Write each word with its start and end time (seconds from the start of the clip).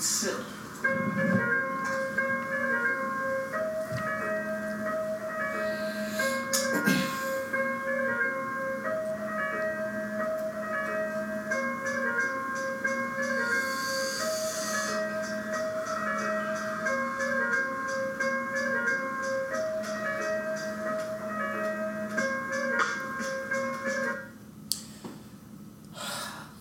silly. 0.00 0.44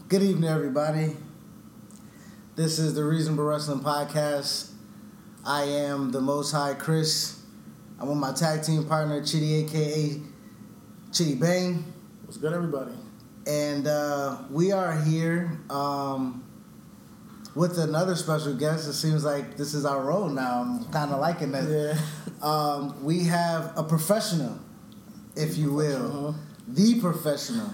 Good 0.09 0.23
evening, 0.23 0.49
everybody. 0.49 1.28
This 2.59 2.77
is 2.77 2.93
the 2.93 3.05
Reasonable 3.05 3.45
Wrestling 3.45 3.79
Podcast. 3.79 4.71
I 5.45 5.63
am 5.63 6.11
the 6.11 6.19
Most 6.19 6.51
High 6.51 6.73
Chris. 6.73 7.41
I'm 7.97 8.09
with 8.09 8.17
my 8.17 8.33
tag 8.33 8.63
team 8.63 8.83
partner, 8.83 9.23
Chitty, 9.23 9.63
aka 9.63 10.19
Chitty 11.13 11.35
Bang. 11.35 11.85
What's 12.25 12.35
good, 12.35 12.51
everybody? 12.51 12.91
And 13.47 13.87
uh, 13.87 14.39
we 14.51 14.73
are 14.73 14.93
here 15.03 15.57
um, 15.69 16.43
with 17.55 17.79
another 17.79 18.17
special 18.17 18.53
guest. 18.53 18.89
It 18.89 18.93
seems 18.95 19.23
like 19.23 19.55
this 19.55 19.73
is 19.73 19.85
our 19.85 20.01
role 20.01 20.27
now. 20.27 20.59
I'm 20.59 20.83
kind 20.91 21.13
of 21.13 21.21
liking 21.21 21.53
that. 21.53 21.63
Yeah. 21.63 21.97
Um, 22.45 23.05
we 23.05 23.23
have 23.23 23.71
a 23.77 23.83
professional, 23.83 24.59
if 25.37 25.57
you 25.57 25.71
will, 25.71 26.35
the 26.67 26.99
professional. 26.99 27.73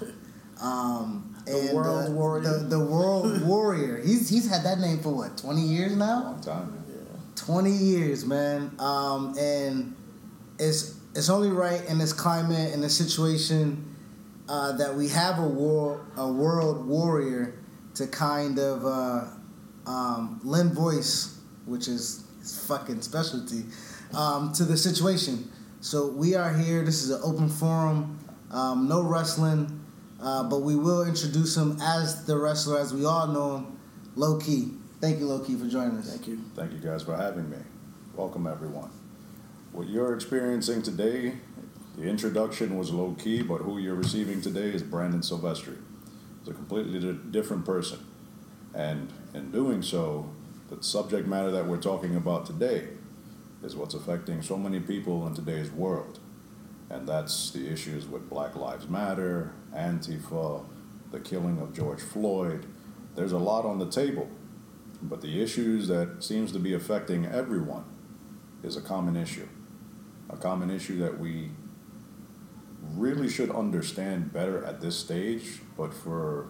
Um, 0.62 1.34
The 1.45 1.59
and, 1.59 1.73
world 1.73 2.09
uh, 2.09 2.12
warrior. 2.12 2.41
The, 2.41 2.66
the 2.66 2.80
world 2.80 3.41
warrior. 3.45 4.02
He's 4.02 4.30
he's 4.30 4.49
had 4.49 4.63
that 4.63 4.80
name 4.80 4.99
for 4.99 5.09
what, 5.09 5.38
20 5.38 5.62
years 5.62 5.95
now? 5.95 6.23
Long 6.23 6.41
time, 6.41 6.71
man. 6.71 6.84
Yeah. 6.90 7.20
20 7.35 7.71
years, 7.71 8.26
man. 8.26 8.76
Um, 8.79 9.35
and 9.37 9.96
it's 10.60 10.99
it's 11.13 11.29
only 11.29 11.49
right 11.49 11.84
in 11.85 11.98
this 11.98 12.13
climate 12.13 12.74
in 12.74 12.82
this 12.82 12.98
situation 12.98 13.96
uh, 14.49 14.74
that 14.74 14.96
we 14.96 15.07
have 15.10 15.40
a 15.40 15.48
war 15.48 16.05
a 16.18 16.32
world 16.32 16.85
warrior 16.85 17.55
to 17.96 18.07
kind 18.07 18.59
of 18.59 18.85
uh, 18.85 19.26
um, 19.90 20.40
lend 20.43 20.74
voice, 20.74 21.40
which 21.65 21.87
is 21.87 22.24
his 22.40 22.65
fucking 22.65 23.02
specialty, 23.02 23.63
um, 24.13 24.52
to 24.54 24.63
the 24.63 24.77
situation. 24.77 25.52
So 25.82 26.07
we 26.07 26.35
are 26.35 26.54
here. 26.54 26.84
This 26.84 27.04
is 27.04 27.12
an 27.12 27.21
open 27.24 27.49
forum. 27.49 28.20
Um, 28.52 28.87
no 28.87 29.02
wrestling, 29.02 29.84
uh, 30.26 30.43
but 30.43 30.63
we 30.63 30.76
will 30.76 31.04
introduce 31.04 31.55
him 31.55 31.77
as 31.81 32.26
the 32.26 32.35
wrestler, 32.35 32.79
as 32.79 32.93
we 32.93 33.05
all 33.05 33.27
know 33.27 33.57
him, 33.57 33.79
Low-Ki. 34.15 34.71
Thank 34.99 35.20
you, 35.20 35.27
Low-Ki, 35.27 35.55
for 35.55 35.68
joining 35.68 35.98
us. 35.98 36.09
Thank 36.09 36.27
you. 36.27 36.41
Thank 36.55 36.71
you 36.73 36.79
guys 36.79 37.04
for 37.04 37.15
having 37.15 37.48
me. 37.49 37.57
Welcome, 38.15 38.48
everyone. 38.48 38.90
What 39.71 39.87
you're 39.87 40.15
experiencing 40.15 40.81
today, 40.81 41.35
the 41.96 42.03
introduction 42.03 42.76
was 42.76 42.91
Low-Ki, 42.91 43.43
but 43.43 43.57
who 43.57 43.77
you're 43.77 43.96
receiving 43.96 44.41
today 44.41 44.70
is 44.70 44.81
Brandon 44.81 45.21
Silvestry. 45.21 45.77
He's 46.40 46.48
a 46.49 46.53
completely 46.53 46.99
different 47.29 47.63
person. 47.63 47.99
And 48.73 49.13
in 49.35 49.51
doing 49.51 49.84
so, 49.84 50.31
the 50.70 50.81
subject 50.81 51.27
matter 51.27 51.51
that 51.51 51.68
we're 51.68 51.77
talking 51.77 52.15
about 52.15 52.48
today 52.48 52.87
is 53.63 53.76
what's 53.76 53.93
affecting 53.93 54.41
so 54.41 54.57
many 54.57 54.79
people 54.79 55.27
in 55.27 55.35
today's 55.35 55.70
world. 55.70 56.20
And 56.89 57.07
that's 57.07 57.51
the 57.51 57.67
issues 57.67 58.05
with 58.07 58.29
Black 58.29 58.55
Lives 58.55 58.87
Matter, 58.87 59.53
Antifa, 59.73 60.65
the 61.11 61.19
killing 61.19 61.59
of 61.59 61.73
George 61.73 62.01
Floyd. 62.01 62.65
There's 63.15 63.31
a 63.31 63.39
lot 63.39 63.65
on 63.65 63.79
the 63.79 63.89
table. 63.89 64.29
But 65.01 65.22
the 65.22 65.41
issues 65.41 65.88
that 65.88 66.23
seems 66.23 66.51
to 66.51 66.59
be 66.59 66.73
affecting 66.73 67.25
everyone 67.25 67.85
is 68.63 68.78
a 68.78 68.81
common 68.81 69.16
issue. 69.16 69.47
A 70.29 70.38
common 70.38 70.69
issue 70.69 71.00
that 71.00 71.19
we 71.19 71.51
really 72.94 73.29
should 73.29 73.51
understand 73.51 74.31
better 74.31 74.63
at 74.63 74.81
this 74.81 74.97
stage, 74.97 75.62
but 75.78 75.94
for 75.94 76.47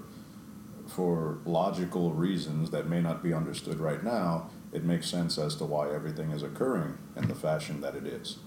for 0.88 1.40
logical 1.46 2.14
reasons 2.14 2.70
that 2.70 2.88
may 2.88 3.02
not 3.02 3.24
be 3.24 3.34
understood 3.34 3.80
right 3.80 4.04
now, 4.04 4.52
it 4.72 4.84
makes 4.84 5.10
sense 5.10 5.38
as 5.40 5.56
to 5.56 5.66
why 5.66 5.92
everything 5.92 6.30
is 6.30 6.44
occurring 6.44 6.96
in 7.16 7.28
the 7.28 7.34
fashion 7.34 7.82
that 7.82 7.96
it 7.96 8.06
is. 8.06 8.38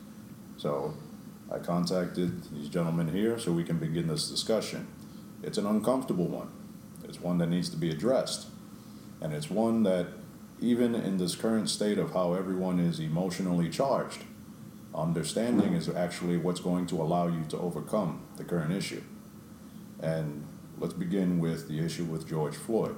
So 0.56 0.94
I 1.50 1.59
contacted 1.59 2.42
these 2.53 2.69
gentlemen 2.69 3.09
here 3.09 3.38
so 3.38 3.53
we 3.53 3.64
can 3.64 3.78
begin 3.78 4.06
this 4.06 4.31
discussion. 4.31 4.86
It's 5.42 5.56
an 5.56 5.66
uncomfortable 5.66 6.26
one. 6.26 6.50
It's 7.04 7.20
one 7.20 7.38
that 7.38 7.48
needs 7.48 7.70
to 7.70 7.76
be 7.76 7.91
addressed. 7.91 8.48
And 9.20 9.32
it's 9.32 9.48
one 9.48 9.82
that, 9.84 10.09
even 10.60 10.94
in 10.94 11.16
this 11.16 11.34
current 11.34 11.70
state 11.70 11.98
of 11.98 12.12
how 12.12 12.34
everyone 12.34 12.78
is 12.78 13.00
emotionally 13.00 13.70
charged, 13.70 14.25
understanding 14.94 15.72
is 15.75 15.88
actually 15.88 16.36
what's 16.36 16.60
going 16.60 16.86
to 16.88 17.00
allow 17.00 17.28
you 17.28 17.44
to 17.48 17.59
overcome 17.59 18.22
the 18.36 18.44
current 18.44 18.72
issue. 18.72 19.03
And 20.00 20.47
let's 20.78 20.94
begin 20.94 21.38
with 21.38 21.69
the 21.69 21.84
issue 21.84 22.04
with 22.04 22.28
George 22.28 22.56
Floyd, 22.56 22.97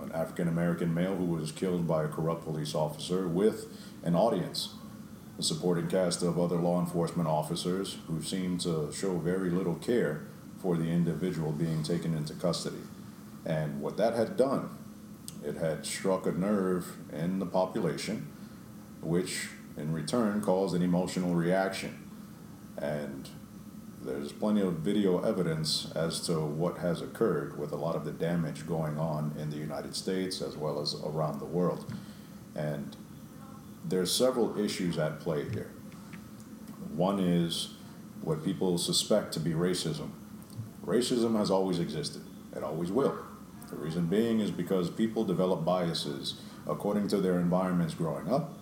an 0.00 0.12
African 0.12 0.48
American 0.48 0.94
male 0.94 1.16
who 1.16 1.24
was 1.24 1.50
killed 1.50 1.88
by 1.88 2.04
a 2.04 2.08
corrupt 2.08 2.44
police 2.44 2.74
officer 2.74 3.26
with 3.26 3.66
an 4.02 4.14
audience, 4.14 4.74
a 5.38 5.42
supporting 5.42 5.88
cast 5.88 6.22
of 6.22 6.38
other 6.38 6.56
law 6.56 6.80
enforcement 6.80 7.28
officers 7.28 7.98
who 8.06 8.22
seemed 8.22 8.60
to 8.60 8.92
show 8.92 9.18
very 9.18 9.50
little 9.50 9.76
care 9.76 10.26
for 10.60 10.76
the 10.76 10.88
individual 10.88 11.52
being 11.52 11.82
taken 11.82 12.14
into 12.14 12.34
custody. 12.34 12.82
And 13.44 13.80
what 13.80 13.96
that 13.96 14.14
had 14.14 14.36
done 14.36 14.70
it 15.44 15.56
had 15.56 15.84
struck 15.84 16.26
a 16.26 16.32
nerve 16.32 16.96
in 17.12 17.38
the 17.38 17.46
population, 17.46 18.28
which 19.00 19.48
in 19.76 19.92
return 19.92 20.40
caused 20.40 20.74
an 20.74 20.82
emotional 20.82 21.34
reaction. 21.34 22.08
And 22.78 23.28
there's 24.00 24.32
plenty 24.32 24.60
of 24.60 24.74
video 24.74 25.22
evidence 25.22 25.90
as 25.94 26.20
to 26.26 26.40
what 26.40 26.78
has 26.78 27.02
occurred 27.02 27.58
with 27.58 27.72
a 27.72 27.76
lot 27.76 27.96
of 27.96 28.04
the 28.04 28.12
damage 28.12 28.66
going 28.66 28.98
on 28.98 29.34
in 29.38 29.50
the 29.50 29.56
United 29.56 29.94
States 29.94 30.40
as 30.42 30.56
well 30.56 30.80
as 30.80 30.94
around 31.04 31.40
the 31.40 31.46
world. 31.46 31.92
And 32.54 32.96
there's 33.84 34.12
several 34.12 34.58
issues 34.58 34.98
at 34.98 35.20
play 35.20 35.48
here. 35.50 35.70
One 36.94 37.18
is 37.18 37.74
what 38.20 38.44
people 38.44 38.78
suspect 38.78 39.32
to 39.34 39.40
be 39.40 39.50
racism. 39.50 40.10
Racism 40.84 41.36
has 41.36 41.50
always 41.50 41.78
existed, 41.78 42.22
it 42.54 42.62
always 42.62 42.90
will. 42.90 43.18
The 43.70 43.76
reason 43.76 44.06
being 44.06 44.40
is 44.40 44.50
because 44.50 44.90
people 44.90 45.24
develop 45.24 45.64
biases 45.64 46.40
according 46.66 47.08
to 47.08 47.16
their 47.18 47.38
environments 47.38 47.94
growing 47.94 48.30
up, 48.30 48.52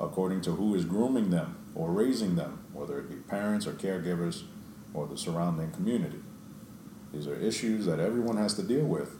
according 0.00 0.40
to 0.42 0.52
who 0.52 0.74
is 0.74 0.84
grooming 0.84 1.30
them 1.30 1.56
or 1.74 1.90
raising 1.90 2.36
them, 2.36 2.64
whether 2.72 2.98
it 2.98 3.10
be 3.10 3.16
parents 3.16 3.66
or 3.66 3.72
caregivers 3.72 4.44
or 4.94 5.06
the 5.06 5.18
surrounding 5.18 5.70
community. 5.72 6.20
These 7.12 7.26
are 7.26 7.36
issues 7.36 7.86
that 7.86 8.00
everyone 8.00 8.38
has 8.38 8.54
to 8.54 8.62
deal 8.62 8.84
with. 8.84 9.16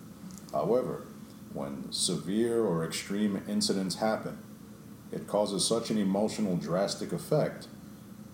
However, 0.53 1.07
when 1.53 1.93
severe 1.93 2.65
or 2.65 2.85
extreme 2.85 3.43
incidents 3.47 3.97
happen, 3.97 4.39
it 5.15 5.27
causes 5.27 5.67
such 5.67 5.91
an 5.91 5.99
emotional, 5.99 6.57
drastic 6.57 7.13
effect. 7.13 7.69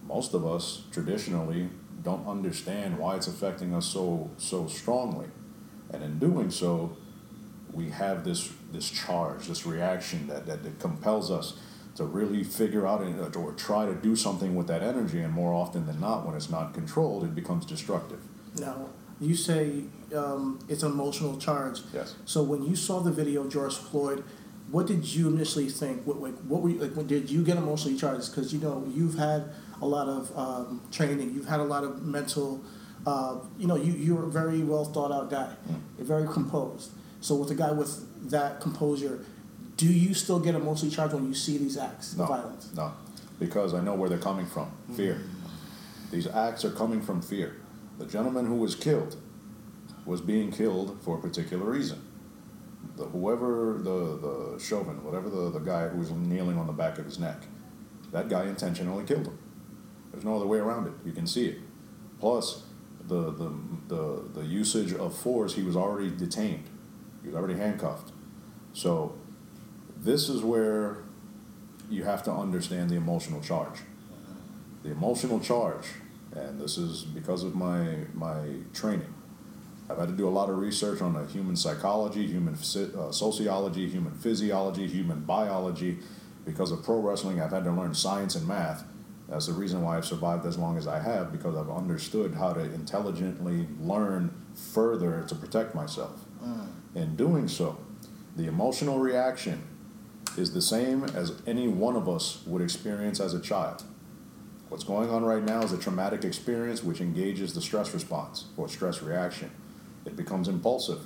Most 0.06 0.34
of 0.34 0.46
us 0.46 0.82
traditionally 0.91 1.68
don't 2.02 2.26
understand 2.26 2.98
why 2.98 3.16
it's 3.16 3.28
affecting 3.28 3.74
us 3.74 3.86
so 3.86 4.30
so 4.38 4.66
strongly, 4.66 5.28
and 5.92 6.02
in 6.02 6.18
doing 6.18 6.50
so, 6.50 6.96
we 7.72 7.91
have 7.91 8.24
this 8.24 8.50
this 8.72 8.88
charge, 8.91 9.46
this 9.46 9.66
reaction 9.66 10.26
that, 10.28 10.46
that, 10.46 10.62
that 10.62 10.78
compels 10.80 11.30
us 11.30 11.58
to 11.96 12.04
really 12.04 12.42
figure 12.44 12.86
out 12.86 13.02
and, 13.02 13.36
or 13.36 13.52
try 13.52 13.84
to 13.84 13.94
do 13.94 14.16
something 14.16 14.54
with 14.54 14.66
that 14.68 14.82
energy. 14.82 15.20
And 15.20 15.32
more 15.32 15.52
often 15.52 15.86
than 15.86 16.00
not, 16.00 16.24
when 16.26 16.34
it's 16.36 16.48
not 16.48 16.72
controlled, 16.72 17.24
it 17.24 17.34
becomes 17.34 17.66
destructive. 17.66 18.20
Now, 18.58 18.88
you 19.20 19.34
say 19.34 19.84
um, 20.16 20.58
it's 20.68 20.82
an 20.82 20.92
emotional 20.92 21.36
charge. 21.36 21.80
Yes. 21.92 22.14
So 22.24 22.42
when 22.42 22.62
you 22.62 22.74
saw 22.74 23.00
the 23.00 23.12
video 23.12 23.42
of 23.42 23.52
George 23.52 23.74
Floyd, 23.74 24.24
what 24.71 24.87
did 24.87 25.05
you 25.05 25.28
initially 25.28 25.69
think? 25.69 26.07
What 26.07 26.21
like 26.21 26.34
what 26.41 26.63
were 26.63 26.71
you, 26.71 26.78
like? 26.78 27.07
Did 27.07 27.31
you 27.31 27.43
get 27.45 27.57
emotionally 27.57 27.97
charged? 27.99 28.31
Because 28.31 28.53
you 28.53 28.61
know 28.61 28.84
you've 28.95 29.17
had 29.19 29.45
a 29.83 29.87
lot 29.87 30.09
of 30.09 30.37
um, 30.37 30.83
training. 30.93 31.34
You've 31.34 31.49
had 31.49 31.61
a 31.61 31.65
lot 31.65 31.84
of 31.84 32.03
mental. 32.03 32.63
Uh, 33.07 33.39
you 33.59 33.67
know 33.67 33.77
you 33.77 33.93
you're 33.93 34.25
a 34.25 34.28
very 34.31 34.63
well 34.63 34.84
thought 34.84 35.11
out 35.13 35.31
guy. 35.31 35.55
You're 35.97 36.07
very 36.07 36.28
composed. 36.28 36.91
So 37.21 37.34
with 37.34 37.51
a 37.51 37.55
guy 37.55 37.72
with 37.72 38.31
that 38.31 38.61
composure, 38.61 39.25
do 39.77 39.87
you 39.87 40.15
still 40.15 40.39
get 40.41 40.55
emotionally 40.55 40.95
charged 40.95 41.15
when 41.15 41.27
you 41.27 41.34
see 41.34 41.59
these 41.59 41.77
acts 41.77 42.17
No, 42.17 42.25
of 42.25 42.28
violence? 42.31 42.71
no, 42.75 42.93
because 43.39 43.75
I 43.75 43.81
know 43.81 43.95
where 43.95 44.09
they're 44.09 44.19
coming 44.19 44.47
from. 44.47 44.71
Fear. 44.97 45.21
These 46.11 46.27
acts 46.27 46.65
are 46.65 46.71
coming 46.71 47.01
from 47.03 47.21
fear. 47.22 47.57
The 47.99 48.07
gentleman 48.07 48.47
who 48.47 48.55
was 48.57 48.75
killed 48.75 49.17
was 50.07 50.21
being 50.21 50.51
killed 50.51 50.99
for 51.03 51.19
a 51.19 51.21
particular 51.21 51.65
reason. 51.71 52.01
The 52.97 53.04
whoever 53.04 53.78
the 53.82 54.16
the 54.16 54.59
Chauvin, 54.59 55.03
whatever 55.04 55.28
the, 55.28 55.50
the 55.50 55.59
guy 55.59 55.88
who 55.88 55.98
was 55.98 56.10
kneeling 56.10 56.59
on 56.59 56.66
the 56.66 56.72
back 56.72 56.98
of 56.98 57.04
his 57.04 57.18
neck, 57.18 57.42
that 58.12 58.28
guy 58.28 58.44
intentionally 58.44 59.04
killed 59.04 59.27
him. 59.27 59.38
There's 60.12 60.24
no 60.24 60.36
other 60.36 60.47
way 60.47 60.59
around 60.59 60.86
it. 60.86 60.92
You 61.04 61.12
can 61.12 61.27
see 61.27 61.47
it. 61.48 61.59
Plus, 62.18 62.65
the 63.06 63.32
the 63.32 63.53
the, 63.88 64.28
the 64.41 64.44
usage 64.44 64.92
of 64.92 65.16
force, 65.16 65.54
he 65.54 65.62
was 65.62 65.77
already 65.77 66.10
detained. 66.10 66.68
He 67.22 67.28
was 67.28 67.36
already 67.36 67.59
handcuffed. 67.59 68.12
So 68.72 69.18
this 69.97 70.28
is 70.28 70.42
where 70.42 71.04
you 71.91 72.04
have 72.04 72.22
to 72.24 72.33
understand 72.33 72.91
the 72.91 72.97
emotional 72.97 73.41
charge. 73.41 73.80
The 74.83 74.92
emotional 74.92 75.41
charge, 75.41 75.86
and 76.33 76.60
this 76.60 76.78
is 76.78 77.03
because 77.04 77.44
of 77.44 77.54
my 77.54 78.06
my 78.15 78.47
training. 78.72 79.12
I've 79.91 79.98
had 79.98 80.09
to 80.09 80.15
do 80.15 80.28
a 80.28 80.31
lot 80.31 80.48
of 80.48 80.59
research 80.59 81.03
on 81.03 81.15
the 81.15 81.27
human 81.27 81.57
psychology, 81.57 82.27
human 82.27 82.54
uh, 82.54 83.10
sociology, 83.10 83.89
human 83.89 84.13
physiology, 84.13 84.87
human 84.87 85.21
biology. 85.21 85.98
Because 86.45 86.71
of 86.71 86.84
pro 86.84 87.01
wrestling, 87.01 87.41
I've 87.41 87.51
had 87.51 87.65
to 87.65 87.72
learn 87.72 87.95
science 87.95 88.37
and 88.37 88.47
math. 88.47 88.84
That's 89.28 89.47
the 89.47 89.53
reason 89.53 89.83
why 89.83 89.97
I've 89.97 90.07
survived 90.07 90.47
as 90.47 90.59
long 90.59 90.78
as 90.78 90.87
I 90.87 91.01
have, 91.01 91.33
because 91.33 91.57
I've 91.57 91.71
understood 91.71 92.34
how 92.34 92.53
to 92.53 92.60
intelligently 92.60 93.66
learn 93.81 94.33
further 94.54 95.25
to 95.28 95.34
protect 95.34 95.75
myself. 95.75 96.21
Mm. 96.43 96.69
In 96.95 97.16
doing 97.16 97.48
so, 97.48 97.78
the 98.36 98.47
emotional 98.47 98.98
reaction 98.98 99.63
is 100.36 100.54
the 100.54 100.63
same 100.63 101.04
as 101.04 101.41
any 101.47 101.69
one 101.69 101.97
of 101.97 102.09
us 102.09 102.43
would 102.47 102.63
experience 102.63 103.21
as 103.21 103.34
a 103.34 103.41
child. 103.41 103.83
What's 104.69 104.84
going 104.84 105.10
on 105.10 105.25
right 105.25 105.43
now 105.43 105.63
is 105.63 105.72
a 105.72 105.78
traumatic 105.78 106.25
experience 106.25 106.83
which 106.83 107.01
engages 107.01 107.54
the 107.54 107.60
stress 107.60 107.93
response 107.93 108.47
or 108.57 108.69
stress 108.69 109.03
reaction. 109.03 109.51
It 110.04 110.16
becomes 110.16 110.48
impulsive. 110.48 111.00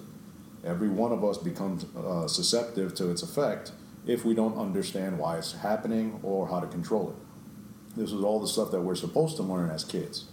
Every 0.64 0.88
one 0.88 1.12
of 1.12 1.25
us 1.25 1.38
becomes 1.38 1.85
uh, 1.96 2.26
susceptible 2.26 2.91
to 2.91 3.11
its 3.11 3.23
effect 3.23 3.73
if 4.06 4.25
we 4.25 4.35
don't 4.35 4.56
understand 4.56 5.19
why 5.19 5.38
it's 5.38 5.52
happening 5.52 6.20
or 6.23 6.49
how 6.49 6.61
to 6.61 6.67
control 6.67 7.11
it. 7.11 7.96
This 7.96 8.12
is 8.12 8.23
all 8.25 8.41
the 8.41 8.49
stuff 8.49 8.70
that 8.70 8.81
we're 8.81 8.94
supposed 8.94 9.37
to 9.37 9.43
learn 9.43 9.70
as 9.70 9.85
kids. 9.85 10.26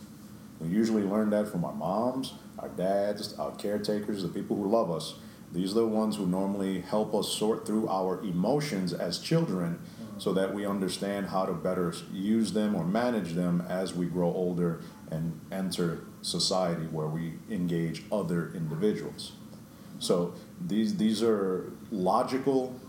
We 0.59 0.69
usually 0.69 1.03
learn 1.03 1.29
that 1.31 1.47
from 1.47 1.65
our 1.65 1.73
moms, 1.73 2.33
our 2.59 2.69
dads, 2.69 3.33
our 3.37 3.51
caretakers, 3.51 4.21
the 4.21 4.29
people 4.29 4.55
who 4.55 4.69
love 4.69 4.91
us. 4.91 5.15
These 5.51 5.71
are 5.71 5.81
the 5.81 5.87
ones 5.87 6.15
who 6.15 6.25
normally 6.25 6.81
help 6.81 7.13
us 7.13 7.29
sort 7.29 7.65
through 7.65 7.89
our 7.89 8.21
emotions 8.21 8.93
as 8.93 9.19
children 9.19 9.79
so 10.17 10.33
that 10.33 10.53
we 10.53 10.65
understand 10.65 11.27
how 11.27 11.45
to 11.45 11.53
better 11.53 11.93
use 12.13 12.53
them 12.53 12.75
or 12.75 12.85
manage 12.85 13.33
them 13.33 13.65
as 13.67 13.93
we 13.93 14.05
grow 14.05 14.27
older 14.27 14.81
and 15.11 15.39
enter 15.51 16.05
society 16.21 16.87
where 16.87 17.07
we 17.07 17.33
engage 17.49 18.03
other 18.11 18.51
individuals. 18.55 19.33
So 19.99 20.33
these 20.59 20.97
these 20.97 21.21
are 21.21 21.71
logical 21.91 22.79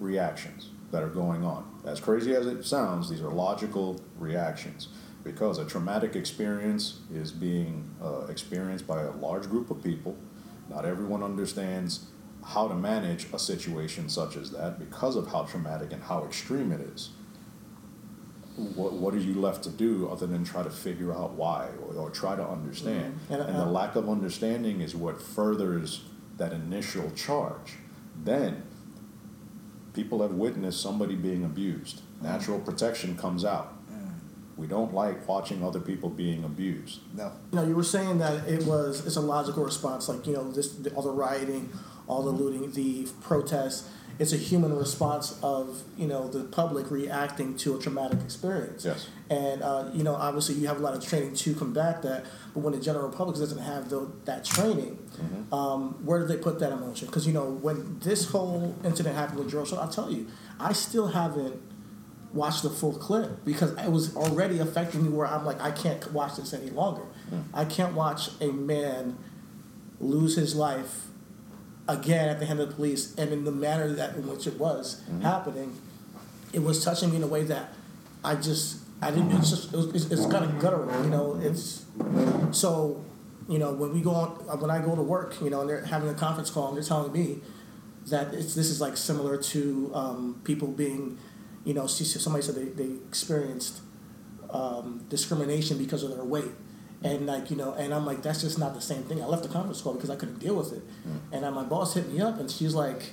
reactions 0.00 0.70
that 0.90 1.02
are 1.02 1.08
going 1.08 1.44
on. 1.44 1.70
As 1.84 2.00
crazy 2.00 2.34
as 2.34 2.46
it 2.46 2.64
sounds, 2.64 3.10
these 3.10 3.20
are 3.20 3.30
logical 3.30 4.00
reactions 4.18 4.88
because 5.22 5.58
a 5.58 5.64
traumatic 5.64 6.16
experience 6.16 7.00
is 7.12 7.32
being 7.32 7.88
uh, 8.02 8.26
experienced 8.26 8.86
by 8.86 9.02
a 9.02 9.10
large 9.12 9.48
group 9.48 9.70
of 9.70 9.82
people. 9.82 10.16
Not 10.68 10.84
everyone 10.84 11.22
understands 11.22 12.06
how 12.44 12.68
to 12.68 12.74
manage 12.74 13.26
a 13.32 13.38
situation 13.38 14.08
such 14.08 14.36
as 14.36 14.50
that 14.50 14.78
because 14.78 15.16
of 15.16 15.28
how 15.28 15.44
traumatic 15.44 15.92
and 15.92 16.02
how 16.02 16.24
extreme 16.24 16.72
it 16.72 16.80
is. 16.80 17.10
What, 18.56 18.92
what 18.92 19.14
are 19.14 19.18
you 19.18 19.40
left 19.40 19.64
to 19.64 19.70
do 19.70 20.08
other 20.08 20.26
than 20.26 20.44
try 20.44 20.62
to 20.62 20.70
figure 20.70 21.12
out 21.12 21.32
why 21.32 21.70
or, 21.82 21.96
or 21.96 22.10
try 22.10 22.36
to 22.36 22.46
understand? 22.46 23.14
Mm-hmm. 23.14 23.32
And, 23.32 23.42
and, 23.42 23.56
the 23.56 23.64
uh, 23.64 23.70
lack 23.70 23.96
of 23.96 24.08
understanding 24.08 24.80
is 24.80 24.94
what 24.94 25.20
furthers 25.20 26.04
that 26.36 26.52
initial 26.52 27.10
charge. 27.12 27.74
Then 28.22 28.62
people 29.92 30.22
have 30.22 30.32
witnessed 30.32 30.80
somebody 30.80 31.16
being 31.16 31.44
abused. 31.44 32.02
Natural 32.22 32.60
protection 32.60 33.16
comes 33.16 33.44
out. 33.44 33.74
We 34.56 34.68
don't 34.68 34.94
like 34.94 35.26
watching 35.26 35.64
other 35.64 35.80
people 35.80 36.08
being 36.08 36.44
abused. 36.44 37.00
No. 37.14 37.32
You 37.52 37.58
know, 37.58 37.66
you 37.66 37.74
were 37.74 37.82
saying 37.82 38.18
that 38.18 38.48
it 38.48 38.64
was 38.64 39.04
it's 39.04 39.16
a 39.16 39.20
logical 39.20 39.64
response, 39.64 40.08
like 40.08 40.26
you 40.26 40.34
know, 40.34 40.50
this 40.52 40.76
all 40.94 41.02
the 41.02 41.10
rioting, 41.10 41.72
all 42.06 42.22
the 42.22 42.30
looting, 42.30 42.70
the 42.72 43.08
protests. 43.22 43.88
It's 44.16 44.32
a 44.32 44.36
human 44.36 44.76
response 44.76 45.36
of 45.42 45.82
you 45.98 46.06
know 46.06 46.28
the 46.28 46.44
public 46.44 46.90
reacting 46.90 47.56
to 47.58 47.76
a 47.76 47.80
traumatic 47.80 48.20
experience. 48.20 48.84
Yes. 48.84 49.08
And 49.28 49.62
uh, 49.62 49.90
you 49.92 50.04
know, 50.04 50.14
obviously, 50.14 50.54
you 50.54 50.68
have 50.68 50.78
a 50.78 50.82
lot 50.82 50.94
of 50.94 51.04
training 51.04 51.34
to 51.34 51.54
combat 51.54 52.02
that. 52.02 52.24
But 52.52 52.60
when 52.60 52.74
the 52.74 52.80
general 52.80 53.08
public 53.08 53.36
doesn't 53.38 53.58
have 53.58 53.90
the, 53.90 54.08
that 54.26 54.44
training, 54.44 54.98
mm-hmm. 55.16 55.52
um, 55.52 56.06
where 56.06 56.20
do 56.20 56.26
they 56.26 56.36
put 56.36 56.60
that 56.60 56.70
emotion? 56.70 57.06
Because 57.06 57.26
you 57.26 57.32
know, 57.32 57.50
when 57.50 57.98
this 58.00 58.30
whole 58.30 58.76
incident 58.84 59.16
happened 59.16 59.40
with 59.40 59.50
George, 59.50 59.72
I'll 59.72 59.88
tell 59.88 60.10
you, 60.12 60.28
I 60.60 60.72
still 60.72 61.08
haven't 61.08 61.60
watched 62.32 62.62
the 62.62 62.70
full 62.70 62.92
clip 62.92 63.44
because 63.44 63.72
it 63.78 63.90
was 63.90 64.14
already 64.16 64.58
affecting 64.58 65.04
me 65.04 65.08
where 65.08 65.26
I'm 65.26 65.44
like, 65.44 65.60
I 65.60 65.70
can't 65.70 66.12
watch 66.12 66.36
this 66.36 66.52
any 66.52 66.70
longer. 66.70 67.02
Mm. 67.32 67.44
I 67.54 67.64
can't 67.64 67.94
watch 67.94 68.30
a 68.40 68.48
man 68.48 69.16
lose 70.00 70.36
his 70.36 70.54
life 70.54 71.06
again 71.88 72.28
at 72.28 72.40
the 72.40 72.46
hand 72.46 72.60
of 72.60 72.68
the 72.68 72.74
police, 72.74 73.14
and 73.16 73.32
in 73.32 73.44
the 73.44 73.52
manner 73.52 73.92
that 73.92 74.16
in 74.16 74.26
which 74.26 74.46
it 74.46 74.58
was 74.58 75.02
mm-hmm. 75.02 75.22
happening, 75.22 75.76
it 76.52 76.62
was 76.62 76.84
touching 76.84 77.10
me 77.10 77.16
in 77.16 77.22
a 77.22 77.26
way 77.26 77.42
that 77.44 77.72
I 78.24 78.36
just 78.36 78.78
I 79.02 79.10
didn't. 79.10 79.32
It's 79.32 79.50
just 79.50 79.72
it 79.72 79.76
was, 79.76 79.94
it's, 79.94 80.10
it's 80.10 80.26
kind 80.26 80.44
of 80.44 80.58
guttural, 80.58 81.04
you 81.04 81.10
know. 81.10 81.38
It's 81.42 81.84
so 82.52 83.04
you 83.48 83.58
know 83.58 83.72
when 83.72 83.92
we 83.92 84.00
go 84.00 84.12
on 84.12 84.28
when 84.60 84.70
I 84.70 84.78
go 84.78 84.96
to 84.96 85.02
work, 85.02 85.40
you 85.40 85.50
know, 85.50 85.60
and 85.60 85.68
they're 85.68 85.84
having 85.84 86.08
a 86.08 86.14
conference 86.14 86.50
call 86.50 86.68
and 86.68 86.76
they're 86.76 86.84
telling 86.84 87.12
me 87.12 87.40
that 88.06 88.34
it's 88.34 88.54
this 88.54 88.70
is 88.70 88.80
like 88.80 88.96
similar 88.96 89.36
to 89.36 89.90
um, 89.94 90.40
people 90.44 90.68
being, 90.68 91.18
you 91.64 91.74
know, 91.74 91.86
somebody 91.86 92.42
said 92.42 92.54
they 92.54 92.64
they 92.64 92.94
experienced 93.08 93.80
um, 94.50 95.04
discrimination 95.08 95.78
because 95.78 96.02
of 96.02 96.10
their 96.10 96.24
weight 96.24 96.52
and 97.04 97.26
like 97.26 97.50
you 97.50 97.56
know, 97.56 97.74
and 97.74 97.92
I'm 97.92 98.06
like, 98.06 98.22
that's 98.22 98.40
just 98.40 98.58
not 98.58 98.74
the 98.74 98.80
same 98.80 99.02
thing. 99.02 99.22
I 99.22 99.26
left 99.26 99.42
the 99.42 99.48
conference 99.50 99.82
call 99.82 99.92
because 99.92 100.08
I 100.08 100.16
couldn't 100.16 100.38
deal 100.38 100.56
with 100.56 100.72
it. 100.72 100.82
Mm. 101.06 101.20
And 101.32 101.44
uh, 101.44 101.50
my 101.50 101.62
boss 101.62 101.94
hit 101.94 102.10
me 102.10 102.20
up, 102.22 102.40
and 102.40 102.50
she's 102.50 102.74
like, 102.74 103.12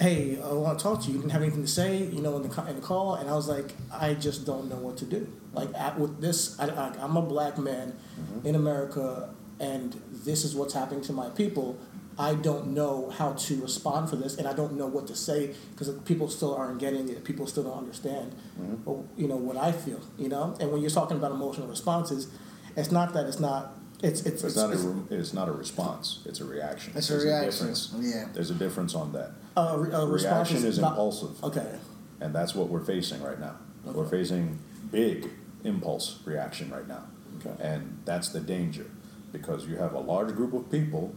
"Hey, 0.00 0.40
I 0.40 0.52
want 0.52 0.78
to 0.78 0.82
talk 0.82 1.02
to 1.02 1.08
you. 1.08 1.14
You 1.14 1.18
didn't 1.18 1.32
have 1.32 1.42
anything 1.42 1.62
to 1.62 1.68
say, 1.68 2.04
you 2.04 2.22
know, 2.22 2.36
in 2.36 2.48
the 2.48 2.66
in 2.66 2.76
the 2.76 2.82
call." 2.82 3.16
And 3.16 3.28
I 3.28 3.34
was 3.34 3.48
like, 3.48 3.74
"I 3.92 4.14
just 4.14 4.46
don't 4.46 4.68
know 4.70 4.76
what 4.76 4.96
to 4.98 5.04
do. 5.04 5.26
Like 5.52 5.74
at, 5.74 5.98
with 5.98 6.20
this, 6.20 6.58
I, 6.60 6.94
am 7.00 7.16
a 7.16 7.22
black 7.22 7.58
man 7.58 7.98
mm-hmm. 8.18 8.46
in 8.46 8.54
America, 8.54 9.30
and 9.58 10.00
this 10.12 10.44
is 10.44 10.54
what's 10.54 10.74
happening 10.74 11.02
to 11.02 11.12
my 11.12 11.30
people." 11.30 11.76
I 12.18 12.34
don't 12.34 12.68
know 12.68 13.10
how 13.10 13.34
to 13.34 13.62
respond 13.62 14.10
for 14.10 14.16
this, 14.16 14.36
and 14.36 14.48
I 14.48 14.52
don't 14.52 14.72
know 14.72 14.86
what 14.86 15.06
to 15.06 15.14
say 15.14 15.54
because 15.70 15.88
people 16.00 16.28
still 16.28 16.54
aren't 16.54 16.80
getting 16.80 17.08
it. 17.08 17.22
People 17.22 17.46
still 17.46 17.62
don't 17.62 17.78
understand, 17.78 18.34
mm-hmm. 18.60 19.02
you 19.16 19.28
know, 19.28 19.36
what 19.36 19.56
I 19.56 19.70
feel. 19.70 20.00
You 20.18 20.28
know, 20.28 20.56
and 20.58 20.72
when 20.72 20.80
you're 20.80 20.90
talking 20.90 21.16
about 21.16 21.30
emotional 21.30 21.68
responses, 21.68 22.28
it's 22.76 22.90
not 22.90 23.12
that 23.14 23.26
it's 23.26 23.38
not. 23.38 23.74
It's 24.02 24.20
it's, 24.20 24.42
it's, 24.42 24.44
it's 24.44 24.56
not 24.56 24.72
it's, 24.72 24.84
a 24.84 25.04
it's 25.10 25.32
not 25.32 25.48
a 25.48 25.52
response. 25.52 26.20
It's 26.26 26.40
a 26.40 26.44
reaction. 26.44 26.92
It's 26.96 27.08
There's 27.08 27.24
a 27.24 27.26
reaction. 27.26 27.68
A 27.68 28.04
yeah. 28.04 28.28
There's 28.32 28.50
a 28.50 28.54
difference 28.54 28.94
on 28.94 29.12
that. 29.12 29.32
Uh, 29.56 29.86
a, 29.92 30.02
a 30.02 30.06
reaction 30.06 30.56
is, 30.58 30.64
is 30.64 30.78
not, 30.78 30.90
impulsive. 30.90 31.42
Okay. 31.44 31.78
And 32.20 32.34
that's 32.34 32.54
what 32.54 32.68
we're 32.68 32.84
facing 32.84 33.22
right 33.22 33.38
now. 33.38 33.56
Okay. 33.86 33.96
We're 33.96 34.08
facing 34.08 34.58
big 34.90 35.28
impulse 35.64 36.20
reaction 36.24 36.70
right 36.70 36.86
now. 36.86 37.04
Okay. 37.38 37.62
And 37.62 38.00
that's 38.04 38.28
the 38.28 38.40
danger 38.40 38.86
because 39.32 39.66
you 39.66 39.76
have 39.76 39.92
a 39.92 40.00
large 40.00 40.34
group 40.34 40.52
of 40.52 40.70
people 40.70 41.14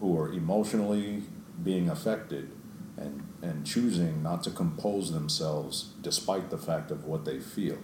who 0.00 0.18
are 0.18 0.32
emotionally 0.32 1.22
being 1.62 1.88
affected 1.88 2.50
and, 2.96 3.26
and 3.42 3.66
choosing 3.66 4.22
not 4.22 4.42
to 4.42 4.50
compose 4.50 5.12
themselves 5.12 5.92
despite 6.02 6.50
the 6.50 6.58
fact 6.58 6.90
of 6.90 7.04
what 7.04 7.24
they 7.24 7.38
feel. 7.38 7.78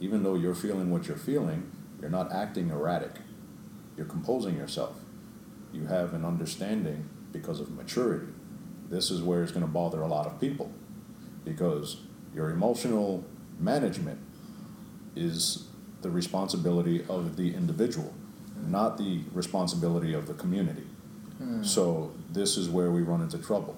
Even 0.00 0.22
though 0.22 0.34
you're 0.34 0.54
feeling 0.54 0.90
what 0.90 1.06
you're 1.06 1.16
feeling, 1.16 1.70
you're 2.00 2.10
not 2.10 2.32
acting 2.32 2.70
erratic. 2.70 3.12
You're 3.96 4.06
composing 4.06 4.56
yourself. 4.56 4.96
You 5.72 5.86
have 5.86 6.14
an 6.14 6.24
understanding 6.24 7.08
because 7.32 7.60
of 7.60 7.70
maturity. 7.70 8.32
This 8.88 9.10
is 9.10 9.22
where 9.22 9.42
it's 9.42 9.52
going 9.52 9.64
to 9.64 9.70
bother 9.70 10.02
a 10.02 10.08
lot 10.08 10.26
of 10.26 10.40
people 10.40 10.70
because 11.44 12.02
your 12.34 12.50
emotional 12.50 13.24
management 13.58 14.18
is 15.14 15.68
the 16.02 16.10
responsibility 16.10 17.04
of 17.08 17.36
the 17.36 17.54
individual, 17.54 18.12
not 18.66 18.98
the 18.98 19.22
responsibility 19.32 20.12
of 20.12 20.26
the 20.26 20.34
community. 20.34 20.86
Hmm. 21.38 21.62
So 21.62 22.12
this 22.30 22.56
is 22.56 22.68
where 22.68 22.90
we 22.90 23.02
run 23.02 23.20
into 23.20 23.38
trouble 23.38 23.76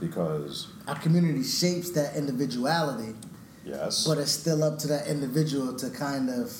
because 0.00 0.68
our 0.88 0.96
community 0.96 1.42
shapes 1.42 1.90
that 1.90 2.16
individuality. 2.16 3.14
Yes. 3.64 4.06
But 4.06 4.18
it's 4.18 4.30
still 4.30 4.64
up 4.64 4.78
to 4.80 4.88
that 4.88 5.06
individual 5.06 5.76
to 5.76 5.90
kind 5.90 6.30
of 6.30 6.52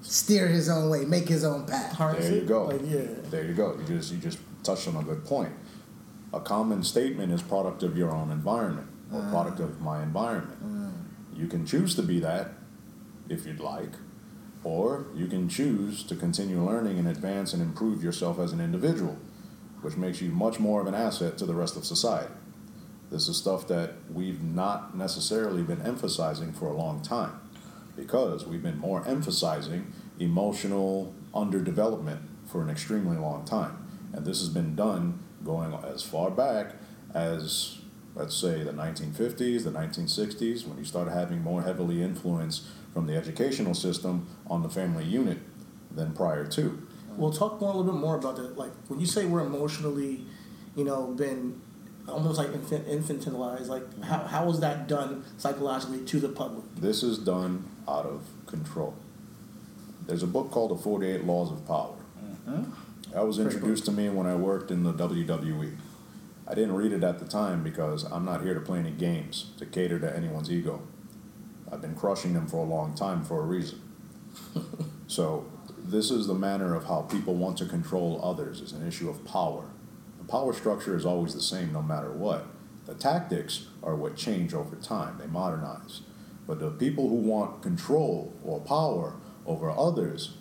steer 0.00 0.48
his 0.48 0.68
own 0.68 0.90
way, 0.90 1.04
make 1.04 1.28
his 1.28 1.44
own 1.44 1.66
path. 1.66 1.96
There 1.98 2.32
you 2.32 2.42
go. 2.42 2.64
Like, 2.66 2.80
yeah. 2.84 3.06
There 3.30 3.44
you 3.44 3.54
go. 3.54 3.78
You 3.78 3.96
just 3.96 4.12
you 4.12 4.18
just 4.18 4.38
touched 4.62 4.88
on 4.88 4.96
a 4.96 5.02
good 5.02 5.24
point. 5.24 5.52
A 6.32 6.40
common 6.40 6.82
statement 6.82 7.32
is 7.32 7.42
product 7.42 7.82
of 7.82 7.96
your 7.96 8.10
own 8.10 8.30
environment 8.30 8.88
or 9.12 9.20
uh, 9.20 9.30
product 9.30 9.60
of 9.60 9.80
my 9.80 10.02
environment. 10.02 10.58
Uh, 10.64 11.38
you 11.38 11.46
can 11.46 11.66
choose 11.66 11.94
to 11.96 12.02
be 12.02 12.20
that 12.20 12.52
if 13.28 13.46
you'd 13.46 13.60
like, 13.60 13.90
or 14.64 15.06
you 15.14 15.26
can 15.26 15.48
choose 15.48 16.02
to 16.04 16.14
continue 16.14 16.62
learning 16.62 16.98
and 16.98 17.08
advance 17.08 17.52
and 17.52 17.62
improve 17.62 18.02
yourself 18.02 18.38
as 18.38 18.52
an 18.52 18.60
individual, 18.60 19.16
which 19.80 19.96
makes 19.96 20.20
you 20.20 20.30
much 20.30 20.60
more 20.60 20.80
of 20.80 20.86
an 20.86 20.94
asset 20.94 21.36
to 21.38 21.46
the 21.46 21.54
rest 21.54 21.76
of 21.76 21.84
society. 21.84 22.32
This 23.10 23.28
is 23.28 23.36
stuff 23.36 23.68
that 23.68 23.94
we've 24.10 24.42
not 24.42 24.96
necessarily 24.96 25.62
been 25.62 25.82
emphasizing 25.82 26.52
for 26.52 26.66
a 26.66 26.72
long 26.72 27.02
time 27.02 27.40
because 27.96 28.46
we've 28.46 28.62
been 28.62 28.78
more 28.78 29.06
emphasizing 29.06 29.92
emotional 30.18 31.14
underdevelopment 31.34 32.20
for 32.46 32.62
an 32.62 32.70
extremely 32.70 33.16
long 33.16 33.44
time. 33.44 33.76
And 34.12 34.24
this 34.24 34.40
has 34.40 34.48
been 34.48 34.74
done 34.74 35.22
going 35.44 35.74
as 35.84 36.02
far 36.02 36.30
back 36.30 36.76
as 37.12 37.78
let's 38.14 38.34
say 38.34 38.62
the 38.62 38.72
1950s, 38.72 39.64
the 39.64 39.70
1960s, 39.70 40.66
when 40.66 40.78
you 40.78 40.84
started 40.84 41.12
having 41.12 41.42
more 41.42 41.62
heavily 41.62 42.02
influence 42.02 42.68
from 42.92 43.06
the 43.06 43.16
educational 43.16 43.74
system 43.74 44.26
on 44.46 44.62
the 44.62 44.68
family 44.68 45.04
unit 45.04 45.38
than 45.90 46.12
prior 46.12 46.46
to. 46.46 46.86
We'll 47.16 47.32
talk 47.32 47.60
more 47.60 47.72
a 47.72 47.76
little 47.76 47.92
bit 47.92 48.00
more 48.00 48.16
about 48.16 48.36
that. 48.36 48.56
Like 48.56 48.72
when 48.88 49.00
you 49.00 49.06
say 49.06 49.26
we're 49.26 49.44
emotionally, 49.44 50.24
you 50.74 50.84
know, 50.84 51.08
been 51.08 51.60
almost 52.08 52.38
like 52.38 52.52
infant, 52.52 52.86
infantilized. 52.86 53.68
Like 53.68 54.02
how 54.02 54.18
how 54.18 54.48
is 54.50 54.60
that 54.60 54.88
done 54.88 55.24
psychologically 55.36 56.04
to 56.06 56.20
the 56.20 56.28
public? 56.28 56.64
This 56.76 57.02
is 57.02 57.18
done 57.18 57.64
out 57.86 58.06
of 58.06 58.28
control. 58.46 58.94
There's 60.06 60.22
a 60.22 60.26
book 60.26 60.50
called 60.50 60.70
The 60.72 60.82
48 60.82 61.24
Laws 61.24 61.52
of 61.52 61.66
Power. 61.66 61.94
Mm-hmm. 62.18 62.64
That 63.12 63.26
was 63.26 63.38
introduced 63.38 63.84
to 63.84 63.92
me 63.92 64.08
when 64.08 64.26
I 64.26 64.34
worked 64.34 64.70
in 64.70 64.82
the 64.82 64.92
WWE. 64.92 65.76
I 66.48 66.54
didn't 66.54 66.74
read 66.74 66.92
it 66.92 67.04
at 67.04 67.18
the 67.18 67.24
time 67.24 67.62
because 67.62 68.04
I'm 68.04 68.24
not 68.24 68.42
here 68.42 68.54
to 68.54 68.60
play 68.60 68.78
any 68.78 68.90
games 68.90 69.50
to 69.58 69.66
cater 69.66 69.98
to 70.00 70.16
anyone's 70.16 70.50
ego. 70.50 70.82
I've 71.72 71.80
been 71.80 71.94
crushing 71.94 72.34
them 72.34 72.46
for 72.46 72.58
a 72.58 72.68
long 72.68 72.94
time 72.94 73.24
for 73.24 73.40
a 73.40 73.46
reason. 73.46 73.80
so, 75.06 75.50
this 75.78 76.10
is 76.10 76.26
the 76.26 76.34
manner 76.34 76.74
of 76.74 76.84
how 76.84 77.02
people 77.02 77.34
want 77.34 77.56
to 77.58 77.66
control 77.66 78.20
others. 78.22 78.60
It's 78.60 78.72
an 78.72 78.86
issue 78.86 79.08
of 79.08 79.24
power. 79.24 79.64
The 80.18 80.24
power 80.24 80.52
structure 80.52 80.96
is 80.96 81.04
always 81.06 81.34
the 81.34 81.40
same 81.40 81.72
no 81.72 81.82
matter 81.82 82.12
what. 82.12 82.46
The 82.84 82.94
tactics 82.94 83.66
are 83.82 83.96
what 83.96 84.16
change 84.16 84.54
over 84.54 84.76
time, 84.76 85.18
they 85.18 85.26
modernize. 85.26 86.02
But 86.46 86.60
the 86.60 86.70
people 86.70 87.08
who 87.08 87.16
want 87.16 87.62
control 87.62 88.34
or 88.44 88.60
power 88.60 89.16
over 89.46 89.70
others 89.70 90.36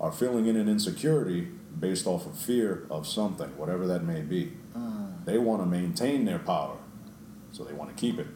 are 0.00 0.12
filling 0.12 0.46
in 0.46 0.56
an 0.56 0.68
insecurity 0.68 1.48
based 1.78 2.06
off 2.06 2.26
of 2.26 2.38
fear 2.38 2.86
of 2.90 3.06
something, 3.06 3.48
whatever 3.56 3.86
that 3.86 4.04
may 4.04 4.20
be. 4.20 4.52
Mm. 4.76 5.24
They 5.24 5.38
want 5.38 5.62
to 5.62 5.66
maintain 5.66 6.24
their 6.24 6.38
power, 6.38 6.76
so 7.52 7.64
they 7.64 7.72
want 7.72 7.94
to 7.94 8.00
keep 8.00 8.18
it. 8.18 8.26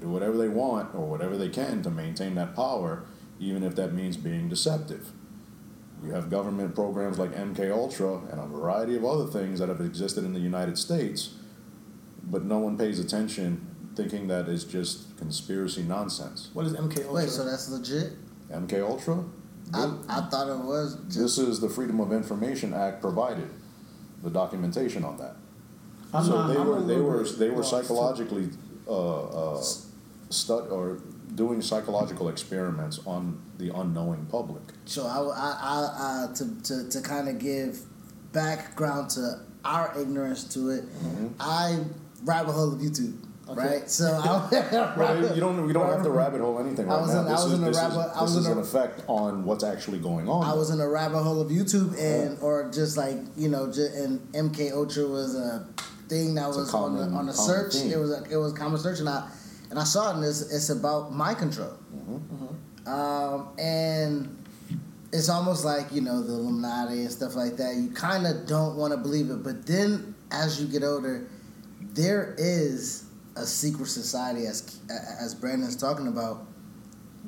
They 0.00 0.06
can 0.06 0.08
do 0.08 0.12
whatever 0.12 0.36
they 0.38 0.48
want 0.48 0.94
or 0.94 1.06
whatever 1.06 1.36
they 1.36 1.48
can 1.50 1.82
to 1.82 1.90
maintain 1.90 2.34
that 2.36 2.54
power, 2.56 3.04
even 3.38 3.62
if 3.62 3.74
that 3.76 3.92
means 3.92 4.16
being 4.16 4.48
deceptive. 4.48 5.10
You 6.02 6.12
have 6.12 6.30
government 6.30 6.74
programs 6.74 7.18
like 7.18 7.32
MK 7.34 7.70
Ultra 7.70 8.20
and 8.32 8.40
a 8.40 8.46
variety 8.46 8.96
of 8.96 9.04
other 9.04 9.26
things 9.26 9.58
that 9.60 9.68
have 9.68 9.80
existed 9.82 10.24
in 10.24 10.32
the 10.32 10.40
United 10.40 10.78
States, 10.78 11.34
but 12.24 12.44
no 12.44 12.58
one 12.58 12.78
pays 12.78 12.98
attention, 12.98 13.66
thinking 13.94 14.28
that 14.28 14.48
it's 14.48 14.64
just 14.64 15.16
conspiracy 15.18 15.82
nonsense. 15.82 16.48
What 16.54 16.64
is 16.64 16.72
MK 16.72 16.96
Ultra? 17.04 17.12
Wait, 17.12 17.28
so 17.28 17.44
that's 17.44 17.68
legit? 17.68 18.12
MK 18.50 18.80
Ultra. 18.82 19.24
I, 19.74 19.92
I 20.08 20.20
thought 20.30 20.48
it 20.48 20.64
was. 20.64 20.96
Just, 21.06 21.18
This 21.18 21.38
is 21.38 21.60
the 21.60 21.68
Freedom 21.68 22.00
of 22.00 22.12
Information 22.12 22.72
Act 22.72 23.00
provided 23.02 23.48
the 24.22 24.30
documentation 24.30 25.04
on 25.04 25.18
that. 25.18 25.36
I'm 26.14 26.24
so 26.24 26.30
not- 26.32 26.48
they 26.48 26.58
I'm 26.58 26.66
were 26.66 26.80
they 26.82 26.96
were 26.96 27.22
they 27.24 27.50
were 27.50 27.56
lost. 27.58 27.70
psychologically 27.70 28.48
uh, 28.88 29.52
uh, 29.52 29.62
stud 30.30 30.70
or 30.70 30.98
doing 31.34 31.60
psychological 31.62 32.28
experiments 32.28 33.00
on 33.06 33.40
the 33.58 33.70
unknowing 33.76 34.26
public. 34.26 34.62
so 34.84 35.06
I, 35.06 35.18
I, 35.18 35.50
I, 35.62 36.26
I 36.30 36.34
to, 36.34 36.62
to, 36.62 36.88
to 36.88 37.00
kind 37.02 37.28
of 37.28 37.38
give 37.38 37.80
background 38.32 39.10
to 39.10 39.40
our 39.64 39.92
ignorance 40.00 40.44
to 40.54 40.70
it, 40.70 40.84
Mm-hmm. 40.84 41.26
I 41.38 41.78
rabbit 42.24 42.52
hole 42.52 42.72
of 42.72 42.80
YouTube, 42.80 43.16
Okay. 43.48 43.60
right? 43.60 43.90
So 43.90 44.06
I, 44.24 44.94
Well, 44.96 45.34
you 45.34 45.40
don't 45.40 45.66
you 45.66 45.72
don't 45.72 45.90
have 45.90 46.02
to 46.04 46.10
rabbit 46.10 46.40
hole 46.40 46.58
anything 46.60 46.88
I 46.90 46.94
right 46.94 47.02
was 47.02 47.14
now. 47.14 47.20
in- 47.22 47.26
I 47.26 47.30
this 47.32 47.44
was 47.44 47.52
is, 47.52 47.58
in 47.58 47.64
a 47.64 47.70
rabbit- 47.70 48.10
is, 48.10 48.16
I 48.16 48.22
was 48.22 48.34
this 48.34 48.40
is 48.40 48.46
in 48.46 48.52
a- 48.52 48.56
an 48.56 48.62
effect 48.64 49.02
on 49.08 49.44
what's 49.44 49.64
actually 49.64 49.98
going 49.98 50.28
on. 50.28 50.44
I 50.44 50.54
was 50.54 50.70
in 50.70 50.80
a 50.80 50.88
rabbit 50.88 51.22
hole 51.22 51.40
of 51.40 51.48
YouTube 51.48 51.98
and 51.98 52.38
or 52.40 52.70
just 52.72 52.96
like 52.96 53.16
you 53.36 53.48
know, 53.48 53.66
just, 53.66 53.94
and 53.94 54.20
MK 54.32 54.72
Ultra 54.72 55.06
was 55.06 55.34
a 55.36 55.66
thing 56.08 56.34
that 56.36 56.48
It's 56.48 56.56
a 56.56 56.60
was 56.60 56.74
on 56.74 56.80
common- 56.96 57.12
the 57.12 57.18
on 57.18 57.26
the 57.26 57.32
search. 57.32 57.74
It 57.76 57.98
was 57.98 58.10
a, 58.12 58.24
it 58.30 58.36
was 58.36 58.52
common 58.52 58.78
search, 58.80 59.00
and 59.00 59.08
I 59.08 59.28
and 59.70 59.78
I 59.78 59.84
saw 59.84 60.10
it, 60.10 60.16
and 60.16 60.24
it's, 60.24 60.42
it's 60.52 60.68
about 60.68 61.12
mind 61.12 61.38
control. 61.38 61.76
Um, 62.86 63.48
and 63.58 64.36
it's 65.12 65.28
almost 65.28 65.64
like 65.64 65.92
you 65.92 66.00
know 66.00 66.22
the 66.22 66.32
Illuminati 66.32 67.02
and 67.02 67.10
stuff 67.10 67.34
like 67.36 67.56
that. 67.56 67.76
You 67.76 67.90
kind 67.90 68.26
of 68.26 68.46
don't 68.46 68.76
want 68.76 68.92
to 68.92 68.96
believe 68.96 69.30
it, 69.30 69.42
but 69.42 69.66
then 69.66 70.14
as 70.32 70.60
you 70.60 70.66
get 70.66 70.82
older, 70.82 71.28
there 71.80 72.34
is 72.38 73.06
a 73.36 73.46
secret 73.46 73.86
society, 73.86 74.46
as 74.46 74.80
as 75.20 75.34
Brandon's 75.34 75.76
talking 75.76 76.08
about, 76.08 76.46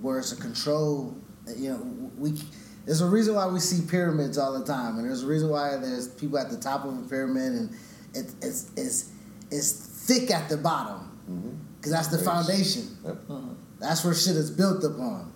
where 0.00 0.18
it's 0.18 0.32
a 0.32 0.36
control. 0.36 1.16
You 1.56 1.70
know, 1.70 2.10
we 2.18 2.34
there's 2.86 3.00
a 3.00 3.06
reason 3.06 3.34
why 3.34 3.46
we 3.46 3.60
see 3.60 3.86
pyramids 3.88 4.38
all 4.38 4.58
the 4.58 4.64
time, 4.64 4.98
and 4.98 5.06
there's 5.06 5.22
a 5.22 5.26
reason 5.26 5.48
why 5.48 5.76
there's 5.76 6.08
people 6.08 6.38
at 6.38 6.50
the 6.50 6.58
top 6.58 6.84
of 6.84 6.98
a 6.98 7.08
pyramid, 7.08 7.52
and 7.52 7.70
it, 8.14 8.32
it's 8.42 8.70
it's 8.76 9.12
it's 9.50 9.72
thick 9.72 10.30
at 10.30 10.48
the 10.48 10.56
bottom 10.56 11.08
because 11.82 11.90
that's 11.92 12.08
the 12.08 12.16
Base. 12.18 12.26
foundation. 12.26 12.96
Yep. 13.04 13.16
That's 13.80 14.04
where 14.04 14.14
shit 14.14 14.36
is 14.36 14.50
built 14.52 14.84
upon. 14.84 15.32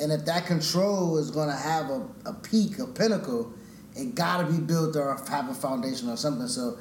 And 0.00 0.10
if 0.10 0.24
that 0.24 0.46
control 0.46 1.18
is 1.18 1.30
going 1.30 1.50
to 1.50 1.54
have 1.56 1.90
a, 1.90 2.06
a 2.24 2.32
peak, 2.32 2.78
a 2.78 2.86
pinnacle, 2.86 3.52
it 3.94 4.14
got 4.14 4.46
to 4.46 4.50
be 4.50 4.58
built 4.58 4.96
or 4.96 5.14
have 5.28 5.50
a 5.50 5.54
foundation 5.54 6.08
or 6.08 6.16
something. 6.16 6.48
So, 6.48 6.78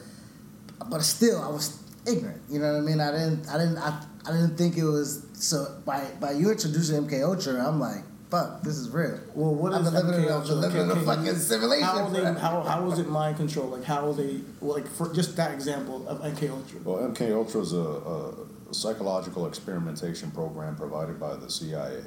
but 0.89 1.01
still, 1.01 1.41
I 1.41 1.49
was 1.49 1.77
ignorant. 2.07 2.41
You 2.49 2.59
know 2.59 2.71
what 2.71 2.77
I 2.77 2.81
mean? 2.81 3.01
I 3.01 3.11
didn't, 3.11 3.47
I 3.49 3.57
didn't, 3.57 3.77
I, 3.77 4.01
I 4.25 4.31
didn't 4.31 4.55
think 4.57 4.77
it 4.77 4.85
was. 4.85 5.25
So 5.33 5.81
by 5.85 6.05
by 6.21 6.31
you 6.31 6.49
introducing 6.51 7.05
MK 7.05 7.21
Ultra, 7.23 7.65
I'm 7.67 7.79
like, 7.79 8.03
fuck, 8.31 8.61
this 8.63 8.75
is 8.77 8.89
real. 8.89 9.19
Well, 9.33 9.53
what 9.53 9.73
I'm 9.73 9.85
is 9.85 9.91
living 9.93 10.13
in 10.13 10.27
MK 10.27 10.31
Ultra? 10.31 10.55
living 10.55 10.81
in 10.81 10.89
a 10.89 10.93
Can- 10.93 10.97
can 11.03 11.05
fucking 11.05 11.25
you- 11.25 11.33
simulation, 11.35 11.85
How, 11.87 12.09
they, 12.09 12.21
bro. 12.21 12.33
how, 12.35 12.61
how 12.63 12.91
is 12.91 12.99
it 12.99 13.09
mind 13.09 13.35
control? 13.37 13.67
Like 13.67 13.83
how 13.83 14.11
they 14.13 14.39
like 14.61 14.87
for 14.87 15.13
just 15.13 15.35
that 15.37 15.53
example 15.53 16.07
of 16.07 16.19
MK 16.21 16.49
Ultra? 16.49 16.79
Well, 16.83 16.97
MK 17.09 17.33
Ultra 17.33 17.61
is 17.61 17.73
a, 17.73 17.77
a 17.77 18.33
psychological 18.75 19.47
experimentation 19.47 20.31
program 20.31 20.75
provided 20.75 21.19
by 21.19 21.35
the 21.35 21.49
CIA, 21.49 22.03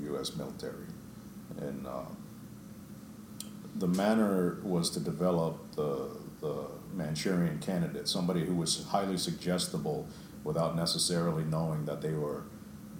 U.S. 0.00 0.36
military, 0.36 0.86
and 1.58 1.86
uh, 1.86 2.02
the 3.76 3.88
manner 3.88 4.58
was 4.62 4.90
to 4.90 5.00
develop 5.00 5.72
the 5.72 6.16
the 6.40 6.66
Manchurian 6.94 7.58
candidate, 7.58 8.08
somebody 8.08 8.44
who 8.44 8.54
was 8.54 8.84
highly 8.86 9.16
suggestible 9.16 10.06
without 10.44 10.76
necessarily 10.76 11.44
knowing 11.44 11.84
that 11.86 12.00
they 12.00 12.12
were 12.12 12.44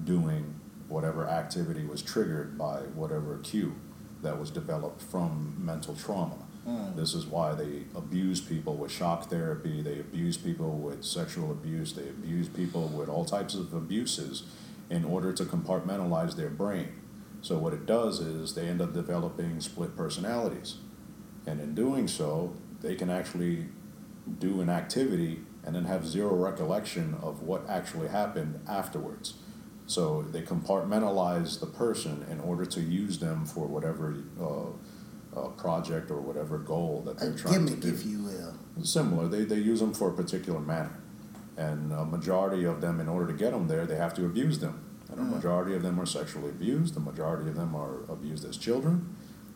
doing 0.05 0.59
whatever 0.89 1.29
activity 1.29 1.85
was 1.85 2.03
triggered 2.03 2.57
by 2.57 2.79
whatever 2.95 3.39
cue 3.39 3.75
that 4.23 4.39
was 4.39 4.51
developed 4.51 5.03
from 5.03 5.55
mental 5.59 5.95
trauma. 5.95 6.46
This 6.97 7.15
is 7.15 7.27
why 7.27 7.55
they 7.55 7.85
abuse 7.95 8.41
people 8.41 8.75
with 8.75 8.91
shock 8.91 9.31
therapy, 9.31 9.83
they 9.83 10.01
abuse 10.01 10.37
people 10.37 10.73
with 10.79 11.05
sexual 11.05 11.53
abuse, 11.53 11.93
they 11.93 12.09
abuse 12.09 12.49
people 12.49 12.89
with 12.89 13.09
all 13.09 13.25
types 13.25 13.55
of 13.55 13.73
abuses 13.73 14.45
in 14.91 15.05
order 15.05 15.33
to 15.33 15.45
compartmentalize 15.45 16.37
their 16.37 16.51
brain. 16.51 16.89
So, 17.43 17.59
what 17.59 17.73
it 17.73 17.87
does 17.87 18.21
is 18.21 18.55
they 18.55 18.67
end 18.67 18.81
up 18.81 18.93
developing 18.93 19.61
split 19.61 19.97
personalities. 19.97 20.79
And 21.47 21.61
in 21.61 21.75
doing 21.75 22.09
so, 22.09 22.57
they 22.81 22.97
can 22.97 23.11
actually 23.11 23.67
do 24.39 24.61
an 24.61 24.69
activity 24.69 25.41
and 25.65 25.75
then 25.75 25.85
have 25.85 26.07
zero 26.07 26.35
recollection 26.35 27.17
of 27.23 27.43
what 27.43 27.69
actually 27.69 28.09
happened 28.09 28.61
afterwards. 28.69 29.35
So 29.87 30.23
they 30.23 30.43
compartmentalize 30.43 31.61
the 31.61 31.67
person 31.67 32.27
in 32.31 32.41
order 32.41 32.65
to 32.67 32.81
use 32.81 33.19
them 33.19 33.45
for 33.47 33.67
whatever 33.67 34.17
uh, 34.41 34.73
uh, 35.37 35.49
project 35.49 36.11
or 36.11 36.21
whatever 36.21 36.59
goal 36.59 37.03
that 37.05 37.19
they're 37.19 37.35
trying 37.35 37.67
to 37.67 37.73
gimmick, 37.73 37.81
do. 37.81 37.89
if 37.89 38.07
you 38.07 38.23
will. 38.23 38.55
Similar, 38.83 39.29
they, 39.29 39.45
they 39.45 39.57
use 39.57 39.81
them 39.81 39.93
for 39.93 40.09
a 40.09 40.13
particular 40.13 40.61
manner. 40.61 40.99
And 41.57 41.93
a 41.93 42.05
majority 42.05 42.65
of 42.65 42.81
them, 42.81 43.01
in 43.01 43.09
order 43.09 43.27
to 43.27 43.33
get 43.33 43.53
them 43.53 43.69
there, 43.69 43.87
they 43.87 43.97
have 43.97 44.15
to 44.15 44.27
abuse 44.27 44.59
them. 44.59 44.83
And 45.11 45.21
a 45.21 45.23
majority 45.23 45.75
of 45.75 45.83
them 45.83 46.01
are 46.01 46.07
sexually 46.07 46.51
abused, 46.51 46.95
the 46.95 47.01
majority 47.01 47.49
of 47.49 47.57
them 47.57 47.75
are 47.75 48.03
abused 48.11 48.45
as 48.45 48.57
children. 48.57 49.15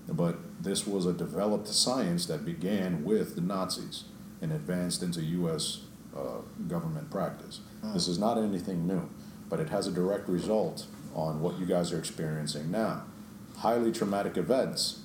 But 0.09 0.39
this 0.63 0.87
was 0.87 1.07
a 1.07 1.13
developed 1.13 1.69
science 1.69 2.27
that 2.27 2.45
began 2.45 3.05
with 3.05 3.35
the 3.35 3.41
Nazis 3.41 4.05
and 4.41 4.53
advanced 4.53 5.03
into 5.03 5.23
U.S. 5.23 5.83
Uh, 6.17 6.41
government 6.67 7.11
practice. 7.11 7.61
This 7.93 8.09
is 8.09 8.19
not 8.19 8.39
anything 8.39 8.87
new, 8.87 9.09
but 9.49 9.61
it 9.61 9.69
has 9.69 9.87
a 9.87 9.93
direct 9.93 10.29
result 10.29 10.87
on 11.15 11.41
what 11.41 11.59
you 11.59 11.67
guys 11.67 11.93
are 11.93 11.99
experiencing 11.99 12.71
now. 12.71 13.05
Highly 13.59 13.93
traumatic 13.93 14.37
events 14.37 15.01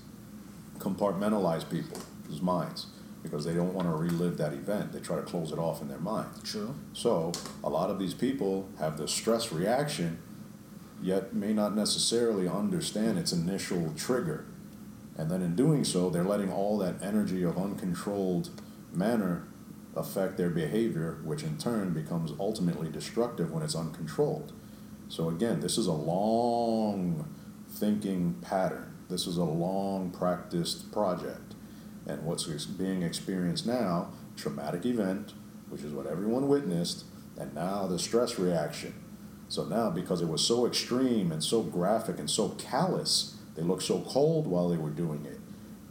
compartmentalize 0.80 1.70
people's 1.70 2.42
minds 2.42 2.88
because 3.24 3.44
they 3.44 3.54
don't 3.54 3.74
want 3.74 3.88
to 3.88 3.94
relive 3.94 4.38
that 4.38 4.54
event. 4.54 4.92
They 4.92 5.00
try 5.00 5.16
to 5.16 5.24
close 5.24 5.52
it 5.52 5.58
off 5.58 5.82
in 5.82 5.88
their 5.88 6.00
mind. 6.00 6.30
True. 6.44 6.76
So 6.94 7.32
a 7.64 7.70
lot 7.70 7.90
of 7.90 7.98
these 7.98 8.14
people 8.14 8.70
have 8.78 8.98
the 8.98 9.08
stress 9.08 9.52
reaction, 9.52 10.20
yet 11.02 11.34
may 11.34 11.52
not 11.52 11.76
necessarily 11.76 12.48
understand 12.48 13.18
its 13.18 13.34
initial 13.34 13.94
trigger. 13.98 14.46
And 15.18 15.32
then 15.32 15.42
in 15.42 15.56
doing 15.56 15.84
so, 15.84 16.10
they're 16.10 16.24
letting 16.24 16.52
all 16.52 16.78
that 16.80 17.02
energy 17.02 17.42
of 17.44 17.58
uncontrolled 17.58 18.50
manner 18.94 19.48
affect 19.96 20.38
their 20.38 20.50
behavior, 20.50 21.20
which 21.24 21.42
in 21.42 21.58
turn 21.58 21.94
becomes 21.94 22.34
ultimately 22.40 22.90
destructive 22.90 23.52
when 23.52 23.64
it's 23.64 23.76
uncontrolled. 23.76 24.52
So 25.08 25.30
again, 25.30 25.62
this 25.62 25.78
is 25.78 25.88
a 25.88 25.94
long 25.94 27.28
thinking 27.70 28.36
pattern. 28.42 28.85
This 29.10 29.28
is 29.28 29.38
a 29.38 29.44
long 29.44 30.10
practiced 30.12 30.92
project. 30.92 31.54
And 32.08 32.24
what's 32.24 32.46
being 32.66 33.02
experienced 33.04 33.66
now, 33.66 34.10
traumatic 34.36 34.86
event, 34.86 35.34
which 35.70 35.82
is 35.82 35.92
what 35.92 36.06
everyone 36.06 36.48
witnessed, 36.48 37.06
and 37.38 37.54
now 37.54 37.88
the 37.88 38.00
stress 38.00 38.38
reaction. 38.40 38.94
So 39.48 39.66
now, 39.66 39.90
because 39.90 40.22
it 40.22 40.28
was 40.28 40.46
so 40.46 40.66
extreme 40.66 41.32
and 41.32 41.44
so 41.44 41.62
graphic 41.62 42.20
and 42.20 42.30
so 42.30 42.50
callous, 42.50 43.36
they 43.56 43.62
looked 43.62 43.84
so 43.84 44.02
cold 44.02 44.48
while 44.48 44.70
they 44.70 44.78
were 44.78 44.90
doing 44.90 45.26
it. 45.26 45.40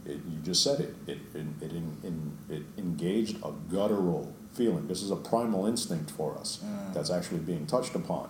It, 0.09 0.19
you 0.29 0.39
just 0.43 0.63
said 0.63 0.79
it. 0.81 0.95
It, 1.07 1.17
it, 1.33 1.45
it, 1.61 1.71
in, 1.71 1.97
in, 2.03 2.37
it 2.49 2.63
engaged 2.77 3.37
a 3.43 3.51
guttural 3.69 4.33
feeling. 4.53 4.87
This 4.87 5.01
is 5.01 5.11
a 5.11 5.15
primal 5.15 5.65
instinct 5.65 6.11
for 6.11 6.37
us 6.37 6.63
mm. 6.63 6.93
that's 6.93 7.09
actually 7.09 7.39
being 7.39 7.65
touched 7.65 7.95
upon, 7.95 8.29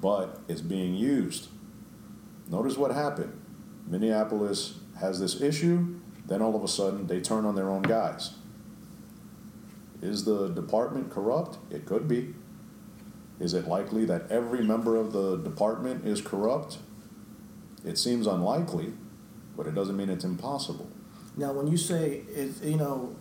but 0.00 0.40
it's 0.48 0.60
being 0.60 0.94
used. 0.94 1.48
Notice 2.48 2.76
what 2.76 2.92
happened. 2.92 3.40
Minneapolis 3.88 4.78
has 5.00 5.20
this 5.20 5.40
issue, 5.40 6.00
then 6.26 6.42
all 6.42 6.54
of 6.54 6.62
a 6.62 6.68
sudden 6.68 7.06
they 7.06 7.20
turn 7.20 7.44
on 7.44 7.54
their 7.54 7.70
own 7.70 7.82
guys. 7.82 8.34
Is 10.02 10.24
the 10.24 10.48
department 10.48 11.10
corrupt? 11.10 11.58
It 11.70 11.86
could 11.86 12.06
be. 12.06 12.34
Is 13.40 13.54
it 13.54 13.66
likely 13.66 14.04
that 14.04 14.30
every 14.30 14.62
member 14.62 14.96
of 14.96 15.12
the 15.12 15.36
department 15.36 16.06
is 16.06 16.20
corrupt? 16.20 16.78
It 17.84 17.98
seems 17.98 18.26
unlikely, 18.26 18.92
but 19.56 19.66
it 19.66 19.74
doesn't 19.74 19.96
mean 19.96 20.10
it's 20.10 20.24
impossible. 20.24 20.88
Now, 21.36 21.52
when 21.52 21.68
you 21.68 21.76
say 21.76 22.22
it, 22.28 22.62
you 22.62 22.76
know, 22.76 23.16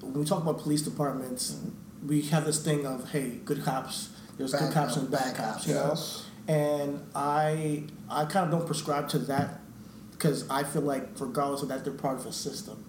when 0.00 0.14
we 0.14 0.24
talk 0.24 0.42
about 0.42 0.58
police 0.58 0.82
departments, 0.82 1.52
mm-hmm. 1.52 2.08
we 2.08 2.22
have 2.22 2.44
this 2.44 2.62
thing 2.62 2.86
of 2.86 3.10
hey, 3.10 3.40
good 3.44 3.64
cops. 3.64 4.10
There's 4.36 4.52
Bad 4.52 4.60
good 4.60 4.72
cops 4.74 4.94
cop, 4.94 5.02
and 5.02 5.10
bad 5.10 5.20
bad 5.20 5.36
cops, 5.36 5.54
cops, 5.54 5.66
you 5.66 5.74
know. 5.74 5.88
yes. 5.88 6.25
And 6.48 7.04
I, 7.14 7.84
I 8.08 8.24
kind 8.26 8.44
of 8.46 8.50
don't 8.50 8.66
prescribe 8.66 9.08
to 9.10 9.18
that 9.20 9.60
because 10.12 10.48
I 10.48 10.62
feel 10.64 10.82
like 10.82 11.08
regardless 11.18 11.62
of 11.62 11.68
that, 11.68 11.84
they're 11.84 11.92
part 11.92 12.18
of 12.18 12.26
a 12.26 12.32
system. 12.32 12.84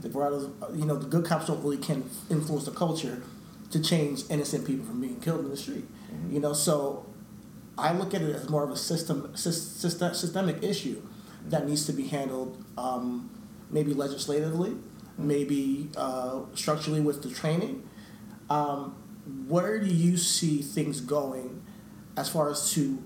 The 0.00 0.08
regardless, 0.08 0.50
you 0.74 0.84
know, 0.84 0.96
the 0.96 1.06
good 1.06 1.24
cops 1.24 1.46
don't 1.46 1.62
really 1.62 1.76
can 1.76 2.08
influence 2.30 2.64
the 2.64 2.72
culture 2.72 3.22
to 3.70 3.80
change 3.80 4.24
innocent 4.30 4.66
people 4.66 4.84
from 4.84 5.00
being 5.00 5.20
killed 5.20 5.40
in 5.40 5.50
the 5.50 5.56
street. 5.56 5.84
You 6.32 6.40
know, 6.40 6.52
so 6.52 7.06
I 7.76 7.92
look 7.92 8.14
at 8.14 8.22
it 8.22 8.34
as 8.34 8.48
more 8.48 8.64
of 8.64 8.70
a 8.70 8.76
system, 8.76 9.36
system 9.36 10.14
systemic 10.14 10.62
issue 10.62 11.00
that 11.46 11.66
needs 11.68 11.86
to 11.86 11.92
be 11.92 12.08
handled, 12.08 12.64
um, 12.76 13.30
maybe 13.70 13.94
legislatively, 13.94 14.74
maybe 15.16 15.90
uh, 15.96 16.40
structurally 16.54 17.00
with 17.00 17.22
the 17.22 17.30
training. 17.30 17.88
Um, 18.50 18.96
where 19.46 19.78
do 19.78 19.86
you 19.86 20.16
see 20.16 20.62
things 20.62 21.00
going 21.00 21.57
as 22.18 22.28
far 22.28 22.50
as 22.50 22.72
to 22.72 23.00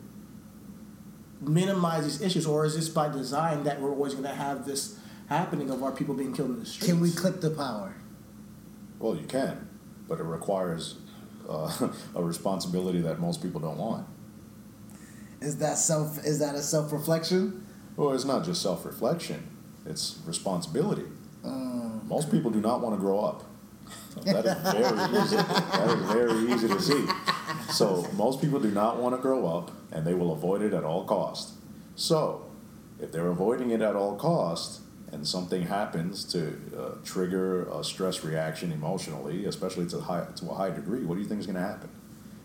minimize 1.40 2.04
these 2.04 2.22
issues, 2.22 2.46
or 2.46 2.64
is 2.64 2.74
this 2.74 2.88
by 2.88 3.08
design 3.08 3.64
that 3.64 3.80
we're 3.80 3.90
always 3.90 4.14
going 4.14 4.24
to 4.24 4.34
have 4.34 4.64
this 4.64 4.98
happening 5.28 5.70
of 5.70 5.82
our 5.82 5.92
people 5.92 6.14
being 6.14 6.32
killed 6.32 6.50
in 6.50 6.60
the 6.60 6.66
streets? 6.66 6.90
Can 6.90 7.00
we 7.00 7.10
clip 7.10 7.40
the 7.42 7.50
power? 7.50 7.94
Well, 8.98 9.14
you 9.16 9.26
can, 9.26 9.68
but 10.08 10.18
it 10.18 10.24
requires 10.24 10.96
uh, 11.48 11.88
a 12.14 12.22
responsibility 12.22 13.02
that 13.02 13.20
most 13.20 13.42
people 13.42 13.60
don't 13.60 13.76
want. 13.76 14.06
Is 15.42 15.58
that 15.58 15.76
self? 15.76 16.24
Is 16.24 16.38
that 16.38 16.54
a 16.54 16.62
self 16.62 16.92
reflection? 16.92 17.66
Well, 17.96 18.12
it's 18.12 18.24
not 18.24 18.44
just 18.44 18.62
self 18.62 18.86
reflection, 18.86 19.46
it's 19.84 20.18
responsibility. 20.24 21.04
Um, 21.44 22.02
Most 22.06 22.30
people 22.30 22.50
do 22.50 22.60
not 22.60 22.80
want 22.80 22.94
to 22.94 23.00
grow 23.00 23.18
up. 23.20 23.44
That 24.24 24.44
is 24.44 24.72
very 24.72 25.22
easy. 25.22 25.36
That 25.36 25.98
is 25.98 26.12
very 26.12 26.52
easy 26.52 26.68
to 26.68 26.80
see. 26.80 27.06
So 27.70 28.06
most 28.14 28.40
people 28.40 28.60
do 28.60 28.70
not 28.70 28.98
want 28.98 29.14
to 29.16 29.20
grow 29.20 29.46
up, 29.46 29.70
and 29.90 30.06
they 30.06 30.14
will 30.14 30.32
avoid 30.32 30.62
it 30.62 30.74
at 30.74 30.84
all 30.84 31.04
cost. 31.04 31.54
So, 31.96 32.50
if 33.00 33.12
they're 33.12 33.28
avoiding 33.28 33.70
it 33.70 33.80
at 33.80 33.96
all 33.96 34.16
cost, 34.16 34.80
and 35.10 35.26
something 35.26 35.62
happens 35.62 36.24
to 36.32 36.56
uh, 36.76 36.94
trigger 37.04 37.68
a 37.68 37.84
stress 37.84 38.24
reaction 38.24 38.72
emotionally, 38.72 39.44
especially 39.44 39.86
to 39.86 40.00
high 40.00 40.26
to 40.36 40.50
a 40.50 40.54
high 40.54 40.70
degree, 40.70 41.04
what 41.04 41.16
do 41.16 41.20
you 41.20 41.28
think 41.28 41.40
is 41.40 41.46
going 41.46 41.56
to 41.56 41.62
happen? 41.62 41.90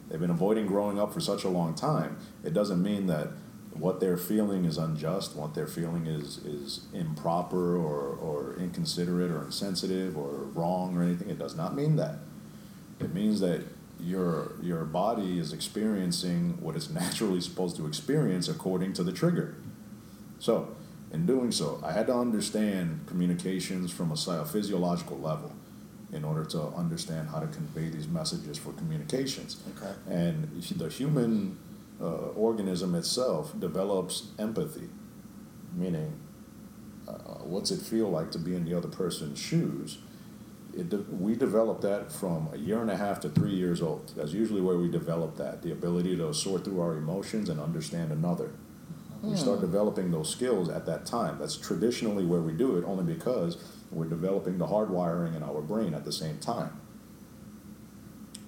They've 0.10 0.20
been 0.20 0.30
avoiding 0.30 0.68
growing 0.68 1.00
up 1.00 1.14
for 1.14 1.20
such 1.20 1.44
a 1.44 1.50
long 1.50 1.76
time. 1.76 2.18
It 2.44 2.54
doesn't 2.54 2.82
mean 2.82 3.08
that 3.08 3.30
what 3.80 4.00
they're 4.00 4.18
feeling 4.18 4.66
is 4.66 4.78
unjust, 4.78 5.36
what 5.36 5.54
they're 5.54 5.68
feeling 5.68 6.08
is, 6.08 6.40
is 6.40 6.86
improper 6.94 7.76
or, 7.76 8.16
or 8.16 8.56
inconsiderate 8.60 9.32
or 9.32 9.44
insensitive 9.44 10.18
or 10.18 10.30
wrong 10.54 10.98
or 10.98 11.04
anything. 11.04 11.30
It 11.30 11.40
does 11.40 11.56
not 11.56 11.76
mean 11.76 11.96
that. 11.98 12.20
It 13.00 13.14
means 13.14 13.40
that 13.42 13.64
your, 14.00 14.54
your 14.62 14.84
body 14.86 15.40
is 15.40 15.54
experiencing 15.54 16.58
what 16.62 16.76
it's 16.76 16.90
naturally 17.04 17.42
supposed 17.42 17.76
to 17.78 17.88
experience 17.88 18.48
according 18.48 18.94
to 18.94 19.04
the 19.04 19.12
trigger. 19.12 19.56
So, 20.40 20.76
in 21.12 21.26
doing 21.26 21.52
so, 21.52 21.82
I 21.84 21.94
had 21.94 22.08
to 22.08 22.14
understand 22.14 23.06
communications 23.08 23.92
from 23.92 24.12
a 24.12 24.46
physiological 24.46 25.18
level 25.18 25.54
in 26.12 26.24
order 26.24 26.44
to 26.46 26.62
understand 26.76 27.30
how 27.30 27.40
to 27.40 27.48
convey 27.48 27.90
these 27.90 28.08
messages 28.08 28.58
for 28.58 28.72
communications. 28.74 29.58
Okay. 29.78 29.94
And 30.10 30.62
the 30.62 30.90
human 30.90 31.58
uh, 32.02 32.30
organism 32.36 32.96
itself 32.96 33.58
develops 33.60 34.32
empathy, 34.38 34.90
meaning, 35.76 36.20
uh, 37.08 37.12
what's 37.44 37.72
it 37.72 37.82
feel 37.82 38.10
like 38.10 38.32
to 38.32 38.40
be 38.40 38.56
in 38.56 38.66
the 38.66 38.78
other 38.78 38.88
person's 38.88 39.40
shoes? 39.40 40.00
It 40.76 40.90
de- 40.90 40.98
we 40.98 41.36
develop 41.36 41.82
that 41.82 42.12
from 42.12 42.50
a 42.54 42.58
year 42.58 42.82
and 42.82 42.92
a 42.92 42.98
half 42.98 43.20
to 43.22 43.30
three 43.30 43.56
years 43.56 43.82
old. 43.82 44.14
That's 44.16 44.32
usually 44.32 44.62
where 44.62 44.78
we 44.78 44.90
develop 44.90 45.38
that 45.38 45.64
the 45.64 45.72
ability 45.72 46.18
to 46.18 46.34
sort 46.34 46.66
through 46.66 46.82
our 46.82 46.98
emotions 46.98 47.50
and 47.50 47.60
understand 47.60 48.12
another. 48.12 48.52
We 49.24 49.36
start 49.36 49.62
developing 49.62 50.12
those 50.12 50.30
skills 50.30 50.70
at 50.70 50.86
that 50.86 51.08
time. 51.08 51.40
That's 51.40 51.58
traditionally 51.58 52.24
where 52.24 52.42
we 52.42 52.54
do 52.54 52.78
it, 52.78 52.86
only 52.86 53.04
because 53.04 53.58
we're 53.92 54.06
developing 54.06 54.60
the 54.60 54.68
hardwiring 54.68 55.36
in 55.36 55.42
our 55.42 55.60
brain 55.62 55.96
at 55.96 56.06
the 56.06 56.12
same 56.12 56.38
time. 56.38 56.80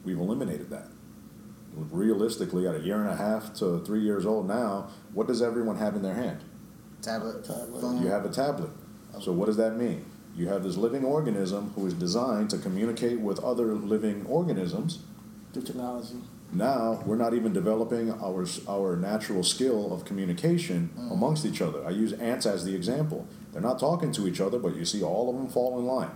We've 0.06 0.20
eliminated 0.20 0.70
that. 0.70 0.88
Realistically, 1.92 2.68
at 2.68 2.76
a 2.76 2.80
year 2.80 3.00
and 3.00 3.10
a 3.10 3.16
half 3.16 3.54
to 3.56 3.80
three 3.80 4.02
years 4.02 4.26
old 4.26 4.48
now, 4.48 4.90
what 5.14 5.28
does 5.28 5.42
everyone 5.42 5.78
have 5.78 5.96
in 5.96 6.02
their 6.02 6.16
hand? 6.16 6.40
tablet, 7.02 7.46
Tablet. 7.46 7.82
phone. 7.82 8.02
You 8.02 8.10
have 8.10 8.26
a 8.26 8.30
tablet. 8.30 8.72
So 9.22 9.32
what 9.32 9.48
does 9.48 9.58
that 9.58 9.76
mean? 9.76 10.06
You 10.36 10.48
have 10.48 10.64
this 10.64 10.78
living 10.78 11.04
organism 11.04 11.72
who 11.76 11.88
is 11.88 11.94
designed 11.94 12.50
to 12.52 12.58
communicate 12.58 13.20
with 13.20 13.44
other 13.44 13.74
living 13.74 14.26
organisms. 14.26 15.00
through 15.54 15.64
technology? 15.64 16.16
Now 16.52 17.04
we're 17.06 17.16
not 17.16 17.34
even 17.34 17.54
developing 17.54 18.12
our 18.12 18.46
our 18.68 18.96
natural 18.96 19.44
skill 19.44 19.94
of 19.94 20.06
communication 20.06 20.90
mm. 20.98 21.12
amongst 21.12 21.46
each 21.46 21.62
other. 21.62 21.86
I 21.86 21.92
use 21.92 22.14
ants 22.14 22.46
as 22.46 22.66
the 22.66 22.76
example. 22.76 23.28
They're 23.52 23.62
not 23.62 23.80
talking 23.80 24.12
to 24.14 24.28
each 24.28 24.40
other, 24.40 24.58
but 24.60 24.76
you 24.76 24.86
see 24.86 25.04
all 25.04 25.30
of 25.30 25.36
them 25.36 25.48
fall 25.48 25.78
in 25.80 25.86
line. 25.86 26.12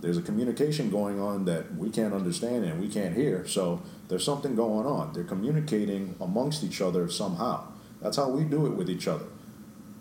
There's 0.00 0.18
a 0.18 0.22
communication 0.22 0.90
going 0.90 1.20
on 1.20 1.46
that 1.46 1.74
we 1.76 1.90
can't 1.90 2.12
understand 2.12 2.64
and 2.64 2.80
we 2.80 2.88
can't 2.88 3.14
hear. 3.14 3.46
So 3.46 3.82
there's 4.08 4.24
something 4.24 4.54
going 4.54 4.86
on. 4.86 5.12
They're 5.12 5.24
communicating 5.24 6.14
amongst 6.20 6.62
each 6.62 6.80
other 6.80 7.08
somehow. 7.08 7.66
That's 8.00 8.16
how 8.16 8.28
we 8.28 8.44
do 8.44 8.66
it 8.66 8.70
with 8.70 8.90
each 8.90 9.08
other. 9.08 9.26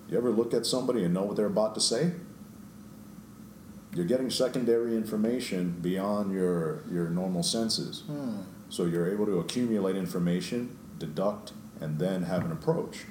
You 0.10 0.18
ever 0.18 0.30
look 0.30 0.54
at 0.54 0.66
somebody 0.66 1.04
and 1.04 1.14
know 1.14 1.24
what 1.24 1.38
they're 1.38 1.46
about 1.46 1.74
to 1.76 1.82
say? 1.82 2.12
You're 3.96 4.06
getting 4.06 4.30
secondary 4.30 4.96
information 4.96 5.78
beyond 5.82 6.34
your 6.34 6.84
your 6.92 7.10
normal 7.10 7.44
senses. 7.44 8.02
Hmm. 8.08 8.42
So 8.70 8.86
you're 8.86 9.12
able 9.12 9.26
to 9.28 9.40
accumulate 9.40 9.96
information, 9.96 10.76
deduct, 10.98 11.54
and 11.80 12.00
then 12.00 12.24
have 12.24 12.44
an 12.44 12.52
approach. 12.52 13.06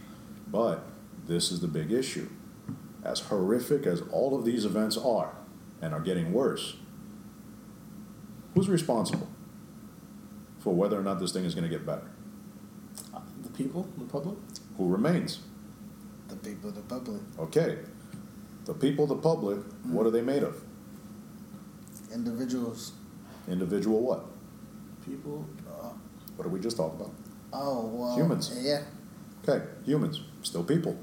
But 0.49 0.85
this 1.27 1.53
is 1.53 1.61
the 1.61 1.69
big 1.69 1.93
issue. 1.93 2.29
As 3.05 3.21
horrific 3.21 3.87
as 3.87 4.03
all 4.13 4.37
of 4.37 4.45
these 4.45 4.65
events 4.65 4.97
are 4.97 5.35
and 5.81 5.95
are 5.95 6.01
getting 6.01 6.33
worse, 6.33 6.77
who's 8.55 8.69
responsible 8.69 9.29
for 10.63 10.75
whether 10.75 10.99
or 10.99 11.03
not 11.03 11.19
this 11.19 11.33
thing 11.33 11.45
is 11.45 11.55
going 11.55 11.69
to 11.69 11.71
get 11.71 11.85
better? 11.85 12.07
Uh, 13.15 13.21
The 13.43 13.51
people, 13.51 13.87
the 13.99 14.05
public. 14.05 14.37
Who 14.79 14.89
remains? 14.89 15.41
The 16.29 16.37
people, 16.37 16.71
the 16.71 16.81
public, 16.83 17.21
Okay. 17.39 17.79
The 18.65 18.75
people, 18.75 19.07
the 19.09 19.17
public, 19.17 19.59
what 19.85 20.07
are 20.07 20.11
they 20.11 20.23
made 20.23 20.43
of? 20.45 20.55
individuals. 22.15 22.93
Individual 23.49 24.01
what? 24.01 24.25
People. 25.05 25.47
Uh, 25.67 25.89
What 26.37 26.45
did 26.45 26.53
we 26.53 26.61
just 26.61 26.77
talk 26.77 26.93
about? 26.95 27.11
oh 27.53 27.87
well. 27.87 28.15
Humans. 28.17 28.53
Yeah, 28.61 28.83
Okay, 29.43 29.65
humans, 29.85 30.21
still 30.43 30.63
people. 30.63 30.97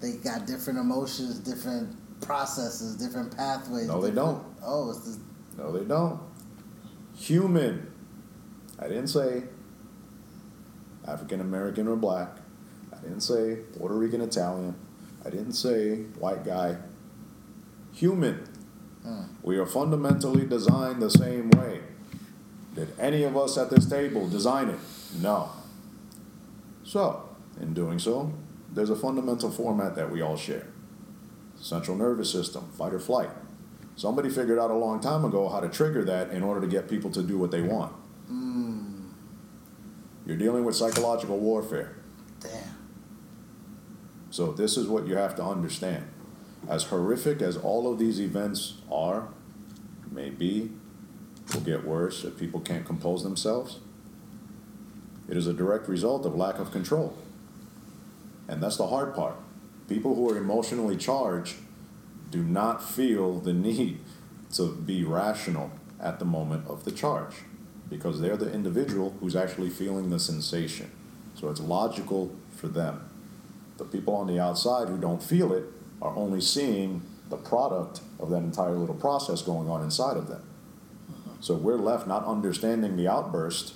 they 0.00 0.12
got 0.16 0.46
different 0.46 0.78
emotions, 0.78 1.38
different 1.38 1.96
processes, 2.20 2.96
different 2.96 3.34
pathways. 3.36 3.86
No, 3.86 4.00
they 4.00 4.10
don't. 4.10 4.44
Oh, 4.64 4.90
it's 4.90 5.00
this. 5.06 5.18
No, 5.56 5.72
they 5.72 5.84
don't. 5.84 6.20
Human. 7.16 7.91
I 8.82 8.88
didn't 8.88 9.08
say 9.08 9.44
African 11.06 11.40
American 11.40 11.86
or 11.86 11.96
black. 11.96 12.28
I 12.92 13.00
didn't 13.00 13.20
say 13.20 13.56
Puerto 13.78 13.94
Rican 13.94 14.20
Italian. 14.20 14.74
I 15.24 15.30
didn't 15.30 15.52
say 15.52 15.96
white 16.18 16.44
guy. 16.44 16.76
Human. 17.92 18.44
Hmm. 19.04 19.22
We 19.42 19.56
are 19.58 19.66
fundamentally 19.66 20.46
designed 20.46 21.00
the 21.00 21.10
same 21.10 21.50
way. 21.50 21.80
Did 22.74 22.92
any 22.98 23.22
of 23.22 23.36
us 23.36 23.56
at 23.58 23.70
this 23.70 23.86
table 23.86 24.28
design 24.28 24.68
it? 24.68 24.78
No. 25.20 25.50
So, 26.84 27.28
in 27.60 27.74
doing 27.74 27.98
so, 27.98 28.32
there's 28.72 28.90
a 28.90 28.96
fundamental 28.96 29.50
format 29.50 29.94
that 29.96 30.10
we 30.10 30.22
all 30.22 30.36
share 30.36 30.66
central 31.60 31.96
nervous 31.96 32.30
system, 32.30 32.68
fight 32.76 32.92
or 32.92 32.98
flight. 32.98 33.30
Somebody 33.94 34.30
figured 34.30 34.58
out 34.58 34.70
a 34.70 34.74
long 34.74 35.00
time 35.00 35.24
ago 35.24 35.48
how 35.48 35.60
to 35.60 35.68
trigger 35.68 36.04
that 36.04 36.30
in 36.30 36.42
order 36.42 36.60
to 36.60 36.66
get 36.66 36.88
people 36.88 37.10
to 37.12 37.22
do 37.22 37.38
what 37.38 37.52
they 37.52 37.60
want. 37.60 37.92
Mm, 38.30 38.71
You're 40.26 40.36
dealing 40.36 40.64
with 40.64 40.76
psychological 40.76 41.38
warfare. 41.38 41.96
damn. 42.40 42.78
So 44.30 44.52
this 44.52 44.76
is 44.76 44.86
what 44.86 45.06
you 45.06 45.16
have 45.16 45.36
to 45.36 45.44
understand. 45.44 46.04
As 46.68 46.84
horrific 46.84 47.42
as 47.42 47.56
all 47.56 47.92
of 47.92 47.98
these 47.98 48.20
events 48.20 48.74
are, 48.90 49.28
may 50.10 50.30
be, 50.30 50.70
will 51.52 51.60
get 51.60 51.84
worse 51.84 52.24
if 52.24 52.38
people 52.38 52.60
can't 52.60 52.86
compose 52.86 53.24
themselves. 53.24 53.80
It 55.28 55.36
is 55.36 55.46
a 55.46 55.52
direct 55.52 55.88
result 55.88 56.24
of 56.24 56.34
lack 56.36 56.58
of 56.58 56.70
control. 56.70 57.16
And 58.48 58.62
that's 58.62 58.76
the 58.76 58.86
hard 58.86 59.14
part. 59.14 59.36
People 59.88 60.14
who 60.14 60.30
are 60.30 60.38
emotionally 60.38 60.96
charged 60.96 61.56
do 62.30 62.42
not 62.42 62.82
feel 62.82 63.40
the 63.40 63.52
need 63.52 64.00
to 64.54 64.74
be 64.74 65.04
rational 65.04 65.72
at 66.00 66.18
the 66.18 66.24
moment 66.24 66.66
of 66.68 66.84
the 66.84 66.92
charge 66.92 67.34
because 67.92 68.22
they're 68.22 68.38
the 68.38 68.50
individual 68.50 69.14
who's 69.20 69.36
actually 69.36 69.68
feeling 69.68 70.08
the 70.08 70.18
sensation. 70.18 70.90
So 71.34 71.50
it's 71.50 71.60
logical 71.60 72.34
for 72.56 72.66
them. 72.66 73.08
The 73.76 73.84
people 73.84 74.14
on 74.14 74.26
the 74.26 74.40
outside 74.40 74.88
who 74.88 74.96
don't 74.96 75.22
feel 75.22 75.52
it 75.52 75.64
are 76.00 76.16
only 76.16 76.40
seeing 76.40 77.02
the 77.28 77.36
product 77.36 78.00
of 78.18 78.30
that 78.30 78.38
entire 78.38 78.72
little 78.72 78.94
process 78.94 79.42
going 79.42 79.68
on 79.68 79.82
inside 79.82 80.16
of 80.16 80.28
them. 80.28 80.42
So 81.40 81.54
we're 81.54 81.76
left 81.76 82.06
not 82.06 82.24
understanding 82.24 82.96
the 82.96 83.08
outburst 83.08 83.74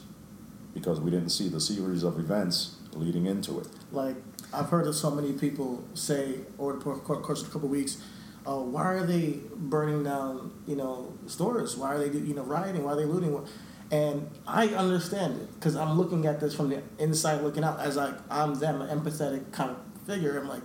because 0.72 0.98
we 0.98 1.10
didn't 1.10 1.30
see 1.30 1.48
the 1.48 1.60
series 1.60 2.02
of 2.02 2.18
events 2.18 2.76
leading 2.94 3.26
into 3.26 3.60
it. 3.60 3.66
Like 3.92 4.16
I've 4.52 4.70
heard 4.70 4.86
of 4.86 4.94
so 4.94 5.10
many 5.10 5.32
people 5.32 5.84
say 5.92 6.36
over 6.58 6.72
the 6.72 6.80
course 6.80 7.42
of 7.42 7.48
a 7.48 7.50
couple 7.50 7.66
of 7.66 7.72
weeks, 7.72 8.02
uh, 8.46 8.54
why 8.56 8.84
are 8.84 9.04
they 9.04 9.40
burning 9.56 10.04
down, 10.04 10.52
you 10.66 10.76
know, 10.76 11.12
stores? 11.26 11.76
Why 11.76 11.94
are 11.94 11.98
they, 11.98 12.16
you 12.18 12.34
know, 12.34 12.44
rioting? 12.44 12.84
Why 12.84 12.92
are 12.92 12.96
they 12.96 13.04
looting? 13.04 13.44
And 13.90 14.28
I 14.46 14.68
understand 14.68 15.40
it 15.40 15.54
because 15.54 15.76
I'm 15.76 15.96
looking 15.96 16.26
at 16.26 16.40
this 16.40 16.54
from 16.54 16.70
the 16.70 16.82
inside, 16.98 17.42
looking 17.42 17.62
out 17.62 17.78
as 17.80 17.96
like 17.96 18.14
I'm 18.30 18.54
them, 18.54 18.82
an 18.82 18.98
empathetic 18.98 19.52
kind 19.52 19.70
of 19.70 19.76
figure. 20.06 20.38
I'm 20.38 20.48
like, 20.48 20.62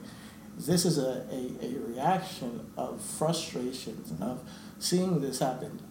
this 0.57 0.85
is 0.85 0.97
a, 0.97 1.27
a, 1.31 1.65
a 1.65 1.79
reaction 1.87 2.71
of 2.77 3.01
frustrations 3.01 4.11
of 4.21 4.41
seeing 4.79 5.21
this 5.21 5.39
happen 5.39 5.81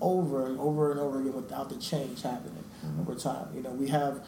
over 0.00 0.46
and 0.46 0.58
over 0.58 0.90
and 0.90 1.00
over 1.00 1.20
again 1.20 1.34
without 1.34 1.68
the 1.68 1.76
change 1.76 2.22
happening 2.22 2.64
over 3.00 3.14
time. 3.14 3.48
You 3.54 3.62
know, 3.62 3.70
we 3.70 3.88
have 3.88 4.26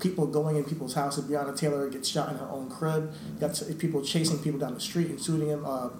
people 0.00 0.26
going 0.26 0.56
in 0.56 0.64
people's 0.64 0.94
houses. 0.94 1.24
Breonna 1.24 1.56
Taylor 1.56 1.88
gets 1.88 2.08
shot 2.08 2.30
in 2.30 2.38
her 2.38 2.48
own 2.48 2.68
crib. 2.68 3.12
T- 3.40 3.74
people 3.74 4.02
chasing 4.02 4.38
people 4.40 4.58
down 4.58 4.74
the 4.74 4.80
street 4.80 5.08
and 5.08 5.20
shooting 5.20 5.48
him. 5.48 5.64
Uh, 5.64 5.90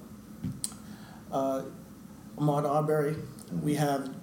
uh, 1.32 1.62
Ahmaud 2.36 2.68
Arbery. 2.68 3.16
We 3.62 3.74
have, 3.74 4.14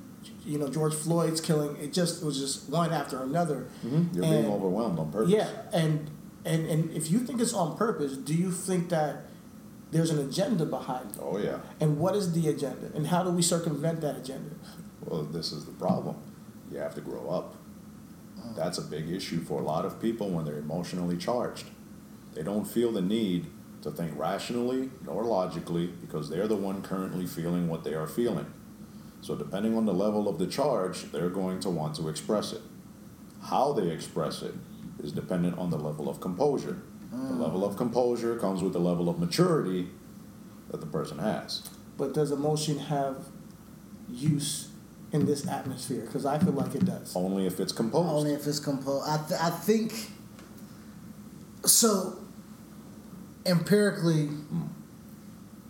you 0.47 0.57
know, 0.57 0.69
George 0.69 0.93
Floyd's 0.93 1.41
killing. 1.41 1.75
It 1.77 1.91
just 1.91 2.21
it 2.21 2.25
was 2.25 2.39
just 2.39 2.69
one 2.69 2.93
after 2.93 3.21
another. 3.21 3.67
Mm-hmm. 3.85 4.15
You're 4.15 4.23
being 4.23 4.45
overwhelmed 4.45 4.97
on 4.97 5.11
purpose. 5.11 5.31
Yeah, 5.31 5.49
and 5.73 6.09
and 6.45 6.65
and 6.65 6.91
if 6.91 7.11
you 7.11 7.19
think 7.19 7.41
it's 7.41 7.53
on 7.53 7.77
purpose, 7.77 8.15
do 8.15 8.33
you 8.33 8.51
think 8.51 8.89
that 8.89 9.23
there's 9.91 10.09
an 10.09 10.19
agenda 10.19 10.65
behind 10.65 11.11
it? 11.11 11.19
Oh 11.21 11.37
yeah. 11.37 11.59
And 11.81 11.99
what 11.99 12.15
is 12.15 12.31
the 12.31 12.47
agenda? 12.49 12.91
And 12.95 13.07
how 13.07 13.23
do 13.23 13.29
we 13.29 13.41
circumvent 13.41 14.01
that 14.01 14.15
agenda? 14.15 14.55
Well, 15.05 15.23
this 15.23 15.51
is 15.51 15.65
the 15.65 15.73
problem. 15.73 16.15
You 16.71 16.79
have 16.79 16.95
to 16.95 17.01
grow 17.01 17.29
up. 17.29 17.55
That's 18.55 18.77
a 18.77 18.81
big 18.81 19.09
issue 19.09 19.41
for 19.41 19.59
a 19.59 19.63
lot 19.63 19.85
of 19.85 20.01
people 20.01 20.29
when 20.29 20.45
they're 20.45 20.59
emotionally 20.59 21.17
charged. 21.17 21.65
They 22.33 22.43
don't 22.43 22.65
feel 22.65 22.91
the 22.91 23.01
need 23.01 23.47
to 23.81 23.91
think 23.91 24.17
rationally 24.17 24.89
nor 25.05 25.23
logically 25.23 25.87
because 25.87 26.29
they're 26.29 26.47
the 26.47 26.55
one 26.55 26.81
currently 26.81 27.25
feeling 27.25 27.67
what 27.67 27.83
they 27.83 27.93
are 27.93 28.07
feeling. 28.07 28.45
So, 29.21 29.35
depending 29.35 29.75
on 29.75 29.85
the 29.85 29.93
level 29.93 30.29
of 30.29 30.37
the 30.37 30.47
charge, 30.47 31.11
they're 31.11 31.29
going 31.29 31.59
to 31.61 31.69
want 31.69 31.95
to 31.95 32.07
express 32.07 32.53
it. 32.53 32.61
How 33.43 33.73
they 33.73 33.89
express 33.89 34.41
it 34.41 34.53
is 35.03 35.11
dependent 35.11 35.57
on 35.57 35.69
the 35.69 35.77
level 35.77 36.09
of 36.09 36.19
composure. 36.21 36.81
The 37.11 37.33
level 37.33 37.65
of 37.65 37.77
composure 37.77 38.37
comes 38.37 38.61
with 38.61 38.73
the 38.73 38.79
level 38.79 39.09
of 39.09 39.17
maturity 39.19 39.87
that 40.69 40.81
the 40.81 40.85
person 40.85 41.17
has. 41.19 41.67
But 41.97 42.13
does 42.13 42.31
emotion 42.31 42.77
have 42.77 43.25
use 44.09 44.69
in 45.11 45.25
this 45.25 45.47
atmosphere? 45.47 46.01
Because 46.01 46.25
I 46.25 46.37
feel 46.37 46.51
like 46.53 46.75
it 46.75 46.85
does. 46.85 47.15
Only 47.15 47.47
if 47.47 47.59
it's 47.59 47.71
composed. 47.71 48.09
Only 48.09 48.33
if 48.33 48.45
it's 48.45 48.59
composed. 48.59 49.07
I, 49.07 49.17
th- 49.27 49.39
I 49.41 49.49
think 49.49 50.11
so. 51.65 52.19
Empirically, 53.45 54.29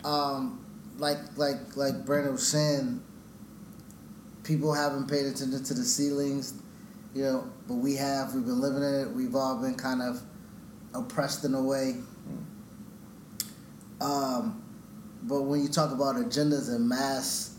um, 0.04 0.66
like 0.98 1.18
like 1.36 1.76
like 1.76 2.04
Brandon 2.04 2.32
was 2.32 2.46
saying, 2.46 3.02
people 4.48 4.72
haven't 4.72 5.06
paid 5.08 5.26
attention 5.26 5.62
to 5.62 5.74
the 5.74 5.84
ceilings, 5.84 6.54
you 7.14 7.22
know. 7.22 7.44
But 7.68 7.74
we 7.74 7.94
have. 7.96 8.34
We've 8.34 8.46
been 8.46 8.60
living 8.60 8.82
in 8.82 8.94
it. 8.94 9.10
We've 9.10 9.36
all 9.36 9.60
been 9.60 9.74
kind 9.74 10.00
of 10.00 10.22
oppressed 10.94 11.44
in 11.44 11.54
a 11.54 11.62
way. 11.62 11.96
Um, 14.00 14.64
but 15.24 15.42
when 15.42 15.60
you 15.60 15.68
talk 15.68 15.92
about 15.92 16.16
agendas 16.16 16.74
and 16.74 16.88
mass 16.88 17.58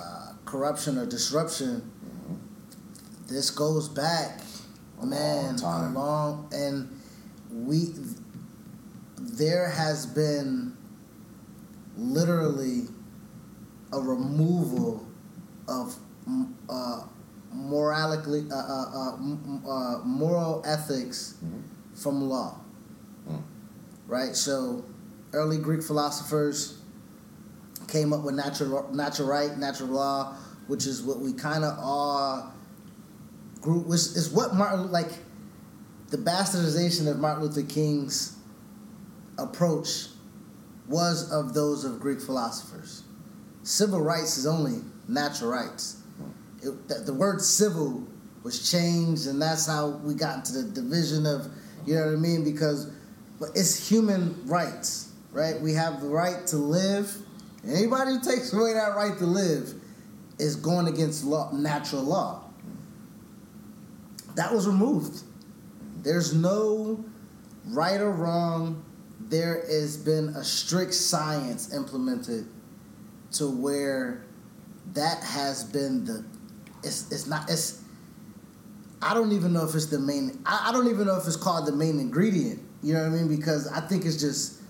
uh, 0.00 0.32
corruption 0.46 0.96
or 0.96 1.04
disruption, 1.04 1.90
this 3.26 3.50
goes 3.50 3.88
back, 3.90 4.40
A 5.02 5.06
man, 5.06 5.58
long 5.58 5.84
a 5.84 5.98
long, 5.98 6.48
and 6.52 7.00
we 7.52 7.92
there 9.18 9.68
has 9.68 10.06
been 10.06 10.74
literally 11.96 12.84
a 13.92 14.00
removal 14.00 15.07
of 15.68 15.94
mm, 16.28 16.48
uh, 16.68 17.02
uh, 18.50 18.54
uh, 18.54 19.16
uh, 19.16 19.70
uh, 19.70 19.98
moral 20.04 20.62
ethics 20.66 21.34
Mhm. 21.44 21.62
from 21.94 22.28
law. 22.28 22.58
Mm. 23.28 23.42
Right. 24.06 24.36
So, 24.36 24.84
early 25.32 25.58
Greek 25.58 25.82
philosophers 25.82 26.78
came 27.86 28.12
up 28.12 28.22
with 28.22 28.34
natural 28.34 28.88
natural 28.92 29.28
right, 29.28 29.56
natural 29.58 29.90
law, 29.90 30.34
which 30.66 30.86
is 30.86 31.02
what 31.02 31.20
we 31.20 31.32
kind 31.32 31.64
of 31.64 31.78
are. 31.78 32.52
Group 33.60 33.86
which 33.86 34.00
is 34.16 34.30
what 34.30 34.54
Martin 34.54 34.90
like 34.92 35.10
the 36.10 36.16
bastardization 36.16 37.06
of 37.10 37.18
Martin 37.18 37.44
Luther 37.44 37.62
King's 37.62 38.36
approach 39.36 40.08
was 40.88 41.30
of 41.30 41.54
those 41.54 41.84
of 41.84 42.00
Greek 42.00 42.20
philosophers. 42.20 43.02
Civil 43.62 44.00
rights 44.00 44.38
is 44.38 44.46
only 44.46 44.82
natural 45.08 45.50
rights. 45.50 46.02
It, 46.62 46.88
the, 46.88 46.94
the 47.06 47.14
word 47.14 47.40
civil 47.40 48.06
was 48.42 48.70
changed, 48.70 49.26
and 49.26 49.40
that's 49.40 49.66
how 49.66 49.88
we 50.04 50.14
got 50.14 50.36
into 50.36 50.62
the 50.62 50.70
division 50.80 51.26
of, 51.26 51.48
you 51.86 51.94
know 51.94 52.06
what 52.06 52.12
I 52.12 52.16
mean? 52.16 52.44
Because 52.44 52.90
it's 53.54 53.88
human 53.88 54.46
rights, 54.46 55.12
right? 55.32 55.60
We 55.60 55.72
have 55.74 56.00
the 56.00 56.08
right 56.08 56.46
to 56.48 56.56
live. 56.56 57.14
Anybody 57.66 58.12
who 58.12 58.20
takes 58.20 58.52
away 58.52 58.74
that 58.74 58.94
right 58.96 59.16
to 59.18 59.26
live 59.26 59.74
is 60.38 60.56
going 60.56 60.86
against 60.86 61.24
law, 61.24 61.50
natural 61.52 62.02
law. 62.02 62.44
That 64.36 64.52
was 64.52 64.68
removed. 64.68 65.22
There's 66.02 66.32
no 66.34 67.04
right 67.66 68.00
or 68.00 68.12
wrong. 68.12 68.84
There 69.20 69.64
has 69.68 69.96
been 69.96 70.28
a 70.30 70.44
strict 70.44 70.94
science 70.94 71.74
implemented 71.74 72.46
to 73.32 73.50
where 73.50 74.24
that 74.94 75.22
has 75.22 75.64
been 75.64 76.04
the 76.04 76.24
it's 76.82 77.10
it's 77.12 77.26
not 77.26 77.50
it's 77.50 77.82
I 79.00 79.14
don't 79.14 79.32
even 79.32 79.52
know 79.52 79.64
if 79.64 79.74
it's 79.74 79.86
the 79.86 79.98
main 79.98 80.40
I, 80.46 80.66
I 80.68 80.72
don't 80.72 80.88
even 80.88 81.06
know 81.06 81.16
if 81.16 81.26
it's 81.26 81.36
called 81.36 81.66
the 81.66 81.72
main 81.72 82.00
ingredient. 82.00 82.62
You 82.82 82.94
know 82.94 83.02
what 83.02 83.08
I 83.08 83.22
mean? 83.22 83.28
Because 83.28 83.66
I 83.68 83.80
think 83.80 84.04
it's 84.04 84.20
just 84.20 84.60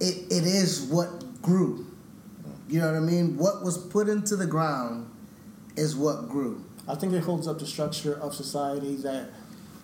it 0.00 0.26
it 0.30 0.44
is 0.44 0.82
what 0.82 1.42
grew. 1.42 1.86
You 2.68 2.80
know 2.80 2.92
what 2.92 2.96
I 2.96 3.00
mean? 3.00 3.36
What 3.36 3.62
was 3.62 3.78
put 3.78 4.08
into 4.08 4.34
the 4.36 4.46
ground 4.46 5.08
is 5.76 5.94
what 5.94 6.28
grew. 6.28 6.64
I 6.88 6.94
think 6.94 7.12
it 7.12 7.22
holds 7.22 7.46
up 7.46 7.58
the 7.58 7.66
structure 7.66 8.14
of 8.20 8.34
society 8.34 8.96
that, 8.96 9.30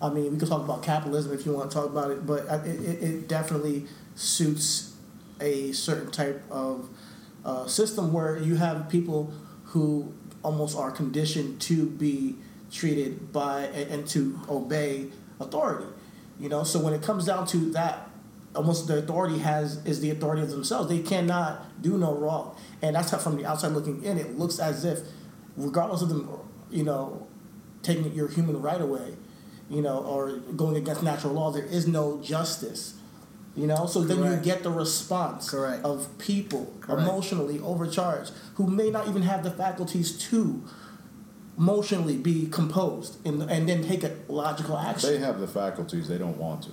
I 0.01 0.09
mean, 0.09 0.31
we 0.31 0.37
could 0.37 0.49
talk 0.49 0.63
about 0.63 0.83
capitalism 0.83 1.33
if 1.33 1.45
you 1.45 1.53
want 1.53 1.69
to 1.71 1.75
talk 1.75 1.85
about 1.85 2.11
it, 2.11 2.25
but 2.25 2.45
it, 2.65 2.79
it, 2.79 3.03
it 3.03 3.27
definitely 3.27 3.85
suits 4.15 4.95
a 5.39 5.71
certain 5.73 6.11
type 6.11 6.43
of 6.49 6.89
uh, 7.45 7.67
system 7.67 8.13
where 8.13 8.37
you 8.37 8.55
have 8.55 8.89
people 8.89 9.33
who 9.65 10.13
almost 10.43 10.77
are 10.77 10.91
conditioned 10.91 11.59
to 11.61 11.85
be 11.85 12.35
treated 12.71 13.31
by 13.31 13.61
and, 13.65 14.07
to 14.07 14.39
obey 14.49 15.07
authority. 15.39 15.85
You 16.39 16.49
know, 16.49 16.63
so 16.63 16.79
when 16.79 16.93
it 16.93 17.01
comes 17.01 17.25
down 17.25 17.45
to 17.47 17.71
that, 17.71 18.09
almost 18.55 18.87
the 18.87 18.97
authority 18.97 19.39
has 19.39 19.83
is 19.85 20.01
the 20.01 20.09
authority 20.09 20.41
of 20.41 20.49
themselves. 20.49 20.89
They 20.89 20.99
cannot 20.99 21.81
do 21.81 21.97
no 21.97 22.15
wrong, 22.15 22.55
and 22.81 22.95
that's 22.95 23.11
how 23.11 23.17
from 23.17 23.37
the 23.37 23.45
outside 23.45 23.71
looking 23.71 24.03
in, 24.03 24.17
it 24.17 24.37
looks 24.37 24.59
as 24.59 24.83
if, 24.85 24.99
regardless 25.55 26.01
of 26.01 26.09
them, 26.09 26.29
you 26.69 26.83
know, 26.83 27.27
taking 27.81 28.11
your 28.13 28.27
human 28.27 28.61
right 28.61 28.81
away, 28.81 29.15
you 29.69 29.81
know, 29.81 29.99
or 29.99 30.37
going 30.55 30.75
against 30.75 31.03
natural 31.03 31.33
law, 31.33 31.51
there 31.51 31.65
is 31.65 31.87
no 31.87 32.19
justice. 32.21 32.95
You 33.55 33.67
know, 33.67 33.85
so 33.85 34.01
then 34.01 34.23
you 34.23 34.37
get 34.37 34.63
the 34.63 34.71
response 34.71 35.49
Correct. 35.49 35.85
of 35.85 36.17
people 36.17 36.73
Correct. 36.81 37.01
emotionally 37.01 37.59
overcharged 37.59 38.31
who 38.55 38.65
may 38.65 38.89
not 38.89 39.07
even 39.07 39.21
have 39.21 39.43
the 39.43 39.51
faculties 39.51 40.17
to 40.29 40.63
emotionally 41.55 42.17
be 42.17 42.47
composed 42.47 43.23
and, 43.27 43.43
and 43.43 43.69
then 43.69 43.83
take 43.83 44.03
a 44.03 44.15
logical 44.27 44.75
action. 44.75 45.11
They 45.11 45.19
have 45.19 45.39
the 45.39 45.47
faculties, 45.47 46.07
they 46.07 46.17
don't 46.17 46.37
want 46.37 46.63
to. 46.63 46.71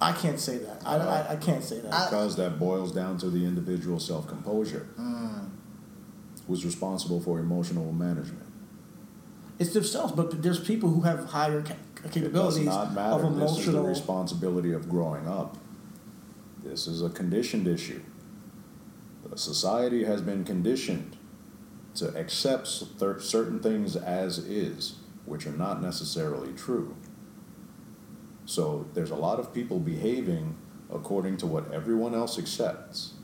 I 0.00 0.12
can't 0.12 0.38
say 0.38 0.58
that. 0.58 0.82
I, 0.86 0.96
I, 0.96 1.32
I 1.32 1.36
can't 1.36 1.64
say 1.64 1.80
that. 1.80 1.90
Because 2.10 2.36
that 2.36 2.58
boils 2.58 2.92
down 2.92 3.18
to 3.18 3.30
the 3.30 3.44
individual 3.44 3.98
self 3.98 4.28
composure. 4.28 4.86
Mm. 5.00 5.48
Who's 6.46 6.64
responsible 6.64 7.20
for 7.20 7.40
emotional 7.40 7.92
management? 7.92 8.46
it's 9.58 9.72
themselves, 9.72 10.12
but 10.12 10.42
there's 10.42 10.60
people 10.60 10.90
who 10.90 11.00
have 11.00 11.24
higher 11.30 11.62
ca- 11.62 11.72
It 11.72 12.02
does 12.02 12.12
capabilities 12.12 12.66
not 12.66 12.88
of 12.88 12.94
matter. 12.94 13.22
This 13.30 13.50
is 13.52 13.56
the 13.64 13.70
emotional. 13.72 13.86
responsibility 13.86 14.72
of 14.72 14.88
growing 14.88 15.26
up. 15.26 15.56
This 16.68 16.88
is 16.88 17.00
a 17.00 17.08
conditioned 17.08 17.68
issue. 17.68 18.02
The 19.24 19.38
society 19.38 20.04
has 20.04 20.20
been 20.20 20.44
conditioned 20.44 21.16
to 21.94 22.08
accept 22.18 22.66
certain 22.66 23.60
things 23.60 23.94
as 23.94 24.38
is, 24.38 24.96
which 25.24 25.46
are 25.46 25.56
not 25.56 25.80
necessarily 25.80 26.52
true. 26.52 26.96
So 28.46 28.88
there's 28.94 29.10
a 29.10 29.16
lot 29.16 29.38
of 29.38 29.54
people 29.54 29.78
behaving 29.78 30.56
according 30.92 31.36
to 31.38 31.46
what 31.46 31.72
everyone 31.72 32.14
else 32.14 32.38
accepts. 32.38 33.14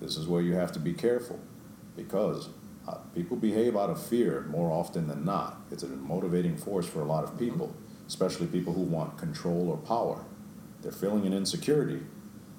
This 0.00 0.16
is 0.16 0.26
where 0.26 0.42
you 0.42 0.54
have 0.54 0.72
to 0.72 0.78
be 0.78 0.92
careful 0.92 1.40
because 1.96 2.48
uh, 2.86 2.94
people 3.14 3.36
behave 3.36 3.76
out 3.76 3.90
of 3.90 4.04
fear 4.04 4.46
more 4.50 4.70
often 4.70 5.08
than 5.08 5.24
not. 5.24 5.60
It's 5.70 5.82
a 5.82 5.88
motivating 5.88 6.56
force 6.56 6.86
for 6.86 7.00
a 7.00 7.04
lot 7.04 7.24
of 7.24 7.38
people, 7.38 7.74
especially 8.06 8.46
people 8.46 8.72
who 8.72 8.82
want 8.82 9.18
control 9.18 9.68
or 9.68 9.76
power. 9.76 10.24
They're 10.82 10.92
feeling 10.92 11.26
an 11.26 11.32
insecurity. 11.32 12.02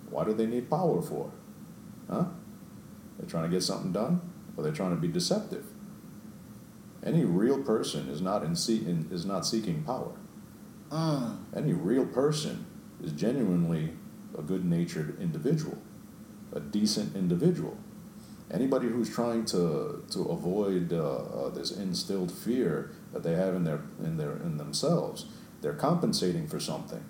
Why 0.09 0.23
do 0.23 0.33
they 0.33 0.45
need 0.45 0.69
power 0.69 1.01
for? 1.01 1.31
Huh? 2.09 2.25
They're 3.17 3.29
trying 3.29 3.43
to 3.43 3.49
get 3.49 3.63
something 3.63 3.91
done, 3.91 4.21
or 4.55 4.63
they're 4.63 4.73
trying 4.73 4.95
to 4.95 5.01
be 5.01 5.07
deceptive. 5.07 5.65
Any 7.03 7.23
real 7.23 7.61
person 7.63 8.09
is 8.09 8.21
not 8.21 8.43
in, 8.43 8.55
see- 8.55 8.85
in 8.85 9.09
is 9.11 9.25
not 9.25 9.45
seeking 9.45 9.83
power. 9.83 10.11
Mm. 10.89 11.37
Any 11.55 11.73
real 11.73 12.05
person 12.05 12.65
is 13.01 13.11
genuinely 13.11 13.93
a 14.37 14.41
good 14.41 14.65
natured 14.65 15.19
individual, 15.21 15.77
a 16.53 16.59
decent 16.59 17.15
individual. 17.15 17.77
Anybody 18.51 18.87
who's 18.87 19.13
trying 19.13 19.45
to, 19.45 20.03
to 20.09 20.21
avoid 20.23 20.91
uh, 20.91 21.17
uh, 21.17 21.49
this 21.49 21.71
instilled 21.71 22.31
fear 22.31 22.91
that 23.13 23.21
they 23.21 23.35
have 23.35 23.53
in, 23.53 23.63
their, 23.63 23.81
in, 24.03 24.17
their, 24.17 24.31
in 24.37 24.57
themselves, 24.57 25.25
they're 25.61 25.73
compensating 25.73 26.47
for 26.47 26.59
something. 26.59 27.03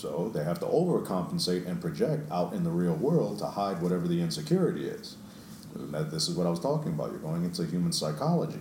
So 0.00 0.30
they 0.32 0.44
have 0.44 0.58
to 0.60 0.66
overcompensate 0.66 1.66
and 1.66 1.80
project 1.80 2.30
out 2.30 2.52
in 2.52 2.64
the 2.64 2.70
real 2.70 2.94
world 2.94 3.38
to 3.38 3.46
hide 3.46 3.82
whatever 3.82 4.08
the 4.08 4.20
insecurity 4.20 4.86
is. 4.86 5.16
And 5.74 5.92
that, 5.94 6.10
this 6.10 6.28
is 6.28 6.36
what 6.36 6.46
I 6.46 6.50
was 6.50 6.60
talking 6.60 6.92
about. 6.92 7.10
You're 7.10 7.20
going 7.20 7.44
into 7.44 7.64
human 7.64 7.92
psychology. 7.92 8.60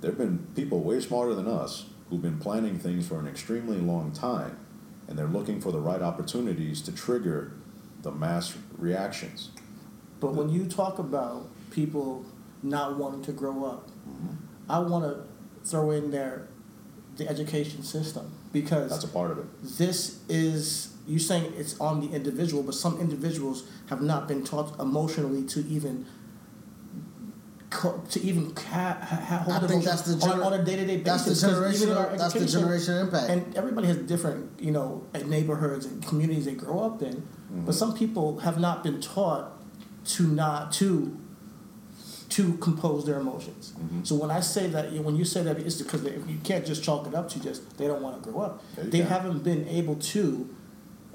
There 0.00 0.10
have 0.10 0.18
been 0.18 0.46
people 0.54 0.80
way 0.80 1.00
smarter 1.00 1.34
than 1.34 1.48
us 1.48 1.86
who've 2.08 2.22
been 2.22 2.38
planning 2.38 2.78
things 2.78 3.08
for 3.08 3.18
an 3.18 3.26
extremely 3.26 3.78
long 3.78 4.12
time, 4.12 4.58
and 5.08 5.18
they're 5.18 5.26
looking 5.26 5.60
for 5.60 5.72
the 5.72 5.80
right 5.80 6.00
opportunities 6.00 6.80
to 6.82 6.92
trigger 6.92 7.52
the 8.02 8.12
mass 8.12 8.56
reactions. 8.76 9.50
But 10.20 10.34
when 10.34 10.48
you 10.48 10.66
talk 10.66 10.98
about 10.98 11.48
people 11.70 12.24
not 12.62 12.96
wanting 12.96 13.22
to 13.22 13.32
grow 13.32 13.64
up, 13.64 13.90
Mm-hmm. 14.08 14.34
I 14.70 14.78
want 14.80 15.04
to 15.04 15.68
throw 15.68 15.90
in 15.90 16.10
there 16.10 16.48
the 17.16 17.28
education 17.28 17.82
system 17.82 18.32
because 18.60 18.90
That's 18.90 19.04
a 19.04 19.08
part 19.08 19.30
of 19.30 19.38
it. 19.38 19.46
this 19.62 20.20
is 20.28 20.94
you 21.06 21.18
saying 21.18 21.52
it's 21.56 21.80
on 21.80 22.00
the 22.00 22.14
individual, 22.14 22.62
but 22.62 22.74
some 22.74 23.00
individuals 23.00 23.64
have 23.88 24.02
not 24.02 24.28
been 24.28 24.44
taught 24.44 24.78
emotionally 24.78 25.42
to 25.44 25.60
even 25.60 26.06
co- 27.70 28.02
to 28.10 28.20
even 28.20 28.54
ha- 28.56 29.42
hold 29.44 29.64
I 29.64 29.66
think 29.66 29.84
that's 29.84 30.02
the 30.02 30.12
on, 30.26 30.38
gener- 30.38 30.44
on 30.44 30.52
a 30.54 30.64
day 30.64 30.76
to 30.76 30.86
day 30.86 30.96
basis. 30.98 31.40
the 31.40 31.48
in 31.48 31.54
our 31.54 31.70
generational. 31.70 32.18
That's 32.18 32.34
the 32.34 32.40
generational 32.40 33.00
impact. 33.02 33.30
and 33.30 33.56
everybody 33.56 33.86
has 33.88 33.96
different, 33.98 34.60
you 34.60 34.70
know, 34.70 35.06
neighborhoods 35.24 35.86
and 35.86 36.04
communities 36.06 36.44
they 36.44 36.54
grow 36.54 36.80
up 36.80 37.02
in. 37.02 37.26
But 37.50 37.60
mm-hmm. 37.60 37.70
some 37.70 37.94
people 37.94 38.40
have 38.40 38.58
not 38.58 38.82
been 38.82 39.00
taught 39.00 39.52
to 40.06 40.26
not 40.26 40.72
to 40.72 41.18
to 42.30 42.54
compose 42.58 43.06
their 43.06 43.20
emotions. 43.20 43.72
Mm-hmm. 43.78 44.04
So 44.04 44.14
when 44.14 44.30
I 44.30 44.40
say 44.40 44.66
that, 44.68 44.92
when 44.92 45.16
you 45.16 45.24
say 45.24 45.42
that, 45.42 45.58
it's 45.58 45.80
because 45.80 46.02
they, 46.02 46.10
you 46.10 46.38
can't 46.44 46.66
just 46.66 46.82
chalk 46.82 47.06
it 47.06 47.14
up 47.14 47.28
to 47.30 47.40
just 47.40 47.78
they 47.78 47.86
don't 47.86 48.02
want 48.02 48.22
to 48.22 48.30
grow 48.30 48.42
up. 48.42 48.62
They 48.76 48.98
can. 48.98 49.08
haven't 49.08 49.44
been 49.44 49.66
able 49.68 49.96
to 49.96 50.48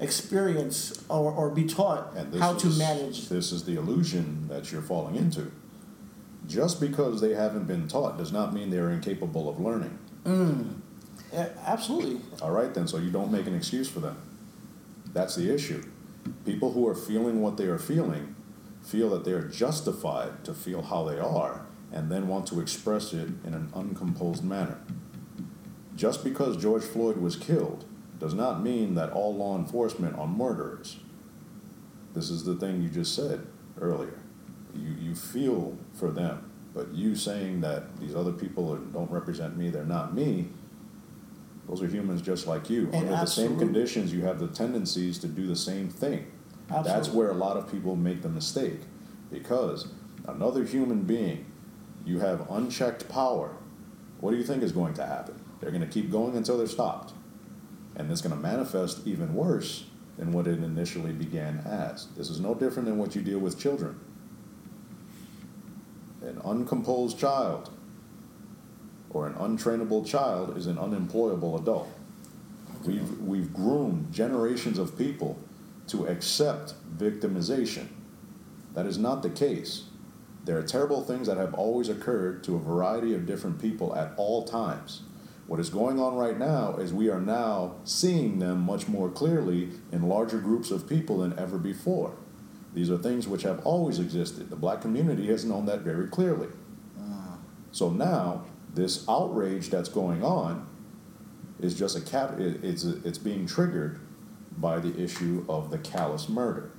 experience 0.00 1.04
or, 1.08 1.32
or 1.32 1.50
be 1.50 1.64
taught 1.64 2.16
how 2.38 2.54
to 2.54 2.66
manage. 2.70 3.28
This 3.28 3.52
is 3.52 3.64
the 3.64 3.76
illusion 3.76 4.48
that 4.48 4.72
you're 4.72 4.82
falling 4.82 5.16
into. 5.16 5.52
Just 6.46 6.80
because 6.80 7.20
they 7.20 7.32
haven't 7.34 7.66
been 7.66 7.88
taught 7.88 8.18
does 8.18 8.32
not 8.32 8.52
mean 8.52 8.70
they're 8.70 8.90
incapable 8.90 9.48
of 9.48 9.60
learning. 9.60 9.98
Mm. 10.24 10.80
Yeah, 11.32 11.48
absolutely. 11.64 12.20
All 12.42 12.50
right, 12.50 12.72
then, 12.74 12.86
so 12.86 12.98
you 12.98 13.10
don't 13.10 13.32
make 13.32 13.46
an 13.46 13.54
excuse 13.54 13.88
for 13.88 14.00
them. 14.00 14.16
That's 15.12 15.36
the 15.36 15.52
issue. 15.52 15.84
People 16.44 16.72
who 16.72 16.86
are 16.86 16.94
feeling 16.94 17.40
what 17.40 17.56
they 17.56 17.64
are 17.66 17.78
feeling 17.78 18.34
feel 18.84 19.10
that 19.10 19.24
they 19.24 19.32
are 19.32 19.48
justified 19.48 20.44
to 20.44 20.54
feel 20.54 20.82
how 20.82 21.04
they 21.04 21.18
are 21.18 21.66
and 21.92 22.10
then 22.10 22.28
want 22.28 22.46
to 22.48 22.60
express 22.60 23.12
it 23.12 23.28
in 23.44 23.54
an 23.54 23.70
uncomposed 23.74 24.44
manner. 24.44 24.78
Just 25.96 26.22
because 26.24 26.56
George 26.56 26.82
Floyd 26.82 27.16
was 27.16 27.36
killed 27.36 27.84
does 28.18 28.34
not 28.34 28.62
mean 28.62 28.94
that 28.94 29.10
all 29.12 29.34
law 29.34 29.56
enforcement 29.56 30.18
are 30.18 30.26
murderers. 30.26 30.98
This 32.14 32.30
is 32.30 32.44
the 32.44 32.54
thing 32.56 32.82
you 32.82 32.88
just 32.88 33.14
said 33.14 33.46
earlier. 33.80 34.18
You, 34.74 34.94
you 35.00 35.14
feel 35.14 35.78
for 35.92 36.10
them, 36.10 36.50
but 36.74 36.92
you 36.92 37.14
saying 37.14 37.60
that 37.60 37.96
these 37.98 38.14
other 38.14 38.32
people 38.32 38.72
are, 38.72 38.78
don't 38.78 39.10
represent 39.10 39.56
me, 39.56 39.70
they're 39.70 39.84
not 39.84 40.14
me, 40.14 40.48
those 41.68 41.82
are 41.82 41.86
humans 41.86 42.22
just 42.22 42.46
like 42.46 42.68
you. 42.68 42.84
And 42.92 43.08
Under 43.08 43.16
the 43.16 43.26
same 43.26 43.58
conditions, 43.58 44.12
you 44.12 44.22
have 44.22 44.38
the 44.38 44.48
tendencies 44.48 45.18
to 45.20 45.28
do 45.28 45.46
the 45.46 45.56
same 45.56 45.88
thing. 45.88 46.30
That's 46.68 47.08
where 47.08 47.30
a 47.30 47.34
lot 47.34 47.56
of 47.56 47.70
people 47.70 47.96
make 47.96 48.22
the 48.22 48.28
mistake. 48.28 48.80
Because 49.30 49.88
another 50.26 50.64
human 50.64 51.02
being, 51.02 51.46
you 52.04 52.20
have 52.20 52.50
unchecked 52.50 53.08
power. 53.08 53.56
What 54.20 54.30
do 54.30 54.36
you 54.36 54.44
think 54.44 54.62
is 54.62 54.72
going 54.72 54.94
to 54.94 55.06
happen? 55.06 55.40
They're 55.60 55.70
going 55.70 55.82
to 55.82 55.88
keep 55.88 56.10
going 56.10 56.36
until 56.36 56.58
they're 56.58 56.66
stopped. 56.66 57.12
And 57.96 58.10
it's 58.10 58.20
going 58.20 58.34
to 58.34 58.40
manifest 58.40 59.06
even 59.06 59.34
worse 59.34 59.84
than 60.18 60.32
what 60.32 60.46
it 60.46 60.62
initially 60.62 61.12
began 61.12 61.58
as. 61.58 62.08
This 62.16 62.30
is 62.30 62.40
no 62.40 62.54
different 62.54 62.88
than 62.88 62.98
what 62.98 63.14
you 63.14 63.22
deal 63.22 63.38
with 63.38 63.58
children. 63.58 63.98
An 66.22 66.40
uncomposed 66.44 67.18
child 67.18 67.70
or 69.10 69.26
an 69.26 69.34
untrainable 69.34 70.06
child 70.06 70.56
is 70.56 70.66
an 70.66 70.78
unemployable 70.78 71.58
adult. 71.58 71.88
We've, 72.84 73.18
we've 73.20 73.52
groomed 73.52 74.12
generations 74.12 74.78
of 74.78 74.98
people 74.98 75.38
to 75.88 76.06
accept 76.06 76.74
victimization. 76.96 77.88
That 78.74 78.86
is 78.86 78.98
not 78.98 79.22
the 79.22 79.30
case. 79.30 79.84
There 80.44 80.58
are 80.58 80.62
terrible 80.62 81.02
things 81.02 81.26
that 81.26 81.36
have 81.36 81.54
always 81.54 81.88
occurred 81.88 82.44
to 82.44 82.56
a 82.56 82.58
variety 82.58 83.14
of 83.14 83.26
different 83.26 83.60
people 83.60 83.94
at 83.94 84.12
all 84.16 84.44
times. 84.44 85.02
What 85.46 85.60
is 85.60 85.70
going 85.70 86.00
on 86.00 86.16
right 86.16 86.38
now 86.38 86.76
is 86.76 86.92
we 86.92 87.10
are 87.10 87.20
now 87.20 87.76
seeing 87.84 88.38
them 88.38 88.60
much 88.60 88.88
more 88.88 89.10
clearly 89.10 89.70
in 89.92 90.08
larger 90.08 90.38
groups 90.38 90.70
of 90.70 90.88
people 90.88 91.18
than 91.18 91.38
ever 91.38 91.58
before. 91.58 92.16
These 92.72 92.90
are 92.90 92.98
things 92.98 93.28
which 93.28 93.42
have 93.42 93.64
always 93.64 93.98
existed. 93.98 94.50
The 94.50 94.56
black 94.56 94.80
community 94.80 95.26
has 95.28 95.44
known 95.44 95.66
that 95.66 95.80
very 95.80 96.08
clearly. 96.08 96.48
So 97.72 97.90
now, 97.90 98.44
this 98.72 99.04
outrage 99.08 99.68
that's 99.68 99.88
going 99.88 100.22
on 100.22 100.64
is 101.60 101.74
just 101.76 101.96
a 101.96 102.00
cap. 102.00 102.34
It's 102.38 102.84
it's 102.84 103.18
being 103.18 103.46
triggered 103.46 103.98
by 104.56 104.78
the 104.78 105.02
issue 105.02 105.44
of 105.48 105.70
the 105.70 105.78
callous 105.78 106.28
murder. 106.28 106.70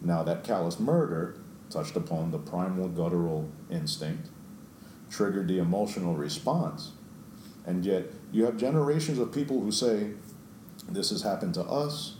Now 0.00 0.22
that 0.22 0.44
callous 0.44 0.78
murder 0.78 1.36
touched 1.70 1.96
upon 1.96 2.30
the 2.30 2.38
primal 2.38 2.88
guttural 2.88 3.50
instinct, 3.70 4.28
triggered 5.10 5.48
the 5.48 5.58
emotional 5.58 6.14
response, 6.14 6.92
and 7.66 7.84
yet 7.84 8.06
you 8.32 8.44
have 8.44 8.56
generations 8.56 9.18
of 9.18 9.32
people 9.32 9.60
who 9.60 9.72
say, 9.72 10.12
"This 10.88 11.10
has 11.10 11.22
happened 11.22 11.54
to 11.54 11.64
us. 11.64 12.16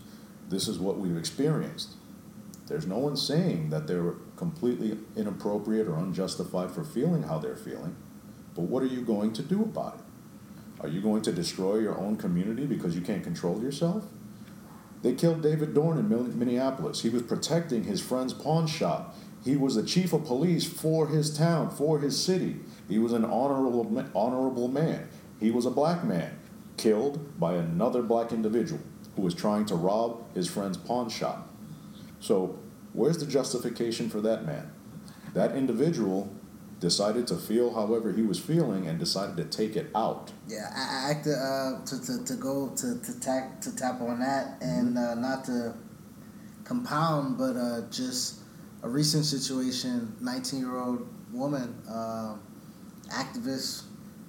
This 0.48 0.68
is 0.68 0.78
what 0.78 0.98
we've 0.98 1.16
experienced." 1.16 1.94
There's 2.66 2.86
no 2.86 2.98
one 2.98 3.16
saying 3.16 3.70
that 3.70 3.86
they're 3.86 4.14
completely 4.36 4.98
inappropriate 5.16 5.88
or 5.88 5.96
unjustified 5.96 6.70
for 6.70 6.84
feeling 6.84 7.22
how 7.22 7.38
they're 7.38 7.56
feeling. 7.56 7.96
But 8.54 8.62
what 8.62 8.82
are 8.82 8.86
you 8.86 9.00
going 9.00 9.32
to 9.34 9.42
do 9.42 9.62
about 9.62 9.94
it? 9.94 10.04
Are 10.82 10.88
you 10.88 11.00
going 11.00 11.22
to 11.22 11.32
destroy 11.32 11.78
your 11.78 11.96
own 11.96 12.16
community 12.16 12.66
because 12.66 12.94
you 12.94 13.00
can't 13.00 13.24
control 13.24 13.62
yourself? 13.62 14.04
They 15.02 15.14
killed 15.14 15.42
David 15.42 15.74
Dorn 15.74 15.98
in 15.98 16.38
Minneapolis. 16.38 17.02
He 17.02 17.08
was 17.08 17.22
protecting 17.22 17.84
his 17.84 18.00
friend's 18.00 18.32
pawn 18.32 18.66
shop. 18.66 19.16
He 19.44 19.56
was 19.56 19.76
the 19.76 19.84
chief 19.84 20.12
of 20.12 20.24
police 20.24 20.66
for 20.66 21.06
his 21.06 21.36
town, 21.36 21.70
for 21.70 22.00
his 22.00 22.22
city. 22.22 22.56
He 22.88 22.98
was 22.98 23.12
an 23.12 23.24
honorable, 23.24 24.04
honorable 24.14 24.68
man. 24.68 25.08
He 25.38 25.50
was 25.50 25.66
a 25.66 25.70
black 25.70 26.04
man, 26.04 26.36
killed 26.76 27.38
by 27.38 27.54
another 27.54 28.02
black 28.02 28.32
individual 28.32 28.80
who 29.14 29.22
was 29.22 29.34
trying 29.34 29.66
to 29.66 29.76
rob 29.76 30.22
his 30.34 30.48
friend's 30.48 30.76
pawn 30.76 31.08
shop. 31.08 31.48
So, 32.20 32.58
where's 32.92 33.18
the 33.18 33.26
justification 33.26 34.10
for 34.10 34.20
that 34.22 34.44
man? 34.44 34.72
That 35.34 35.54
individual 35.54 36.34
decided 36.80 37.26
to 37.26 37.36
feel 37.36 37.74
however 37.74 38.12
he 38.12 38.22
was 38.22 38.38
feeling 38.38 38.86
and 38.86 38.98
decided 38.98 39.36
to 39.36 39.44
take 39.44 39.74
it 39.76 39.90
out. 39.94 40.32
Yeah, 40.46 40.70
I, 40.74 40.80
I 40.80 41.10
act 41.10 41.26
uh, 41.26 41.84
to, 41.84 42.06
to, 42.06 42.24
to 42.24 42.34
go 42.34 42.68
to 42.76 42.98
to 43.00 43.20
tack 43.20 43.60
to 43.62 43.74
tap 43.74 44.00
on 44.00 44.20
that 44.20 44.58
and 44.60 44.96
uh, 44.98 45.14
not 45.14 45.44
to 45.46 45.74
compound, 46.64 47.38
but 47.38 47.56
uh, 47.56 47.82
just 47.90 48.40
a 48.82 48.88
recent 48.88 49.24
situation. 49.24 50.14
Nineteen 50.20 50.60
year 50.60 50.76
old 50.76 51.06
woman, 51.32 51.74
uh, 51.90 52.36
activist, 53.10 53.82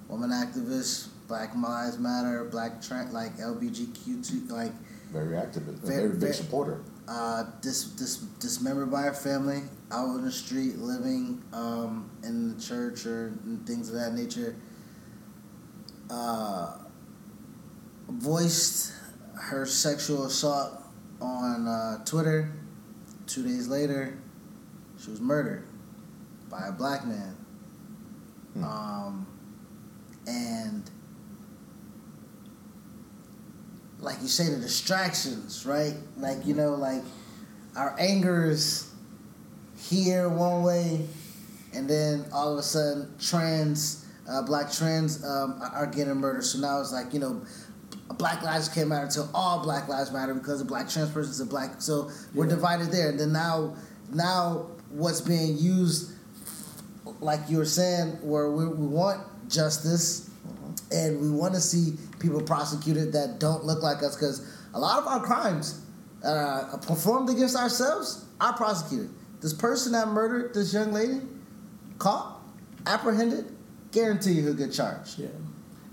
woman 0.08 0.30
activist, 0.30 1.08
Black 1.28 1.54
Lives 1.54 1.98
Matter, 1.98 2.44
Black 2.44 2.82
Trent, 2.82 3.12
like 3.12 3.36
LBGQ2, 3.38 4.50
like 4.50 4.72
Very 5.12 5.36
active, 5.36 5.62
Very- 5.62 6.08
very 6.08 6.18
big 6.18 6.34
supporter. 6.34 6.80
uh, 7.08 7.44
dis, 7.62 7.84
dis, 7.84 8.16
dismembered 8.38 8.90
by 8.90 9.02
her 9.02 9.12
family, 9.14 9.62
out 9.92 10.16
in 10.16 10.24
the 10.24 10.32
street, 10.32 10.78
living 10.78 11.42
um, 11.52 12.10
in 12.22 12.54
the 12.54 12.62
church 12.62 13.06
or 13.06 13.28
and 13.44 13.66
things 13.66 13.88
of 13.88 13.94
that 13.94 14.14
nature. 14.14 14.56
Uh, 16.08 16.76
voiced 18.08 18.92
her 19.40 19.64
sexual 19.64 20.26
assault 20.26 20.82
on 21.20 21.66
uh, 21.68 22.04
Twitter. 22.04 22.52
Two 23.26 23.44
days 23.44 23.68
later, 23.68 24.18
she 24.98 25.10
was 25.10 25.20
murdered 25.20 25.66
by 26.50 26.66
a 26.66 26.72
black 26.72 27.06
man. 27.06 27.36
Hmm. 28.54 28.64
Um, 28.64 29.26
and 30.26 30.90
like 34.00 34.20
you 34.20 34.28
say, 34.28 34.48
the 34.48 34.60
distractions, 34.60 35.64
right? 35.64 35.94
Like 36.16 36.44
you 36.44 36.54
know, 36.54 36.74
like 36.74 37.02
our 37.76 37.94
anger 37.98 38.46
is 38.46 38.89
here 39.88 40.28
one 40.28 40.62
way, 40.62 41.00
and 41.74 41.88
then 41.88 42.24
all 42.32 42.52
of 42.52 42.58
a 42.58 42.62
sudden, 42.62 43.12
trans, 43.20 44.06
uh, 44.28 44.42
black 44.42 44.70
trans 44.72 45.24
um, 45.24 45.60
are 45.72 45.86
getting 45.86 46.14
murdered. 46.16 46.44
So 46.44 46.58
now 46.58 46.80
it's 46.80 46.92
like 46.92 47.12
you 47.14 47.20
know, 47.20 47.42
Black 48.18 48.42
Lives 48.42 48.68
Can't 48.68 48.88
Matter 48.88 49.06
until 49.06 49.30
all 49.34 49.62
Black 49.62 49.88
Lives 49.88 50.12
Matter 50.12 50.34
because 50.34 50.60
a 50.60 50.64
black 50.64 50.88
trans 50.88 51.10
person 51.10 51.30
is 51.30 51.40
a 51.40 51.46
black. 51.46 51.80
So 51.80 52.10
we're 52.34 52.44
Yeah. 52.44 52.54
divided 52.56 52.90
there, 52.92 53.08
and 53.08 53.18
then 53.18 53.32
now, 53.32 53.74
now 54.12 54.66
what's 54.90 55.20
being 55.20 55.56
used, 55.58 56.12
like 57.20 57.40
you 57.48 57.58
were 57.58 57.64
saying, 57.64 58.18
where 58.22 58.50
we, 58.50 58.66
we 58.66 58.86
want 58.86 59.20
justice 59.48 60.28
and 60.92 61.20
we 61.20 61.30
want 61.30 61.54
to 61.54 61.60
see 61.60 61.96
people 62.18 62.40
prosecuted 62.40 63.12
that 63.12 63.38
don't 63.38 63.64
look 63.64 63.82
like 63.82 64.02
us 64.02 64.14
because 64.16 64.46
a 64.74 64.78
lot 64.78 64.98
of 64.98 65.06
our 65.06 65.20
crimes 65.20 65.80
that 66.22 66.36
are 66.36 66.78
performed 66.78 67.28
against 67.30 67.56
ourselves 67.56 68.24
are 68.40 68.52
prosecuted. 68.52 69.10
This 69.40 69.54
person 69.54 69.92
that 69.92 70.08
murdered 70.08 70.54
this 70.54 70.72
young 70.74 70.92
lady, 70.92 71.20
caught, 71.98 72.40
apprehended, 72.86 73.46
guarantee 73.92 74.32
you 74.32 74.42
he'll 74.42 74.54
get 74.54 74.72
charged. 74.72 75.18
Yeah. 75.18 75.28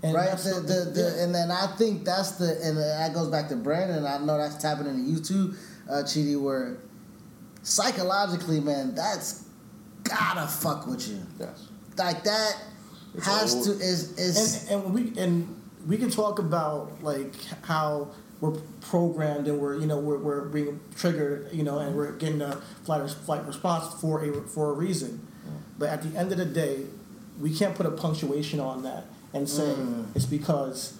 And 0.02 0.14
right? 0.14 0.30
The, 0.36 0.60
the, 0.60 0.90
the, 0.92 1.14
yeah. 1.16 1.24
And 1.24 1.34
then 1.34 1.50
I 1.50 1.66
think 1.76 2.04
that's 2.04 2.32
the, 2.32 2.58
and 2.62 2.76
that 2.76 3.12
goes 3.14 3.28
back 3.28 3.48
to 3.48 3.56
Brandon. 3.56 4.06
I 4.06 4.18
know 4.18 4.38
that's 4.38 4.60
tapping 4.62 4.86
into 4.86 5.02
you 5.02 5.18
too, 5.18 5.54
uh, 5.90 6.02
Chidi, 6.04 6.40
where 6.40 6.76
psychologically, 7.62 8.60
man, 8.60 8.94
that's 8.94 9.44
gotta 10.04 10.46
fuck 10.46 10.86
with 10.86 11.08
you. 11.08 11.20
Yes. 11.38 11.68
Like 11.96 12.22
that 12.24 12.56
It's 13.14 13.26
has 13.26 13.54
old. 13.54 13.64
to, 13.64 13.70
is, 13.72 14.16
is, 14.18 14.70
and 14.70 14.84
and 14.84 14.94
we 14.94 15.20
and 15.20 15.62
we 15.86 15.96
can 15.96 16.10
talk 16.10 16.38
about 16.38 17.02
like 17.02 17.34
how 17.62 18.12
we're 18.40 18.52
programmed 18.80 19.48
and 19.48 19.58
we're 19.60 19.76
you 19.78 19.86
know 19.86 19.98
we're, 19.98 20.18
we're 20.18 20.44
being 20.44 20.80
triggered 20.96 21.48
you 21.52 21.62
know 21.64 21.78
and 21.78 21.94
we're 21.96 22.12
getting 22.12 22.40
a 22.40 22.52
flight 22.84 23.08
flight 23.10 23.44
response 23.46 23.92
for 24.00 24.22
a 24.24 24.32
for 24.48 24.70
a 24.70 24.72
reason, 24.74 25.26
but 25.78 25.88
at 25.88 26.02
the 26.02 26.16
end 26.18 26.30
of 26.32 26.38
the 26.38 26.44
day, 26.44 26.84
we 27.40 27.54
can't 27.54 27.74
put 27.74 27.86
a 27.86 27.90
punctuation 27.90 28.60
on 28.60 28.82
that 28.82 29.04
and 29.34 29.48
say 29.48 29.74
Mm. 29.74 30.06
it's 30.14 30.24
because 30.26 30.94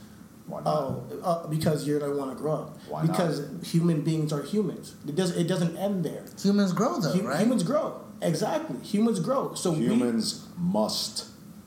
oh 0.50 1.02
uh, 1.22 1.46
because 1.46 1.86
you're 1.86 2.00
gonna 2.00 2.14
want 2.16 2.30
to 2.30 2.36
grow 2.42 2.54
up 2.54 2.78
Why 2.88 3.02
not? 3.02 3.10
because 3.10 3.42
human 3.62 4.02
beings 4.02 4.32
are 4.32 4.42
humans. 4.42 4.94
It 5.06 5.14
does 5.14 5.36
it 5.36 5.44
doesn't 5.46 5.76
end 5.76 6.04
there. 6.04 6.24
humans 6.42 6.72
grow 6.72 6.98
though, 7.00 7.14
right? 7.20 7.40
Humans 7.40 7.62
grow 7.62 8.00
exactly. 8.20 8.78
Humans 8.82 9.20
grow. 9.20 9.54
So 9.54 9.70
we, 9.72 9.86
Humans 9.86 10.46
must 10.58 11.26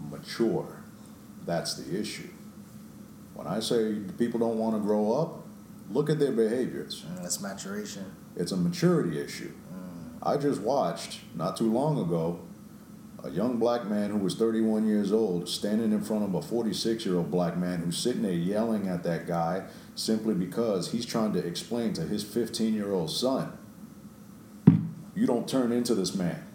mature. 0.09 0.83
That's 1.45 1.75
the 1.75 1.97
issue. 1.99 2.27
When 3.33 3.47
I 3.47 3.59
say 3.61 3.95
people 4.17 4.39
don't 4.39 4.57
want 4.57 4.75
to 4.75 4.79
grow 4.81 5.13
up, 5.13 5.40
look 5.93 6.09
at 6.09 6.19
their 6.19 6.31
behaviors. 6.31 7.03
Mm, 7.03 7.21
that's 7.21 7.41
maturation. 7.41 8.05
It's 8.35 8.51
a 8.51 8.57
maturity 8.57 9.19
issue. 9.19 9.51
I 10.23 10.37
just 10.37 10.61
watched, 10.61 11.21
not 11.35 11.57
too 11.57 11.71
long 11.71 11.99
ago, 11.99 12.41
a 13.23 13.29
young 13.29 13.57
black 13.57 13.85
man 13.85 14.11
who 14.11 14.17
was 14.17 14.35
31 14.35 14.87
years 14.87 15.11
old 15.11 15.49
standing 15.49 15.91
in 15.91 16.01
front 16.03 16.23
of 16.23 16.33
a 16.35 16.41
46 16.41 17.05
year 17.05 17.17
old 17.17 17.31
black 17.31 17.57
man 17.57 17.79
who's 17.79 17.97
sitting 17.97 18.21
there 18.21 18.31
yelling 18.31 18.87
at 18.87 19.03
that 19.03 19.27
guy 19.27 19.63
simply 19.95 20.33
because 20.33 20.91
he's 20.91 21.05
trying 21.05 21.33
to 21.33 21.39
explain 21.39 21.93
to 21.93 22.01
his 22.01 22.23
15 22.23 22.73
year 22.73 22.91
old 22.91 23.09
son, 23.09 23.57
you 25.15 25.25
don't 25.25 25.47
turn 25.47 25.71
into 25.71 25.95
this 25.95 26.15
man. 26.15 26.47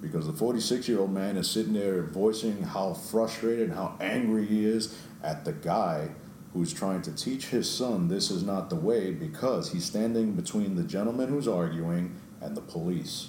Because 0.00 0.26
the 0.26 0.32
46 0.32 0.88
year 0.88 1.00
old 1.00 1.12
man 1.12 1.36
is 1.36 1.50
sitting 1.50 1.72
there 1.72 2.02
voicing 2.02 2.62
how 2.62 2.94
frustrated 2.94 3.68
and 3.68 3.74
how 3.74 3.96
angry 4.00 4.46
he 4.46 4.64
is 4.64 4.96
at 5.22 5.44
the 5.44 5.52
guy 5.52 6.10
who's 6.56 6.72
trying 6.72 7.02
to 7.02 7.12
teach 7.12 7.48
his 7.48 7.70
son 7.70 8.08
this 8.08 8.30
is 8.30 8.42
not 8.42 8.70
the 8.70 8.76
way 8.76 9.10
because 9.10 9.72
he's 9.72 9.84
standing 9.84 10.32
between 10.32 10.74
the 10.74 10.82
gentleman 10.82 11.28
who's 11.28 11.46
arguing 11.46 12.16
and 12.40 12.56
the 12.56 12.62
police. 12.62 13.28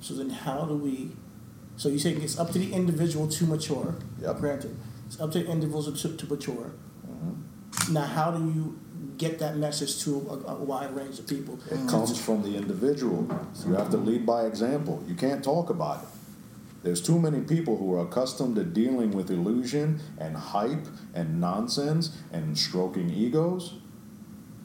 So 0.00 0.14
then, 0.14 0.30
how 0.30 0.64
do 0.64 0.74
we? 0.74 1.10
So 1.76 1.90
you 1.90 1.98
saying 1.98 2.22
it's 2.22 2.38
up 2.38 2.50
to 2.52 2.58
the 2.58 2.72
individual 2.72 3.28
to 3.28 3.44
mature? 3.44 3.96
Yep. 4.22 4.38
Granted, 4.38 4.76
it's 5.06 5.20
up 5.20 5.30
to 5.32 5.40
the 5.40 5.50
individual 5.50 5.92
to, 5.92 6.16
to 6.16 6.26
mature. 6.26 6.72
Mm-hmm. 7.06 7.92
Now, 7.92 8.06
how 8.06 8.30
do 8.30 8.44
you 8.44 8.78
get 9.18 9.38
that 9.40 9.56
message 9.56 10.02
to 10.04 10.26
a, 10.30 10.52
a 10.52 10.64
wide 10.64 10.94
range 10.96 11.18
of 11.18 11.26
people? 11.26 11.58
It 11.70 11.86
comes 11.88 12.18
from 12.18 12.42
the 12.42 12.56
individual. 12.56 13.28
So 13.52 13.68
You 13.68 13.74
have 13.74 13.90
to 13.90 13.98
lead 13.98 14.24
by 14.24 14.46
example. 14.46 15.04
You 15.06 15.14
can't 15.14 15.44
talk 15.44 15.68
about 15.68 16.02
it. 16.02 16.08
There's 16.82 17.00
too 17.02 17.18
many 17.18 17.40
people 17.40 17.76
who 17.76 17.94
are 17.94 18.06
accustomed 18.06 18.56
to 18.56 18.64
dealing 18.64 19.10
with 19.10 19.30
illusion 19.30 20.00
and 20.18 20.36
hype 20.36 20.86
and 21.14 21.40
nonsense 21.40 22.16
and 22.32 22.56
stroking 22.56 23.10
egos. 23.10 23.74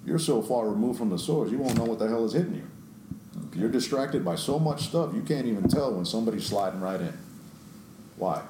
You're 0.06 0.20
so 0.20 0.42
far 0.42 0.70
removed 0.70 1.00
from 1.00 1.10
the 1.10 1.18
source, 1.18 1.50
you 1.50 1.58
won't 1.58 1.78
know 1.78 1.86
what 1.86 2.00
the 2.00 2.08
hell 2.08 2.26
is 2.26 2.34
hitting 2.34 2.56
you. 2.56 2.68
You're 3.56 3.70
distracted 3.70 4.24
by 4.24 4.36
so 4.36 4.60
much 4.60 4.84
stuff, 4.84 5.14
you 5.14 5.22
can't 5.22 5.48
even 5.48 5.68
tell 5.68 5.94
when 5.94 6.06
somebody's 6.06 6.46
sliding 6.46 6.82
right 6.82 7.00
in. 7.02 7.18
Why? 8.18 8.44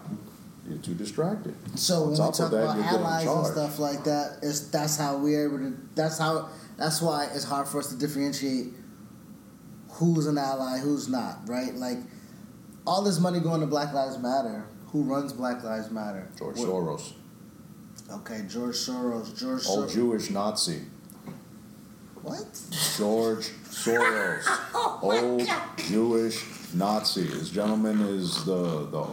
You're 0.67 0.77
too 0.77 0.93
distracted. 0.93 1.55
So 1.77 1.95
On 1.95 2.01
when 2.03 2.11
we 2.11 2.17
talk 2.17 2.37
that, 2.37 2.47
about 2.47 2.77
allies 2.77 3.27
and 3.27 3.45
stuff 3.47 3.79
like 3.79 4.03
that, 4.05 4.37
it's 4.41 4.69
that's 4.69 4.97
how 4.97 5.17
we're 5.17 5.47
able 5.47 5.57
to. 5.57 5.77
That's 5.95 6.17
how. 6.17 6.49
That's 6.77 7.01
why 7.01 7.27
it's 7.33 7.43
hard 7.43 7.67
for 7.67 7.79
us 7.79 7.87
to 7.89 7.97
differentiate 7.97 8.67
who's 9.89 10.25
an 10.25 10.37
ally, 10.37 10.79
who's 10.79 11.09
not. 11.09 11.47
Right? 11.47 11.75
Like 11.75 11.97
all 12.85 13.01
this 13.03 13.19
money 13.19 13.39
going 13.39 13.61
to 13.61 13.67
Black 13.67 13.93
Lives 13.93 14.17
Matter. 14.17 14.65
Who 14.87 15.03
runs 15.03 15.33
Black 15.33 15.63
Lives 15.63 15.89
Matter? 15.91 16.27
George 16.37 16.57
What- 16.57 16.67
Soros, 16.69 17.13
Okay, 18.11 18.43
George 18.47 18.75
Soros. 18.75 19.37
George 19.37 19.65
old 19.67 19.89
Soros. 19.89 19.93
Jewish 19.93 20.29
Nazi. 20.29 20.81
What? 22.21 22.45
George 22.97 23.49
Soros, 23.69 24.43
oh 24.73 24.99
old 25.01 25.47
Jewish 25.89 26.45
Nazi. 26.73 27.23
This 27.23 27.49
gentleman 27.49 27.99
is 28.01 28.45
the 28.45 28.85
the 28.87 29.05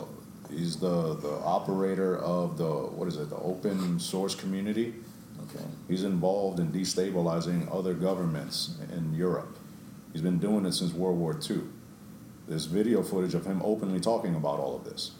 he's 0.55 0.77
the 0.77 1.15
the 1.17 1.33
operator 1.45 2.19
of 2.19 2.57
the 2.57 2.69
what 2.71 3.09
is 3.09 3.17
it 3.17 3.31
the 3.31 3.37
open 3.37 3.99
source 3.99 4.35
community. 4.35 4.95
Okay. 5.45 5.65
He's 5.89 6.05
involved 6.05 6.61
in 6.61 6.71
destabilizing 6.73 7.67
other 7.75 7.95
governments 7.95 8.77
in 8.93 9.13
Europe. 9.15 9.57
He's 10.13 10.23
been 10.23 10.39
doing 10.39 10.65
it 10.67 10.73
since 10.73 10.93
World 10.93 11.19
War 11.19 11.37
II. 11.51 11.63
There's 12.51 12.65
video 12.65 13.05
footage 13.05 13.35
of 13.35 13.47
him 13.47 13.63
openly 13.65 14.01
talking 14.01 14.35
about 14.35 14.59
all 14.59 14.75
of 14.75 14.83
this. 14.83 15.13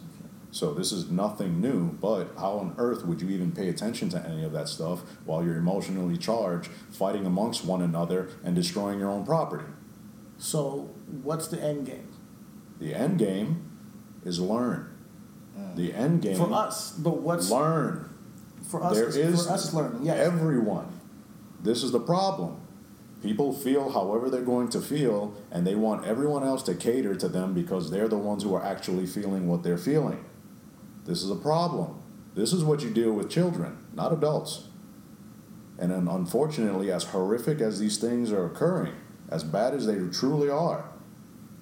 So 0.51 0.73
this 0.73 0.91
is 0.91 1.09
nothing 1.09 1.61
new, 1.61 1.93
but 1.93 2.33
how 2.37 2.57
on 2.57 2.75
earth 2.77 3.05
would 3.05 3.21
you 3.21 3.29
even 3.29 3.53
pay 3.53 3.69
attention 3.69 4.09
to 4.09 4.27
any 4.27 4.43
of 4.43 4.51
that 4.51 4.67
stuff 4.67 4.99
while 5.23 5.41
you're 5.41 5.55
emotionally 5.55 6.17
charged, 6.17 6.69
fighting 6.91 7.25
amongst 7.25 7.63
one 7.63 7.81
another 7.81 8.27
and 8.43 8.53
destroying 8.53 8.99
your 8.99 9.09
own 9.09 9.25
property? 9.25 9.63
So 10.39 10.89
what's 11.23 11.47
the 11.47 11.63
end 11.63 11.85
game 11.85 12.09
The 12.81 12.93
end 12.93 13.17
game 13.17 13.71
is 14.25 14.41
learn. 14.41 14.93
Mm. 15.57 15.75
The 15.77 15.93
end 15.93 16.21
game 16.21 16.35
for 16.35 16.51
us? 16.51 16.91
But 16.91 17.21
what's 17.21 17.49
learn. 17.49 18.09
for 18.69 18.83
us? 18.83 18.97
There 18.97 19.07
is, 19.07 19.15
is 19.15 19.45
for 19.45 19.53
us 19.53 19.73
learning. 19.73 20.03
Yes. 20.03 20.17
everyone. 20.19 20.99
This 21.61 21.81
is 21.81 21.93
the 21.93 21.99
problem. 22.01 22.60
People 23.21 23.53
feel 23.53 23.91
however 23.91 24.29
they're 24.29 24.41
going 24.41 24.69
to 24.69 24.81
feel, 24.81 25.35
and 25.51 25.65
they 25.65 25.75
want 25.75 26.05
everyone 26.05 26.43
else 26.43 26.63
to 26.63 26.73
cater 26.73 27.15
to 27.15 27.27
them 27.27 27.53
because 27.53 27.91
they're 27.91 28.07
the 28.07 28.17
ones 28.17 28.43
who 28.43 28.53
are 28.55 28.63
actually 28.63 29.05
feeling 29.05 29.47
what 29.47 29.61
they're 29.61 29.77
feeling. 29.77 30.25
This 31.05 31.21
is 31.21 31.29
a 31.29 31.35
problem. 31.35 32.01
This 32.33 32.51
is 32.51 32.63
what 32.63 32.81
you 32.81 32.89
deal 32.89 33.11
with 33.11 33.29
children, 33.29 33.77
not 33.93 34.11
adults. 34.11 34.69
And 35.77 35.91
unfortunately, 35.91 36.91
as 36.91 37.05
horrific 37.05 37.59
as 37.59 37.79
these 37.79 37.97
things 37.97 38.31
are 38.31 38.45
occurring, 38.45 38.93
as 39.29 39.43
bad 39.43 39.73
as 39.73 39.85
they 39.85 39.97
truly 40.09 40.49
are, 40.49 40.85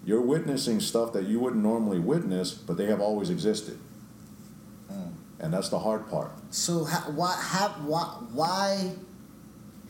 you're 0.05 0.21
witnessing 0.21 0.79
stuff 0.79 1.13
that 1.13 1.25
you 1.25 1.39
wouldn't 1.39 1.63
normally 1.63 1.99
witness, 1.99 2.53
but 2.53 2.77
they 2.77 2.85
have 2.85 3.01
always 3.01 3.29
existed. 3.29 3.77
Mm. 4.91 5.13
And 5.39 5.53
that's 5.53 5.69
the 5.69 5.79
hard 5.79 6.09
part. 6.09 6.31
So 6.51 6.83
ha- 6.85 7.11
why 7.13 7.39
have 7.41 7.85
why 7.85 8.03
why 8.33 8.91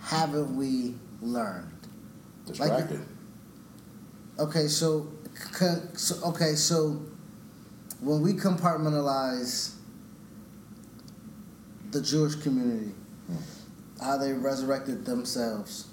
haven't 0.01 0.55
we 0.55 0.95
learned? 1.21 1.71
Distracted. 2.45 3.05
Okay, 4.39 4.67
so, 4.67 5.07
so 5.95 6.15
okay, 6.29 6.55
so 6.55 7.01
when 8.01 8.21
we 8.21 8.33
compartmentalize 8.33 9.73
the 11.91 12.01
Jewish 12.01 12.35
community, 12.35 12.93
how 14.01 14.17
they 14.17 14.33
resurrected 14.33 15.05
themselves. 15.05 15.87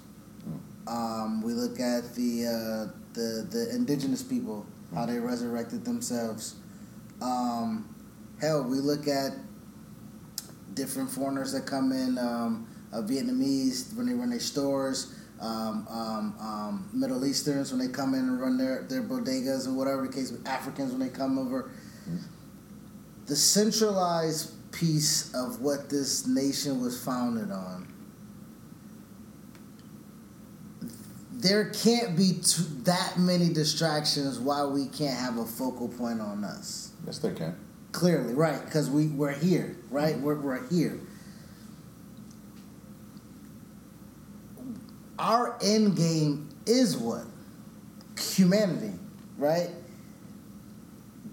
Um, 0.87 1.41
we 1.41 1.53
look 1.53 1.79
at 1.79 2.15
the 2.15 2.45
uh, 2.45 2.91
the 3.13 3.47
the 3.49 3.75
indigenous 3.75 4.23
people, 4.23 4.65
how 4.93 5.05
they 5.05 5.19
resurrected 5.19 5.83
themselves. 5.83 6.55
Um, 7.21 7.93
hell, 8.39 8.63
we 8.63 8.77
look 8.77 9.07
at 9.07 9.33
different 10.73 11.09
foreigners 11.09 11.51
that 11.53 11.65
come 11.65 11.91
in, 11.91 12.17
um, 12.17 12.66
uh, 12.93 13.01
Vietnamese 13.01 13.95
when 13.95 14.07
they 14.07 14.13
run 14.13 14.29
their 14.29 14.39
stores, 14.39 15.13
um, 15.39 15.87
um, 15.89 16.35
um, 16.39 16.89
Middle 16.93 17.25
Easterns 17.25 17.71
when 17.71 17.79
they 17.79 17.91
come 17.91 18.13
in 18.13 18.21
and 18.21 18.41
run 18.41 18.57
their, 18.57 18.83
their 18.83 19.03
bodegas 19.03 19.67
and 19.67 19.77
whatever 19.77 20.07
the 20.07 20.13
case, 20.13 20.31
with 20.31 20.47
Africans 20.47 20.91
when 20.91 20.99
they 20.99 21.09
come 21.09 21.37
over. 21.37 21.71
The 23.27 23.35
centralized 23.35 24.71
piece 24.71 25.33
of 25.33 25.61
what 25.61 25.89
this 25.89 26.25
nation 26.27 26.81
was 26.81 27.03
founded 27.03 27.51
on. 27.51 27.93
There 31.33 31.69
can't 31.69 32.17
be 32.17 32.33
t- 32.33 32.63
that 32.83 33.19
many 33.19 33.49
distractions 33.53 34.39
why 34.39 34.63
we 34.65 34.87
can't 34.87 35.17
have 35.19 35.37
a 35.37 35.45
focal 35.45 35.87
point 35.87 36.19
on 36.19 36.43
us. 36.43 36.91
Yes, 37.05 37.19
they 37.19 37.33
can. 37.33 37.55
Clearly, 37.91 38.33
right? 38.33 38.63
Because 38.65 38.89
we 38.89 39.07
we're 39.07 39.33
here, 39.33 39.75
right? 39.91 40.17
We're 40.17 40.39
we're 40.39 40.67
here. 40.69 40.99
Our 45.19 45.57
end 45.61 45.95
game 45.95 46.49
is 46.65 46.97
what 46.97 47.23
humanity, 48.19 48.93
right? 49.37 49.69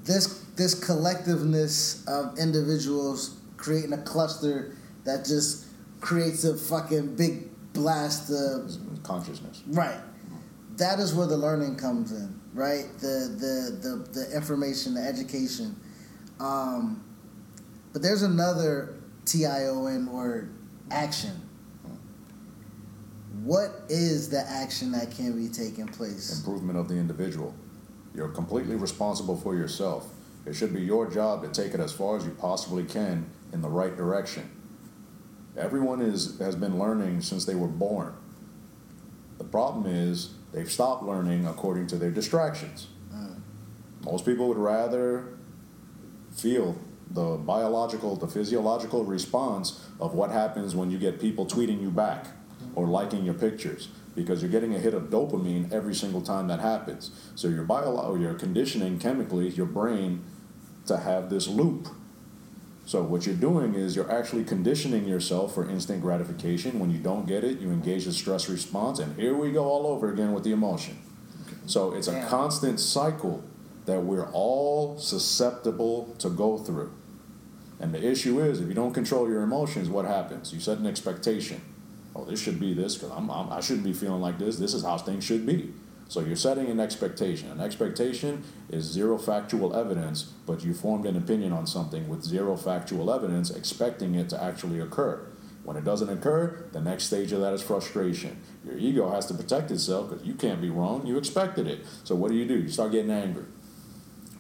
This 0.05 0.41
this 0.57 0.75
collectiveness 0.75 2.07
of 2.07 2.39
individuals 2.39 3.37
creating 3.57 3.93
a 3.93 4.03
cluster 4.03 4.77
that 5.05 5.25
just 5.25 5.67
creates 6.01 6.45
a 6.45 6.57
fucking 6.57 7.17
big 7.17 7.49
blast 7.73 8.31
of 8.31 8.71
Consciousness. 9.03 9.63
Right. 9.67 10.01
That 10.77 10.99
is 10.99 11.15
where 11.15 11.27
the 11.27 11.37
learning 11.37 11.77
comes 11.77 12.13
in, 12.13 12.41
right? 12.55 12.87
The 12.99 13.29
the 13.39 13.79
the, 13.81 14.21
the 14.21 14.35
information, 14.37 14.95
the 14.95 15.03
education. 15.03 15.77
Um, 16.41 17.05
but 17.93 18.03
there's 18.03 18.23
another 18.23 18.95
T 19.25 19.47
I 19.47 19.67
O 19.67 19.87
N 19.87 20.11
word, 20.11 20.53
action. 20.91 21.41
What 23.45 23.83
is 23.91 24.31
the 24.31 24.41
action 24.41 24.91
that 24.93 25.11
can 25.11 25.37
be 25.37 25.53
taking 25.53 25.87
place? 25.87 26.39
Improvement 26.39 26.79
of 26.79 26.89
the 26.89 26.95
individual. 26.95 27.55
You're 28.15 28.31
completely 28.31 28.75
responsible 28.75 29.37
for 29.37 29.55
yourself. 29.55 30.11
It 30.47 30.55
should 30.55 30.73
be 30.73 30.81
your 30.81 31.11
job 31.11 31.43
to 31.43 31.49
take 31.49 31.75
it 31.75 31.81
as 31.81 31.93
far 31.93 32.17
as 32.17 32.25
you 32.25 32.31
possibly 32.31 32.85
can 32.85 33.27
in 33.53 33.61
the 33.61 33.69
right 33.69 33.95
direction. 33.95 34.51
Everyone 35.59 36.01
is 36.01 36.39
has 36.39 36.57
been 36.57 36.79
learning 36.79 37.21
since 37.21 37.45
they 37.45 37.55
were 37.55 37.69
born. 37.69 38.15
The 39.37 39.45
problem 39.45 39.95
is 39.95 40.31
they've 40.53 40.71
stopped 40.71 41.03
learning 41.03 41.47
according 41.47 41.89
to 41.89 41.97
their 41.97 42.11
distractions. 42.11 42.87
Mm. 43.13 43.43
Most 44.07 44.25
people 44.25 44.49
would 44.49 44.57
rather 44.57 45.37
feel 46.35 46.79
the 47.11 47.37
biological, 47.37 48.17
the 48.17 48.27
physiological 48.27 49.05
response 49.05 49.87
of 50.01 50.15
what 50.15 50.31
happens 50.31 50.75
when 50.75 50.91
you 50.91 50.97
get 50.97 51.21
people 51.21 51.45
tweeting 51.45 51.83
you 51.83 51.91
back 51.91 52.27
or 52.75 52.87
liking 52.87 53.25
your 53.25 53.35
pictures 53.35 53.89
because 54.15 54.43
you're 54.43 54.51
getting 54.51 54.75
a 54.75 54.79
hit 54.79 54.95
of 54.95 55.05
dopamine 55.05 55.73
every 55.73 55.95
single 55.95 56.23
time 56.23 56.49
that 56.49 56.61
happens. 56.61 57.11
So 57.35 57.49
you're 57.49 57.65
bio- 57.65 58.15
you're 58.15 58.35
conditioning 58.35 58.99
chemically 58.99 59.49
your 59.49 59.67
brain 59.67 60.25
to 60.87 60.99
have 60.99 61.31
this 61.31 61.49
loop. 61.49 61.89
So 62.87 63.03
what 63.03 63.27
you're 63.27 63.35
doing 63.35 63.75
is 63.75 63.97
you're 63.97 64.13
actually 64.13 64.45
conditioning 64.45 65.07
yourself 65.09 65.55
for 65.55 65.69
instant 65.69 66.03
gratification. 66.03 66.79
When 66.79 66.91
you 66.91 66.99
don't 66.99 67.27
get 67.27 67.43
it, 67.43 67.59
you 67.59 67.71
engage 67.71 68.05
the 68.05 68.13
stress 68.13 68.49
response, 68.49 68.99
and 68.99 69.19
here 69.19 69.35
we 69.35 69.53
go 69.53 69.65
all 69.65 69.87
over 69.87 70.13
again 70.13 70.33
with 70.33 70.45
the 70.45 70.53
emotion. 70.53 70.99
So 71.67 71.95
it's 71.95 72.09
a 72.09 72.27
constant 72.27 72.79
cycle 72.79 73.43
that 73.87 74.03
we're 74.03 74.31
all 74.33 74.99
susceptible 74.99 76.15
to 76.19 76.29
go 76.29 76.59
through. 76.59 76.93
And 77.81 77.95
the 77.95 78.07
issue 78.07 78.41
is, 78.41 78.61
if 78.61 78.69
you 78.69 78.75
don't 78.75 78.93
control 78.93 79.29
your 79.29 79.43
emotions, 79.43 79.89
what 79.89 80.05
happens? 80.05 80.53
You 80.53 80.61
set 80.61 80.79
an 80.79 80.87
expectation. 80.87 81.61
Oh, 82.15 82.25
this 82.25 82.41
should 82.41 82.61
be 82.61 82.75
this 82.75 82.95
because 82.95 83.11
I'm, 83.11 83.31
I'm, 83.31 83.51
I 83.53 83.61
shouldn't 83.61 83.85
be 83.85 83.93
feeling 83.93 84.21
like 84.21 84.39
this. 84.39 84.57
This 84.57 84.75
is 84.75 84.85
how 84.85 84.99
things 84.99 85.25
should 85.25 85.47
be. 85.47 85.73
So 86.09 86.21
you're 86.21 86.37
setting 86.37 86.67
an 86.69 86.81
expectation. 86.81 87.51
An 87.51 87.61
expectation 87.61 88.45
is 88.71 88.85
zero 88.85 89.19
factual 89.19 89.75
evidence, 89.75 90.23
but 90.23 90.65
you 90.65 90.75
formed 90.75 91.07
an 91.07 91.17
opinion 91.17 91.53
on 91.53 91.67
something 91.67 92.09
with 92.09 92.23
zero 92.23 92.57
factual 92.57 93.13
evidence, 93.13 93.51
expecting 93.51 94.15
it 94.15 94.29
to 94.29 94.43
actually 94.43 94.81
occur. 94.81 95.27
When 95.65 95.79
it 95.79 95.85
doesn't 95.85 96.11
occur, 96.11 96.67
the 96.73 96.81
next 96.81 97.05
stage 97.05 97.33
of 97.33 97.41
that 97.41 97.55
is 97.55 97.63
frustration. 97.63 98.43
Your 98.67 98.77
ego 98.77 99.11
has 99.11 99.27
to 99.27 99.35
protect 99.35 99.71
itself 99.71 100.11
because 100.11 100.27
you 100.27 100.35
can't 100.35 100.61
be 100.61 100.69
wrong. 100.69 101.07
You 101.07 101.17
expected 101.17 101.67
it. 101.67 101.87
So 102.05 102.15
what 102.15 102.31
do 102.31 102.37
you 102.37 102.47
do? 102.47 102.59
You 102.59 102.69
start 102.69 102.93
getting 102.93 103.11
angry, 103.11 103.47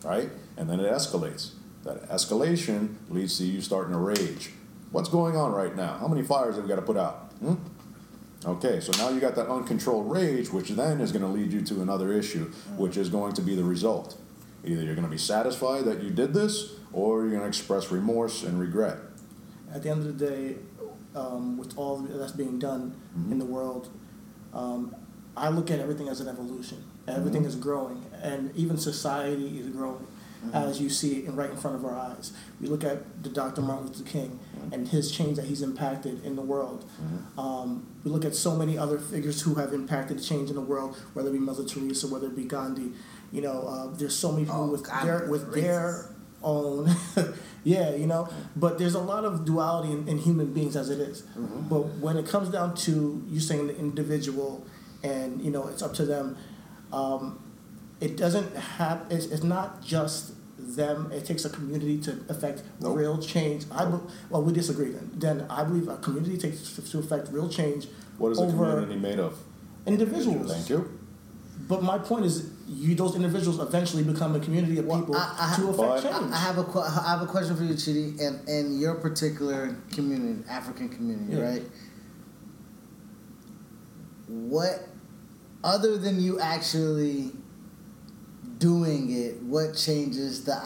right? 0.04 0.30
And 0.58 0.68
then 0.68 0.80
it 0.80 0.92
escalates. 0.92 1.52
That 1.82 2.08
escalation 2.10 2.96
leads 3.08 3.38
to 3.38 3.44
you 3.44 3.62
starting 3.62 3.92
to 3.92 3.98
rage. 3.98 4.50
What's 4.90 5.08
going 5.08 5.34
on 5.34 5.52
right 5.52 5.74
now? 5.74 5.96
How 5.98 6.08
many 6.08 6.22
fires 6.22 6.56
have 6.56 6.64
we 6.64 6.68
got 6.68 6.76
to 6.76 6.82
put 6.82 6.98
out? 6.98 7.23
Hmm? 7.44 8.48
Okay, 8.48 8.80
so 8.80 8.92
now 9.02 9.10
you 9.10 9.20
got 9.20 9.34
that 9.36 9.48
uncontrolled 9.48 10.10
rage, 10.10 10.50
which 10.50 10.70
then 10.70 11.00
is 11.00 11.12
going 11.12 11.22
to 11.22 11.28
lead 11.28 11.52
you 11.52 11.62
to 11.62 11.82
another 11.82 12.12
issue, 12.12 12.50
which 12.76 12.96
is 12.96 13.08
going 13.08 13.32
to 13.34 13.42
be 13.42 13.54
the 13.54 13.64
result. 13.64 14.18
Either 14.64 14.82
you're 14.82 14.94
going 14.94 15.06
to 15.06 15.10
be 15.10 15.18
satisfied 15.18 15.84
that 15.84 16.02
you 16.02 16.10
did 16.10 16.32
this, 16.32 16.72
or 16.92 17.22
you're 17.22 17.30
going 17.30 17.42
to 17.42 17.48
express 17.48 17.90
remorse 17.90 18.42
and 18.42 18.58
regret. 18.58 18.98
At 19.72 19.82
the 19.82 19.90
end 19.90 20.06
of 20.06 20.18
the 20.18 20.26
day, 20.26 20.56
um, 21.14 21.58
with 21.58 21.76
all 21.76 21.98
that's 21.98 22.32
being 22.32 22.58
done 22.58 22.94
in 23.30 23.38
the 23.38 23.44
world, 23.44 23.90
um, 24.52 24.94
I 25.36 25.48
look 25.48 25.70
at 25.70 25.80
everything 25.80 26.08
as 26.08 26.20
an 26.20 26.28
evolution. 26.28 26.84
Everything 27.08 27.44
is 27.44 27.56
growing, 27.56 28.04
and 28.22 28.54
even 28.56 28.78
society 28.78 29.58
is 29.58 29.68
growing, 29.68 30.06
as 30.52 30.80
you 30.80 30.88
see 30.88 31.20
it 31.20 31.30
right 31.30 31.50
in 31.50 31.56
front 31.56 31.76
of 31.76 31.84
our 31.84 31.94
eyes. 31.94 32.32
We 32.60 32.68
look 32.68 32.84
at 32.84 33.22
the 33.22 33.28
Dr. 33.28 33.60
Martin 33.60 33.88
Luther 33.88 34.04
King 34.04 34.38
and 34.72 34.88
his 34.88 35.10
change 35.10 35.36
that 35.36 35.46
he's 35.46 35.62
impacted 35.62 36.24
in 36.24 36.36
the 36.36 36.42
world. 36.42 36.84
Um, 37.38 37.86
we 38.04 38.10
look 38.10 38.24
at 38.24 38.34
so 38.34 38.54
many 38.56 38.76
other 38.78 38.98
figures 38.98 39.42
who 39.42 39.54
have 39.56 39.72
impacted 39.72 40.22
change 40.22 40.48
in 40.50 40.56
the 40.56 40.60
world, 40.62 40.96
whether 41.14 41.28
it 41.28 41.32
be 41.32 41.38
Mother 41.38 41.64
Teresa, 41.64 42.06
whether 42.08 42.26
it 42.26 42.36
be 42.36 42.44
Gandhi. 42.44 42.92
You 43.32 43.42
know, 43.42 43.66
uh, 43.66 43.96
there's 43.96 44.14
so 44.16 44.30
many 44.32 44.44
people 44.44 44.64
Oh, 44.64 44.70
with 44.70 44.84
God, 44.84 45.06
their 45.06 45.28
with 45.28 45.54
their 45.54 46.10
own 46.46 46.94
yeah 47.64 47.94
you 47.94 48.06
know 48.06 48.28
but 48.54 48.76
there's 48.78 48.94
a 48.94 49.00
lot 49.00 49.24
of 49.24 49.46
duality 49.46 49.90
in, 49.90 50.06
in 50.06 50.18
human 50.18 50.52
beings 50.52 50.76
as 50.76 50.90
it 50.90 51.00
is. 51.00 51.22
but 51.70 51.80
when 52.04 52.18
it 52.18 52.26
comes 52.28 52.50
down 52.50 52.74
to 52.74 53.24
you 53.30 53.40
saying 53.40 53.66
the 53.68 53.76
individual 53.78 54.62
and 55.02 55.40
you 55.40 55.50
know 55.50 55.66
it's 55.68 55.80
up 55.80 55.94
to 55.94 56.04
them 56.04 56.36
um, 56.92 57.42
it 57.98 58.18
doesn't 58.18 58.54
have 58.54 59.06
it's, 59.08 59.24
it's 59.26 59.42
not 59.42 59.82
just 59.82 60.33
them 60.76 61.10
it 61.12 61.24
takes 61.24 61.44
a 61.44 61.50
community 61.50 61.98
to 61.98 62.12
affect 62.28 62.62
Nope. 62.80 62.96
real 62.96 63.18
change 63.18 63.64
i 63.70 63.84
be, 63.84 63.96
well 64.30 64.42
we 64.42 64.52
disagree 64.52 64.90
then 64.92 65.10
then 65.14 65.46
i 65.50 65.62
believe 65.64 65.88
a 65.88 65.96
community 65.98 66.36
takes 66.38 66.76
to 66.90 66.98
affect 66.98 67.28
real 67.30 67.48
change 67.48 67.86
What 68.18 68.32
is 68.32 68.38
a 68.40 68.46
community 68.46 68.96
made 68.96 69.18
of? 69.18 69.36
individuals 69.86 70.50
Thank 70.52 70.70
you. 70.70 70.80
but 71.68 71.82
my 71.82 71.98
point 71.98 72.24
is 72.24 72.50
you 72.66 72.94
those 72.94 73.14
individuals 73.14 73.58
eventually 73.60 74.02
become 74.04 74.34
a 74.34 74.40
community 74.40 74.78
of 74.78 74.86
Well, 74.86 75.00
people 75.00 75.16
I- 75.16 75.34
I- 75.52 75.56
to 75.56 75.68
affect 75.68 76.02
change 76.04 76.32
I 76.32 76.34
I 76.36 76.40
have 76.48 76.58
a 76.58 76.64
que- 76.64 76.80
I 76.80 77.08
have 77.12 77.22
a 77.22 77.26
question 77.26 77.54
for 77.56 77.64
you, 77.64 77.74
Chidi, 77.74 78.18
and 78.26 78.48
and 78.48 78.80
your 78.80 78.94
particular 78.94 79.76
community, 79.92 80.42
African 80.48 80.88
community, 80.88 81.36
Yeah. 81.36 81.42
right? 81.50 81.64
What, 84.28 84.88
other 85.62 85.98
than 85.98 86.20
you 86.20 86.40
actually 86.40 87.32
doing 88.68 89.02
it, 89.24 89.34
what 89.54 89.68
changes 89.86 90.44
the 90.48 90.56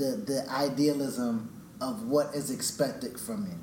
the, 0.00 0.10
the 0.30 0.40
idealism 0.66 1.32
of 1.80 1.94
what 2.12 2.26
is 2.40 2.46
expected 2.58 3.18
from 3.26 3.38
you? 3.50 3.58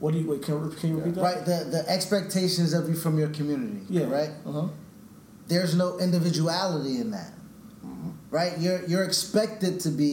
what 0.00 0.12
do 0.12 0.18
you 0.20 0.28
wait 0.30 0.42
can, 0.42 0.54
can 0.80 0.88
you 0.90 0.96
repeat 0.98 1.14
that 1.14 1.22
Right, 1.28 1.40
the 1.50 1.58
the 1.76 1.82
expectations 1.96 2.70
of 2.78 2.82
you 2.90 2.96
from 3.04 3.14
your 3.22 3.30
community, 3.38 3.82
yeah 3.88 4.06
right? 4.18 4.32
uh-huh 4.48 4.68
There's 5.52 5.74
no 5.84 5.88
individuality 6.06 6.94
in 7.04 7.08
that. 7.18 7.32
right? 8.38 8.54
You're 8.64 8.80
you're 8.90 9.04
expected 9.10 9.72
to 9.86 9.90
be 10.02 10.12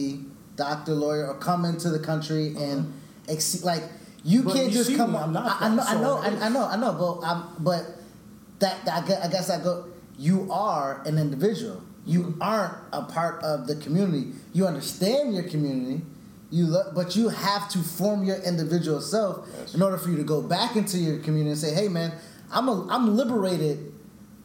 doctor, 0.56 0.94
lawyer, 1.04 1.24
or 1.30 1.36
come 1.48 1.62
into 1.70 1.88
the 1.96 2.02
country 2.10 2.44
and 2.66 2.78
Uh-huh. 2.80 3.34
ex- 3.34 3.64
like 3.70 3.84
You 4.32 4.38
But 4.46 4.54
can't 4.54 4.70
you 4.70 4.78
just 4.80 4.90
come. 5.00 5.10
me, 5.12 5.18
I'm 5.24 5.32
not 5.32 5.44
I, 5.60 5.66
I 5.66 5.68
know, 5.74 5.76
that, 5.76 5.88
I 5.92 5.96
know, 6.04 6.16
I, 6.22 6.28
I 6.46 6.48
know, 6.56 6.64
I 6.74 6.76
know, 6.82 6.92
but 7.02 7.12
I'm, 7.30 7.40
but 7.68 7.82
that, 8.62 8.74
that 8.86 8.94
I 9.26 9.28
guess 9.34 9.46
I 9.50 9.58
go. 9.68 9.74
You 10.28 10.36
are 10.68 10.90
an 11.08 11.16
individual. 11.26 11.78
You 12.04 12.36
aren't 12.40 12.74
a 12.92 13.02
part 13.02 13.42
of 13.44 13.66
the 13.66 13.76
community. 13.76 14.32
You 14.52 14.66
understand 14.66 15.34
your 15.34 15.44
community. 15.44 16.02
You 16.50 16.66
lo- 16.66 16.90
but 16.94 17.14
you 17.16 17.28
have 17.28 17.68
to 17.70 17.78
form 17.78 18.24
your 18.24 18.36
individual 18.36 19.00
self 19.00 19.48
Yes. 19.58 19.74
in 19.74 19.82
order 19.82 19.96
for 19.96 20.10
you 20.10 20.16
to 20.16 20.24
go 20.24 20.42
back 20.42 20.76
into 20.76 20.98
your 20.98 21.18
community 21.20 21.50
and 21.52 21.58
say, 21.58 21.72
"Hey, 21.72 21.88
man, 21.88 22.12
I'm 22.50 22.68
a, 22.68 22.86
I'm 22.88 23.16
liberated 23.16 23.92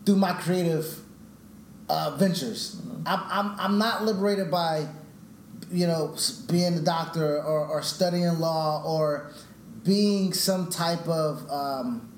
through 0.06 0.16
my 0.18 0.34
creative 0.34 1.00
uh, 1.90 2.16
ventures. 2.18 2.80
I'm, 3.06 3.22
I'm 3.30 3.60
I'm 3.60 3.78
not 3.78 4.06
liberated 4.06 4.50
by 4.52 4.88
you 5.70 5.86
know, 5.86 6.16
being 6.50 6.76
a 6.76 6.82
doctor 6.82 7.38
or, 7.44 7.66
or 7.68 7.82
studying 7.82 8.40
law 8.40 8.82
or 8.86 9.32
being 9.84 10.32
some 10.32 10.70
type 10.70 11.06
of. 11.08 11.50
Um, 11.52 12.10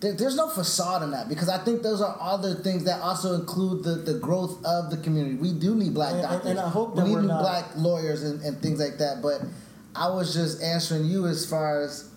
there, 0.00 0.12
there's 0.14 0.36
no 0.36 0.48
facade 0.48 1.02
in 1.02 1.10
that 1.12 1.28
because 1.28 1.48
I 1.48 1.58
think 1.58 1.82
those 1.82 2.00
are 2.00 2.16
other 2.20 2.54
things 2.54 2.84
that 2.84 3.00
also 3.02 3.34
include 3.34 3.84
the, 3.84 3.96
the 3.96 4.18
growth 4.18 4.64
of 4.64 4.90
the 4.90 4.96
community. 4.96 5.36
We 5.36 5.52
do 5.52 5.74
need 5.74 5.92
black 5.94 6.14
And- 6.14 6.22
doctors. 6.22 6.50
and 6.50 6.58
I 6.60 6.68
hope 6.68 6.96
we 6.96 7.02
need 7.04 7.16
not- 7.16 7.40
black 7.42 7.66
lawyers 7.76 8.22
and, 8.22 8.40
and 8.42 8.60
things 8.62 8.80
like 8.80 8.98
that. 8.98 9.20
But 9.22 9.42
I 9.94 10.08
was 10.08 10.32
just 10.32 10.62
answering 10.62 11.04
you 11.04 11.26
as 11.26 11.44
far 11.44 11.82
as 11.82 12.08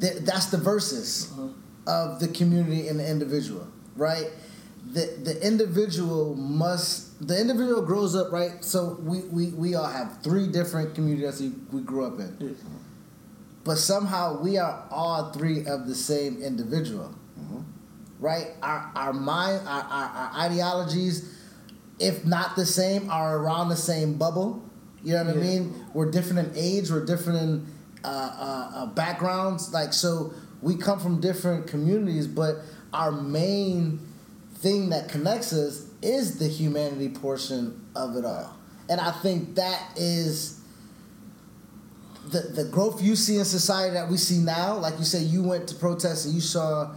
th- 0.00 0.18
that's 0.22 0.46
the 0.46 0.58
verses 0.58 1.30
Uh-huh. 1.32 1.48
of 1.86 2.20
the 2.20 2.28
community 2.28 2.88
and 2.88 2.98
the 2.98 3.08
individual, 3.08 3.66
right? 3.96 4.30
The 4.92 5.06
the 5.22 5.46
individual 5.46 6.34
must 6.34 7.26
the 7.26 7.38
individual 7.40 7.82
grows 7.82 8.14
up, 8.14 8.30
right? 8.32 8.62
So 8.64 8.98
we, 9.02 9.20
we, 9.32 9.46
we 9.48 9.74
all 9.74 9.86
have 9.88 10.22
three 10.22 10.46
different 10.46 10.94
communities 10.94 11.40
we, 11.40 11.52
we 11.72 11.80
grew 11.80 12.04
up 12.04 12.18
in. 12.20 12.36
Yeah. 12.38 12.48
But 13.64 13.78
somehow 13.78 14.40
we 14.40 14.58
are 14.58 14.84
all 14.90 15.32
three 15.32 15.66
of 15.66 15.86
the 15.86 15.94
same 15.94 16.42
individual. 16.42 17.14
Right? 18.20 18.48
Our 18.62 18.90
our 18.94 19.12
mind 19.12 19.66
our, 19.66 19.82
our, 19.82 20.08
our 20.08 20.30
ideologies, 20.46 21.36
if 21.98 22.24
not 22.24 22.56
the 22.56 22.64
same, 22.64 23.10
are 23.10 23.36
around 23.36 23.68
the 23.68 23.76
same 23.76 24.14
bubble. 24.14 24.62
You 25.02 25.14
know 25.14 25.24
what 25.24 25.36
I 25.36 25.38
mean? 25.38 25.86
We're 25.92 26.10
different 26.10 26.48
in 26.48 26.52
age, 26.56 26.90
we're 26.90 27.04
different 27.04 27.38
in 27.40 27.66
uh, 28.04 28.08
uh, 28.08 28.70
uh, 28.74 28.86
backgrounds. 28.86 29.72
Like 29.72 29.92
so 29.92 30.32
we 30.62 30.76
come 30.76 30.98
from 30.98 31.20
different 31.20 31.66
communities, 31.66 32.26
but 32.26 32.56
our 32.92 33.12
main 33.12 34.00
thing 34.56 34.90
that 34.90 35.08
connects 35.08 35.52
us 35.52 35.86
is 36.00 36.38
the 36.38 36.48
humanity 36.48 37.10
portion 37.10 37.84
of 37.94 38.16
it 38.16 38.24
all. 38.24 38.56
And 38.88 39.00
I 39.00 39.10
think 39.10 39.56
that 39.56 39.82
is 39.96 40.53
the 42.34 42.40
the 42.62 42.64
growth 42.76 43.02
you 43.02 43.14
see 43.16 43.36
in 43.42 43.44
society 43.44 43.94
that 43.94 44.08
we 44.12 44.16
see 44.18 44.38
now, 44.38 44.76
like 44.84 44.98
you 44.98 45.04
say, 45.14 45.20
you 45.34 45.42
went 45.42 45.64
to 45.70 45.74
protest 45.86 46.26
and 46.26 46.34
you 46.34 46.40
saw 46.40 46.90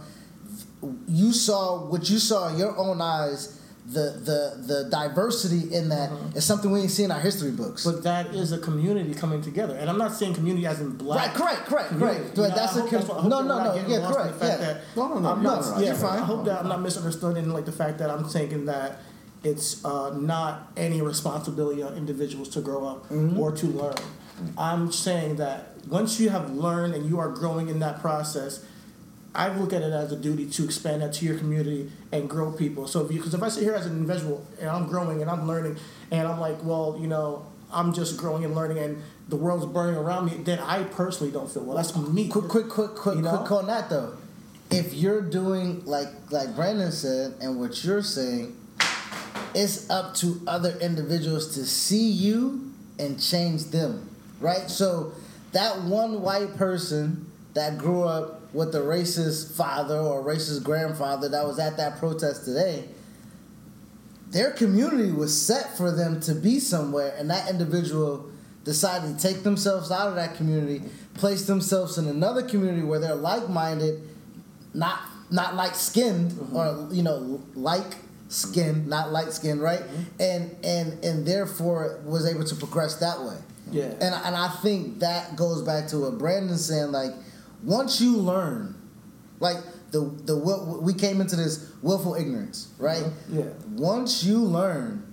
you 1.08 1.32
saw 1.32 1.84
what 1.92 2.08
you 2.10 2.18
saw 2.18 2.48
in 2.48 2.58
your 2.58 2.76
own 2.76 3.00
eyes. 3.00 3.54
The 3.90 4.06
the 4.28 4.40
the 4.70 4.90
diversity 4.90 5.74
in 5.74 5.88
that 5.88 6.10
is 6.36 6.44
something 6.44 6.70
we 6.70 6.80
ain't 6.80 6.90
see 6.90 7.04
in 7.04 7.10
our 7.10 7.20
history 7.20 7.52
books. 7.52 7.86
But 7.86 8.02
that 8.02 8.34
is 8.34 8.52
a 8.52 8.58
community 8.58 9.14
coming 9.14 9.40
together, 9.40 9.74
and 9.80 9.88
I'm 9.88 9.96
not 9.96 10.12
saying 10.12 10.34
community 10.34 10.66
as 10.66 10.78
in 10.80 10.90
black. 10.98 11.18
right, 11.28 11.34
correct, 11.34 11.60
correct, 11.70 11.88
community. 11.88 12.18
correct. 12.20 12.36
But 12.36 12.54
that's 12.54 12.76
I 12.76 12.80
a 12.80 12.82
com- 12.82 12.90
that's 12.90 13.08
what- 13.08 13.24
no, 13.24 13.40
no, 13.40 13.64
no. 13.64 13.74
Yeah, 13.88 14.06
correct. 14.12 14.34
the 14.34 14.44
fact 14.46 14.60
Yeah. 14.60 14.66
that 14.66 14.80
No, 14.94 15.08
no, 15.08 15.18
no, 15.20 15.28
I'm 15.32 15.42
not, 15.42 15.64
no, 15.64 15.70
no, 15.76 15.80
yeah, 15.80 15.94
fine. 15.94 16.18
I 16.18 16.24
hope 16.32 16.44
that 16.44 16.60
I'm 16.60 16.68
not 16.68 16.82
misunderstood 16.82 17.38
in 17.38 17.50
like 17.50 17.64
the 17.64 17.72
fact 17.72 17.96
that 18.00 18.10
I'm 18.10 18.24
thinking 18.28 18.66
that 18.66 18.98
it's 19.42 19.82
uh, 19.86 20.10
not 20.18 20.70
any 20.76 21.00
responsibility 21.00 21.82
on 21.82 21.94
individuals 21.94 22.50
to 22.50 22.60
grow 22.60 22.84
up 22.86 23.08
Mm-hmm. 23.08 23.40
or 23.40 23.52
to 23.52 23.66
learn. 23.68 23.94
I'm 24.56 24.92
saying 24.92 25.36
that 25.36 25.68
once 25.88 26.20
you 26.20 26.30
have 26.30 26.50
learned 26.50 26.94
and 26.94 27.08
you 27.08 27.18
are 27.18 27.28
growing 27.28 27.68
in 27.68 27.78
that 27.80 28.00
process, 28.00 28.64
I 29.34 29.48
look 29.48 29.72
at 29.72 29.82
it 29.82 29.92
as 29.92 30.10
a 30.12 30.16
duty 30.16 30.48
to 30.50 30.64
expand 30.64 31.02
that 31.02 31.12
to 31.14 31.24
your 31.24 31.38
community 31.38 31.90
and 32.12 32.28
grow 32.28 32.50
people. 32.50 32.88
So, 32.88 33.04
because 33.04 33.34
if 33.34 33.42
I 33.42 33.48
sit 33.48 33.62
here 33.62 33.74
as 33.74 33.86
an 33.86 33.92
individual 33.92 34.46
and 34.60 34.68
I'm 34.68 34.86
growing 34.88 35.20
and 35.20 35.30
I'm 35.30 35.46
learning, 35.46 35.76
and 36.10 36.26
I'm 36.26 36.40
like, 36.40 36.62
well, 36.64 36.96
you 37.00 37.06
know, 37.06 37.46
I'm 37.72 37.92
just 37.92 38.16
growing 38.16 38.44
and 38.44 38.54
learning, 38.54 38.78
and 38.78 39.02
the 39.28 39.36
world's 39.36 39.66
burning 39.66 39.96
around 39.96 40.26
me, 40.26 40.36
then 40.38 40.58
I 40.58 40.84
personally 40.84 41.32
don't 41.32 41.50
feel 41.50 41.64
well. 41.64 41.76
That's 41.76 41.94
me. 41.94 42.28
Quick, 42.28 42.48
quick, 42.48 42.68
quick, 42.68 42.94
quick, 42.94 43.16
You 43.16 43.22
know? 43.22 43.38
quick 43.38 43.52
on 43.52 43.66
that 43.66 43.90
though. 43.90 44.16
If 44.70 44.94
you're 44.94 45.22
doing 45.22 45.84
like 45.84 46.08
like 46.30 46.54
Brandon 46.54 46.92
said, 46.92 47.34
and 47.40 47.60
what 47.60 47.84
you're 47.84 48.02
saying, 48.02 48.56
it's 49.54 49.88
up 49.90 50.14
to 50.16 50.40
other 50.46 50.76
individuals 50.80 51.54
to 51.54 51.64
see 51.64 52.10
you 52.10 52.72
and 52.98 53.20
change 53.22 53.66
them, 53.66 54.07
right? 54.40 54.68
So 54.70 55.12
that 55.52 55.82
one 55.82 56.22
white 56.22 56.56
person 56.56 57.30
that 57.54 57.78
grew 57.78 58.04
up 58.04 58.52
with 58.52 58.74
a 58.74 58.80
racist 58.80 59.56
father 59.56 59.98
or 59.98 60.22
racist 60.22 60.62
grandfather 60.62 61.28
that 61.28 61.46
was 61.46 61.58
at 61.58 61.76
that 61.76 61.98
protest 61.98 62.44
today, 62.44 62.84
their 64.30 64.50
community 64.50 65.10
was 65.10 65.40
set 65.40 65.76
for 65.76 65.90
them 65.90 66.20
to 66.20 66.34
be 66.34 66.58
somewhere, 66.58 67.14
and 67.18 67.30
that 67.30 67.48
individual 67.48 68.30
decided 68.64 69.18
to 69.18 69.22
take 69.22 69.42
themselves 69.42 69.90
out 69.90 70.08
of 70.08 70.14
that 70.16 70.36
community, 70.36 70.82
place 71.14 71.46
themselves 71.46 71.96
in 71.96 72.06
another 72.06 72.42
community 72.42 72.82
where 72.82 73.00
they're 73.00 73.14
like-minded, 73.14 74.02
not 74.74 75.00
not 75.30 75.54
light 75.54 75.76
skinned 75.76 76.32
mm-hmm. 76.32 76.56
or 76.56 76.88
you 76.92 77.02
know 77.02 77.42
like 77.54 77.96
skin, 78.28 78.88
not 78.88 79.12
light 79.12 79.32
skinned, 79.32 79.62
right? 79.62 79.80
Mm-hmm. 79.80 80.02
And 80.20 80.56
and 80.64 81.04
and 81.04 81.26
therefore 81.26 82.00
was 82.04 82.26
able 82.26 82.44
to 82.44 82.54
progress 82.54 82.96
that 82.96 83.20
way. 83.22 83.36
Yeah. 83.70 83.84
And 84.00 84.14
and 84.14 84.36
I 84.36 84.48
think 84.62 85.00
that 85.00 85.36
goes 85.36 85.62
back 85.62 85.88
to 85.88 85.98
what 85.98 86.18
Brandon's 86.18 86.64
saying. 86.64 86.92
Like 86.92 87.12
once 87.62 88.00
you 88.00 88.16
learn, 88.16 88.74
like 89.40 89.58
the 89.90 90.00
the 90.24 90.36
will- 90.36 90.80
we 90.82 90.94
came 90.94 91.20
into 91.20 91.36
this 91.36 91.70
willful 91.82 92.14
ignorance, 92.14 92.72
right? 92.78 93.02
Uh-huh. 93.02 93.40
Yeah. 93.40 93.52
Once 93.70 94.24
you 94.24 94.38
learn, 94.38 95.08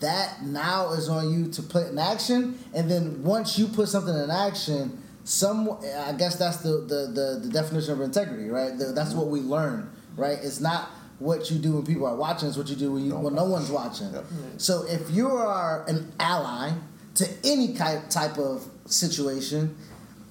that 0.00 0.42
now 0.42 0.92
is 0.92 1.08
on 1.08 1.32
you 1.32 1.50
to 1.52 1.62
put 1.62 1.88
in 1.88 1.98
action, 1.98 2.58
and 2.74 2.90
then 2.90 3.22
once 3.22 3.58
you 3.58 3.66
put 3.68 3.88
something 3.88 4.14
in 4.14 4.30
action, 4.30 5.02
some 5.24 5.70
I 5.70 6.12
guess 6.12 6.36
that's 6.36 6.58
the 6.58 6.78
the 6.80 7.12
the, 7.12 7.40
the 7.44 7.48
definition 7.52 7.92
of 7.92 8.00
integrity, 8.00 8.48
right? 8.48 8.76
The, 8.76 8.86
that's 8.86 9.14
what 9.14 9.28
we 9.28 9.40
mm-hmm. 9.40 9.50
learn, 9.50 9.90
right? 10.16 10.38
It's 10.42 10.60
not 10.60 10.90
what 11.18 11.50
you 11.50 11.58
do 11.58 11.74
when 11.74 11.86
people 11.86 12.06
are 12.06 12.16
watching; 12.16 12.48
it's 12.48 12.58
what 12.58 12.68
you 12.68 12.76
do 12.76 12.92
when 12.92 13.04
you 13.04 13.16
when 13.16 13.34
no 13.34 13.44
one's 13.44 13.70
watching. 13.70 14.12
Yep. 14.12 14.24
So 14.56 14.84
if 14.88 15.10
you 15.10 15.28
are 15.30 15.84
an 15.86 16.12
ally 16.18 16.72
to 17.14 17.28
any 17.44 17.74
type 17.74 18.38
of 18.38 18.68
situation, 18.86 19.76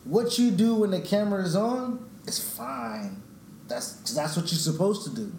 what 0.03 0.39
you 0.39 0.51
do 0.51 0.75
when 0.75 0.91
the 0.91 1.01
camera 1.01 1.43
is 1.43 1.55
on 1.55 2.09
is 2.25 2.39
fine. 2.39 3.21
That's 3.67 4.13
that's 4.13 4.35
what 4.35 4.51
you're 4.51 4.59
supposed 4.59 5.03
to 5.07 5.15
do. 5.15 5.31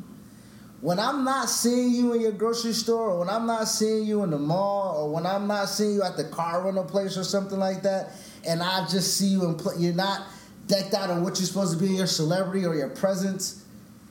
When 0.80 0.98
I'm 0.98 1.22
not 1.24 1.48
seeing 1.48 1.90
you 1.90 2.12
in 2.14 2.20
your 2.20 2.32
grocery 2.32 2.72
store, 2.72 3.10
or 3.10 3.20
when 3.20 3.28
I'm 3.28 3.46
not 3.46 3.68
seeing 3.68 4.04
you 4.04 4.24
in 4.24 4.30
the 4.30 4.38
mall, 4.38 4.96
or 4.96 5.12
when 5.12 5.26
I'm 5.26 5.46
not 5.46 5.68
seeing 5.68 5.94
you 5.94 6.02
at 6.02 6.16
the 6.16 6.24
car 6.24 6.64
rental 6.64 6.84
place 6.84 7.16
or 7.16 7.22
something 7.22 7.58
like 7.58 7.82
that, 7.82 8.10
and 8.44 8.62
I 8.62 8.86
just 8.88 9.16
see 9.16 9.26
you 9.26 9.44
and 9.44 9.58
pl- 9.58 9.78
you're 9.78 9.94
not 9.94 10.22
decked 10.66 10.94
out 10.94 11.10
on 11.10 11.22
what 11.22 11.38
you're 11.38 11.46
supposed 11.46 11.78
to 11.78 11.84
be, 11.84 11.92
your 11.92 12.06
celebrity 12.06 12.66
or 12.66 12.74
your 12.74 12.88
presence, 12.88 13.64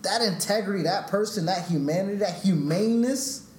that 0.03 0.21
integrity, 0.21 0.83
that 0.83 1.07
person, 1.07 1.45
that 1.47 1.67
humanity, 1.67 2.17
that 2.17 2.41
humaneness, 2.41 3.49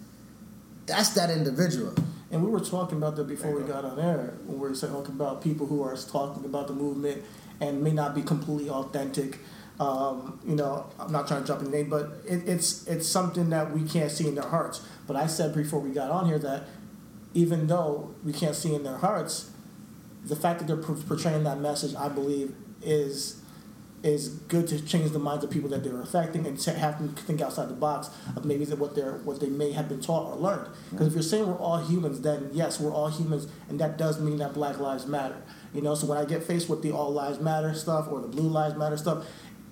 that's 0.86 1.10
that 1.10 1.30
individual. 1.30 1.94
And 2.32 2.42
we 2.42 2.50
were 2.50 2.60
talking 2.60 2.96
about 2.96 3.14
that 3.16 3.28
before 3.28 3.54
we 3.54 3.62
got 3.62 3.84
on 3.84 4.00
air. 4.00 4.38
When 4.46 4.58
we 4.58 4.68
were 4.68 4.74
talking 4.74 5.14
about 5.14 5.42
people 5.42 5.66
who 5.66 5.82
are 5.82 5.94
talking 5.94 6.46
about 6.46 6.66
the 6.66 6.72
movement 6.72 7.22
and 7.60 7.82
may 7.82 7.92
not 7.92 8.14
be 8.14 8.22
completely 8.22 8.70
authentic. 8.70 9.38
Um, 9.78 10.40
you 10.46 10.56
know, 10.56 10.86
I'm 10.98 11.12
not 11.12 11.28
trying 11.28 11.42
to 11.42 11.46
jump 11.46 11.60
in 11.60 11.70
the 11.70 11.76
name, 11.76 11.90
but 11.90 12.22
it, 12.26 12.48
it's 12.48 12.86
it's 12.86 13.06
something 13.06 13.50
that 13.50 13.72
we 13.72 13.86
can't 13.86 14.10
see 14.10 14.26
in 14.26 14.34
their 14.34 14.48
hearts. 14.48 14.80
But 15.06 15.16
I 15.16 15.26
said 15.26 15.54
before 15.54 15.80
we 15.80 15.90
got 15.90 16.10
on 16.10 16.26
here 16.26 16.38
that 16.38 16.64
even 17.34 17.66
though 17.66 18.14
we 18.24 18.32
can't 18.32 18.56
see 18.56 18.74
in 18.74 18.82
their 18.82 18.96
hearts, 18.96 19.50
the 20.24 20.36
fact 20.36 20.60
that 20.60 20.68
they're 20.68 20.76
portraying 20.76 21.44
that 21.44 21.60
message, 21.60 21.94
I 21.94 22.08
believe, 22.08 22.54
is 22.80 23.41
is 24.02 24.28
good 24.28 24.66
to 24.66 24.84
change 24.84 25.12
the 25.12 25.18
minds 25.18 25.44
of 25.44 25.50
people 25.50 25.68
that 25.70 25.84
they're 25.84 26.00
affecting 26.00 26.44
and 26.46 26.58
to 26.58 26.72
have 26.72 26.98
them 26.98 27.14
think 27.14 27.40
outside 27.40 27.68
the 27.68 27.74
box 27.74 28.10
of 28.34 28.44
maybe 28.44 28.64
that 28.64 28.78
what 28.78 28.96
they're 28.96 29.18
what 29.18 29.38
they 29.40 29.48
may 29.48 29.70
have 29.72 29.88
been 29.88 30.00
taught 30.00 30.32
or 30.32 30.36
learned. 30.36 30.68
Because 30.90 31.06
if 31.08 31.12
you're 31.14 31.22
saying 31.22 31.46
we're 31.46 31.58
all 31.58 31.78
humans, 31.78 32.20
then 32.20 32.50
yes, 32.52 32.80
we're 32.80 32.92
all 32.92 33.08
humans, 33.08 33.46
and 33.68 33.78
that 33.78 33.98
does 33.98 34.20
mean 34.20 34.38
that 34.38 34.54
Black 34.54 34.78
Lives 34.78 35.06
Matter. 35.06 35.40
You 35.72 35.82
know, 35.82 35.94
so 35.94 36.06
when 36.06 36.18
I 36.18 36.24
get 36.24 36.42
faced 36.42 36.68
with 36.68 36.82
the 36.82 36.90
All 36.90 37.12
Lives 37.12 37.38
Matter 37.40 37.74
stuff 37.74 38.08
or 38.10 38.20
the 38.20 38.28
Blue 38.28 38.48
Lives 38.48 38.76
Matter 38.76 38.96
stuff, 38.96 39.24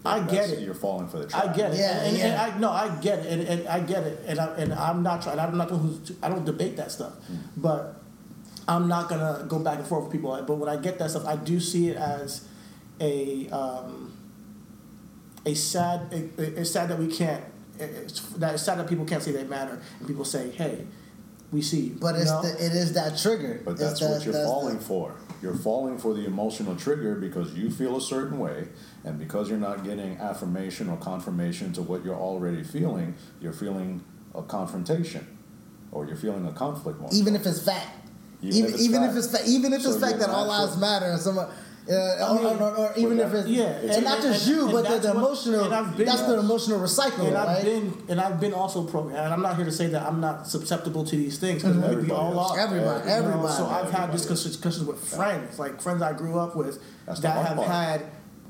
I 0.04 0.20
get 0.20 0.50
it. 0.50 0.60
You're 0.60 0.74
falling 0.74 1.08
for 1.08 1.18
the 1.18 1.26
trap. 1.26 1.48
I 1.48 1.52
get 1.52 1.72
it. 1.72 1.78
Yeah, 1.78 1.98
and, 1.98 2.08
and, 2.08 2.18
yeah. 2.18 2.44
and 2.44 2.54
I 2.54 2.58
no, 2.58 2.70
I 2.70 3.00
get 3.00 3.18
it, 3.20 3.26
and, 3.26 3.42
and 3.42 3.68
I 3.68 3.80
get 3.80 4.04
it, 4.04 4.24
and 4.26 4.38
I, 4.38 4.46
and 4.56 4.72
I'm 4.72 5.02
not 5.02 5.22
trying. 5.22 5.38
I'm 5.38 5.58
not 5.58 5.68
the 5.68 5.76
one 5.76 5.88
who's. 5.88 6.12
I 6.22 6.28
don't 6.28 6.44
debate 6.44 6.76
that 6.76 6.92
stuff, 6.92 7.14
but 7.56 8.00
I'm 8.68 8.88
not 8.88 9.08
gonna 9.08 9.44
go 9.48 9.58
back 9.58 9.78
and 9.78 9.86
forth 9.86 10.04
with 10.04 10.12
people. 10.12 10.40
But 10.46 10.54
when 10.54 10.68
I 10.68 10.76
get 10.76 10.98
that 11.00 11.10
stuff, 11.10 11.26
I 11.26 11.36
do 11.36 11.58
see 11.58 11.88
it 11.88 11.96
as 11.96 12.46
a 13.00 13.48
um, 13.50 14.12
a 15.46 15.54
sad. 15.54 16.12
It, 16.12 16.32
it's 16.38 16.70
sad 16.70 16.88
that 16.88 16.98
we 16.98 17.06
can't. 17.08 17.44
It's 17.78 18.20
that 18.32 18.54
it's 18.54 18.62
sad 18.62 18.78
that 18.78 18.88
people 18.88 19.04
can't 19.04 19.22
say 19.22 19.32
they 19.32 19.44
matter, 19.44 19.80
and 19.98 20.06
people 20.08 20.24
say, 20.24 20.50
"Hey, 20.50 20.86
we 21.50 21.62
see 21.62 21.80
you. 21.80 21.96
But 22.00 22.14
you 22.16 22.22
it's 22.22 22.30
know? 22.30 22.42
the, 22.42 22.50
it 22.50 22.72
is 22.72 22.92
that 22.94 23.18
trigger. 23.18 23.60
But 23.64 23.72
It's 23.72 23.80
that's 23.80 24.00
that- 24.00 24.10
what 24.10 24.24
you're 24.24 24.32
that's 24.32 24.44
the- 24.44 24.50
falling 24.50 24.78
for. 24.78 25.14
You're 25.42 25.54
falling 25.56 25.96
for 25.96 26.12
the 26.12 26.26
emotional 26.26 26.76
trigger 26.76 27.14
because 27.14 27.54
you 27.54 27.70
feel 27.70 27.96
a 27.96 28.00
certain 28.02 28.38
way, 28.38 28.68
and 29.04 29.18
because 29.18 29.48
you're 29.48 29.58
not 29.58 29.84
getting 29.84 30.18
affirmation 30.18 30.90
or 30.90 30.98
confirmation 30.98 31.72
to 31.72 31.82
what 31.82 32.04
you're 32.04 32.14
already 32.14 32.62
feeling, 32.62 33.14
you're 33.40 33.54
feeling 33.54 34.04
a 34.34 34.42
confrontation, 34.42 35.26
or 35.92 36.04
you're 36.06 36.16
feeling 36.18 36.46
a 36.46 36.52
conflict. 36.52 37.00
More 37.00 37.08
even 37.14 37.34
if 37.34 37.46
it's 37.46 37.64
fact. 37.64 37.88
Even 38.42 38.54
Even 38.56 38.68
if 38.68 38.74
it's 38.74 38.82
even 38.84 39.02
if 39.04 39.16
it's 39.16 39.26
fa- 39.30 39.44
even 39.46 39.72
if 39.72 39.82
So 39.82 39.90
it's 39.92 40.00
fact 40.00 40.18
that 40.18 40.28
all 40.28 40.46
lives 40.46 40.76
matter 40.76 41.06
and 41.06 41.20
someone. 41.20 41.48
I 41.90 42.34
mean, 42.34 42.46
or, 42.46 42.62
or, 42.62 42.76
or 42.76 42.92
even 42.96 43.18
if 43.18 43.34
it's 43.34 43.48
yeah, 43.48 43.64
and, 43.64 43.90
and- 43.90 44.04
not 44.04 44.22
just 44.22 44.46
and- 44.46 44.56
you, 44.56 44.70
but 44.70 44.88
the, 44.88 44.98
the 44.98 45.10
emotional. 45.10 45.72
I've 45.72 45.96
been- 45.96 46.06
that's 46.06 46.22
the 46.22 46.38
emotional 46.38 46.78
recycling, 46.78 47.26
and 47.26 47.34
right? 47.34 47.48
I've 47.48 47.64
been 47.64 48.02
and 48.08 48.20
I've 48.20 48.38
been 48.40 48.54
also 48.54 48.84
programmed. 48.84 49.18
And 49.18 49.32
I'm 49.34 49.42
not 49.42 49.56
here 49.56 49.64
to 49.64 49.72
say 49.72 49.88
that 49.88 50.02
I'm 50.06 50.20
not 50.20 50.46
susceptible 50.46 51.04
to 51.04 51.16
these 51.16 51.38
things 51.38 51.62
because 51.62 51.76
we 51.76 51.82
Everybody 51.84 52.12
all 52.12 52.38
are. 52.38 52.58
Everybody, 52.58 53.06
know, 53.08 53.12
everybody. 53.14 53.52
So 53.54 53.66
I've 53.66 53.90
had 53.90 54.12
discussions, 54.12 54.84
with 54.84 54.98
friends, 55.00 55.58
like 55.58 55.80
friends 55.80 56.00
I 56.02 56.12
grew 56.12 56.38
up 56.38 56.54
with, 56.54 56.80
That's 57.06 57.20
that 57.20 57.44
have 57.44 57.56
part. 57.56 57.68
had 57.68 58.06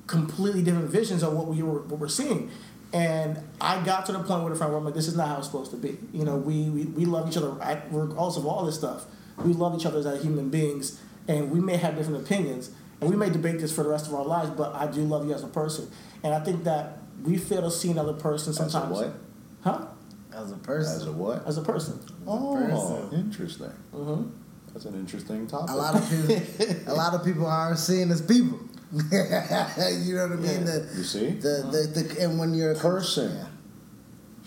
completely 0.06 0.62
different 0.62 0.90
visions 0.90 1.22
of 1.22 1.32
what 1.32 1.46
we 1.46 1.62
were 1.62 1.80
what 1.82 1.98
we're 2.00 2.08
seeing. 2.08 2.50
And 2.92 3.38
I 3.60 3.82
got 3.84 4.04
to 4.06 4.12
the 4.12 4.18
point 4.18 4.42
with 4.42 4.52
a 4.52 4.56
friend 4.56 4.72
where 4.72 4.78
I'm 4.78 4.84
like, 4.84 4.94
this 4.94 5.06
is 5.06 5.16
not 5.16 5.28
how 5.28 5.38
it's 5.38 5.46
supposed 5.46 5.70
to 5.70 5.76
be. 5.76 5.96
You 6.12 6.24
know, 6.24 6.36
we 6.36 6.68
we, 6.68 6.84
we 6.86 7.04
love 7.04 7.28
each 7.28 7.36
other 7.36 7.50
regardless 7.90 8.36
of 8.36 8.44
all 8.46 8.66
this 8.66 8.74
stuff. 8.76 9.06
We 9.38 9.52
love 9.52 9.74
each 9.78 9.86
other 9.86 10.00
as 10.06 10.22
human 10.22 10.50
beings, 10.50 11.00
and 11.28 11.50
we 11.50 11.60
may 11.60 11.76
have 11.76 11.96
different 11.96 12.22
opinions, 12.24 12.70
and 13.00 13.10
we 13.10 13.16
may 13.16 13.30
debate 13.30 13.58
this 13.60 13.72
for 13.74 13.82
the 13.82 13.88
rest 13.90 14.06
of 14.06 14.14
our 14.14 14.24
lives. 14.24 14.50
But 14.50 14.74
I 14.74 14.86
do 14.86 15.00
love 15.02 15.26
you 15.26 15.34
as 15.34 15.42
a 15.42 15.48
person, 15.48 15.90
and 16.22 16.34
I 16.34 16.40
think 16.40 16.64
that 16.64 16.98
we 17.24 17.36
fail 17.36 17.62
to 17.62 17.70
see 17.70 17.90
another 17.90 18.14
person 18.14 18.50
As 18.50 18.60
a 18.60 18.70
sometimes. 18.70 18.92
what? 18.98 19.14
Huh? 19.62 19.86
As 20.32 20.52
a 20.52 20.56
person, 20.56 20.96
As 20.96 21.06
a 21.06 21.12
what? 21.12 21.46
As 21.46 21.58
a 21.58 21.62
person. 21.62 22.00
oh, 22.26 22.54
person. 22.54 23.20
interesting. 23.20 23.72
Mm-hmm. 23.94 24.30
That's 24.72 24.84
an 24.84 24.94
interesting 24.94 25.46
topic. 25.48 25.70
a 25.70 25.74
lot 25.74 25.94
of 25.96 26.08
people, 26.08 26.92
a 26.92 26.94
lot 26.94 27.14
of 27.14 27.24
people 27.24 27.46
aren't 27.46 27.78
seen 27.78 28.10
as 28.12 28.22
people. 28.22 28.60
you 28.92 28.98
know 29.10 30.28
what 30.28 30.32
I 30.32 30.36
mean? 30.36 30.44
Yeah. 30.44 30.64
The, 30.64 30.88
You 30.96 31.02
see? 31.04 31.30
the, 31.30 31.68
the, 31.94 32.02
the, 32.02 32.22
and 32.24 32.38
when 32.38 32.54
you're 32.54 32.72
a 32.72 32.76
Person. 32.76 33.36
Yeah. 33.36 33.46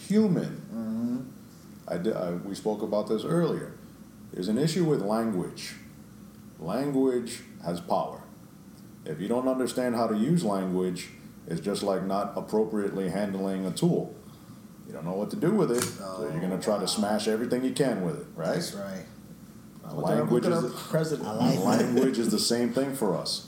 Human. 0.08 0.62
Mm-hmm. 0.74 1.20
I 1.88 1.98
did, 1.98 2.16
I, 2.16 2.32
we 2.32 2.56
spoke 2.56 2.82
about 2.82 3.08
this 3.10 3.24
earlier. 3.26 3.74
There's 4.32 4.48
an 4.48 4.58
issue 4.58 4.86
with 4.86 5.02
language. 5.02 5.76
Language 6.60 7.42
has 7.64 7.80
power. 7.82 8.23
If 9.06 9.20
you 9.20 9.28
don't 9.28 9.48
understand 9.48 9.96
how 9.96 10.08
to 10.08 10.16
use 10.16 10.44
language, 10.44 11.10
it's 11.48 11.60
just 11.62 11.84
like 11.84 12.04
not 12.04 12.34
appropriately 12.36 13.10
handling 13.10 13.66
a 13.66 13.72
tool. 13.72 14.16
You 14.88 14.94
don't 14.94 15.06
know 15.06 15.14
what 15.14 15.30
to 15.32 15.36
do 15.36 15.52
with 15.52 15.72
it, 15.72 15.82
so 15.84 16.30
you're 16.32 16.40
going 16.40 16.58
to 16.58 16.64
try 16.64 16.78
to 16.80 16.88
smash 16.88 17.28
everything 17.28 17.64
you 17.64 17.72
can 17.74 18.04
with 18.04 18.20
it, 18.20 18.26
right? 18.36 18.54
That's 18.54 18.74
right. 18.74 19.04
Language 20.20 20.44
is 20.46 20.62
the- 20.72 20.78
like 21.40 21.60
language 21.80 22.18
is 22.20 22.30
the 22.32 22.40
same 22.40 22.72
thing 22.74 22.96
for 22.96 23.16
us. 23.18 23.48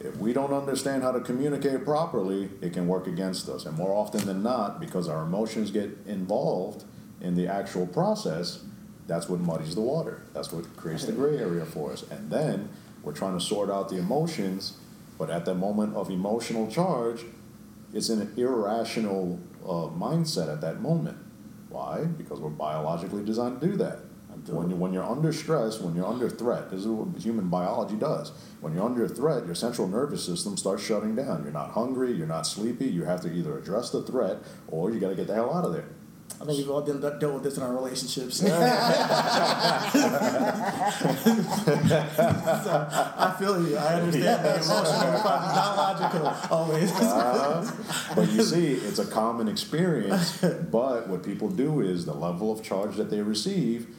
If 0.00 0.16
we 0.16 0.32
don't 0.32 0.52
understand 0.52 1.04
how 1.04 1.12
to 1.12 1.20
communicate 1.20 1.84
properly, 1.84 2.50
it 2.60 2.72
can 2.72 2.88
work 2.88 3.06
against 3.06 3.48
us. 3.48 3.66
And 3.66 3.76
more 3.76 3.92
often 3.94 4.26
than 4.26 4.42
not, 4.42 4.80
because 4.80 5.08
our 5.08 5.22
emotions 5.22 5.70
get 5.70 5.96
involved 6.06 6.82
in 7.20 7.36
the 7.36 7.46
actual 7.46 7.86
process, 7.86 8.64
that's 9.06 9.28
what 9.28 9.38
muddies 9.38 9.76
the 9.76 9.80
water. 9.80 10.22
That's 10.34 10.50
what 10.52 10.76
creates 10.76 11.04
the 11.04 11.12
gray 11.12 11.38
area 11.38 11.64
for 11.64 11.92
us. 11.92 12.02
And 12.10 12.30
then 12.30 12.68
we're 13.02 13.12
trying 13.12 13.38
to 13.38 13.44
sort 13.44 13.70
out 13.70 13.88
the 13.88 13.98
emotions, 13.98 14.78
but 15.18 15.30
at 15.30 15.44
that 15.44 15.54
moment 15.54 15.94
of 15.96 16.10
emotional 16.10 16.70
charge, 16.70 17.24
it's 17.92 18.08
an 18.08 18.32
irrational 18.36 19.38
uh, 19.64 19.88
mindset 19.96 20.52
at 20.52 20.60
that 20.60 20.80
moment. 20.80 21.18
Why? 21.68 22.04
Because 22.04 22.40
we're 22.40 22.50
biologically 22.50 23.24
designed 23.24 23.60
to 23.60 23.66
do 23.66 23.76
that. 23.76 23.98
When, 24.48 24.70
you, 24.70 24.76
when 24.76 24.92
you're 24.92 25.04
under 25.04 25.32
stress, 25.32 25.78
when 25.78 25.94
you're 25.94 26.06
under 26.06 26.28
threat, 26.28 26.70
this 26.70 26.80
is 26.80 26.86
what 26.88 27.20
human 27.20 27.48
biology 27.48 27.94
does. 27.94 28.32
When 28.60 28.74
you're 28.74 28.84
under 28.84 29.06
threat, 29.06 29.46
your 29.46 29.54
central 29.54 29.86
nervous 29.86 30.24
system 30.24 30.56
starts 30.56 30.82
shutting 30.82 31.14
down. 31.14 31.44
You're 31.44 31.52
not 31.52 31.70
hungry, 31.70 32.12
you're 32.12 32.26
not 32.26 32.46
sleepy, 32.46 32.86
you 32.86 33.04
have 33.04 33.20
to 33.20 33.32
either 33.32 33.56
address 33.56 33.90
the 33.90 34.02
threat 34.02 34.38
or 34.68 34.90
you 34.90 34.98
got 34.98 35.10
to 35.10 35.14
get 35.14 35.28
the 35.28 35.34
hell 35.34 35.54
out 35.54 35.64
of 35.64 35.72
there. 35.72 35.88
I 36.42 36.44
think 36.44 36.58
we've 36.58 36.70
all 36.70 36.82
done, 36.82 37.00
dealt 37.00 37.34
with 37.34 37.44
this 37.44 37.56
in 37.56 37.62
our 37.62 37.72
relationships. 37.72 38.38
so, 38.38 38.46
I 43.16 43.36
feel 43.38 43.64
you. 43.64 43.76
I 43.76 43.94
understand 43.94 44.44
the 44.44 44.56
emotional, 44.56 45.12
not 45.22 45.76
logical 45.76 46.34
always. 46.50 46.90
Uh, 46.92 47.70
but 48.16 48.28
you 48.32 48.42
see, 48.42 48.72
it's 48.72 48.98
a 48.98 49.06
common 49.06 49.46
experience. 49.46 50.44
But 50.72 51.06
what 51.08 51.22
people 51.22 51.48
do 51.48 51.80
is 51.80 52.06
the 52.06 52.14
level 52.14 52.50
of 52.50 52.62
charge 52.62 52.96
that 52.96 53.10
they 53.10 53.20
receive, 53.20 53.94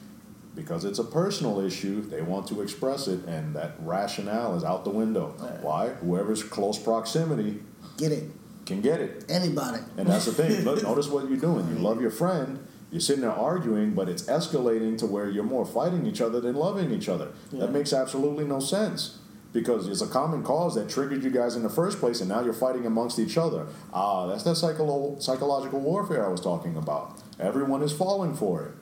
because 0.54 0.84
it's 0.84 0.98
a 0.98 1.04
personal 1.04 1.60
issue, 1.60 2.02
they 2.02 2.20
want 2.20 2.46
to 2.48 2.60
express 2.60 3.08
it, 3.08 3.24
and 3.26 3.56
that 3.56 3.76
rationale 3.78 4.54
is 4.56 4.64
out 4.64 4.84
the 4.84 4.90
window. 4.90 5.28
Why? 5.62 5.90
Whoever's 5.90 6.42
close 6.42 6.78
proximity 6.78 7.60
Get 7.96 8.12
it? 8.12 8.24
Can 8.66 8.80
get 8.80 9.00
it. 9.00 9.24
Anybody? 9.28 9.80
And 9.96 10.06
that's 10.06 10.26
the 10.26 10.32
thing. 10.32 10.64
Look, 10.64 10.82
notice 10.82 11.08
what 11.08 11.28
you're 11.28 11.38
doing. 11.38 11.68
You 11.68 11.76
love 11.76 12.00
your 12.00 12.10
friend. 12.10 12.66
You're 12.90 13.00
sitting 13.00 13.22
there 13.22 13.32
arguing, 13.32 13.94
but 13.94 14.08
it's 14.08 14.22
escalating 14.24 14.96
to 14.98 15.06
where 15.06 15.28
you're 15.28 15.42
more 15.42 15.66
fighting 15.66 16.06
each 16.06 16.20
other 16.20 16.40
than 16.40 16.54
loving 16.54 16.92
each 16.92 17.08
other. 17.08 17.32
Yeah. 17.50 17.60
That 17.60 17.72
makes 17.72 17.92
absolutely 17.92 18.44
no 18.44 18.60
sense 18.60 19.18
because 19.52 19.88
it's 19.88 20.00
a 20.00 20.06
common 20.06 20.42
cause 20.42 20.74
that 20.74 20.88
triggered 20.88 21.22
you 21.24 21.30
guys 21.30 21.56
in 21.56 21.62
the 21.62 21.68
first 21.68 21.98
place, 21.98 22.20
and 22.20 22.28
now 22.28 22.40
you're 22.40 22.52
fighting 22.52 22.86
amongst 22.86 23.18
each 23.18 23.36
other. 23.36 23.66
Ah, 23.92 24.26
that's 24.26 24.44
that 24.44 24.56
psycholo- 24.56 25.20
psychological 25.22 25.80
warfare 25.80 26.24
I 26.24 26.28
was 26.28 26.40
talking 26.40 26.76
about. 26.76 27.20
Everyone 27.40 27.82
is 27.82 27.92
falling 27.92 28.34
for 28.34 28.64
it. 28.64 28.72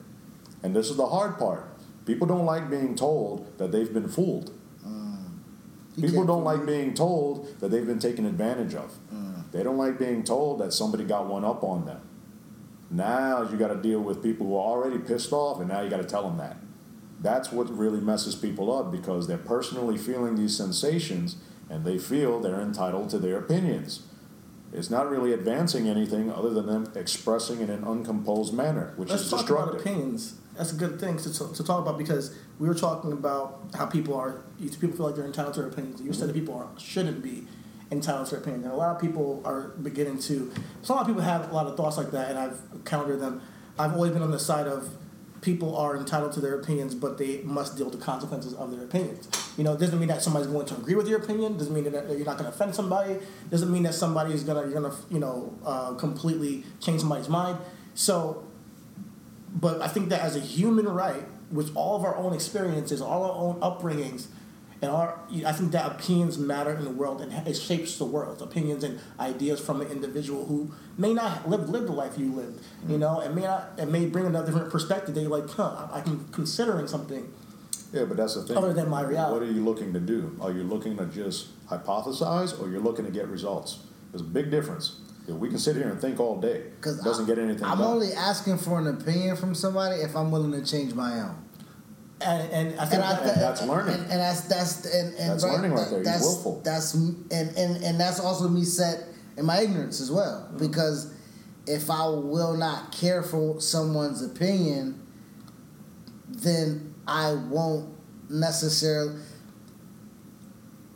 And 0.63 0.75
this 0.75 0.89
is 0.89 0.97
the 0.97 1.07
hard 1.07 1.37
part. 1.37 1.69
People 2.05 2.27
don't 2.27 2.45
like 2.45 2.69
being 2.69 2.95
told 2.95 3.57
that 3.57 3.71
they've 3.71 3.93
been 3.93 4.07
fooled. 4.09 4.51
You 5.95 6.07
People 6.07 6.25
don't 6.25 6.43
like 6.43 6.65
being 6.65 6.93
told 6.95 7.59
that 7.59 7.69
they've 7.69 7.85
been 7.85 7.99
taken 7.99 8.25
advantage 8.25 8.73
of. 8.73 8.95
They 9.53 9.63
don't 9.63 9.77
like 9.77 9.99
being 9.99 10.23
told 10.23 10.59
that 10.59 10.73
somebody 10.73 11.03
got 11.03 11.27
one 11.27 11.45
up 11.45 11.63
on 11.63 11.85
them. 11.85 12.01
Now 12.89 13.47
you 13.49 13.55
got 13.55 13.69
to 13.69 13.81
deal 13.81 14.01
with 14.01 14.21
people 14.21 14.47
who 14.47 14.55
are 14.55 14.65
already 14.65 14.97
pissed 14.97 15.31
off, 15.31 15.59
and 15.59 15.69
now 15.69 15.81
you 15.81 15.89
got 15.89 16.01
to 16.01 16.07
tell 16.07 16.23
them 16.23 16.37
that. 16.37 16.57
That's 17.21 17.51
what 17.51 17.69
really 17.75 18.01
messes 18.01 18.35
people 18.35 18.75
up 18.75 18.91
because 18.91 19.27
they're 19.27 19.37
personally 19.37 19.97
feeling 19.97 20.35
these 20.35 20.57
sensations 20.57 21.37
and 21.69 21.85
they 21.85 21.97
feel 21.97 22.39
they're 22.41 22.59
entitled 22.59 23.09
to 23.11 23.19
their 23.19 23.37
opinions. 23.37 24.03
It's 24.73 24.89
not 24.89 25.09
really 25.09 25.33
advancing 25.33 25.87
anything 25.87 26.31
other 26.31 26.49
than 26.49 26.65
them 26.65 26.91
expressing 26.95 27.61
it 27.61 27.69
in 27.69 27.77
an 27.79 27.83
uncomposed 27.83 28.53
manner, 28.53 28.93
which 28.97 29.09
Let's 29.09 29.23
is 29.23 29.29
talk 29.29 29.49
about 29.49 29.75
opinions. 29.75 30.35
That's 30.57 30.73
a 30.73 30.75
good 30.75 30.99
thing 30.99 31.17
to, 31.17 31.31
to 31.31 31.63
talk 31.63 31.81
about 31.81 31.97
because 31.97 32.35
we 32.59 32.67
were 32.67 32.73
talking 32.73 33.11
about 33.11 33.69
how 33.75 33.85
people 33.85 34.15
are. 34.15 34.41
People 34.59 34.97
feel 34.97 35.05
like 35.05 35.15
they're 35.15 35.25
entitled 35.25 35.53
to 35.55 35.61
their 35.61 35.69
opinions. 35.69 36.01
You 36.01 36.11
said 36.11 36.27
mm-hmm. 36.27 36.33
that 36.33 36.39
people 36.39 36.55
are, 36.55 36.67
shouldn't 36.79 37.23
be 37.23 37.47
entitled 37.93 38.27
to 38.27 38.31
their 38.31 38.41
opinions, 38.41 38.65
and 38.65 38.73
a 38.73 38.77
lot 38.77 38.95
of 38.95 39.01
people 39.01 39.41
are 39.45 39.69
beginning 39.81 40.19
to. 40.19 40.51
So 40.81 40.93
a 40.93 40.95
lot 40.95 41.01
of 41.01 41.07
people 41.07 41.21
have 41.21 41.49
a 41.49 41.53
lot 41.53 41.67
of 41.67 41.77
thoughts 41.77 41.97
like 41.97 42.11
that, 42.11 42.29
and 42.29 42.39
I've 42.39 42.59
countered 42.85 43.19
them. 43.21 43.41
I've 43.79 43.93
always 43.93 44.11
been 44.11 44.21
on 44.21 44.31
the 44.31 44.39
side 44.39 44.67
of 44.67 44.89
people 45.41 45.75
are 45.75 45.97
entitled 45.97 46.31
to 46.33 46.39
their 46.39 46.59
opinions, 46.59 46.95
but 46.95 47.17
they 47.17 47.41
must 47.43 47.75
deal 47.75 47.87
with 47.87 47.99
the 47.99 48.03
consequences 48.03 48.53
of 48.53 48.71
their 48.71 48.83
opinions. 48.85 49.27
You 49.57 49.63
know, 49.63 49.73
it 49.73 49.79
doesn't 49.79 49.99
mean 49.99 50.07
that 50.07 50.21
somebody's 50.21 50.47
going 50.47 50.65
to 50.67 50.75
agree 50.75 50.95
with 50.95 51.07
your 51.07 51.19
opinion. 51.19 51.57
Doesn't 51.57 51.73
mean 51.73 51.83
that 51.83 52.07
you're 52.09 52.25
not 52.25 52.37
going 52.37 52.49
to 52.49 52.55
offend 52.55 52.73
somebody. 52.75 53.19
Doesn't 53.49 53.71
mean 53.71 53.83
that 53.83 53.93
somebody 53.93 54.33
is 54.33 54.43
gonna 54.43 54.61
you're 54.61 54.81
gonna 54.81 54.95
you 55.09 55.19
know 55.19 55.57
uh, 55.65 55.93
completely 55.93 56.63
change 56.79 57.01
somebody's 57.01 57.29
mind. 57.29 57.57
So 57.93 58.45
but 59.53 59.81
I 59.81 59.87
think 59.87 60.09
that 60.09 60.21
as 60.21 60.35
a 60.35 60.39
human 60.39 60.87
right, 60.89 61.23
with 61.51 61.75
all 61.75 61.95
of 61.95 62.03
our 62.03 62.17
own 62.17 62.33
experiences, 62.33 63.01
all 63.01 63.23
our 63.23 63.31
own 63.31 63.59
upbringings, 63.61 64.27
and 64.83 64.91
our, 64.91 65.17
I 65.45 65.53
think 65.53 65.71
that 65.71 65.89
opinions 65.89 66.37
matter 66.37 66.73
in 66.73 66.83
the 66.83 66.89
world 66.89 67.21
and 67.21 67.31
it 67.47 67.53
shapes 67.53 67.97
the 67.97 68.03
world. 68.03 68.41
Opinions 68.41 68.83
and 68.83 68.99
ideas 69.17 69.61
from 69.61 69.79
an 69.79 69.87
individual 69.87 70.45
who 70.45 70.73
may 70.97 71.13
not 71.13 71.49
live 71.49 71.69
live 71.69 71.85
the 71.85 71.93
life 71.93 72.17
you 72.17 72.33
lived, 72.33 72.61
you 72.89 72.97
know, 72.97 73.21
and 73.21 73.33
may 73.33 73.43
not, 73.43 73.69
and 73.77 73.93
may 73.93 74.07
bring 74.07 74.25
another 74.25 74.47
different 74.47 74.69
perspective. 74.69 75.15
That 75.15 75.21
you're 75.21 75.29
like, 75.29 75.49
huh, 75.49 75.87
I 75.89 76.01
can 76.01 76.27
considering 76.33 76.87
something. 76.87 77.31
Yeah, 77.93 78.03
but 78.03 78.17
that's 78.17 78.35
the 78.35 78.43
thing. 78.43 78.57
Other 78.57 78.73
than 78.73 78.89
my 78.89 79.03
reality. 79.03 79.33
What 79.33 79.41
are 79.43 79.51
you 79.53 79.63
looking 79.63 79.93
to 79.93 80.01
do? 80.01 80.37
Are 80.41 80.51
you 80.51 80.63
looking 80.63 80.97
to 80.97 81.05
just 81.05 81.65
hypothesize 81.67 82.59
or 82.61 82.69
you're 82.69 82.81
looking 82.81 83.05
to 83.05 83.11
get 83.11 83.29
results? 83.29 83.85
There's 84.11 84.21
a 84.21 84.25
big 84.25 84.51
difference. 84.51 84.99
Yeah, 85.29 85.35
we 85.35 85.47
can 85.47 85.59
sit 85.59 85.77
here 85.77 85.87
and 85.87 86.01
think 86.01 86.19
all 86.19 86.41
day. 86.41 86.63
Because 86.75 87.01
doesn't 87.01 87.27
get 87.27 87.39
anything 87.39 87.63
I'm 87.63 87.77
done. 87.77 87.87
only 87.87 88.11
asking 88.11 88.57
for 88.57 88.79
an 88.79 88.87
opinion 88.87 89.37
from 89.37 89.55
somebody 89.55 90.01
if 90.01 90.13
I'm 90.13 90.29
willing 90.29 90.51
to 90.51 90.69
change 90.69 90.93
my 90.93 91.21
own. 91.21 91.37
And, 92.25 92.51
and 92.51 92.79
I 92.79 92.85
think 92.85 93.03
And, 93.03 93.03
I, 93.03 93.23
that, 93.25 93.35
that's 93.35 93.61
learning. 93.63 93.95
And, 93.95 94.03
and 94.11 94.19
that's 94.19 94.41
that's 94.41 94.85
and, 94.85 95.13
and 95.15 95.31
That's 95.31 95.43
learning 95.43 95.71
right 95.71 95.89
there. 95.89 95.99
He's 95.99 96.07
That's 96.07 96.23
willful. 96.23 96.61
that's 96.63 96.93
and, 96.93 97.31
and 97.31 97.83
and 97.83 97.99
that's 97.99 98.19
also 98.19 98.47
me 98.47 98.63
set 98.63 99.03
in 99.37 99.45
my 99.45 99.61
ignorance 99.61 99.99
as 100.01 100.11
well. 100.11 100.47
Mm-hmm. 100.47 100.65
Because 100.65 101.13
if 101.67 101.89
I 101.89 102.07
will 102.07 102.55
not 102.57 102.91
care 102.91 103.23
for 103.23 103.59
someone's 103.61 104.21
opinion, 104.23 105.01
then 106.29 106.93
I 107.07 107.33
won't 107.33 107.95
necessarily. 108.29 109.21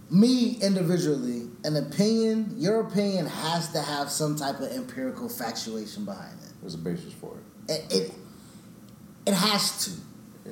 Me 0.09 0.57
individually, 0.61 1.49
an 1.65 1.75
opinion, 1.75 2.53
your 2.55 2.79
opinion 2.79 3.25
has 3.25 3.69
to 3.73 3.81
have 3.81 4.09
some 4.09 4.37
type 4.37 4.57
of 4.61 4.71
empirical 4.71 5.27
factuation 5.27 6.05
behind 6.05 6.39
it. 6.43 6.53
There's 6.61 6.75
a 6.75 6.77
basis 6.77 7.11
for 7.13 7.35
it. 7.67 7.71
It 7.73 7.93
it, 7.93 8.13
it 9.25 9.33
has 9.33 9.83
to. 9.85 9.91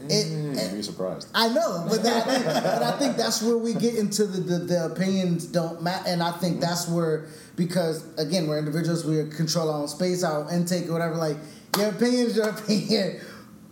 It- 0.09 0.27
Mm, 0.27 0.61
you'd 0.71 0.73
be 0.77 0.81
surprised. 0.83 1.27
I 1.33 1.47
know, 1.49 1.85
but 1.89 2.03
that, 2.03 2.25
but 2.25 2.83
I 2.83 2.91
think 2.99 3.17
that's 3.17 3.41
where 3.41 3.57
we 3.57 3.73
get 3.73 3.95
into 3.95 4.25
the 4.25 4.39
the, 4.41 4.57
the 4.65 4.85
opinions 4.85 5.45
don't 5.45 5.81
matter, 5.81 6.03
and 6.07 6.21
I 6.21 6.31
think 6.31 6.59
that's 6.61 6.87
where 6.87 7.25
because 7.55 8.03
again 8.17 8.47
we're 8.47 8.59
individuals, 8.59 9.05
we 9.05 9.27
control 9.29 9.69
our 9.69 9.81
own 9.81 9.87
space, 9.87 10.23
our 10.23 10.51
intake, 10.53 10.89
or 10.89 10.93
whatever. 10.93 11.15
Like 11.15 11.37
your 11.77 11.89
opinion's 11.89 12.35
your 12.35 12.49
opinion, 12.57 13.19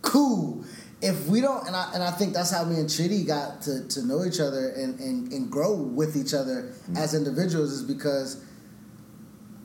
cool. 0.02 0.64
If 1.02 1.26
we 1.26 1.40
don't, 1.42 1.66
and 1.66 1.76
I 1.76 1.90
and 1.94 2.02
I 2.02 2.10
think 2.12 2.32
that's 2.32 2.50
how 2.50 2.64
me 2.64 2.76
and 2.80 2.88
Chidi 2.88 3.26
got 3.26 3.60
to, 3.62 3.86
to 3.88 4.02
know 4.06 4.24
each 4.24 4.40
other 4.40 4.70
and, 4.70 4.98
and, 5.00 5.30
and 5.32 5.50
grow 5.50 5.74
with 5.74 6.16
each 6.16 6.32
other 6.34 6.72
as 6.96 7.12
individuals 7.14 7.72
is 7.72 7.82
because 7.82 8.42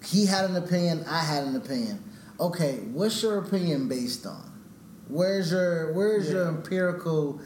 he 0.06 0.26
had 0.26 0.46
an 0.50 0.56
opinion, 0.58 1.06
I 1.08 1.20
had 1.20 1.46
an 1.46 1.56
opinion. 1.56 2.04
Okay, 2.40 2.80
what's 2.92 3.22
your 3.24 3.38
opinion 3.38 3.88
based 3.88 4.26
on? 4.26 4.49
Where's 5.10 5.52
your 5.52 5.92
where's 5.94 6.30
your 6.30 6.48
empirical 6.48 7.42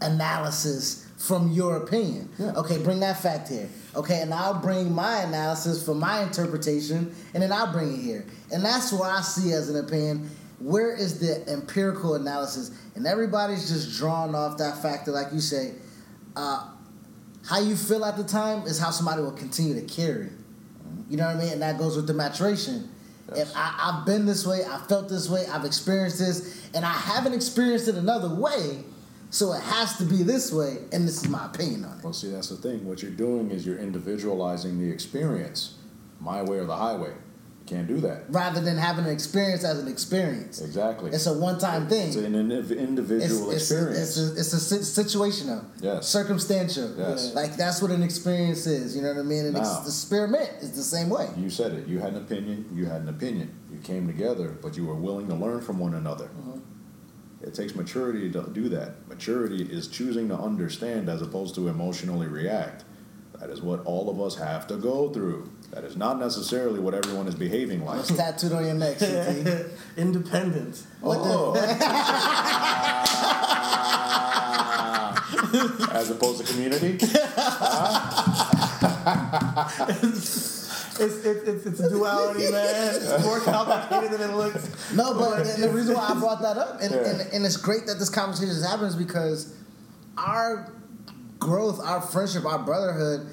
analysis 0.00 1.06
from 1.18 1.50
your 1.50 1.76
opinion? 1.76 2.30
Yeah. 2.38 2.52
Okay, 2.52 2.78
bring 2.78 3.00
that 3.00 3.20
fact 3.20 3.48
here. 3.48 3.68
Okay, 3.94 4.22
and 4.22 4.32
I'll 4.32 4.60
bring 4.60 4.92
my 4.92 5.22
analysis 5.22 5.84
for 5.84 5.94
my 5.94 6.22
interpretation, 6.22 7.14
and 7.34 7.42
then 7.42 7.52
I'll 7.52 7.72
bring 7.72 7.92
it 7.92 8.00
here. 8.00 8.24
And 8.52 8.64
that's 8.64 8.92
what 8.92 9.10
I 9.10 9.20
see 9.20 9.52
as 9.52 9.68
an 9.68 9.84
opinion. 9.84 10.30
Where 10.60 10.94
is 10.94 11.18
the 11.18 11.46
empirical 11.50 12.14
analysis? 12.14 12.70
And 12.94 13.06
everybody's 13.06 13.68
just 13.68 13.98
drawn 13.98 14.34
off 14.34 14.58
that 14.58 14.80
factor, 14.80 15.10
like 15.10 15.32
you 15.32 15.40
say. 15.40 15.72
Uh, 16.36 16.68
how 17.46 17.58
you 17.58 17.74
feel 17.74 18.04
at 18.04 18.16
the 18.16 18.24
time 18.24 18.66
is 18.66 18.78
how 18.78 18.90
somebody 18.90 19.22
will 19.22 19.32
continue 19.32 19.74
to 19.74 19.86
carry. 19.86 20.28
You 21.08 21.16
know 21.16 21.26
what 21.26 21.36
I 21.36 21.38
mean? 21.40 21.52
And 21.54 21.62
that 21.62 21.78
goes 21.78 21.96
with 21.96 22.06
the 22.06 22.14
maturation. 22.14 22.88
Yes. 23.34 23.50
If 23.50 23.56
I, 23.56 23.74
I've 23.78 24.06
been 24.06 24.26
this 24.26 24.46
way, 24.46 24.64
I 24.64 24.78
felt 24.88 25.08
this 25.08 25.28
way, 25.28 25.46
I've 25.46 25.64
experienced 25.64 26.18
this, 26.18 26.68
and 26.74 26.84
I 26.84 26.92
haven't 26.92 27.34
experienced 27.34 27.88
it 27.88 27.94
another 27.94 28.34
way, 28.34 28.84
so 29.30 29.52
it 29.52 29.62
has 29.62 29.96
to 29.98 30.04
be 30.04 30.22
this 30.22 30.52
way, 30.52 30.78
and 30.92 31.06
this 31.06 31.22
is 31.22 31.28
my 31.28 31.46
opinion 31.46 31.84
on 31.84 31.98
it. 31.98 32.04
Well, 32.04 32.12
see, 32.12 32.30
that's 32.30 32.48
the 32.48 32.56
thing. 32.56 32.86
What 32.86 33.02
you're 33.02 33.12
doing 33.12 33.50
is 33.50 33.64
you're 33.64 33.78
individualizing 33.78 34.78
the 34.80 34.90
experience, 34.90 35.76
my 36.20 36.42
way 36.42 36.58
or 36.58 36.64
the 36.64 36.76
highway. 36.76 37.12
Can't 37.70 37.86
do 37.86 38.00
that. 38.00 38.24
Rather 38.30 38.60
than 38.60 38.76
having 38.76 39.04
an 39.04 39.12
experience 39.12 39.62
as 39.62 39.78
an 39.78 39.86
experience. 39.86 40.60
Exactly. 40.60 41.12
It's 41.12 41.26
a 41.26 41.32
one-time 41.32 41.88
thing. 41.88 42.08
It's 42.08 42.16
an 42.16 42.34
individual 42.34 43.52
it's, 43.52 43.70
experience. 43.70 44.16
it's, 44.16 44.18
a, 44.18 44.40
it's 44.40 44.72
a 44.72 45.02
situational, 45.02 45.64
Yes. 45.80 46.08
circumstantial. 46.08 46.92
Yes. 46.98 47.32
Like 47.32 47.54
that's 47.54 47.80
what 47.80 47.92
an 47.92 48.02
experience 48.02 48.66
is. 48.66 48.96
You 48.96 49.02
know 49.02 49.12
what 49.12 49.20
I 49.20 49.22
mean? 49.22 49.44
And 49.44 49.54
Now- 49.54 49.82
the 49.82 49.86
experiment 49.86 50.50
is 50.60 50.72
the 50.72 50.82
same 50.82 51.10
way. 51.10 51.28
you 51.36 51.48
said 51.48 51.72
it. 51.74 51.86
You 51.86 52.00
had 52.00 52.14
an 52.14 52.22
opinion. 52.22 52.68
You 52.74 52.86
had 52.86 53.02
an 53.02 53.08
opinion. 53.08 53.54
You 53.72 53.78
came 53.78 54.08
together, 54.08 54.58
but 54.60 54.76
you 54.76 54.84
were 54.84 54.96
willing 54.96 55.28
to 55.28 55.36
learn 55.36 55.60
from 55.60 55.78
one 55.78 55.94
another. 55.94 56.24
Mm-hmm. 56.26 56.58
It 57.42 57.54
takes 57.54 57.76
maturity 57.76 58.32
to 58.32 58.50
do 58.52 58.68
that. 58.70 59.06
Maturity 59.08 59.62
is 59.62 59.86
choosing 59.86 60.26
to 60.30 60.34
understand 60.36 61.08
as 61.08 61.22
opposed 61.22 61.54
to 61.54 61.68
emotionally 61.68 62.26
react. 62.26 62.82
That 63.38 63.48
is 63.48 63.62
what 63.62 63.84
all 63.84 64.10
of 64.10 64.20
us 64.20 64.36
have 64.36 64.66
to 64.66 64.76
go 64.76 65.10
through. 65.10 65.50
That 65.72 65.84
is 65.84 65.96
not 65.96 66.18
necessarily 66.18 66.80
what 66.80 66.94
everyone 66.94 67.28
is 67.28 67.34
behaving 67.36 67.84
like. 67.84 67.98
What's 67.98 68.16
tattooed 68.16 68.52
on 68.52 68.64
your 68.64 68.74
neck, 68.74 68.98
CT? 68.98 69.66
Independent. 69.96 70.82
Oh. 71.02 71.54
As 75.92 76.10
opposed 76.10 76.44
to 76.44 76.52
community? 76.52 76.98
It's, 81.02 81.24
it's, 81.24 81.48
it's, 81.48 81.64
it's 81.66 81.80
a 81.80 81.88
duality, 81.88 82.50
man. 82.52 82.94
It's 82.94 83.24
more 83.24 83.40
complicated 83.40 84.10
than 84.18 84.30
it 84.30 84.34
looks. 84.34 84.92
No, 84.92 85.14
but 85.14 85.44
the, 85.44 85.62
the 85.62 85.68
reason 85.72 85.94
why 85.94 86.08
I 86.10 86.14
brought 86.18 86.42
that 86.42 86.58
up, 86.58 86.78
and, 86.82 86.90
Yeah. 86.90 87.08
and, 87.08 87.20
and 87.32 87.46
it's 87.46 87.56
great 87.56 87.86
that 87.86 87.98
this 87.98 88.10
conversation 88.10 88.50
is 88.50 88.62
happening, 88.66 88.88
is 88.88 88.96
because 88.96 89.54
our 90.18 90.70
growth, 91.38 91.80
our 91.82 92.02
friendship, 92.02 92.44
our 92.44 92.58
brotherhood 92.58 93.28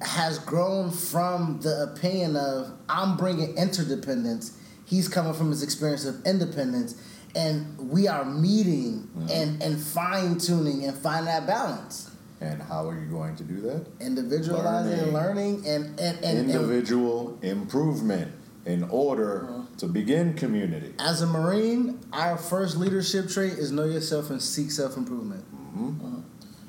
has 0.00 0.38
grown 0.38 0.90
from 0.90 1.60
the 1.60 1.82
opinion 1.92 2.36
of 2.36 2.72
I'm 2.88 3.16
bringing 3.16 3.56
interdependence. 3.56 4.56
He's 4.84 5.08
coming 5.08 5.34
from 5.34 5.50
his 5.50 5.62
experience 5.62 6.04
of 6.06 6.24
independence, 6.24 6.94
and 7.36 7.76
we 7.90 8.08
are 8.08 8.24
meeting 8.24 9.08
mm-hmm. 9.16 9.28
and, 9.30 9.62
and 9.62 9.78
fine 9.80 10.38
tuning 10.38 10.84
and 10.84 10.96
finding 10.96 11.26
that 11.26 11.46
balance, 11.46 12.10
And 12.40 12.62
how 12.62 12.88
are 12.88 12.98
you 12.98 13.06
going 13.10 13.36
to 13.36 13.44
do 13.44 13.60
that? 13.62 13.86
individualizing 14.00 14.98
and 14.98 15.12
learning, 15.12 15.66
and 15.66 15.98
and, 16.00 16.16
and, 16.24 16.38
and 16.38 16.50
Individual 16.50 17.38
improvement 17.42 18.32
in 18.64 18.84
order 18.84 19.44
Uh-huh. 19.48 19.62
to 19.78 19.86
begin 19.86 20.34
community. 20.34 20.94
as 20.98 21.20
a 21.22 21.26
Marine, 21.26 21.98
our 22.12 22.36
first 22.38 22.76
leadership 22.78 23.28
trait 23.28 23.52
is 23.54 23.70
know 23.70 23.84
yourself 23.84 24.30
and 24.30 24.40
seek 24.40 24.70
self 24.70 24.96
improvement. 24.96 25.44
Mm-hmm. 25.54 26.20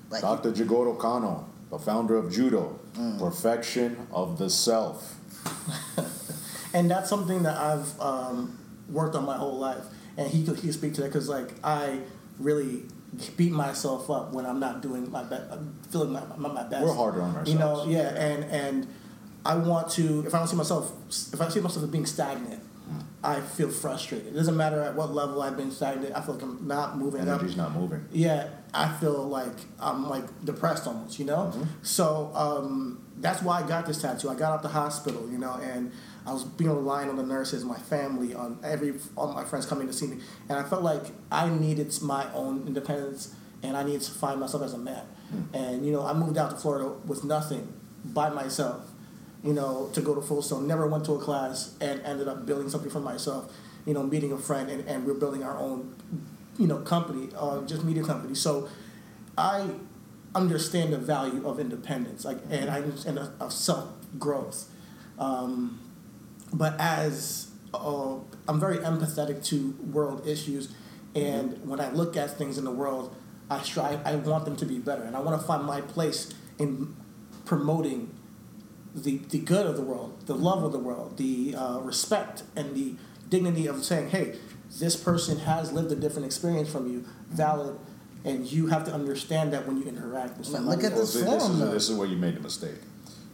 Like 0.10 0.22
Dr. 0.22 0.52
Jigoro 0.52 0.98
Kano, 1.00 1.48
the 1.70 1.80
founder 1.80 2.16
of 2.18 2.32
Judo, 2.32 2.80
Mm. 2.98 3.20
perfection 3.20 4.08
of 4.12 4.38
the 4.40 4.50
self. 4.50 5.16
and 6.74 6.90
that's 6.90 7.10
something 7.10 7.44
that 7.44 7.58
I've 7.58 8.00
um, 8.02 8.58
worked 8.90 9.16
on 9.16 9.26
my 9.26 9.38
whole 9.38 9.58
life. 9.58 9.84
And 10.18 10.30
he 10.30 10.44
could 10.44 10.56
he 10.58 10.64
could 10.64 10.74
speak 10.74 10.94
to 10.96 11.02
that 11.02 11.08
because 11.08 11.30
like 11.30 11.54
I 11.64 12.00
really 12.40 12.84
beat 13.38 13.52
myself 13.52 14.10
up 14.10 14.34
when 14.34 14.46
I'm 14.46 14.60
not 14.60 14.82
doing 14.82 15.10
my 15.12 15.24
best, 15.24 15.44
I'm 15.52 15.76
feeling 15.90 16.12
my, 16.12 16.22
my, 16.38 16.50
my 16.50 16.64
best. 16.64 16.84
We're 16.84 16.94
harder 16.94 17.22
on 17.22 17.30
ourselves. 17.36 17.52
You 17.52 17.60
know, 17.60 17.70
ourselves. 17.70 17.92
yeah, 17.92 18.10
and 18.24 18.44
and 18.46 18.88
I 19.46 19.56
want 19.56 19.90
to. 19.92 20.26
If 20.28 20.34
I 20.36 20.40
don't 20.40 20.48
see 20.48 20.56
myself, 20.58 20.92
if 21.34 21.40
I 21.40 21.48
see 21.50 21.62
myself 21.62 21.84
as 21.86 21.90
being 21.90 22.06
stagnant, 22.06 22.62
Hmm. 22.90 23.00
I 23.24 23.40
feel 23.42 23.70
frustrated. 23.70 24.28
It 24.34 24.34
doesn't 24.36 24.58
matter 24.58 24.82
at 24.82 24.96
what 24.96 25.14
level 25.14 25.42
I've 25.44 25.56
been 25.56 25.70
stagnant. 25.72 26.16
I 26.16 26.22
feel 26.22 26.34
like 26.36 26.44
I'm 26.44 26.68
not 26.68 26.98
moving 26.98 27.22
up 27.22 27.40
Energy's 27.40 27.56
not 27.56 27.74
moving. 27.76 28.04
yeah, 28.12 28.48
I 28.74 28.92
feel 29.00 29.28
like 29.28 29.56
I'm 29.80 30.08
like 30.08 30.26
depressed 30.46 30.86
almost, 30.88 31.20
you 31.20 31.26
know. 31.26 31.52
Mm-hmm. 31.54 31.64
So 31.82 32.32
um, 32.36 33.04
that's 33.18 33.42
why 33.42 33.62
I 33.62 33.68
got 33.68 33.86
this 33.86 34.02
tattoo. 34.02 34.30
I 34.30 34.36
got 34.36 34.52
out 34.52 34.62
the 34.62 34.70
hospital, 34.70 35.28
you 35.32 35.38
know, 35.38 35.54
and 35.54 35.92
I 36.26 36.34
was 36.34 36.44
being 36.44 36.70
relying 36.70 37.10
on 37.10 37.16
the 37.16 37.24
nurses, 37.24 37.66
my 37.66 37.78
family, 37.78 38.34
on 38.34 38.60
every 38.64 38.94
all 39.16 39.34
my 39.34 39.44
friends 39.44 39.66
coming 39.66 39.88
to 39.88 39.94
see 39.94 40.08
me, 40.08 40.20
and 40.48 40.60
I 40.60 40.64
felt 40.64 40.84
like 40.84 41.06
I 41.32 41.50
needed 41.50 41.94
my 42.02 42.32
own 42.34 42.68
independence, 42.68 43.34
and 43.64 43.76
I 43.76 43.84
needed 43.84 44.02
to 44.02 44.12
find 44.12 44.40
myself 44.40 44.64
as 44.64 44.74
a 44.74 44.78
man. 44.78 45.04
Hmm. 45.30 45.56
And 45.56 45.86
you 45.86 45.92
know, 45.92 46.06
I 46.06 46.14
moved 46.14 46.38
out 46.38 46.52
to 46.52 46.58
Florida 46.58 46.90
with 47.06 47.24
nothing, 47.24 47.74
by 48.06 48.30
myself, 48.30 48.90
you 49.44 49.54
know, 49.54 49.90
to 49.94 50.02
go 50.02 50.16
to 50.16 50.22
Full 50.22 50.42
Sail. 50.42 50.60
Never 50.60 50.88
went 50.88 51.06
to 51.06 51.14
a 51.14 51.20
class, 51.20 51.76
and 51.82 52.02
ended 52.02 52.28
up 52.28 52.46
building 52.46 52.70
something 52.70 52.92
for 52.92 53.00
myself. 53.00 53.52
You 53.86 53.94
know, 53.94 54.04
meeting 54.04 54.32
a 54.32 54.38
friend, 54.38 54.70
and, 54.70 54.88
and 54.88 55.06
we're 55.06 55.14
building 55.16 55.44
our 55.44 55.58
own 55.58 55.96
you 56.60 56.68
know, 56.68 56.78
company, 56.80 57.30
uh, 57.36 57.62
just 57.62 57.84
media 57.84 58.04
company. 58.04 58.36
So 58.36 58.70
I 59.38 59.70
understand 60.36 60.94
the 60.94 60.98
value 60.98 61.48
of 61.48 61.60
independence, 61.60 62.26
like, 62.26 62.38
and 62.50 62.70
I 62.70 62.82
understand 62.82 63.18
of 63.40 63.54
self 63.54 63.90
growth. 64.20 64.70
Um, 65.18 65.80
but 66.54 66.76
as 66.80 67.50
uh, 67.74 68.16
I'm 68.48 68.60
very 68.60 68.78
empathetic 68.78 69.44
to 69.46 69.76
world 69.92 70.28
issues, 70.28 70.74
and 71.16 71.66
when 71.68 71.80
I 71.80 71.90
look 71.92 72.18
at 72.18 72.38
things 72.38 72.58
in 72.58 72.66
the 72.66 72.72
world, 72.72 73.16
I 73.50 73.62
strive. 73.62 74.06
I 74.06 74.16
want 74.18 74.46
them 74.46 74.56
to 74.58 74.66
be 74.66 74.78
better, 74.78 75.04
and 75.04 75.16
I 75.16 75.22
want 75.22 75.40
to 75.40 75.48
find 75.48 75.64
my 75.64 75.82
place 75.82 76.34
in 76.60 76.96
promoting 77.46 78.14
the, 78.94 79.18
the 79.30 79.40
good 79.40 79.66
of 79.66 79.76
the 79.76 79.82
world, 79.82 80.26
the 80.26 80.36
love 80.36 80.64
of 80.64 80.72
the 80.72 80.80
world, 80.80 81.18
the 81.18 81.56
uh, 81.56 81.80
respect 81.80 82.44
and 82.56 82.76
the 82.76 82.96
dignity 83.30 83.68
of 83.68 83.84
saying, 83.84 84.10
hey, 84.10 84.36
this 84.78 84.96
person 84.96 85.40
has 85.40 85.72
lived 85.72 85.92
a 85.92 85.96
different 85.96 86.26
experience 86.26 86.70
from 86.70 86.92
you, 86.92 87.06
valid, 87.30 87.78
and 88.26 88.46
you 88.52 88.68
have 88.68 88.84
to 88.86 88.94
understand 88.94 89.54
that 89.54 89.66
when 89.68 89.78
you 89.78 89.84
interact 89.86 90.38
with 90.38 90.48
Man, 90.52 90.62
somebody. 90.64 90.82
look 90.82 90.92
at 90.92 90.98
else. 90.98 91.14
this 91.14 91.24
See, 91.24 91.30
this, 91.30 91.44
is, 91.48 91.60
this 91.72 91.90
is 91.90 91.98
where 91.98 92.08
you 92.08 92.18
made 92.18 92.36
the 92.36 92.42
mistake. 92.42 92.76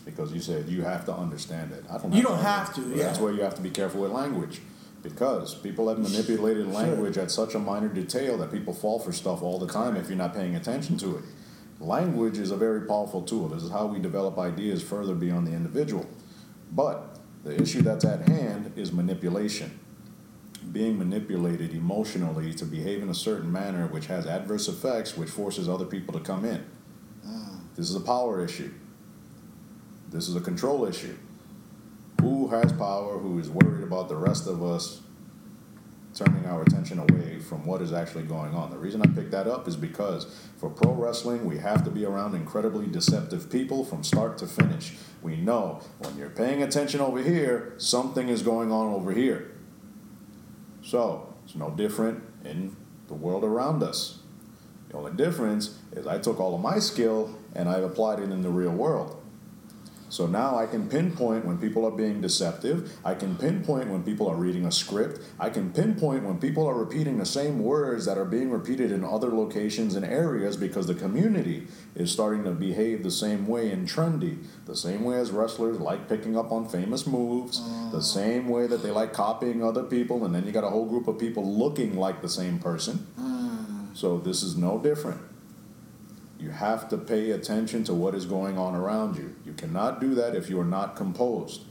Because 0.05 0.31
you 0.31 0.39
said 0.39 0.69
you 0.69 0.83
have 0.83 1.05
to 1.05 1.13
understand 1.13 1.71
it. 1.71 1.83
I 1.89 1.97
don't 1.97 2.13
You 2.13 2.21
don't 2.21 2.37
have 2.39 2.73
to, 2.75 2.81
But 2.81 2.97
That's 2.97 3.19
where 3.19 3.33
you 3.33 3.41
have 3.41 3.55
to 3.55 3.61
be 3.61 3.71
careful 3.71 4.01
with 4.01 4.11
language. 4.11 4.61
Because 5.01 5.55
people 5.55 5.89
have 5.89 5.99
manipulated 5.99 6.67
language 6.67 7.17
at 7.17 7.31
such 7.31 7.53
a 7.55 7.59
minor 7.59 7.87
detail 7.89 8.37
that 8.39 8.51
people 8.51 8.73
fall 8.73 8.99
for 8.99 9.11
stuff 9.11 9.41
all 9.41 9.59
the 9.59 9.67
time 9.67 9.95
if 9.95 10.07
you're 10.09 10.17
not 10.17 10.33
paying 10.33 10.55
attention 10.55 10.97
to 10.97 11.17
it. 11.17 11.23
Language 11.79 12.37
is 12.37 12.51
a 12.51 12.55
very 12.55 12.81
powerful 12.81 13.21
tool. 13.21 13.49
This 13.49 13.63
is 13.63 13.71
how 13.71 13.85
we 13.87 13.99
develop 13.99 14.37
ideas 14.39 14.81
further 14.81 15.13
beyond 15.13 15.47
the 15.47 15.51
individual. 15.51 16.07
But 16.71 17.19
the 17.43 17.59
issue 17.61 17.81
that's 17.81 18.05
at 18.05 18.27
hand 18.27 18.73
is 18.75 18.91
manipulation. 18.91 19.79
Being 20.71 20.97
manipulated 20.97 21.73
emotionally 21.73 22.53
to 22.55 22.65
behave 22.65 23.01
in 23.01 23.09
a 23.09 23.13
certain 23.13 23.51
manner 23.51 23.87
which 23.87 24.07
has 24.07 24.25
adverse 24.25 24.67
effects, 24.67 25.15
which 25.15 25.29
forces 25.29 25.69
other 25.69 25.85
people 25.85 26.13
to 26.13 26.19
come 26.19 26.43
in. 26.45 26.65
Mm. 27.25 27.59
This 27.75 27.89
is 27.89 27.95
a 27.95 28.01
power 28.01 28.43
issue. 28.43 28.71
This 30.09 30.27
is 30.27 30.35
a 30.35 30.41
control 30.41 30.85
issue. 30.85 31.15
Who 32.21 32.47
has 32.47 32.71
power? 32.71 33.17
Who 33.17 33.39
is 33.39 33.49
worried 33.49 33.83
about 33.83 34.09
the 34.09 34.15
rest 34.15 34.47
of 34.47 34.63
us 34.63 35.01
turning 36.13 36.45
our 36.45 36.61
attention 36.61 36.97
away 36.97 37.39
from 37.39 37.65
what 37.65 37.81
is 37.81 37.91
actually 37.91 38.23
going 38.23 38.53
on? 38.53 38.69
The 38.69 38.77
reason 38.77 39.01
I 39.01 39.07
picked 39.07 39.31
that 39.31 39.47
up 39.47 39.67
is 39.67 39.75
because 39.75 40.33
for 40.57 40.69
pro 40.69 40.93
wrestling, 40.93 41.45
we 41.45 41.57
have 41.57 41.83
to 41.83 41.91
be 41.91 42.05
around 42.05 42.33
incredibly 42.33 42.87
deceptive 42.87 43.51
people 43.51 43.83
from 43.83 44.03
start 44.03 44.37
to 44.39 44.47
finish. 44.47 44.93
We 45.21 45.35
know 45.35 45.81
when 45.99 46.17
you're 46.17 46.29
paying 46.29 46.63
attention 46.63 47.01
over 47.01 47.21
here, 47.21 47.73
something 47.77 48.29
is 48.29 48.41
going 48.41 48.71
on 48.71 48.93
over 48.93 49.11
here. 49.11 49.51
So, 50.85 51.33
it's 51.43 51.55
no 51.55 51.71
different 51.71 52.23
in 52.43 52.75
the 53.07 53.15
world 53.15 53.43
around 53.43 53.81
us. 53.81 54.19
The 54.89 54.97
only 54.97 55.13
difference 55.13 55.79
is 55.91 56.05
I 56.05 56.19
took 56.19 56.39
all 56.39 56.53
of 56.53 56.61
my 56.61 56.77
skill 56.77 57.35
and 57.55 57.67
I 57.67 57.79
applied 57.79 58.19
it 58.19 58.29
in 58.29 58.43
the 58.43 58.51
real 58.51 58.71
world. 58.71 59.19
So 60.09 60.27
now 60.27 60.57
I 60.57 60.65
can 60.65 60.87
pinpoint 60.87 61.45
when 61.45 61.57
people 61.57 61.85
are 61.85 61.91
being 61.91 62.21
deceptive. 62.21 62.91
I 63.03 63.15
can 63.15 63.35
pinpoint 63.35 63.89
when 63.89 64.03
people 64.03 64.29
are 64.29 64.35
reading 64.35 64.65
a 64.65 64.71
script. 64.71 65.19
I 65.39 65.49
can 65.49 65.71
pinpoint 65.71 66.23
when 66.23 66.39
people 66.39 66.67
are 66.67 66.75
repeating 66.75 67.17
the 67.17 67.25
same 67.25 67.59
words 67.63 68.05
that 68.05 68.17
are 68.17 68.25
being 68.25 68.51
repeated 68.51 68.91
in 68.91 69.03
other 69.03 69.29
locations 69.29 69.95
and 69.95 70.05
areas 70.05 70.57
because 70.57 70.87
the 70.87 70.95
community 70.95 71.67
is 71.95 72.11
starting 72.11 72.43
to 72.43 72.51
behave 72.51 73.03
the 73.03 73.11
same 73.11 73.47
way 73.47 73.71
and 73.71 73.87
trendy. 73.87 74.43
The 74.65 74.75
same 74.75 75.03
way 75.03 75.17
as 75.17 75.31
wrestlers 75.31 75.79
like 75.79 76.07
picking 76.07 76.37
up 76.37 76.51
on 76.51 76.69
famous 76.69 77.07
moves, 77.07 77.59
the 77.91 77.97
oh. 77.97 78.01
same 78.01 78.47
way 78.47 78.67
that 78.67 78.83
they 78.83 78.91
like 78.91 79.13
copying 79.13 79.63
other 79.63 79.83
people, 79.83 80.25
and 80.25 80.33
then 80.33 80.45
you 80.45 80.51
got 80.51 80.63
a 80.63 80.69
whole 80.69 80.85
group 80.85 81.07
of 81.07 81.19
people 81.19 81.57
looking 81.57 81.97
like 81.97 82.21
the 82.21 82.29
same 82.29 82.59
person. 82.59 83.07
Hmm. 83.17 83.93
So 83.93 84.19
this 84.19 84.43
is 84.43 84.55
no 84.55 84.77
different. 84.79 85.21
You 86.45 86.51
have 86.51 86.89
to 86.89 86.97
pay 86.99 87.31
attention 87.31 87.83
to 87.85 87.95
what 87.95 88.13
is 88.13 88.27
going 88.27 88.55
on 88.59 88.75
around 88.75 89.17
you. 89.17 89.35
You 89.43 89.53
cannot 89.53 89.99
do 89.99 90.13
that 90.13 90.35
if 90.35 90.47
you 90.47 90.59
are 90.59 90.71
not 90.79 90.95
composed. 90.95 91.63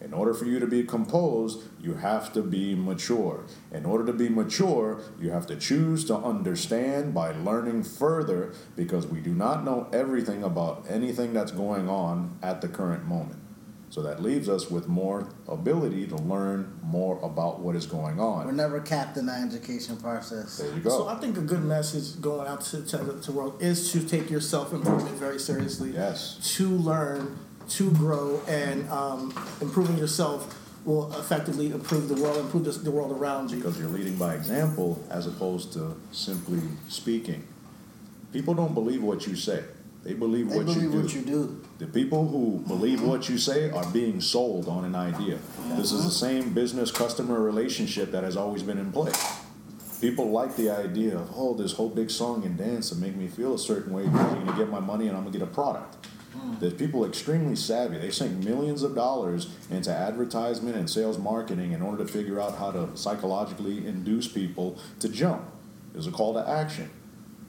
In 0.00 0.14
order 0.14 0.32
for 0.34 0.44
you 0.44 0.60
to 0.60 0.68
be 0.68 0.84
composed, 0.84 1.64
you 1.80 1.94
have 1.94 2.32
to 2.34 2.42
be 2.42 2.76
mature. 2.76 3.44
In 3.72 3.84
order 3.84 4.06
to 4.06 4.12
be 4.12 4.28
mature, 4.28 5.00
you 5.20 5.32
have 5.32 5.48
to 5.48 5.56
choose 5.56 6.04
to 6.04 6.16
understand 6.16 7.12
by 7.12 7.32
learning 7.32 7.82
further 7.82 8.54
because 8.76 9.04
we 9.04 9.18
do 9.18 9.34
not 9.34 9.64
know 9.64 9.88
everything 9.92 10.44
about 10.44 10.86
anything 10.88 11.32
that's 11.32 11.50
going 11.50 11.88
on 11.88 12.38
at 12.40 12.60
the 12.60 12.68
current 12.68 13.06
moment. 13.06 13.39
So 13.90 14.02
that 14.02 14.22
leaves 14.22 14.48
us 14.48 14.70
with 14.70 14.86
more 14.86 15.28
ability 15.48 16.06
to 16.06 16.16
learn 16.16 16.78
more 16.80 17.18
about 17.24 17.58
what 17.58 17.74
is 17.74 17.86
going 17.86 18.20
on. 18.20 18.46
We're 18.46 18.52
never 18.52 18.80
capped 18.80 19.16
in 19.16 19.28
our 19.28 19.44
education 19.44 19.96
process. 19.96 20.58
There 20.58 20.72
you 20.72 20.80
go. 20.80 20.90
So 20.90 21.08
I 21.08 21.16
think 21.16 21.36
a 21.36 21.40
good 21.40 21.64
message 21.64 22.20
going 22.20 22.46
out 22.46 22.60
to, 22.66 22.82
to, 22.82 22.98
to 22.98 23.04
the 23.12 23.32
world 23.32 23.60
is 23.60 23.90
to 23.92 24.00
take 24.06 24.30
your 24.30 24.40
self 24.40 24.72
improvement 24.72 25.16
very 25.16 25.40
seriously. 25.40 25.90
Yes. 25.90 26.38
To 26.56 26.68
learn, 26.68 27.36
to 27.70 27.90
grow, 27.90 28.40
and 28.46 28.88
um, 28.90 29.34
improving 29.60 29.98
yourself 29.98 30.56
will 30.84 31.12
effectively 31.18 31.72
improve 31.72 32.08
the 32.08 32.14
world, 32.22 32.38
improve 32.38 32.64
the, 32.64 32.70
the 32.70 32.90
world 32.92 33.10
around 33.10 33.50
you. 33.50 33.56
because 33.56 33.76
you're 33.78 33.88
leading 33.88 34.16
by 34.16 34.34
example 34.36 35.04
as 35.10 35.26
opposed 35.26 35.72
to 35.72 36.00
simply 36.12 36.60
speaking. 36.88 37.44
People 38.32 38.54
don't 38.54 38.72
believe 38.72 39.02
what 39.02 39.26
you 39.26 39.34
say. 39.34 39.64
They 40.04 40.14
believe 40.14 40.48
They 40.48 40.58
what 40.58 40.66
believe 40.66 40.82
you 40.84 40.90
do. 40.92 41.00
what 41.02 41.14
you 41.14 41.22
do. 41.22 41.59
The 41.80 41.86
people 41.86 42.28
who 42.28 42.62
believe 42.68 43.02
what 43.02 43.30
you 43.30 43.38
say 43.38 43.70
are 43.70 43.86
being 43.90 44.20
sold 44.20 44.68
on 44.68 44.84
an 44.84 44.94
idea. 44.94 45.38
This 45.76 45.92
is 45.92 46.04
the 46.04 46.10
same 46.10 46.52
business 46.52 46.90
customer 46.90 47.40
relationship 47.40 48.12
that 48.12 48.22
has 48.22 48.36
always 48.36 48.62
been 48.62 48.76
in 48.76 48.92
play. 48.92 49.12
People 49.98 50.30
like 50.30 50.56
the 50.56 50.68
idea 50.68 51.16
of, 51.16 51.30
oh, 51.34 51.54
this 51.54 51.72
whole 51.72 51.88
big 51.88 52.10
song 52.10 52.44
and 52.44 52.58
dance 52.58 52.90
to 52.90 52.96
make 52.96 53.16
me 53.16 53.28
feel 53.28 53.54
a 53.54 53.58
certain 53.58 53.94
way. 53.94 54.02
You're 54.02 54.12
going 54.12 54.46
to 54.46 54.52
get 54.52 54.68
my 54.68 54.78
money 54.78 55.08
and 55.08 55.16
I'm 55.16 55.22
going 55.22 55.32
to 55.32 55.38
get 55.38 55.48
a 55.48 55.50
product. 55.50 56.06
There's 56.58 56.74
people 56.74 57.06
extremely 57.06 57.56
savvy. 57.56 57.96
They 57.96 58.10
sink 58.10 58.44
millions 58.44 58.82
of 58.82 58.94
dollars 58.94 59.48
into 59.70 59.90
advertisement 59.90 60.76
and 60.76 60.88
sales 60.88 61.16
marketing 61.16 61.72
in 61.72 61.80
order 61.80 62.04
to 62.04 62.12
figure 62.12 62.38
out 62.38 62.58
how 62.58 62.72
to 62.72 62.94
psychologically 62.94 63.86
induce 63.86 64.28
people 64.28 64.78
to 64.98 65.08
jump. 65.08 65.50
There's 65.94 66.06
a 66.06 66.12
call 66.12 66.34
to 66.34 66.46
action. 66.46 66.90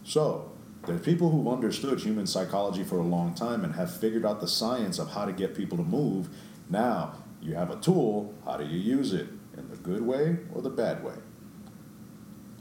So, 0.06 0.51
there's 0.86 1.02
people 1.02 1.30
who've 1.30 1.48
understood 1.48 2.00
human 2.00 2.26
psychology 2.26 2.84
for 2.84 2.98
a 2.98 3.04
long 3.04 3.36
time 3.36 3.64
and 3.64 3.76
have 3.76 3.96
figured 3.96 4.26
out 4.26 4.42
the 4.42 4.48
science 4.48 4.98
of 4.98 5.12
how 5.12 5.26
to 5.26 5.32
get 5.32 5.56
people 5.56 5.78
to 5.78 5.84
move. 5.84 6.28
Now, 6.70 7.14
you 7.42 7.56
have 7.56 7.70
a 7.70 7.76
tool, 7.76 8.34
how 8.46 8.58
do 8.58 8.66
you 8.66 8.80
use 8.80 9.14
it? 9.14 9.28
In 9.58 9.70
the 9.70 9.76
good 9.76 10.02
way 10.02 10.38
or 10.54 10.62
the 10.62 10.70
bad 10.70 11.04
way? 11.04 11.16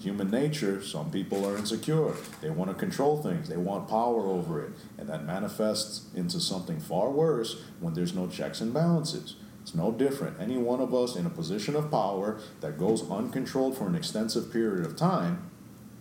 Human 0.01 0.31
nature, 0.31 0.83
some 0.83 1.11
people 1.11 1.47
are 1.47 1.57
insecure. 1.57 2.14
They 2.41 2.51
want 2.51 2.71
to 2.71 2.75
control 2.75 3.23
things, 3.23 3.49
they 3.49 3.57
want 3.57 3.89
power 3.89 4.27
over 4.27 4.62
it. 4.62 4.73
And 4.99 5.09
that 5.09 5.25
manifests 5.25 6.07
into 6.14 6.41
something 6.41 6.81
far 6.81 7.11
worse 7.11 7.62
when 7.81 7.95
there's 7.95 8.14
no 8.14 8.27
checks 8.27 8.61
and 8.61 8.73
balances. 8.73 9.37
It's 9.62 9.75
no 9.75 9.93
different. 9.93 10.41
Any 10.41 10.57
one 10.57 10.81
of 10.81 10.95
us 10.95 11.16
in 11.16 11.27
a 11.27 11.31
position 11.31 11.77
of 11.77 11.91
power 11.91 12.39
that 12.61 12.79
goes 12.79 13.09
uncontrolled 13.11 13.77
for 13.77 13.87
an 13.87 13.95
extensive 13.95 14.53
period 14.53 14.87
of 14.87 14.97
time 14.97 15.49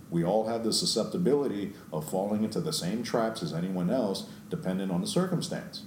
we 0.10 0.24
all 0.24 0.48
have 0.48 0.64
the 0.64 0.74
susceptibility 0.74 1.74
of 1.94 2.10
falling 2.10 2.44
into 2.44 2.60
the 2.60 2.74
same 2.74 3.04
traps 3.04 3.44
as 3.44 3.54
anyone 3.54 3.90
else, 3.90 4.28
depending 4.50 4.90
on 4.90 5.02
the 5.02 5.08
circumstance. 5.08 5.84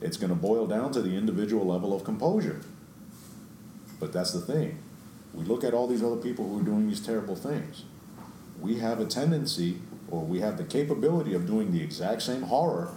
It's 0.00 0.16
going 0.16 0.30
to 0.30 0.36
boil 0.36 0.66
down 0.66 0.92
to 0.92 1.02
the 1.02 1.16
individual 1.16 1.66
level 1.66 1.94
of 1.94 2.04
composure. 2.04 2.60
But 4.00 4.12
that's 4.12 4.32
the 4.32 4.40
thing. 4.40 4.78
We 5.34 5.44
look 5.44 5.64
at 5.64 5.74
all 5.74 5.86
these 5.86 6.02
other 6.02 6.16
people 6.16 6.48
who 6.48 6.60
are 6.60 6.64
doing 6.64 6.88
these 6.88 7.04
terrible 7.04 7.36
things. 7.36 7.84
We 8.58 8.78
have 8.78 9.00
a 9.00 9.06
tendency, 9.06 9.78
or 10.10 10.22
we 10.22 10.40
have 10.40 10.56
the 10.56 10.64
capability 10.64 11.34
of 11.34 11.46
doing 11.46 11.72
the 11.72 11.82
exact 11.82 12.22
same 12.22 12.42
horror 12.42 12.94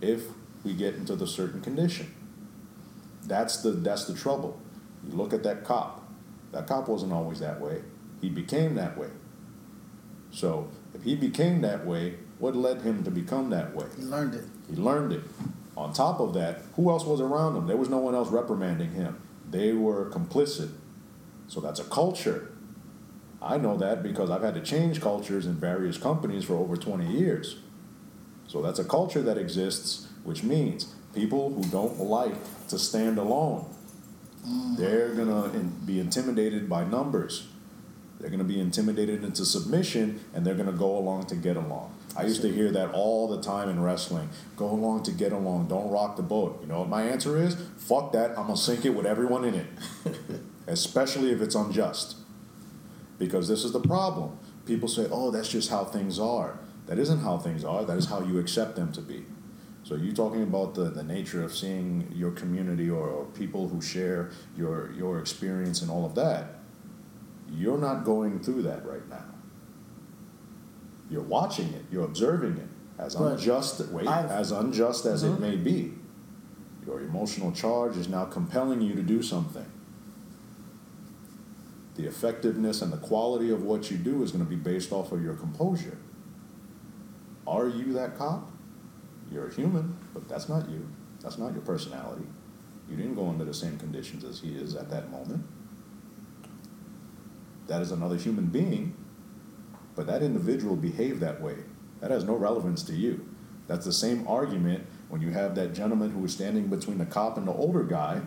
if 0.00 0.24
we 0.62 0.74
get 0.74 0.94
into 0.94 1.16
the 1.16 1.26
certain 1.26 1.62
condition. 1.62 2.14
That's 3.24 3.62
the 3.62 3.70
that's 3.70 4.04
the 4.04 4.14
trouble. 4.14 4.60
You 5.06 5.16
look 5.16 5.32
at 5.32 5.42
that 5.44 5.64
cop. 5.64 6.06
That 6.52 6.66
cop 6.66 6.88
wasn't 6.88 7.12
always 7.12 7.40
that 7.40 7.60
way. 7.60 7.82
He 8.20 8.28
became 8.28 8.74
that 8.74 8.96
way. 8.98 9.08
So 10.30 10.70
if 10.94 11.02
he 11.02 11.14
became 11.14 11.60
that 11.62 11.86
way, 11.86 12.14
what 12.38 12.54
led 12.54 12.82
him 12.82 13.04
to 13.04 13.10
become 13.10 13.50
that 13.50 13.74
way? 13.74 13.86
He 13.96 14.02
learned 14.02 14.34
it. 14.34 14.44
He 14.70 14.76
learned 14.76 15.12
it. 15.12 15.22
On 15.76 15.92
top 15.92 16.20
of 16.20 16.34
that, 16.34 16.62
who 16.74 16.90
else 16.90 17.04
was 17.04 17.20
around 17.20 17.56
him? 17.56 17.66
There 17.66 17.76
was 17.76 17.88
no 17.88 17.98
one 17.98 18.14
else 18.14 18.30
reprimanding 18.30 18.92
him. 18.92 19.20
They 19.50 19.72
were 19.72 20.10
complicit. 20.10 20.70
So 21.46 21.60
that's 21.60 21.80
a 21.80 21.84
culture. 21.84 22.52
I 23.40 23.56
know 23.56 23.76
that 23.76 24.02
because 24.02 24.30
I've 24.30 24.42
had 24.42 24.54
to 24.54 24.60
change 24.60 25.00
cultures 25.00 25.46
in 25.46 25.54
various 25.54 25.96
companies 25.96 26.44
for 26.44 26.54
over 26.54 26.76
20 26.76 27.06
years. 27.06 27.58
So 28.48 28.62
that's 28.62 28.78
a 28.78 28.84
culture 28.84 29.22
that 29.22 29.38
exists, 29.38 30.08
which 30.24 30.42
means 30.42 30.94
people 31.14 31.52
who 31.52 31.62
don't 31.70 32.00
like 32.00 32.34
to 32.68 32.78
stand 32.78 33.18
alone, 33.18 33.66
mm. 34.46 34.76
they're 34.76 35.14
going 35.14 35.28
to 35.28 35.58
be 35.84 36.00
intimidated 36.00 36.68
by 36.68 36.84
numbers. 36.84 37.46
They're 38.20 38.30
going 38.30 38.40
to 38.40 38.44
be 38.44 38.60
intimidated 38.60 39.22
into 39.22 39.44
submission 39.44 40.20
and 40.34 40.44
they're 40.44 40.54
going 40.54 40.66
to 40.66 40.76
go 40.76 40.96
along 40.96 41.26
to 41.26 41.36
get 41.36 41.56
along. 41.56 41.94
I 42.16 42.24
used 42.24 42.42
to 42.42 42.52
hear 42.52 42.70
that 42.72 42.90
all 42.90 43.28
the 43.28 43.40
time 43.40 43.68
in 43.68 43.80
wrestling. 43.80 44.28
Go 44.56 44.68
along 44.68 45.04
to 45.04 45.12
get 45.12 45.32
along. 45.32 45.68
Don't 45.68 45.88
rock 45.88 46.16
the 46.16 46.22
boat. 46.22 46.58
You 46.60 46.66
know 46.66 46.80
what 46.80 46.88
my 46.88 47.02
answer 47.02 47.40
is? 47.40 47.56
Fuck 47.76 48.12
that. 48.12 48.30
I'm 48.30 48.46
going 48.46 48.56
to 48.56 48.60
sink 48.60 48.84
it 48.84 48.90
with 48.90 49.06
everyone 49.06 49.44
in 49.44 49.54
it. 49.54 49.66
Especially 50.66 51.30
if 51.30 51.40
it's 51.40 51.54
unjust. 51.54 52.16
Because 53.18 53.46
this 53.46 53.64
is 53.64 53.72
the 53.72 53.80
problem. 53.80 54.36
People 54.66 54.88
say, 54.88 55.06
oh, 55.10 55.30
that's 55.30 55.48
just 55.48 55.70
how 55.70 55.84
things 55.84 56.18
are. 56.18 56.58
That 56.86 56.98
isn't 56.98 57.20
how 57.20 57.38
things 57.38 57.64
are. 57.64 57.84
That 57.84 57.98
is 57.98 58.06
how 58.06 58.22
you 58.22 58.38
accept 58.38 58.74
them 58.74 58.92
to 58.92 59.00
be. 59.00 59.24
So 59.84 59.94
you 59.94 60.12
talking 60.12 60.42
about 60.42 60.74
the, 60.74 60.90
the 60.90 61.04
nature 61.04 61.42
of 61.44 61.56
seeing 61.56 62.12
your 62.14 62.32
community 62.32 62.90
or, 62.90 63.08
or 63.08 63.24
people 63.26 63.68
who 63.68 63.80
share 63.80 64.30
your 64.56 64.92
your 64.92 65.18
experience 65.18 65.80
and 65.80 65.90
all 65.90 66.04
of 66.04 66.14
that 66.16 66.57
you're 67.50 67.78
not 67.78 68.04
going 68.04 68.40
through 68.40 68.62
that 68.62 68.84
right 68.86 69.06
now. 69.08 69.24
You're 71.10 71.22
watching 71.22 71.68
it, 71.72 71.84
you're 71.90 72.04
observing 72.04 72.58
it 72.58 72.68
as 72.98 73.14
But 73.14 73.32
unjust 73.34 73.88
wait, 73.88 74.06
I've- 74.06 74.28
as 74.32 74.52
unjust 74.52 75.06
as 75.06 75.24
Mhm. 75.24 75.34
it 75.34 75.40
may 75.40 75.56
be. 75.56 75.94
Your 76.86 77.00
emotional 77.00 77.52
charge 77.52 77.96
is 77.96 78.08
now 78.08 78.24
compelling 78.24 78.80
you 78.80 78.94
to 78.94 79.02
do 79.02 79.22
something. 79.22 79.66
The 81.96 82.06
effectiveness 82.06 82.80
and 82.82 82.92
the 82.92 82.96
quality 82.98 83.50
of 83.50 83.62
what 83.62 83.90
you 83.90 83.96
do 83.96 84.22
is 84.22 84.30
going 84.32 84.44
to 84.44 84.48
be 84.48 84.56
based 84.56 84.92
off 84.92 85.10
of 85.12 85.22
your 85.22 85.34
composure. 85.34 85.98
Are 87.46 87.66
you 87.68 87.92
that 87.94 88.16
cop? 88.16 88.50
You're 89.32 89.48
a 89.48 89.52
human, 89.54 89.96
but 90.14 90.28
that's 90.28 90.48
not 90.48 90.68
you. 90.68 90.86
That's 91.20 91.38
not 91.38 91.52
your 91.52 91.62
personality. 91.62 92.26
You 92.88 92.96
didn't 92.96 93.14
go 93.16 93.28
under 93.28 93.44
the 93.44 93.52
same 93.54 93.76
conditions 93.78 94.24
as 94.24 94.40
he 94.40 94.54
is 94.54 94.74
at 94.74 94.90
that 94.90 95.10
moment 95.10 95.44
that 97.68 97.82
is 97.82 97.92
another 97.92 98.16
human 98.16 98.46
being, 98.46 98.96
but 99.94 100.06
that 100.06 100.22
individual 100.22 100.74
behaved 100.74 101.20
that 101.20 101.40
way. 101.40 101.56
That 102.00 102.10
has 102.10 102.24
no 102.24 102.34
relevance 102.34 102.82
to 102.84 102.94
you. 102.94 103.28
That's 103.66 103.84
the 103.84 103.92
same 103.92 104.26
argument 104.26 104.86
when 105.08 105.20
you 105.20 105.30
have 105.30 105.54
that 105.54 105.74
gentleman 105.74 106.10
who 106.10 106.20
was 106.20 106.32
standing 106.32 106.68
between 106.68 106.98
the 106.98 107.06
cop 107.06 107.36
and 107.36 107.46
the 107.46 107.52
older 107.52 107.84
guy. 107.84 108.22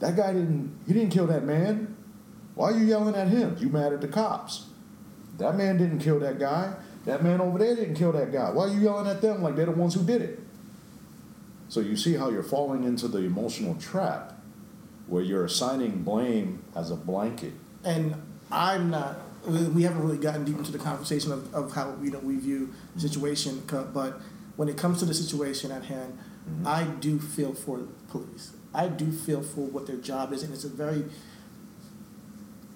That 0.00 0.16
guy 0.16 0.32
didn't, 0.32 0.78
he 0.86 0.92
didn't 0.92 1.10
kill 1.10 1.26
that 1.28 1.44
man. 1.44 1.96
Why 2.54 2.70
are 2.70 2.78
you 2.78 2.84
yelling 2.84 3.14
at 3.14 3.28
him? 3.28 3.56
You 3.58 3.68
mad 3.68 3.92
at 3.92 4.00
the 4.00 4.08
cops. 4.08 4.66
That 5.38 5.56
man 5.56 5.78
didn't 5.78 6.00
kill 6.00 6.20
that 6.20 6.38
guy. 6.38 6.74
That 7.06 7.22
man 7.22 7.40
over 7.40 7.58
there 7.58 7.74
didn't 7.74 7.94
kill 7.94 8.12
that 8.12 8.32
guy. 8.32 8.50
Why 8.50 8.64
are 8.64 8.74
you 8.74 8.80
yelling 8.80 9.08
at 9.08 9.22
them 9.22 9.42
like 9.42 9.56
they're 9.56 9.66
the 9.66 9.72
ones 9.72 9.94
who 9.94 10.04
did 10.04 10.20
it? 10.20 10.40
So 11.68 11.80
you 11.80 11.96
see 11.96 12.14
how 12.14 12.28
you're 12.28 12.42
falling 12.42 12.84
into 12.84 13.08
the 13.08 13.18
emotional 13.20 13.74
trap 13.76 14.38
where 15.06 15.22
you're 15.22 15.44
assigning 15.44 16.02
blame 16.02 16.62
as 16.76 16.90
a 16.90 16.96
blanket 16.96 17.54
and 17.84 18.14
I'm 18.50 18.90
not. 18.90 19.18
we- 19.46 19.82
haven't 19.82 20.02
really 20.02 20.18
gotten 20.18 20.44
deep 20.44 20.56
into 20.56 20.72
the 20.72 20.78
conversation 20.78 21.32
of, 21.32 21.52
of 21.54 21.72
how 21.72 21.96
you 22.02 22.10
know 22.10 22.20
we 22.20 22.36
view 22.36 22.72
the 22.94 23.00
situation, 23.00 23.62
but 23.92 24.20
when 24.56 24.68
it 24.68 24.76
comes 24.76 24.98
to 25.00 25.04
the 25.04 25.14
situation 25.14 25.70
at 25.72 25.84
hand, 25.84 26.18
I 26.64 26.84
do 26.84 27.18
feel 27.18 27.54
for 27.54 27.80
police. 28.08 28.52
I 28.74 28.88
do 28.88 29.10
feel 29.12 29.42
for 29.42 29.60
what 29.66 29.86
their 29.86 29.96
job 29.96 30.32
is, 30.32 30.42
and 30.42 30.52
it's 30.52 30.64
a 30.64 30.68
very 30.68 31.04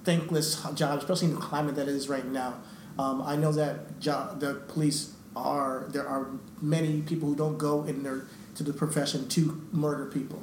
thankless 0.04 0.62
job, 0.74 0.98
especially 0.98 1.28
in 1.28 1.34
the 1.34 1.40
climate 1.40 1.74
that 1.76 1.88
it 1.88 1.94
is 1.94 2.09
right 2.09 2.26
now. 2.26 2.54
Um, 2.98 3.22
I 3.22 3.36
know 3.36 3.52
that 3.52 4.00
jo- 4.00 4.34
the 4.38 4.54
police 4.68 5.12
are 5.34 5.86
there 5.90 6.07
are 6.07 6.28
many 6.62 7.02
people 7.02 7.28
who 7.28 7.36
don't 7.36 7.59
go 7.59 7.84
in 7.84 8.02
their 8.02 8.24
to 8.54 8.62
the 8.62 8.72
profession 8.72 9.28
to 9.30 9.62
murder 9.72 10.07
people. 10.07 10.42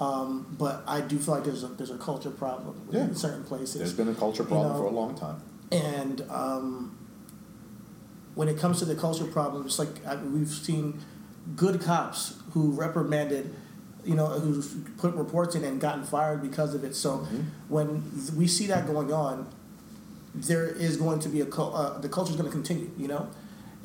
Um, 0.00 0.46
but 0.58 0.82
I 0.86 1.02
do 1.02 1.18
feel 1.18 1.34
like 1.34 1.44
there's 1.44 1.62
a 1.62 1.68
there's 1.68 1.90
a 1.90 1.98
culture 1.98 2.30
problem 2.30 2.88
Yeah. 2.90 3.04
in 3.04 3.14
certain 3.14 3.44
places. 3.44 3.74
There's 3.74 3.92
been 3.92 4.08
a 4.08 4.14
culture 4.14 4.44
problem 4.44 4.72
know, 4.72 4.78
for 4.78 4.84
a 4.86 4.90
long 4.90 5.14
time. 5.14 5.42
And 5.70 6.22
um, 6.30 6.96
when 8.34 8.48
it 8.48 8.58
comes 8.58 8.78
to 8.78 8.86
the 8.86 8.94
culture 8.94 9.26
problem, 9.26 9.66
it's 9.66 9.78
like 9.78 10.04
I, 10.06 10.16
we've 10.16 10.48
seen 10.48 11.00
good 11.54 11.80
cops 11.82 12.34
who 12.52 12.70
reprimanded, 12.70 13.54
you 14.04 14.14
know, 14.14 14.26
who 14.26 14.62
put 14.96 15.14
reports 15.14 15.54
in 15.54 15.64
and 15.64 15.78
gotten 15.80 16.04
fired 16.04 16.40
because 16.40 16.74
of 16.74 16.82
it. 16.82 16.94
So 16.94 17.18
Mhm. 17.30 17.44
when 17.68 18.10
we 18.36 18.46
see 18.46 18.66
that 18.68 18.86
going 18.86 19.12
on, 19.12 19.48
there 20.34 20.64
is 20.66 20.96
going 20.96 21.18
to 21.20 21.28
be 21.28 21.42
a 21.42 21.46
uh, 21.46 21.98
the 21.98 22.08
culture 22.08 22.30
is 22.30 22.36
going 22.36 22.48
to 22.50 22.52
continue, 22.56 22.90
you 22.96 23.08
know, 23.08 23.28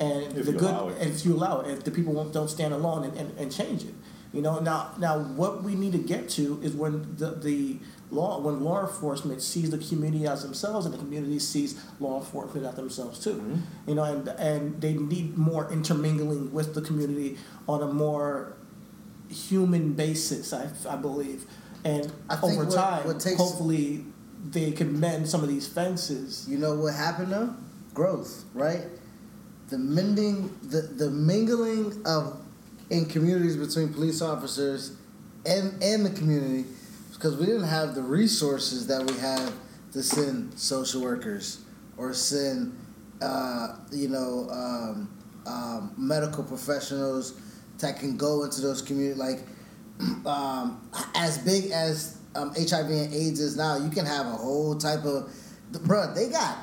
and 0.00 0.32
If 0.34 0.46
the 0.46 0.52
you 0.52 0.58
good 0.58 0.70
allow 0.74 0.88
it. 0.88 0.96
if 1.06 1.26
you 1.26 1.34
allow 1.34 1.60
it, 1.60 1.70
if 1.70 1.84
the 1.84 1.90
people 1.90 2.14
won't 2.14 2.32
don't 2.32 2.48
stand 2.48 2.72
alone 2.72 3.04
and, 3.04 3.14
and, 3.18 3.38
and 3.38 3.52
change 3.52 3.82
it, 3.84 3.94
you 4.36 4.42
know. 4.42 4.58
Now 4.60 4.92
now 4.98 5.18
what 5.18 5.62
we 5.64 5.74
need 5.74 5.92
to 5.92 5.98
get 5.98 6.28
to 6.30 6.60
is 6.62 6.72
when 6.74 7.16
the 7.16 7.30
the 7.32 7.78
law 8.10 8.38
when 8.40 8.62
law 8.62 8.86
enforcement 8.86 9.42
sees 9.42 9.70
the 9.70 9.78
community 9.78 10.26
as 10.26 10.42
themselves 10.42 10.84
and 10.86 10.94
the 10.94 10.98
community 10.98 11.38
sees 11.40 11.74
law 11.98 12.18
enforcement 12.20 12.64
as 12.66 12.74
themselves 12.76 13.18
too, 13.18 13.34
Mhm. 13.34 13.60
you 13.88 13.94
know, 13.96 14.04
and 14.04 14.28
and 14.28 14.80
they 14.80 14.94
need 14.94 15.36
more 15.36 15.70
intermingling 15.72 16.52
with 16.52 16.74
the 16.74 16.82
community 16.82 17.36
on 17.66 17.82
a 17.82 17.90
more 17.92 18.52
human 19.28 19.92
basis, 19.94 20.52
I, 20.52 20.68
I 20.88 20.96
believe, 20.96 21.46
and 21.84 22.12
I 22.28 22.36
think 22.36 22.52
over 22.54 22.64
what- 22.64 22.74
time, 22.74 23.06
what 23.06 23.18
takes- 23.20 23.38
hopefully, 23.38 24.04
they 24.52 24.70
can 24.70 25.00
mend 25.00 25.28
some 25.28 25.42
of 25.42 25.48
these 25.48 25.66
fences. 25.66 26.46
You 26.48 26.58
know 26.58 26.74
what 26.76 26.94
happened 26.94 27.32
though? 27.32 27.50
Growth, 27.94 28.44
right? 28.54 28.84
The 29.70 29.78
mending, 29.78 30.50
the, 30.62 30.82
the 30.82 31.10
mingling 31.10 32.00
of 32.06 32.36
in 32.90 33.06
communities 33.06 33.56
between 33.56 33.92
police 33.92 34.22
officers 34.22 34.96
and 35.44 35.82
and 35.82 36.04
the 36.04 36.10
community, 36.10 36.64
because 37.12 37.36
we 37.36 37.46
didn't 37.46 37.64
have 37.64 37.94
the 37.94 38.02
resources 38.02 38.86
that 38.86 39.04
we 39.10 39.16
have 39.18 39.52
to 39.92 40.02
send 40.02 40.58
social 40.58 41.02
workers 41.02 41.60
or 41.96 42.12
send, 42.12 42.76
uh, 43.22 43.76
you 43.90 44.08
know, 44.08 44.48
um, 44.50 45.10
um, 45.46 45.94
medical 45.96 46.44
professionals 46.44 47.40
that 47.78 47.98
can 47.98 48.16
go 48.16 48.44
into 48.44 48.60
those 48.60 48.82
communities. 48.82 49.16
Like, 49.16 49.40
um, 50.26 50.88
as 51.14 51.38
big 51.38 51.70
as 51.70 52.18
um, 52.34 52.50
HIV 52.50 52.90
and 52.90 53.14
AIDS 53.14 53.40
is 53.40 53.56
now, 53.56 53.76
you 53.76 53.90
can 53.90 54.04
have 54.04 54.26
a 54.26 54.30
whole 54.30 54.74
type 54.74 55.04
of, 55.04 55.32
bruh, 55.72 56.14
they 56.14 56.28
got 56.28 56.58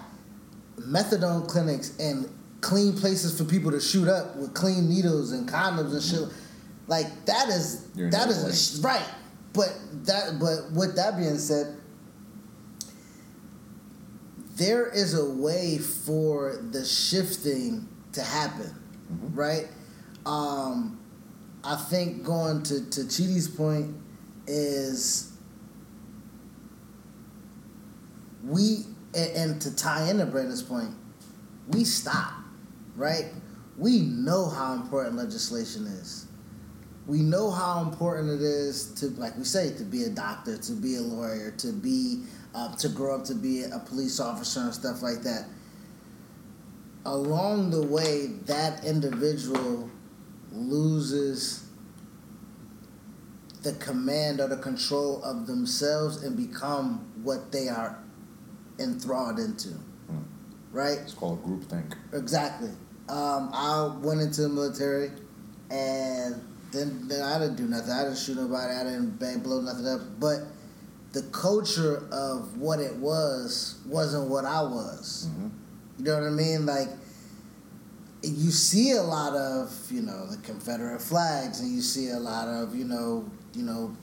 methadone 0.80 1.48
clinics 1.48 1.98
and 1.98 2.30
clean 2.64 2.94
places 2.98 3.38
for 3.38 3.44
people 3.44 3.70
to 3.70 3.80
shoot 3.80 4.08
up 4.08 4.36
with 4.38 4.54
clean 4.56 4.90
needles 4.90 5.32
and 5.34 5.48
condoms 5.48 5.92
and 5.94 6.02
shit. 6.02 6.28
Like 6.88 7.26
that 7.26 7.50
is 7.50 7.86
that 7.94 8.30
is 8.30 8.80
a 8.80 8.82
right. 8.82 9.06
But 9.54 9.72
that 10.06 10.40
but 10.40 10.72
with 10.72 10.96
that 10.96 11.18
being 11.18 11.38
said, 11.38 11.78
there 14.56 14.88
is 14.88 15.14
a 15.14 15.30
way 15.30 15.78
for 15.78 16.58
the 16.72 16.84
shifting 16.86 17.88
to 18.14 18.22
happen, 18.22 18.74
Mhm. 19.12 19.36
right? 19.36 19.68
Um, 20.26 20.98
I 21.64 21.76
think 21.76 22.24
going 22.24 22.64
to 22.64 22.82
to 22.90 23.02
Chidi's 23.02 23.48
point 23.48 23.96
is 24.48 25.30
we 28.44 28.86
and, 29.16 29.32
and 29.36 29.62
to 29.62 29.76
tie 29.76 30.10
into 30.10 30.26
Brandon's 30.26 30.64
point, 30.64 30.92
we 31.68 31.84
stop, 31.84 32.34
right? 32.96 33.26
We 33.78 34.00
know 34.02 34.50
how 34.50 34.74
important 34.74 35.16
legislation 35.16 35.88
is. 35.88 36.28
We 37.06 37.20
know 37.20 37.52
how 37.52 37.82
important 37.82 38.30
it 38.30 38.42
is 38.42 38.94
to, 38.96 39.08
like 39.20 39.38
we 39.38 39.44
say, 39.44 39.76
to 39.76 39.84
be 39.84 40.04
a 40.04 40.10
doctor, 40.10 40.58
to 40.58 40.72
be 40.74 40.96
a 40.96 41.02
lawyer, 41.02 41.52
to 41.58 41.74
be, 41.74 42.24
uh, 42.56 42.76
to 42.78 42.90
grow 42.90 43.16
up 43.16 43.26
to 43.26 43.36
be 43.36 43.64
a 43.64 43.80
police 43.80 44.20
officer 44.20 44.62
and 44.62 44.74
stuff 44.74 45.02
like 45.02 45.22
that. 45.24 45.48
Along 47.06 47.72
the 47.72 47.86
way, 47.86 48.28
that 48.46 48.86
individual 48.86 49.90
loses 50.54 51.66
the 53.64 53.74
command 53.74 54.40
or 54.40 54.48
the 54.48 54.58
control 54.58 55.22
of 55.24 55.48
themselves 55.48 56.24
and 56.24 56.38
become 56.38 57.12
what 57.24 57.52
they 57.52 57.68
are 57.68 57.98
enthralled 58.80 59.40
into. 59.40 59.70
Mm. 60.10 60.24
Right? 60.72 61.00
It's 61.00 61.14
called 61.14 61.44
groupthink. 61.44 61.96
Exactly. 62.14 62.72
Um, 63.10 63.50
I 63.54 63.92
went 64.02 64.22
into 64.22 64.44
the 64.44 64.50
military, 64.50 65.12
and 65.70 66.42
then, 66.72 67.08
then 67.08 67.22
I 67.22 67.38
didn't 67.40 67.56
do 67.56 67.68
nothing. 67.68 67.92
I 67.92 68.04
didn't 68.04 68.18
shoot 68.18 68.38
nobody. 68.38 68.74
I 68.74 68.84
didn't 68.84 69.20
bang, 69.20 69.40
blow 69.40 69.62
nothing 69.62 69.88
up. 69.88 70.02
But 70.20 70.40
the 71.12 71.22
culture 71.32 72.08
of 72.12 72.58
what 72.58 72.80
it 72.80 72.96
was 72.96 73.80
wasn't 73.86 74.30
what 74.30 74.46
I 74.46 74.62
was. 74.62 75.30
hmm 75.32 75.48
You 75.98 76.06
know 76.06 76.16
what 76.16 76.24
I 76.28 76.30
mean? 76.32 76.66
Like 76.66 76.90
you 78.22 78.52
see 78.52 78.92
a 78.92 79.04
lot 79.04 79.34
of 79.36 79.72
you 79.92 80.02
know 80.02 80.28
the 80.28 80.38
Confederate 80.38 81.02
flags, 81.02 81.60
and 81.60 81.72
you 81.74 81.82
see 81.82 82.10
a 82.10 82.20
lot 82.20 82.48
of 82.48 82.76
you 82.76 82.86
know 82.86 83.30
you 83.54 83.64
know 83.64 83.96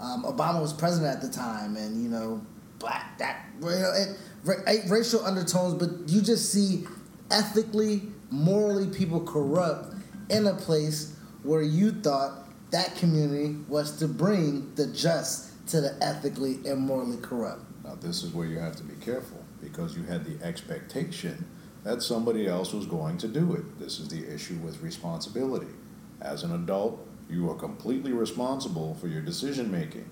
um, 0.00 0.24
Obama 0.24 0.60
was 0.60 0.72
president 0.72 1.14
at 1.14 1.22
the 1.22 1.28
time, 1.28 1.76
and 1.76 2.02
you 2.02 2.08
know 2.08 2.44
black 2.78 3.18
that 3.18 3.46
you 3.60 3.66
know, 3.68 3.92
it, 3.96 4.18
ra- 4.44 4.72
racial 4.88 5.24
undertones, 5.24 5.74
but 5.74 6.08
you 6.08 6.20
just 6.20 6.52
see 6.52 6.86
ethically, 7.30 8.02
morally 8.30 8.86
people 8.88 9.20
corrupt 9.20 9.94
in 10.28 10.46
a 10.46 10.54
place 10.54 11.16
where 11.42 11.62
you 11.62 11.92
thought 11.92 12.44
that 12.70 12.94
community 12.96 13.56
was 13.68 13.98
to 13.98 14.08
bring 14.08 14.74
the 14.74 14.86
just 14.88 15.66
to 15.68 15.80
the 15.80 15.96
ethically 16.02 16.58
and 16.66 16.80
morally 16.80 17.16
corrupt. 17.18 17.62
Now, 17.84 17.94
this 17.94 18.22
is 18.22 18.32
where 18.32 18.46
you 18.46 18.58
have 18.58 18.76
to 18.76 18.82
be 18.82 18.94
careful 19.04 19.42
because 19.62 19.96
you 19.96 20.02
had 20.02 20.24
the 20.24 20.44
expectation 20.44 21.46
that 21.84 22.02
somebody 22.02 22.46
else 22.46 22.72
was 22.72 22.86
going 22.86 23.16
to 23.18 23.28
do 23.28 23.54
it. 23.54 23.78
This 23.78 23.98
is 23.98 24.08
the 24.08 24.32
issue 24.32 24.56
with 24.56 24.82
responsibility. 24.82 25.72
As 26.20 26.42
an 26.42 26.54
adult, 26.54 27.06
you 27.30 27.50
are 27.50 27.54
completely 27.54 28.12
responsible 28.12 28.94
for 28.94 29.08
your 29.08 29.22
decision 29.22 29.70
making. 29.70 30.08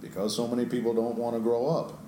Because 0.00 0.36
so 0.36 0.46
many 0.46 0.66
people 0.66 0.94
don't 0.94 1.16
want 1.16 1.34
to 1.34 1.40
grow 1.40 1.66
up, 1.66 2.00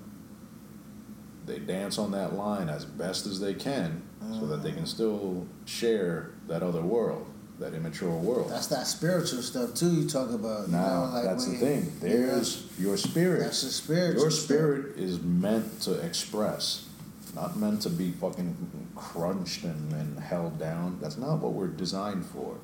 they 1.46 1.58
dance 1.58 1.98
on 1.98 2.12
that 2.12 2.34
line 2.34 2.68
as 2.68 2.84
best 2.84 3.26
as 3.26 3.40
they 3.40 3.54
can 3.54 4.02
so 4.38 4.46
that 4.46 4.62
they 4.62 4.72
can 4.72 4.86
still 4.86 5.46
share 5.64 6.30
that 6.46 6.62
other 6.62 6.82
world, 6.82 7.26
that 7.58 7.74
immature 7.74 8.10
world. 8.10 8.50
That's 8.50 8.66
that 8.68 8.86
spiritual 8.86 9.42
stuff 9.42 9.74
too. 9.74 9.90
You 10.02 10.08
talk 10.08 10.30
about. 10.30 10.66
you 10.66 10.72
Now, 10.72 11.06
know, 11.06 11.12
like 11.14 11.24
that's 11.24 11.46
the 11.46 11.56
thing. 11.56 11.92
There's 12.00 12.66
your 12.78 12.96
spirit. 12.96 13.40
That's 13.40 13.62
the 13.62 13.70
spirit. 13.70 14.18
Your 14.18 14.30
spirit 14.30 14.96
is 14.98 15.20
meant 15.20 15.80
to 15.82 15.94
express, 16.00 16.86
not 17.34 17.56
meant 17.56 17.82
to 17.82 17.90
be 17.90 18.10
fucking 18.12 18.90
crunched 18.94 19.64
and, 19.64 19.92
and 19.92 20.18
held 20.20 20.58
down. 20.58 20.98
That's 21.00 21.16
not 21.16 21.38
what 21.38 21.52
we're 21.52 21.68
designed 21.68 22.26
for. 22.26 22.58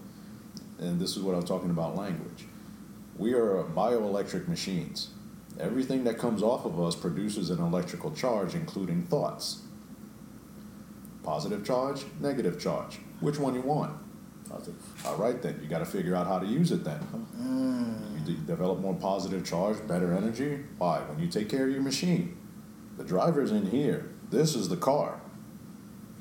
And 0.79 1.01
this 1.01 1.17
is 1.17 1.23
what 1.23 1.35
I'm 1.35 1.45
talking 1.45 1.71
about 1.71 1.97
language. 1.97 2.45
We 3.17 3.33
are 3.33 3.65
bioelectric 3.65 4.47
machines. 4.47 5.09
Everything 5.59 6.05
that 6.05 6.19
comes 6.19 6.43
off 6.43 6.67
of 6.67 6.79
us 6.79 6.95
produces 6.95 7.49
an 7.49 7.61
electrical 7.61 8.11
charge, 8.13 8.55
including 8.55 9.05
thoughts. 9.05 9.63
Positive 11.27 11.67
charge, 11.67 12.05
negative 12.21 12.61
charge. 12.61 13.01
Which 13.19 13.41
one 13.41 13.55
you 13.55 13.61
want? 13.61 13.99
All 15.05 15.17
right, 15.17 15.43
then. 15.43 15.59
You 15.61 15.69
got 15.69 15.81
to 15.81 15.85
figure 15.85 16.15
out 16.15 16.29
how 16.29 16.39
to 16.39 16.47
use 16.47 16.71
it 16.71 16.85
then. 16.85 17.01
Mm. 17.37 18.29
You 18.29 18.37
de- 18.37 18.41
develop 18.43 18.79
more 18.79 18.95
positive 18.95 19.45
charge, 19.45 19.77
better 19.89 20.15
energy. 20.15 20.61
Why? 20.79 21.01
When 21.01 21.19
you 21.19 21.27
take 21.27 21.49
care 21.49 21.67
of 21.67 21.73
your 21.73 21.83
machine, 21.83 22.37
the 22.97 23.03
driver's 23.03 23.51
in 23.51 23.67
here. 23.67 24.09
This 24.31 24.55
is 24.55 24.69
the 24.69 24.77
car. 24.77 25.21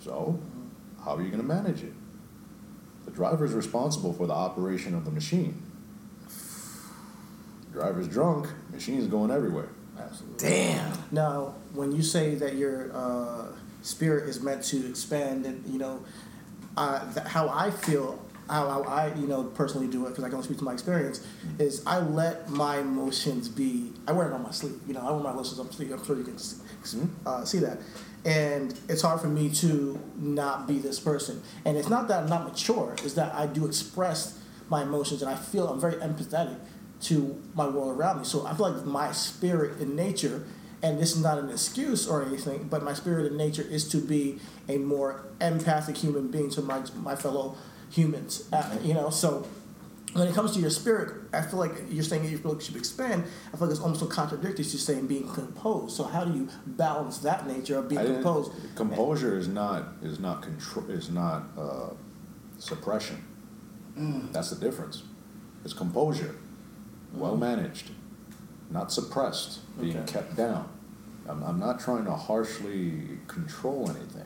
So, 0.03 0.39
how 1.03 1.16
are 1.16 1.22
you 1.22 1.30
going 1.30 1.41
to 1.41 1.47
manage 1.47 1.84
it? 1.84 1.93
The 3.06 3.12
driver's 3.12 3.53
responsible 3.53 4.12
for 4.12 4.26
the 4.26 4.34
operation 4.34 4.95
of 4.95 5.06
the 5.06 5.12
machine. 5.12 5.62
Driver's 7.72 8.08
drunk, 8.08 8.47
machine's 8.72 9.06
going 9.06 9.30
everywhere. 9.30 9.70
Absolutely. 9.99 10.49
Damn. 10.49 10.97
Now, 11.12 11.53
when 11.74 11.91
you 11.91 12.01
say 12.01 12.34
that 12.36 12.56
your 12.56 12.91
uh, 12.91 13.47
spirit 13.86 14.28
is 14.28 14.42
meant 14.42 14.64
to 14.64 14.88
expand, 14.90 15.46
and 15.46 15.66
you 15.72 15.80
know, 15.80 16.04
uh, 16.76 17.14
th- 17.14 17.28
how 17.28 17.50
I 17.50 17.72
feel, 17.72 18.20
how, 18.50 18.70
how 18.70 18.84
I 18.84 19.14
you 19.16 19.28
know 19.28 19.44
personally 19.44 19.88
do 19.88 20.06
it, 20.06 20.10
because 20.10 20.24
I 20.24 20.28
can 20.28 20.36
only 20.36 20.46
speak 20.46 20.58
to 20.58 20.64
my 20.64 20.74
experience, 20.74 21.26
is 21.60 21.84
I 21.86 22.00
let 22.00 22.50
my 22.50 22.80
emotions 22.80 23.48
be. 23.48 23.94
I 24.08 24.12
wear 24.12 24.30
it 24.30 24.34
on 24.34 24.44
my 24.44 24.52
sleeve. 24.52 24.80
You 24.88 24.94
know, 24.96 25.02
I 25.02 25.12
wear 25.12 25.24
my 25.24 25.32
emotions 25.32 25.60
on 25.60 25.68
my 25.68 25.72
sleeve. 25.72 25.92
I'm 25.92 26.04
sure 26.06 26.18
you 26.18 26.24
can 26.24 26.38
see, 26.38 27.00
uh, 27.26 27.46
see 27.46 27.60
that. 27.60 27.80
And 28.26 28.78
it's 28.90 29.04
hard 29.04 29.22
for 29.22 29.28
me 29.28 29.50
to 29.50 30.00
not 30.18 30.68
be 30.68 30.80
this 30.80 31.00
person. 31.00 31.44
And 31.64 31.78
it's 31.78 31.90
not 31.90 32.08
that 32.08 32.24
I'm 32.24 32.30
not 32.30 32.44
mature. 32.44 32.96
It's 33.04 33.14
that 33.14 33.36
I 33.36 33.46
do 33.46 33.68
express 33.68 34.40
my 34.68 34.82
emotions, 34.82 35.22
and 35.22 35.30
I 35.30 35.36
feel 35.36 35.68
I'm 35.68 35.80
very 35.80 35.96
empathetic 35.96 36.58
to 37.02 37.40
my 37.54 37.68
world 37.68 37.96
around 37.96 38.20
me. 38.20 38.26
So 38.26 38.48
I 38.48 38.56
feel 38.56 38.72
like 38.72 38.84
my 38.86 39.12
spirit 39.12 39.80
and 39.80 39.96
nature 39.96 40.44
and 40.86 41.00
this 41.00 41.16
is 41.16 41.22
not 41.24 41.40
an 41.40 41.50
excuse 41.50 42.08
or 42.08 42.24
anything, 42.24 42.68
but 42.70 42.84
my 42.84 42.94
spirit 42.94 43.26
and 43.26 43.38
nature 43.38 43.64
is 43.64 43.90
to 43.90 43.98
be 43.98 44.40
a 44.70 44.78
more 44.78 45.26
empathic 45.42 45.98
human 45.98 46.30
being 46.30 46.50
to 46.52 46.62
my 46.62 46.82
my 47.02 47.16
fellow 47.16 47.58
humans. 47.90 48.48
Uh, 48.54 48.78
you 48.84 48.94
know, 48.94 49.10
so 49.10 49.48
when 50.14 50.28
it 50.28 50.36
comes 50.36 50.54
to 50.54 50.60
your 50.60 50.70
spirit, 50.70 51.24
I 51.34 51.42
feel 51.42 51.60
like 51.60 51.72
you're 51.90 52.04
saying 52.04 52.24
you 52.26 52.38
feel 52.38 52.52
like 52.52 52.62
you 52.62 52.68
should 52.68 52.76
expand. 52.76 53.24
I 53.52 53.58
feel 53.58 53.68
like 53.68 53.72
it's 53.76 53.82
almost 53.82 54.00
so 54.02 54.06
contradictory 54.06 54.64
to 54.64 54.78
saying 54.78 55.08
being 55.08 55.28
composed. 55.34 55.96
So 55.98 56.04
how 56.04 56.24
do 56.24 56.38
you 56.38 56.48
balance 56.68 57.18
that 57.20 57.48
nature 57.48 57.80
of 57.80 57.90
being 57.90 58.02
I 58.02 58.06
composed? 58.06 58.52
Composure 58.76 59.36
is 59.38 59.48
not 59.48 59.88
is 60.04 60.20
not 60.20 60.44
control 60.44 60.90
is 60.90 61.10
not 61.10 61.44
uh, 61.58 61.90
suppression. 62.60 63.18
That's 64.32 64.52
the 64.52 64.60
difference. 64.64 65.04
It's 65.64 65.74
composure, 65.74 66.36
well 67.14 67.38
managed, 67.38 67.90
not 68.70 68.92
suppressed, 68.92 69.62
being 69.80 69.98
Okay. 69.98 70.12
kept 70.14 70.36
down. 70.36 70.70
I'm, 71.28 71.44
I'm 71.44 71.60
not 71.60 71.80
trying 71.80 72.06
to 72.06 72.12
harshly 72.14 72.94
control 73.28 73.90
anything. 73.90 74.26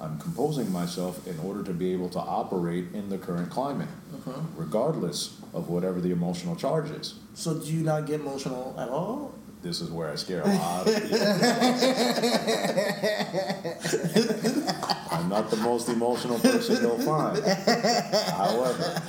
I'm 0.00 0.16
composing 0.18 0.70
myself 0.70 1.26
in 1.26 1.38
order 1.40 1.64
to 1.64 1.72
be 1.72 1.92
able 1.92 2.08
to 2.10 2.20
operate 2.20 2.86
in 2.94 3.08
the 3.08 3.18
current 3.18 3.50
climate, 3.50 3.88
Okay. 4.26 4.38
regardless 4.56 5.36
of 5.52 5.68
whatever 5.68 6.00
the 6.00 6.12
emotional 6.12 6.54
charge 6.54 6.88
is. 6.90 7.14
So 7.34 7.54
do 7.54 7.66
you 7.66 7.82
not 7.82 8.06
get 8.06 8.20
emotional 8.20 8.76
at 8.78 8.88
all? 8.88 9.34
This 9.60 9.80
is 9.80 9.90
where 9.90 10.08
I 10.08 10.14
scare 10.14 10.42
a 10.42 10.54
lot 10.54 10.86
of 10.86 10.94
people. 10.94 11.18
I'm 15.10 15.28
not 15.28 15.50
the 15.50 15.56
most 15.56 15.88
emotional 15.88 16.38
person 16.38 16.76
you'll 16.80 17.00
find. 17.00 17.42
However, 17.44 19.02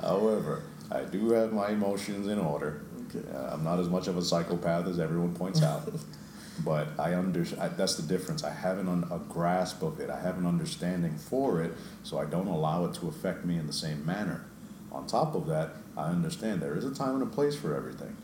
however, 0.00 0.62
I 0.90 1.02
do 1.04 1.30
have 1.30 1.52
my 1.52 1.68
emotions 1.70 2.26
in 2.26 2.40
order. 2.40 2.82
Uh, 3.14 3.50
I'm 3.52 3.64
not 3.64 3.78
as 3.78 3.88
much 3.88 4.08
of 4.08 4.16
a 4.16 4.22
psychopath 4.22 4.86
as 4.86 4.98
everyone 4.98 5.34
points 5.34 5.62
out, 5.62 5.90
but 6.64 6.88
I 6.98 7.14
under 7.14 7.44
I, 7.60 7.68
that's 7.68 7.96
the 7.96 8.02
difference. 8.02 8.44
I 8.44 8.50
haven't 8.50 8.88
un, 8.88 9.04
a 9.10 9.18
grasp 9.18 9.82
of 9.82 10.00
it. 10.00 10.10
I 10.10 10.20
have 10.20 10.38
an 10.38 10.46
understanding 10.46 11.16
for 11.16 11.62
it, 11.62 11.72
so 12.02 12.18
I 12.18 12.24
don't 12.24 12.46
allow 12.48 12.84
it 12.86 12.94
to 12.94 13.08
affect 13.08 13.44
me 13.44 13.58
in 13.58 13.66
the 13.66 13.72
same 13.72 14.04
manner. 14.04 14.44
On 14.90 15.06
top 15.06 15.34
of 15.34 15.46
that, 15.46 15.70
I 15.96 16.08
understand 16.08 16.60
there 16.60 16.76
is 16.76 16.84
a 16.84 16.94
time 16.94 17.14
and 17.14 17.22
a 17.22 17.26
place 17.26 17.56
for 17.56 17.74
everything. 17.74 18.14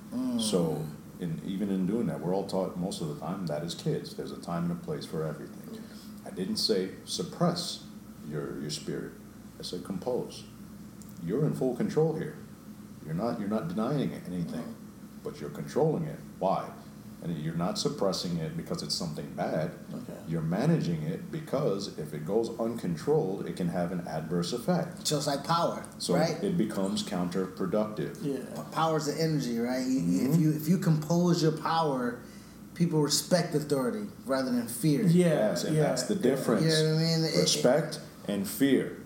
So, 0.41 0.85
in, 1.21 1.41
even 1.47 1.71
in 1.71 1.87
doing 1.87 2.07
that, 2.07 2.21
we're 2.21 2.35
all 2.35 2.47
taught 2.47 2.77
most 2.79 3.01
of 3.01 3.09
the 3.09 3.19
time 3.19 3.47
that 3.47 3.63
as 3.63 3.75
kids, 3.75 4.15
there's 4.15 4.33
a 4.33 4.41
time 4.41 4.71
and 4.71 4.73
a 4.73 4.85
place 4.85 5.05
for 5.07 5.27
everything. 5.27 5.83
I 6.27 6.31
didn't 6.31 6.59
say 6.59 6.91
suppress 7.05 7.85
your 8.29 8.61
your 8.61 8.71
spirit. 8.71 9.13
I 9.59 9.63
said 9.63 9.85
compose. 9.85 10.45
You're 11.25 11.45
in 11.47 11.55
full 11.55 11.75
control 11.75 12.15
here. 12.15 12.37
You're 13.05 13.15
not 13.15 13.41
you're 13.41 13.49
not 13.49 13.69
denying 13.69 14.13
anything, 14.27 14.75
but 15.23 15.41
you're 15.41 15.51
controlling 15.51 16.05
it. 16.05 16.19
Why? 16.39 16.69
And 17.23 17.37
you're 17.39 17.57
not 17.57 17.79
suppressing 17.79 18.37
it 18.39 18.57
because 18.57 18.83
it's 18.85 18.95
something 18.95 19.27
bad. 19.35 19.73
Okay. 19.93 20.19
You're 20.29 20.41
managing 20.41 21.03
it 21.03 21.33
because 21.33 21.99
if 21.99 22.15
it 22.15 22.25
goes 22.25 22.51
uncontrolled, 22.61 23.47
it 23.49 23.57
can 23.57 23.69
have 23.69 23.91
an 23.91 24.07
adverse 24.07 24.53
effect. 24.53 25.05
Just 25.05 25.27
like 25.27 25.43
power, 25.43 25.85
So 25.99 26.15
right? 26.15 26.41
it 26.45 26.57
becomes 26.57 27.03
counterproductive. 27.03 28.19
Yeah. 28.23 28.39
Power's 28.71 29.07
the 29.07 29.21
energy, 29.21 29.59
right? 29.59 29.85
Mm-hmm. 29.85 30.33
If 30.33 30.41
you 30.41 30.53
if 30.53 30.69
you 30.69 30.79
compose 30.79 31.43
your 31.43 31.53
power, 31.53 32.21
people 32.75 33.03
respect 33.03 33.53
authority 33.57 34.07
rather 34.25 34.53
than 34.53 34.69
fear. 34.69 35.03
Yeah. 35.03 35.27
Yes, 35.51 35.65
and 35.65 35.75
yeah. 35.75 35.83
that's 35.83 36.05
the 36.05 36.15
difference. 36.15 36.63
You 36.67 36.71
know 36.85 36.95
what 36.95 37.01
I 37.01 37.05
mean? 37.05 37.25
It- 37.25 37.35
it- 37.35 37.41
Respect 37.41 37.99
and 38.29 38.47
fear. 38.47 38.97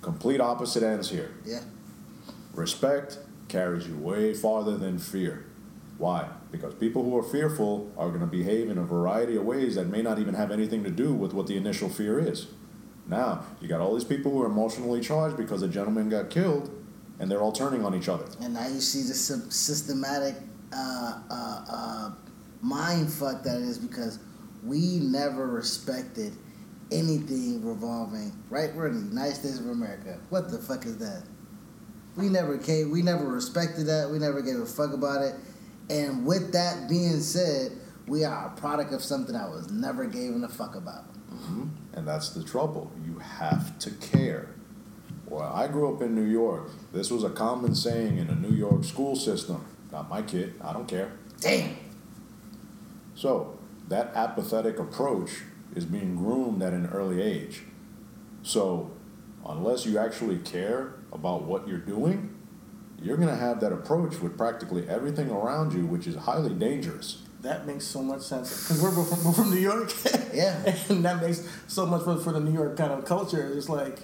Complete 0.00 0.40
opposite 0.40 0.82
ends 0.82 1.10
here. 1.10 1.30
Yeah. 1.44 1.60
Respect 2.54 3.18
carries 3.54 3.86
you 3.86 3.96
way 3.96 4.34
farther 4.34 4.76
than 4.76 4.98
fear. 4.98 5.46
Why? 5.96 6.28
Because 6.50 6.74
people 6.74 7.04
who 7.04 7.16
are 7.16 7.22
fearful 7.22 7.92
are 7.96 8.08
going 8.08 8.20
to 8.20 8.26
behave 8.26 8.68
in 8.68 8.78
a 8.78 8.82
variety 8.82 9.36
of 9.36 9.44
ways 9.44 9.76
that 9.76 9.86
may 9.86 10.02
not 10.02 10.18
even 10.18 10.34
have 10.34 10.50
anything 10.50 10.82
to 10.82 10.90
do 10.90 11.14
with 11.14 11.32
what 11.32 11.46
the 11.46 11.56
initial 11.56 11.88
fear 11.88 12.18
is. 12.18 12.48
Now, 13.06 13.44
you 13.60 13.68
got 13.68 13.80
all 13.80 13.94
these 13.94 14.02
people 14.02 14.32
who 14.32 14.42
are 14.42 14.46
emotionally 14.46 15.00
charged 15.00 15.36
because 15.36 15.62
a 15.62 15.68
gentleman 15.68 16.08
got 16.08 16.30
killed, 16.30 16.68
and 17.20 17.30
they're 17.30 17.40
all 17.40 17.52
turning 17.52 17.84
on 17.84 17.94
each 17.94 18.08
other. 18.08 18.26
And 18.40 18.54
now 18.54 18.66
you 18.66 18.80
see 18.80 19.02
the 19.02 19.14
systematic 19.14 20.34
uh, 20.72 21.20
uh, 21.30 21.64
uh, 21.70 22.10
mind 22.60 23.12
fuck 23.12 23.44
that 23.44 23.58
it 23.58 23.62
is 23.62 23.78
because 23.78 24.18
we 24.64 24.98
never 24.98 25.46
respected 25.46 26.32
anything 26.90 27.64
revolving. 27.64 28.32
Right? 28.50 28.74
We're 28.74 28.88
in 28.88 29.04
the 29.04 29.10
United 29.10 29.36
States 29.36 29.60
of 29.60 29.68
America. 29.68 30.18
What 30.30 30.50
the 30.50 30.58
fuck 30.58 30.86
is 30.86 30.98
that? 30.98 31.22
We 32.16 32.28
never 32.28 32.58
came. 32.58 32.90
We 32.90 33.02
never 33.02 33.24
respected 33.24 33.86
that. 33.86 34.10
We 34.10 34.18
never 34.18 34.40
gave 34.40 34.56
a 34.56 34.66
fuck 34.66 34.92
about 34.92 35.22
it. 35.22 35.34
And 35.90 36.24
with 36.24 36.52
that 36.52 36.88
being 36.88 37.20
said, 37.20 37.72
we 38.06 38.24
are 38.24 38.46
a 38.46 38.60
product 38.60 38.92
of 38.92 39.02
something 39.02 39.34
I 39.34 39.48
was 39.48 39.70
never 39.70 40.06
given 40.06 40.44
a 40.44 40.48
fuck 40.48 40.74
about. 40.76 41.12
Mm-hmm. 41.32 41.64
And 41.94 42.06
that's 42.06 42.30
the 42.30 42.44
trouble. 42.44 42.92
You 43.04 43.18
have 43.18 43.78
to 43.80 43.90
care. 43.90 44.48
Well, 45.26 45.52
I 45.52 45.68
grew 45.68 45.92
up 45.92 46.02
in 46.02 46.14
New 46.14 46.26
York. 46.26 46.70
This 46.92 47.10
was 47.10 47.24
a 47.24 47.30
common 47.30 47.74
saying 47.74 48.18
in 48.18 48.26
the 48.28 48.34
New 48.34 48.54
York 48.54 48.84
school 48.84 49.16
system. 49.16 49.64
Not 49.90 50.08
my 50.08 50.22
kid. 50.22 50.54
I 50.62 50.72
don't 50.72 50.86
care. 50.86 51.12
Damn. 51.40 51.76
So 53.14 53.58
that 53.88 54.12
apathetic 54.14 54.78
approach 54.78 55.42
is 55.74 55.84
being 55.84 56.16
groomed 56.16 56.62
at 56.62 56.72
an 56.72 56.86
early 56.86 57.22
age. 57.22 57.62
So 58.42 58.92
unless 59.46 59.86
you 59.86 59.98
actually 59.98 60.38
care 60.38 60.94
about 61.14 61.44
what 61.44 61.66
you're 61.68 61.78
doing, 61.78 62.34
you're 63.00 63.16
going 63.16 63.28
to 63.28 63.36
have 63.36 63.60
that 63.60 63.72
approach 63.72 64.20
with 64.20 64.36
practically 64.36 64.86
everything 64.88 65.30
around 65.30 65.72
you, 65.72 65.86
which 65.86 66.06
is 66.06 66.16
highly 66.16 66.52
dangerous. 66.54 67.22
That 67.42 67.66
makes 67.66 67.84
so 67.84 68.02
much 68.02 68.22
sense 68.22 68.62
because 68.62 68.82
we're 68.82 68.94
both 68.94 69.08
from, 69.10 69.24
we're 69.24 69.32
from 69.32 69.50
New 69.50 69.60
York. 69.60 69.92
Yeah. 70.34 70.74
and 70.88 71.04
that 71.04 71.20
makes 71.22 71.46
so 71.68 71.86
much 71.86 72.02
for, 72.02 72.16
for 72.18 72.32
the 72.32 72.40
New 72.40 72.52
York 72.52 72.76
kind 72.76 72.90
of 72.92 73.04
culture. 73.04 73.52
It's 73.56 73.68
like 73.68 74.00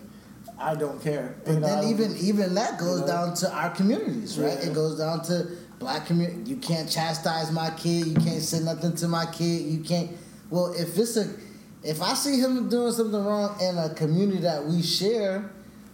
I 0.61 0.77
don't 0.77 1.03
care. 1.03 1.35
But 1.45 1.55
You 1.55 1.61
know, 1.61 1.67
then 1.67 1.83
don't- 1.83 1.91
even 1.91 2.17
even 2.19 2.55
that 2.55 2.79
goes 2.79 3.01
you 3.01 3.07
know? 3.07 3.13
down 3.13 3.35
to 3.37 3.53
our 3.53 3.71
communities, 3.71 4.39
right? 4.39 4.57
Yeah. 4.63 4.69
It 4.71 4.75
goes 4.75 4.97
down 4.99 5.25
to 5.25 5.49
black 5.81 6.07
community. 6.07 6.49
You 6.51 6.57
can't 6.59 6.89
chastise 6.89 7.51
my 7.51 7.71
kid. 7.71 8.07
You 8.07 8.15
can't 8.15 8.43
say 8.43 8.61
nothing 8.61 8.95
to 8.97 9.09
my 9.09 9.27
kid. 9.27 9.63
You 9.63 9.81
can't. 9.83 10.11
Well, 10.51 10.73
if 10.75 10.97
it's 10.97 11.17
a, 11.17 11.29
if 11.83 12.01
I 12.03 12.15
see 12.15 12.39
him 12.39 12.69
doing 12.69 12.93
something 12.93 13.25
wrong 13.25 13.57
in 13.61 13.77
a 13.79 13.93
community 13.95 14.43
that 14.43 14.65
we 14.65 14.83
share, 14.83 15.51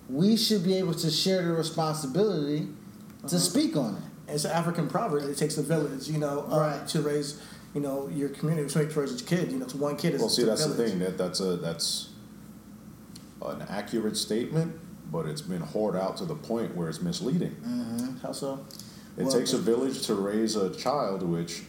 we 0.08 0.36
should 0.36 0.62
be 0.64 0.76
able 0.78 0.94
to 0.94 1.10
share 1.10 1.42
the 1.44 1.52
responsibility 1.52 2.62
Uh-huh. 2.62 3.28
to 3.28 3.38
speak 3.40 3.76
on 3.76 3.96
it. 3.96 4.02
it's 4.34 4.44
an 4.44 4.50
African 4.52 4.88
proverb. 4.88 5.22
It 5.28 5.36
takes 5.36 5.56
a 5.58 5.62
village, 5.62 6.08
you 6.08 6.18
know, 6.18 6.46
uh, 6.50 6.58
Right. 6.58 6.88
to 6.88 6.98
to 7.02 7.08
raise, 7.08 7.36
you 7.74 7.80
know, 7.80 8.08
your 8.08 8.28
community, 8.30 8.68
to 8.68 8.78
raise 9.00 9.10
your 9.12 9.20
kid. 9.20 9.52
You 9.52 9.58
know, 9.58 9.66
to 9.66 9.76
one 9.76 9.96
kid 9.96 10.14
is 10.14 10.20
Well, 10.20 10.30
see, 10.30 10.42
to 10.42 10.48
a 10.48 10.50
that's 10.50 10.66
the 10.66 10.74
thing. 10.74 10.98
That 10.98 11.16
that's 11.18 11.40
a 11.40 11.56
that's 11.56 12.08
an 13.42 13.62
accurate 13.68 14.16
statement, 14.16 14.74
but 15.12 15.26
it's 15.26 15.42
been 15.42 15.62
whored 15.62 15.96
out 15.96 16.16
to 16.16 16.24
the 16.24 16.34
point 16.34 16.76
where 16.76 16.88
it's 16.88 17.00
misleading. 17.00 17.54
How 18.22 18.32
so? 18.32 18.60
It 19.16 19.24
Well, 19.24 19.32
takes 19.32 19.52
a 19.52 19.58
village 19.58 20.02
to 20.06 20.14
raise 20.14 20.56
a 20.56 20.70
child, 20.70 21.22
which 21.22 21.62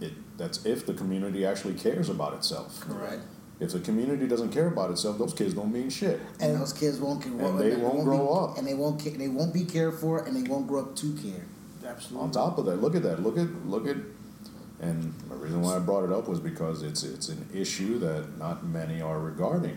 it 0.00 0.12
that's 0.38 0.64
if 0.64 0.86
the 0.86 0.94
community 0.94 1.44
actually 1.44 1.74
cares 1.74 2.08
about 2.08 2.34
itself. 2.34 2.80
Correct. 2.80 3.22
If 3.64 3.72
the 3.72 3.80
community 3.80 4.26
doesn't 4.28 4.50
care 4.50 4.66
about 4.68 4.90
itself, 4.90 5.18
those 5.18 5.32
kids 5.34 5.54
don't 5.54 5.72
mean 5.72 5.88
shit. 5.90 6.20
And, 6.40 6.52
And- 6.52 6.60
those 6.60 6.72
kids 6.72 6.98
won't 6.98 7.22
care. 7.22 7.32
and 7.32 7.58
they 7.58 7.74
won't 7.76 8.04
grow 8.04 8.18
be, 8.26 8.32
up. 8.52 8.58
and 8.58 8.66
they 8.66 8.74
won't. 8.74 9.00
ca- 9.02 9.16
They 9.16 9.28
won't 9.28 9.52
be 9.54 9.64
cared 9.64 9.94
for, 9.94 10.24
and 10.24 10.36
they 10.36 10.48
won't 10.48 10.66
grow 10.68 10.80
up 10.82 10.96
to 10.96 11.12
care. 11.14 11.44
Absolutely. 11.86 12.24
On 12.24 12.30
top 12.30 12.58
of 12.58 12.66
that, 12.66 12.80
look 12.80 12.94
at 12.94 13.02
that. 13.02 13.22
Look 13.22 13.36
at 13.38 13.48
look 13.66 13.86
at, 13.86 13.96
and 14.80 15.14
the 15.28 15.34
reason 15.36 15.60
why 15.62 15.76
I 15.76 15.78
brought 15.78 16.04
it 16.04 16.12
up 16.12 16.28
was 16.28 16.40
because 16.40 16.82
it's 16.82 17.02
it's 17.02 17.28
an 17.28 17.46
issue 17.54 17.98
that 18.00 18.38
not 18.38 18.64
many 18.66 19.00
are 19.02 19.18
regarding. 19.20 19.76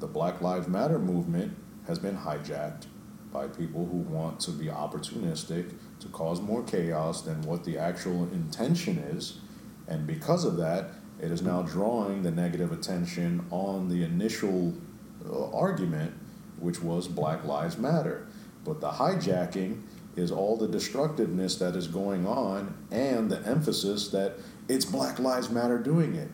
The 0.00 0.06
Black 0.06 0.40
Lives 0.40 0.66
Matter 0.68 0.98
movement 0.98 1.56
has 1.86 1.98
been 1.98 2.16
hijacked 2.16 2.86
by 3.32 3.46
people 3.48 3.86
who 3.86 3.98
want 3.98 4.38
to 4.40 4.50
be 4.52 4.66
opportunistic 4.66 5.72
to 6.00 6.08
cause 6.08 6.40
more 6.40 6.62
chaos 6.62 7.22
than 7.22 7.42
what 7.42 7.64
the 7.64 7.76
actual 7.78 8.24
intention 8.32 8.98
is, 8.98 9.38
and 9.88 10.06
because 10.06 10.44
of 10.44 10.56
that, 10.58 10.90
it 11.20 11.30
is 11.30 11.42
now 11.42 11.62
drawing 11.62 12.22
the 12.22 12.30
negative 12.30 12.72
attention 12.72 13.44
on 13.50 13.88
the 13.88 14.02
initial 14.04 14.74
uh, 15.28 15.50
argument, 15.50 16.12
which 16.58 16.82
was 16.82 17.08
Black 17.08 17.44
Lives 17.44 17.78
Matter. 17.78 18.26
But 18.64 18.80
the 18.80 18.90
hijacking 18.90 19.82
is 20.16 20.30
all 20.30 20.56
the 20.56 20.68
destructiveness 20.68 21.56
that 21.56 21.74
is 21.76 21.86
going 21.88 22.26
on 22.26 22.74
and 22.90 23.30
the 23.30 23.40
emphasis 23.46 24.08
that 24.08 24.34
it's 24.68 24.84
Black 24.84 25.18
Lives 25.18 25.50
Matter 25.50 25.78
doing 25.78 26.14
it. 26.14 26.30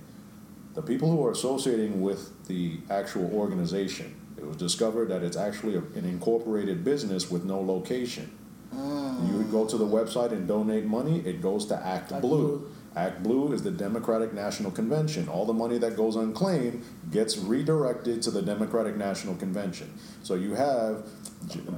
The 0.74 0.82
people 0.82 1.10
who 1.10 1.24
are 1.26 1.32
associating 1.32 2.00
with 2.00 2.46
the 2.46 2.78
actual 2.90 3.30
organization, 3.34 4.14
it 4.36 4.46
was 4.46 4.56
discovered 4.56 5.08
that 5.08 5.22
it's 5.22 5.36
actually 5.36 5.74
a- 5.74 5.98
an 5.98 6.04
incorporated 6.04 6.84
business 6.84 7.30
with 7.30 7.44
no 7.44 7.60
location. 7.60 8.30
You 8.72 9.36
would 9.36 9.50
go 9.50 9.66
to 9.66 9.76
the 9.76 9.84
website 9.84 10.32
and 10.32 10.46
donate 10.48 10.86
money, 10.86 11.20
it 11.26 11.42
goes 11.42 11.66
to 11.66 11.76
Act, 11.76 12.12
Act 12.12 12.22
Blue. 12.22 12.58
Blue. 12.58 12.66
Act 12.96 13.22
Blue 13.22 13.52
is 13.52 13.62
the 13.62 13.70
Democratic 13.70 14.32
National 14.32 14.70
Convention. 14.70 15.28
All 15.28 15.46
the 15.46 15.52
money 15.52 15.78
that 15.78 15.96
goes 15.96 16.16
unclaimed 16.16 16.84
gets 17.10 17.38
redirected 17.38 18.20
to 18.22 18.32
the 18.32 18.42
Democratic 18.42 18.96
National 18.96 19.36
Convention. 19.36 19.92
So 20.22 20.34
you 20.34 20.54
have 20.54 21.06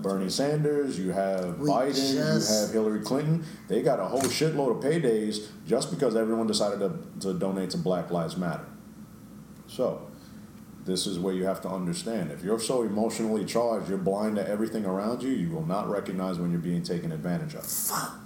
Bernie 0.02 0.30
Sanders, 0.30 0.98
you 0.98 1.10
have 1.12 1.58
We 1.58 1.68
Biden, 1.68 2.14
you 2.14 2.54
have 2.64 2.72
Hillary 2.72 3.00
Clinton. 3.00 3.44
They 3.68 3.82
got 3.82 4.00
a 4.00 4.04
whole 4.04 4.22
shitload 4.22 4.78
of 4.78 4.82
paydays 4.82 5.48
just 5.66 5.90
because 5.90 6.16
everyone 6.16 6.46
decided 6.46 6.78
to, 6.80 6.98
to 7.20 7.38
donate 7.38 7.70
to 7.70 7.78
Black 7.78 8.10
Lives 8.10 8.38
Matter. 8.38 8.66
So, 9.66 10.08
this 10.84 11.06
is 11.06 11.18
where 11.18 11.34
you 11.34 11.44
have 11.44 11.60
to 11.62 11.68
understand. 11.68 12.32
If 12.32 12.42
you're 12.42 12.58
so 12.58 12.82
emotionally 12.82 13.44
charged, 13.44 13.88
you're 13.88 13.98
blind 13.98 14.36
to 14.36 14.48
everything 14.48 14.84
around 14.84 15.22
you, 15.22 15.30
you 15.30 15.50
will 15.50 15.66
not 15.66 15.88
recognize 15.88 16.38
when 16.38 16.50
you're 16.50 16.60
being 16.60 16.82
taken 16.82 17.12
advantage 17.12 17.54
of. 17.54 17.64
Fuck. 17.66 18.21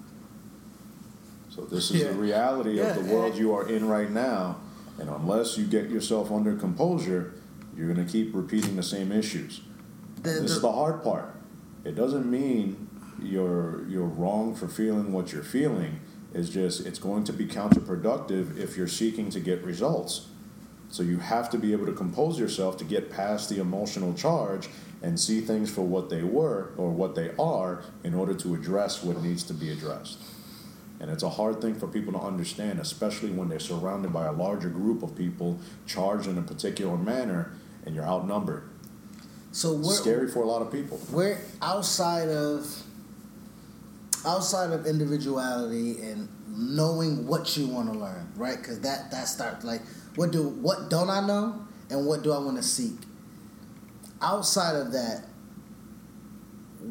So 1.57 1.63
this 1.65 1.91
is 1.91 2.03
Yeah. 2.03 2.09
the 2.09 2.19
reality 2.19 2.73
Yeah, 2.77 2.95
of 2.95 3.07
the 3.07 3.15
world 3.15 3.35
you 3.35 3.55
are 3.55 3.67
in 3.67 3.89
right 3.89 4.11
now, 4.13 4.57
and 4.99 5.09
unless 5.09 5.57
you 5.57 5.65
get 5.65 5.89
yourself 5.89 6.31
under 6.31 6.55
composure, 6.55 7.33
you're 7.75 7.91
going 7.93 8.05
to 8.07 8.11
keep 8.13 8.35
repeating 8.35 8.77
the 8.77 8.83
same 8.83 9.11
issues. 9.11 9.63
The- 10.23 10.31
this 10.31 10.39
the- 10.41 10.57
is 10.57 10.61
the 10.61 10.73
hard 10.73 11.03
part. 11.03 11.35
It 11.85 11.95
doesn't 11.95 12.31
mean 12.31 12.89
you're 13.23 13.87
you're 13.89 14.05
wrong 14.05 14.55
for 14.55 14.69
feeling 14.69 15.15
what 15.15 15.33
you're 15.33 15.43
feeling. 15.43 16.01
It's 16.35 16.51
just 16.51 16.85
it's 16.85 16.99
going 16.99 17.25
to 17.25 17.33
be 17.33 17.47
counterproductive 17.47 18.59
if 18.59 18.77
you're 18.77 18.87
seeking 18.89 19.31
to 19.31 19.41
get 19.41 19.65
results. 19.65 20.27
So 20.91 21.03
you 21.03 21.19
have 21.19 21.49
to 21.51 21.59
be 21.59 21.73
able 21.73 21.87
to 21.87 21.93
compose 21.93 22.39
yourself 22.39 22.77
to 22.79 22.85
get 22.85 23.11
past 23.11 23.49
the 23.49 23.59
emotional 23.61 24.13
charge 24.13 24.69
and 25.03 25.19
see 25.19 25.41
things 25.41 25.71
for 25.71 25.83
what 25.83 26.11
they 26.11 26.23
were 26.23 26.71
or 26.77 26.91
what 26.91 27.15
they 27.15 27.31
are 27.39 27.81
in 28.05 28.13
order 28.15 28.35
to 28.35 28.55
address 28.55 29.03
what 29.03 29.23
needs 29.23 29.43
to 29.45 29.55
be 29.55 29.71
addressed. 29.71 30.19
And 31.07 31.15
it's 31.15 31.23
a 31.23 31.31
hard 31.31 31.61
thing 31.61 31.77
for 31.77 31.87
people 31.87 32.13
to 32.15 32.19
understand, 32.19 32.81
especially 32.81 33.31
when 33.31 33.49
they're 33.49 33.61
surrounded 33.61 34.13
by 34.13 34.27
a 34.27 34.33
larger 34.33 34.69
group 34.69 35.05
of 35.05 35.15
people 35.15 35.61
charged 35.87 36.27
in 36.27 36.37
a 36.37 36.43
particular 36.43 36.97
manner 36.97 37.53
and 37.85 37.95
you're 37.95 38.05
outnumbered. 38.05 38.69
so 39.53 39.75
we're, 39.75 39.95
scary 39.95 40.27
for 40.29 40.43
a 40.43 40.47
lot 40.47 40.63
of 40.63 40.73
people. 40.73 41.01
we're 41.13 41.39
outside 41.63 42.29
of 42.29 42.83
outside 44.27 44.73
of 44.73 44.85
individuality 44.85 46.03
and 46.03 46.29
knowing 46.49 47.25
what 47.29 47.57
you 47.57 47.69
want 47.69 47.93
to 47.93 47.97
learn, 47.97 48.29
right? 48.35 48.59
Because 48.59 48.81
that 48.81 49.13
that 49.13 49.29
starts 49.29 49.65
like 49.65 49.83
what 50.17 50.33
do 50.33 50.49
what 50.49 50.91
don't 50.91 51.09
I 51.09 51.25
know 51.25 51.65
and 51.89 52.05
what 52.05 52.25
do 52.25 52.33
I 52.33 52.39
want 52.39 52.57
to 52.57 52.65
seek. 52.65 52.99
Outside 54.21 54.75
of 54.75 54.91
that, 54.91 55.27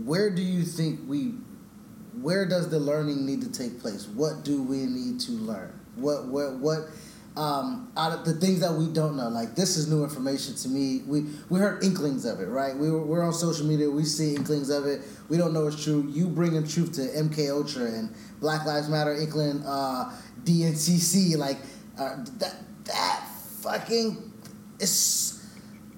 where 0.05 0.29
do 0.29 0.41
you 0.41 0.63
think 0.63 1.01
we 1.05 1.33
where 2.21 2.45
does 2.45 2.69
the 2.69 2.79
learning 2.79 3.25
need 3.25 3.41
to 3.41 3.51
take 3.51 3.79
place? 3.79 4.07
What 4.07 4.43
do 4.43 4.63
we 4.63 4.85
need 4.85 5.19
to 5.21 5.31
learn? 5.31 5.77
What 5.95 6.27
what 6.27 6.55
what 6.55 6.89
um, 7.37 7.91
out 7.97 8.13
of 8.13 8.23
the 8.23 8.33
things 8.33 8.61
that 8.61 8.73
we 8.73 8.87
don't 8.87 9.17
know, 9.17 9.27
like 9.27 9.55
this 9.55 9.75
is 9.75 9.89
new 9.89 10.03
information 10.03 10.55
to 10.55 10.69
me. 10.69 11.01
We 11.05 11.25
we 11.49 11.59
heard 11.59 11.83
inklings 11.83 12.25
of 12.25 12.39
it, 12.39 12.47
right? 12.47 12.75
We 12.75 12.89
were, 12.89 13.23
on 13.23 13.33
social 13.33 13.65
media. 13.65 13.89
We 13.89 14.05
see 14.05 14.35
inklings 14.35 14.69
of 14.69 14.85
it. 14.85 15.01
We 15.27 15.37
don't 15.37 15.53
know 15.53 15.67
it's 15.67 15.83
true. 15.83 16.07
You 16.09 16.27
bringing 16.27 16.65
truth 16.65 16.93
to 16.93 17.01
MK 17.01 17.51
Ultra 17.51 17.85
and 17.85 18.15
Black 18.39 18.65
Lives 18.65 18.87
Matter, 18.87 19.13
inkling 19.13 19.63
uh, 19.65 20.15
DNCC, 20.43 21.37
like 21.37 21.57
uh, 21.99 22.23
that 22.37 22.55
that 22.85 23.27
fucking 23.61 24.31
is 24.79 25.45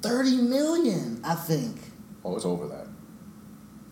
thirty 0.02 0.38
million, 0.38 1.22
I 1.24 1.36
think. 1.36 1.78
Oh, 2.26 2.36
it's 2.36 2.46
over 2.46 2.68
that. 2.68 2.88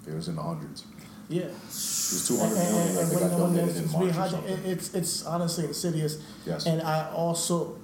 It 0.08 0.16
was 0.16 0.28
in 0.28 0.36
the 0.36 0.42
hundreds. 0.42 0.84
Yeah. 1.28 1.42
It 1.44 1.52
was 1.54 2.28
200 2.28 2.56
And- 2.58 2.72
million 2.72 2.88
and- 2.90 2.98
and 3.00 3.10
they 3.10 3.16
when- 3.16 3.30
got 3.30 3.40
when 3.52 3.70
it's 3.70 3.78
in 3.80 3.92
March 3.92 3.96
or 4.04 4.08
behind- 4.08 4.32
something. 4.32 4.54
it- 4.54 4.66
It's 4.66 4.94
it's 4.94 5.26
honestly 5.26 5.66
insidious. 5.66 6.18
Yes. 6.46 6.66
And 6.66 6.82
I 6.82 7.10
also, 7.12 7.78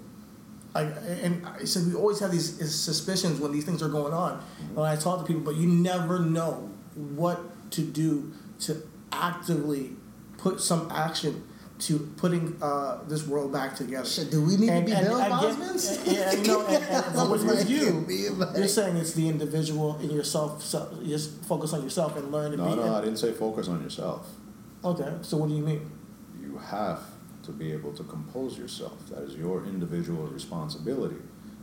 I 0.75 0.81
and 0.83 1.45
I 1.47 1.63
said 1.65 1.87
we 1.87 1.95
always 1.95 2.19
have 2.19 2.31
these 2.31 2.53
suspicions 2.73 3.39
when 3.39 3.51
these 3.51 3.65
things 3.65 3.81
are 3.81 3.89
going 3.89 4.13
on. 4.13 4.33
Mm-hmm. 4.37 4.75
When 4.75 4.85
I 4.87 4.95
talk 4.95 5.19
to 5.19 5.25
people, 5.25 5.41
but 5.41 5.55
you 5.55 5.67
never 5.67 6.19
know 6.19 6.69
what 6.95 7.39
to 7.71 7.81
do 7.81 8.31
to 8.61 8.77
actively 9.11 9.95
put 10.37 10.61
some 10.61 10.87
action 10.91 11.43
to 11.81 11.97
putting 12.17 12.55
uh, 12.61 12.99
this 13.07 13.25
world 13.27 13.51
back 13.51 13.75
together. 13.75 14.05
Shit, 14.05 14.29
do 14.29 14.43
we 14.43 14.55
need 14.55 14.69
And- 14.69 14.85
to 14.85 14.91
be 14.91 14.97
and 14.97 15.07
Bill 15.07 15.17
I 15.21 15.29
get- 15.29 15.39
Bosmans? 15.57 16.05
Yeah, 16.13 16.31
you 16.33 16.43
know, 16.47 16.65
and, 16.67 16.83
and, 16.83 17.15
and 17.15 17.31
with, 17.31 17.43
with 17.43 17.69
you, 17.69 18.05
you're 18.55 18.67
saying 18.67 18.97
it's 18.97 19.13
the 19.13 19.27
individual 19.27 19.95
and 19.97 20.11
yourself. 20.11 20.63
So 20.63 20.99
just 21.05 21.43
focus 21.45 21.73
on 21.73 21.81
yourself 21.83 22.15
and 22.17 22.31
learn 22.31 22.51
to 22.51 22.57
No, 22.57 22.69
be. 22.69 22.75
no, 22.75 22.85
no 22.85 22.95
I 22.95 23.01
didn't 23.01 23.17
say 23.17 23.31
focus 23.33 23.67
on 23.67 23.81
yourself. 23.81 24.29
Okay, 24.83 25.11
so 25.21 25.37
what 25.37 25.49
do 25.49 25.55
you 25.55 25.63
mean? 25.63 25.89
You 26.41 26.57
have 26.57 26.99
to 27.43 27.51
be 27.51 27.71
able 27.71 27.93
to 27.93 28.03
compose 28.03 28.57
yourself. 28.57 28.97
That 29.09 29.23
is 29.23 29.35
your 29.35 29.65
individual 29.65 30.27
responsibility. 30.27 31.17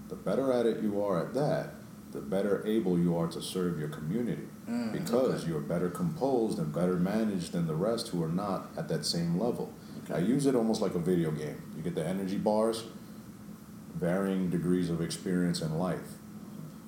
The 0.08 0.16
better 0.16 0.52
at 0.52 0.66
it 0.66 0.82
you 0.82 1.02
are 1.04 1.24
at 1.26 1.34
that, 1.34 1.74
the 2.10 2.20
better 2.20 2.66
able 2.66 2.98
you 2.98 3.16
are 3.16 3.28
to 3.28 3.40
serve 3.40 3.78
your 3.78 3.88
community. 3.88 4.48
Mm, 4.68 4.92
because 4.92 5.46
you're 5.48 5.60
better 5.60 5.88
composed 5.88 6.58
and 6.58 6.74
better 6.74 6.94
managed 6.96 7.52
than 7.52 7.66
the 7.66 7.74
rest 7.74 8.08
who 8.08 8.22
are 8.22 8.28
not 8.28 8.68
at 8.76 8.88
that 8.88 9.06
same 9.06 9.38
level. 9.38 9.72
I 10.12 10.18
use 10.18 10.46
it 10.46 10.54
almost 10.54 10.80
like 10.80 10.94
a 10.94 10.98
video 10.98 11.30
game. 11.30 11.62
You 11.76 11.82
get 11.82 11.94
the 11.94 12.06
energy 12.06 12.36
bars, 12.36 12.84
varying 13.94 14.50
degrees 14.50 14.90
of 14.90 15.00
experience 15.00 15.60
in 15.60 15.78
life. 15.78 16.16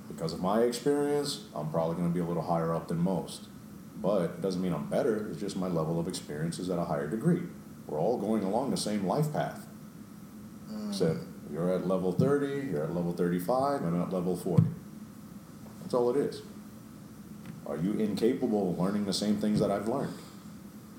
Because 0.08 0.32
of 0.32 0.40
my 0.40 0.62
experience, 0.62 1.44
I'm 1.54 1.70
probably 1.70 1.96
going 1.96 2.08
to 2.08 2.14
be 2.14 2.20
a 2.20 2.24
little 2.24 2.42
higher 2.42 2.74
up 2.74 2.88
than 2.88 2.98
most. 2.98 3.48
But 3.96 4.22
it 4.22 4.40
doesn't 4.40 4.62
mean 4.62 4.72
I'm 4.72 4.88
better, 4.88 5.28
it's 5.30 5.40
just 5.40 5.56
my 5.56 5.68
level 5.68 6.00
of 6.00 6.08
experience 6.08 6.58
is 6.58 6.70
at 6.70 6.78
a 6.78 6.84
higher 6.84 7.08
degree. 7.08 7.42
We're 7.86 8.00
all 8.00 8.18
going 8.18 8.42
along 8.44 8.70
the 8.70 8.76
same 8.76 9.06
life 9.06 9.32
path. 9.32 9.66
Mm. 10.70 10.88
Except 10.88 11.18
you're 11.52 11.74
at 11.74 11.86
level 11.86 12.12
30, 12.12 12.68
you're 12.70 12.84
at 12.84 12.94
level 12.94 13.12
35, 13.12 13.82
and 13.82 13.96
I'm 13.96 14.02
at 14.02 14.12
level 14.12 14.36
40. 14.36 14.64
That's 15.82 15.94
all 15.94 16.10
it 16.10 16.16
is. 16.16 16.42
Are 17.66 17.76
you 17.76 17.92
incapable 17.92 18.70
of 18.70 18.78
learning 18.78 19.04
the 19.04 19.12
same 19.12 19.36
things 19.36 19.60
that 19.60 19.70
I've 19.70 19.88
learned? 19.88 20.14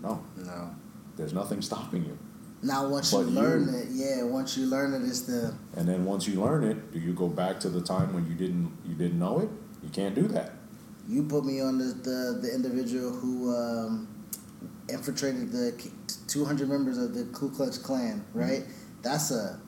No. 0.01 0.23
No. 0.37 0.75
There's 1.21 1.33
nothing 1.35 1.61
stopping 1.61 2.03
you. 2.03 2.17
Now 2.63 2.87
once 2.87 3.11
But 3.11 3.19
you 3.19 3.25
learn 3.27 3.67
you- 3.71 3.77
it, 3.77 3.87
yeah, 3.91 4.23
once 4.23 4.57
you 4.57 4.65
learn 4.65 4.91
it, 4.95 5.07
it's 5.07 5.21
the 5.21 5.53
And 5.75 5.87
then 5.87 6.03
once 6.03 6.27
you 6.27 6.41
learn 6.41 6.63
it, 6.63 6.91
do 6.91 6.97
you 6.99 7.13
go 7.13 7.27
back 7.27 7.59
to 7.59 7.69
the 7.69 7.79
time 7.79 8.11
when 8.15 8.25
you 8.25 8.33
didn't 8.33 8.71
you 8.87 8.95
didn't 8.95 9.19
know 9.19 9.37
it? 9.39 9.49
You 9.83 9.89
can't 9.89 10.15
do 10.15 10.27
that. 10.29 10.53
you 11.07 11.21
put 11.23 11.45
me 11.45 11.61
on 11.61 11.77
the 11.77 11.85
the, 12.09 12.39
the 12.41 12.51
individual 12.55 13.11
who 13.11 13.55
um, 13.55 14.07
infiltrated 14.89 15.51
the 15.51 15.73
two 16.27 16.43
hundred 16.43 16.69
members 16.69 16.97
of 16.97 17.13
the 17.13 17.25
Ku 17.25 17.51
Klux 17.51 17.77
Klan, 17.77 18.25
right? 18.33 18.63
That's 19.03 19.29
a 19.29 19.59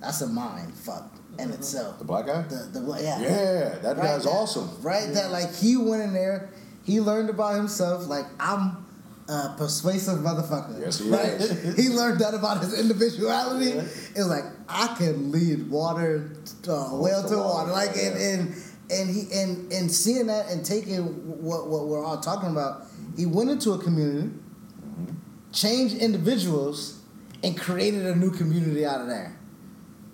that's 0.00 0.22
a 0.22 0.26
mind 0.26 0.74
fuck 0.74 1.12
in 1.38 1.50
itself. 1.50 1.98
The 1.98 2.04
black 2.06 2.24
guy? 2.26 2.42
The 2.42 2.80
the 2.80 2.80
yeah 3.02 3.20
Yeah, 3.20 3.78
that 3.82 3.96
Right, 3.98 4.06
guy's 4.06 4.24
that- 4.24 4.30
awesome. 4.30 4.70
Right, 4.80 5.12
that 5.12 5.30
like 5.30 5.54
he 5.54 5.76
went 5.76 6.02
in 6.02 6.14
there, 6.14 6.48
he 6.82 6.98
learned 7.02 7.28
about 7.28 7.56
himself. 7.56 8.06
Like 8.08 8.24
I'm 8.40 8.86
a 9.28 9.54
persuasive 9.56 10.18
motherfucker. 10.18 10.80
Yes, 10.80 10.98
he 10.98 11.08
right? 11.10 11.24
is. 11.30 11.76
he 11.82 11.88
learned 11.90 12.20
that 12.20 12.34
about 12.34 12.60
his 12.62 12.78
individuality. 12.78 13.70
Yeah. 13.70 13.80
It 14.14 14.16
was 14.18 14.28
like 14.28 14.44
I 14.68 14.94
can 14.98 15.32
lead 15.32 15.70
water, 15.70 16.30
uh, 16.68 16.90
well 16.92 17.26
to 17.28 17.36
water. 17.38 17.72
Like 17.72 17.90
and 17.90 17.96
yeah. 18.18 18.28
and 18.32 18.54
and 18.90 19.10
he 19.10 19.32
and 19.32 19.72
and 19.72 19.90
seeing 19.90 20.26
that 20.26 20.50
and 20.50 20.64
taking 20.64 21.02
what 21.42 21.68
what 21.68 21.86
we're 21.86 22.04
all 22.04 22.20
talking 22.20 22.50
about, 22.50 22.82
he 23.16 23.24
went 23.26 23.50
into 23.50 23.72
a 23.72 23.78
community, 23.78 24.30
Mm-hmm. 24.30 25.14
changed 25.52 25.96
individuals, 25.96 27.00
and 27.42 27.58
created 27.58 28.04
a 28.06 28.14
new 28.14 28.30
community 28.30 28.84
out 28.84 29.00
of 29.00 29.08
there. 29.08 29.36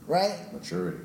Right? 0.06 0.36
Maturity. 0.52 1.04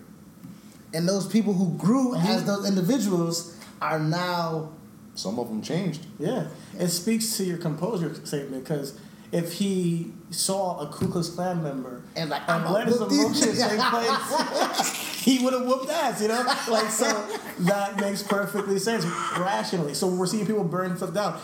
And 0.94 1.08
those 1.10 1.28
people 1.28 1.54
who 1.54 1.76
grew 1.78 2.14
And 2.14 2.22
he- 2.24 2.30
as 2.34 2.46
those 2.46 2.68
individuals 2.68 3.58
are 3.82 4.00
now 4.00 4.72
Some 5.16 5.40
of 5.40 5.48
them 5.48 5.62
changed. 5.62 6.06
Yeah, 6.20 6.48
it 6.78 6.90
speaks 6.90 7.38
to 7.38 7.44
your 7.44 7.58
composure 7.58 8.14
statement 8.26 8.64
because 8.64 9.00
if 9.32 9.54
he 9.54 10.12
saw 10.30 10.80
a 10.80 10.88
Ku 10.88 11.08
Klux 11.08 11.30
Klan 11.30 11.64
member 11.64 12.04
And 12.16 12.30
like, 12.30 12.44
and 12.48 12.64
I'ma 12.64 12.72
let 12.72 12.88
his 12.88 13.00
whoop 13.00 13.10
these 13.10 13.24
emotions 13.26 13.60
take 13.60 13.80
place, 13.90 15.24
he 15.24 15.44
would 15.44 15.54
have 15.54 15.66
whooped 15.66 15.90
ass, 15.90 16.22
you 16.22 16.28
know. 16.28 16.44
Like 16.70 16.90
so, 16.90 17.26
that 17.60 18.00
makes 18.00 18.22
perfectly 18.24 18.78
sense 18.80 19.06
rationally. 19.38 19.94
So 19.94 20.08
we're 20.08 20.28
seeing 20.28 20.46
people 20.46 20.64
burn 20.64 20.96
stuff 20.98 21.14
down, 21.14 21.40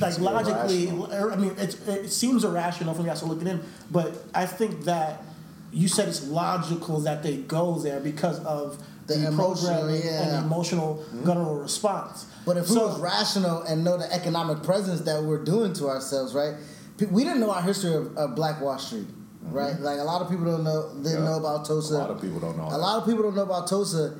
like 0.00 0.10
It's 0.10 0.20
logically. 0.20 0.88
irrational. 0.88 1.32
I 1.32 1.36
mean, 1.36 1.54
it's, 1.58 1.74
it 1.88 2.10
seems 2.10 2.44
irrational 2.44 2.94
from 2.94 3.04
the 3.06 3.10
outside 3.10 3.28
looking 3.28 3.48
in, 3.48 3.60
but 3.90 4.22
I 4.34 4.46
think 4.46 4.84
that 4.84 5.22
you 5.72 5.88
said 5.88 6.08
it's 6.08 6.24
logical 6.28 7.00
that 7.00 7.22
they 7.22 7.36
go 7.38 7.78
there 7.78 7.98
because 8.00 8.38
of 8.44 8.80
The 9.06 9.14
the, 9.14 9.28
emotional, 9.28 9.72
programming 9.74 10.02
yeah. 10.04 10.22
and 10.36 10.46
emotional 10.46 11.04
guttural 11.24 11.56
response. 11.56 12.26
But 12.46 12.56
if 12.56 12.68
we 12.68 12.74
So- 12.76 12.86
was 12.88 13.00
rational 13.00 13.62
and 13.62 13.84
know 13.84 13.98
the 13.98 14.12
economic 14.12 14.62
presence 14.62 15.02
that 15.02 15.22
we're 15.22 15.44
doing 15.44 15.72
to 15.74 15.88
ourselves, 15.88 16.34
right? 16.34 16.54
We 17.10 17.24
didn't 17.24 17.40
know 17.40 17.50
our 17.50 17.60
history 17.62 17.92
of, 17.94 18.16
of 18.16 18.34
Black 18.34 18.60
Wall 18.60 18.78
Street, 18.78 19.06
right? 19.42 19.78
Like 19.80 19.98
a 19.98 20.04
lot 20.04 20.22
of 20.22 20.30
people 20.30 20.44
don't 20.46 20.64
know 20.64 20.90
didn't 21.02 21.18
Yeah. 21.18 21.24
know 21.30 21.38
about 21.38 21.64
Tulsa. 21.66 21.94
A 21.94 21.98
lot 21.98 22.10
of 22.10 22.20
people 22.20 22.38
don't 22.40 22.56
know 22.56 22.66
A 22.68 22.70
that. 22.70 22.78
lot 22.78 22.98
of 22.98 23.04
people 23.06 23.22
don't 23.24 23.34
know 23.36 23.42
about 23.42 23.66
Tulsa, 23.66 24.14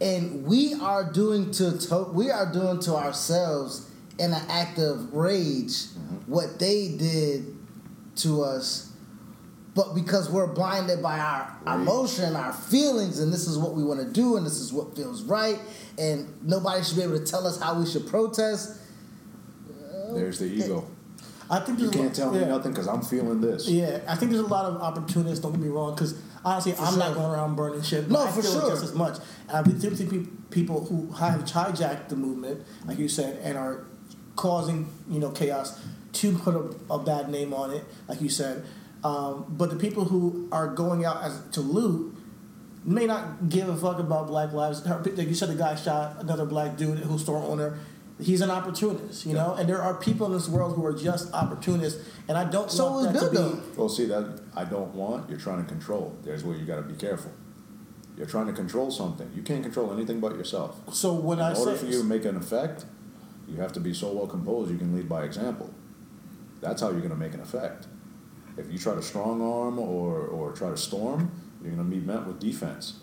and 0.00 0.46
we 0.46 0.74
are 0.74 1.04
doing 1.04 1.50
to, 1.52 1.76
to 1.78 2.04
we 2.12 2.30
are 2.30 2.50
doing 2.50 2.78
to 2.80 2.94
ourselves 2.94 3.86
in 4.18 4.32
an 4.32 4.42
act 4.48 4.78
of 4.78 5.12
rage 5.12 5.72
Mm-hmm. 5.88 6.32
what 6.32 6.58
they 6.58 6.94
did 6.96 7.56
to 8.16 8.42
us. 8.42 8.89
But 9.80 9.94
because 9.94 10.28
we're 10.28 10.46
blinded 10.46 11.02
by 11.02 11.18
our, 11.18 11.56
our 11.64 11.76
Right. 11.78 11.80
emotion, 11.82 12.36
our 12.36 12.52
feelings, 12.52 13.18
and 13.20 13.32
this 13.32 13.46
is 13.48 13.56
what 13.56 13.72
we 13.74 13.82
want 13.82 14.00
to 14.00 14.06
do, 14.12 14.36
and 14.36 14.44
this 14.44 14.58
is 14.60 14.72
what 14.74 14.94
feels 14.94 15.22
right, 15.22 15.58
and 15.98 16.28
nobody 16.42 16.82
should 16.84 16.96
be 16.96 17.02
able 17.02 17.18
to 17.18 17.24
tell 17.24 17.46
us 17.46 17.58
how 17.58 17.78
we 17.80 17.86
should 17.86 18.06
protest. 18.06 18.76
There's 20.12 20.38
the 20.38 20.46
ego. 20.46 20.84
I 21.48 21.60
think 21.60 21.78
You 21.80 21.90
can't 21.90 22.04
lot- 22.06 22.14
tell 22.14 22.30
me 22.30 22.40
yeah. 22.40 22.48
nothing 22.48 22.72
because 22.72 22.86
I'm 22.88 23.00
feeling 23.02 23.40
this. 23.40 23.68
Yeah, 23.68 24.00
I 24.06 24.16
think 24.16 24.30
there's 24.32 24.44
a 24.44 24.46
lot 24.48 24.66
of 24.66 24.80
opportunists. 24.82 25.40
Don't 25.42 25.52
get 25.52 25.60
me 25.60 25.68
wrong, 25.68 25.94
because 25.94 26.14
honestly, 26.44 26.74
I'm 26.78 26.98
not 26.98 27.14
going 27.14 27.30
around 27.30 27.56
burning 27.56 27.82
shit. 27.82 28.08
But 28.08 28.12
No, 28.14 28.26
I 28.26 28.30
for 28.30 28.42
feel 28.42 28.60
sure. 28.60 28.70
just 28.70 28.84
as 28.84 28.94
much. 28.94 29.16
And 29.48 29.56
I've 29.56 29.64
been 29.64 29.80
see 29.96 30.04
pe- 30.06 30.26
people 30.50 30.84
who 30.84 31.10
have 31.12 31.44
hijacked 31.44 32.08
the 32.08 32.16
movement, 32.16 32.62
like 32.86 32.98
you 32.98 33.08
said, 33.08 33.38
and 33.42 33.56
are 33.56 33.84
causing 34.36 34.88
you 35.08 35.18
know 35.20 35.30
chaos 35.30 35.78
to 36.12 36.36
put 36.38 36.54
a, 36.54 36.92
a 36.92 36.98
bad 36.98 37.30
name 37.30 37.52
on 37.54 37.70
it, 37.72 37.84
like 38.08 38.20
you 38.20 38.28
said. 38.28 38.62
Um, 39.02 39.46
but 39.48 39.70
the 39.70 39.76
people 39.76 40.04
who 40.04 40.48
are 40.52 40.68
going 40.68 41.04
out 41.04 41.22
as 41.22 41.40
to 41.52 41.60
loot 41.60 42.14
may 42.84 43.06
not 43.06 43.48
give 43.48 43.68
a 43.68 43.76
fuck 43.76 43.98
about 43.98 44.26
Black 44.26 44.52
Lives. 44.52 44.84
Like 44.86 45.16
you 45.16 45.34
said, 45.34 45.48
the 45.48 45.54
guy 45.54 45.74
shot 45.74 46.16
another 46.20 46.44
black 46.44 46.76
dude 46.76 46.98
who's 46.98 47.22
store 47.22 47.38
owner. 47.42 47.78
He's 48.20 48.42
an 48.42 48.50
opportunist, 48.50 49.24
you 49.24 49.32
know, 49.32 49.54
and 49.54 49.66
there 49.66 49.80
are 49.80 49.94
people 49.94 50.26
in 50.26 50.32
this 50.32 50.46
world 50.46 50.76
who 50.76 50.84
are 50.84 50.92
just 50.92 51.32
opportunists, 51.32 52.06
and 52.28 52.36
I 52.36 52.44
don't 52.44 52.70
So 52.70 52.90
want 52.92 53.14
was 53.14 53.32
that 53.32 53.32
to 53.32 53.50
be. 53.54 53.60
Well, 53.78 53.88
see 53.88 54.04
that 54.06 54.42
I 54.54 54.64
don't 54.64 54.94
want. 54.94 55.30
You're 55.30 55.38
trying 55.38 55.62
to 55.62 55.68
control. 55.68 56.14
There's 56.22 56.44
where 56.44 56.54
you 56.54 56.66
got 56.66 56.76
to 56.76 56.82
be 56.82 56.94
careful. 56.94 57.32
You're 58.18 58.26
trying 58.26 58.48
to 58.48 58.52
control 58.52 58.90
something. 58.90 59.30
You 59.34 59.40
can't 59.40 59.62
control 59.62 59.90
anything 59.94 60.20
but 60.20 60.34
yourself. 60.34 60.94
So 60.94 61.14
when 61.14 61.38
In 61.38 61.44
I 61.44 61.54
order 61.54 61.74
say 61.74 61.86
for 61.86 61.90
you 61.90 62.00
to 62.00 62.04
make 62.04 62.26
an 62.26 62.36
effect, 62.36 62.84
you 63.48 63.56
have 63.56 63.72
to 63.72 63.80
be 63.80 63.94
so 63.94 64.12
well 64.12 64.26
composed 64.26 64.70
you 64.70 64.76
can 64.76 64.94
lead 64.94 65.08
by 65.08 65.24
example. 65.24 65.72
That's 66.60 66.82
how 66.82 66.90
you're 66.90 66.98
going 66.98 67.10
to 67.10 67.16
make 67.16 67.32
an 67.32 67.40
effect. 67.40 67.86
If 68.56 68.70
you 68.72 68.78
try 68.78 68.94
to 68.94 69.02
strong 69.02 69.40
arm 69.40 69.78
or, 69.78 70.18
or 70.26 70.52
try 70.52 70.70
to 70.70 70.76
storm, 70.76 71.30
you're 71.62 71.72
going 71.74 71.90
to 71.90 71.96
be 71.96 72.00
met 72.04 72.26
with 72.26 72.38
defense. 72.40 72.94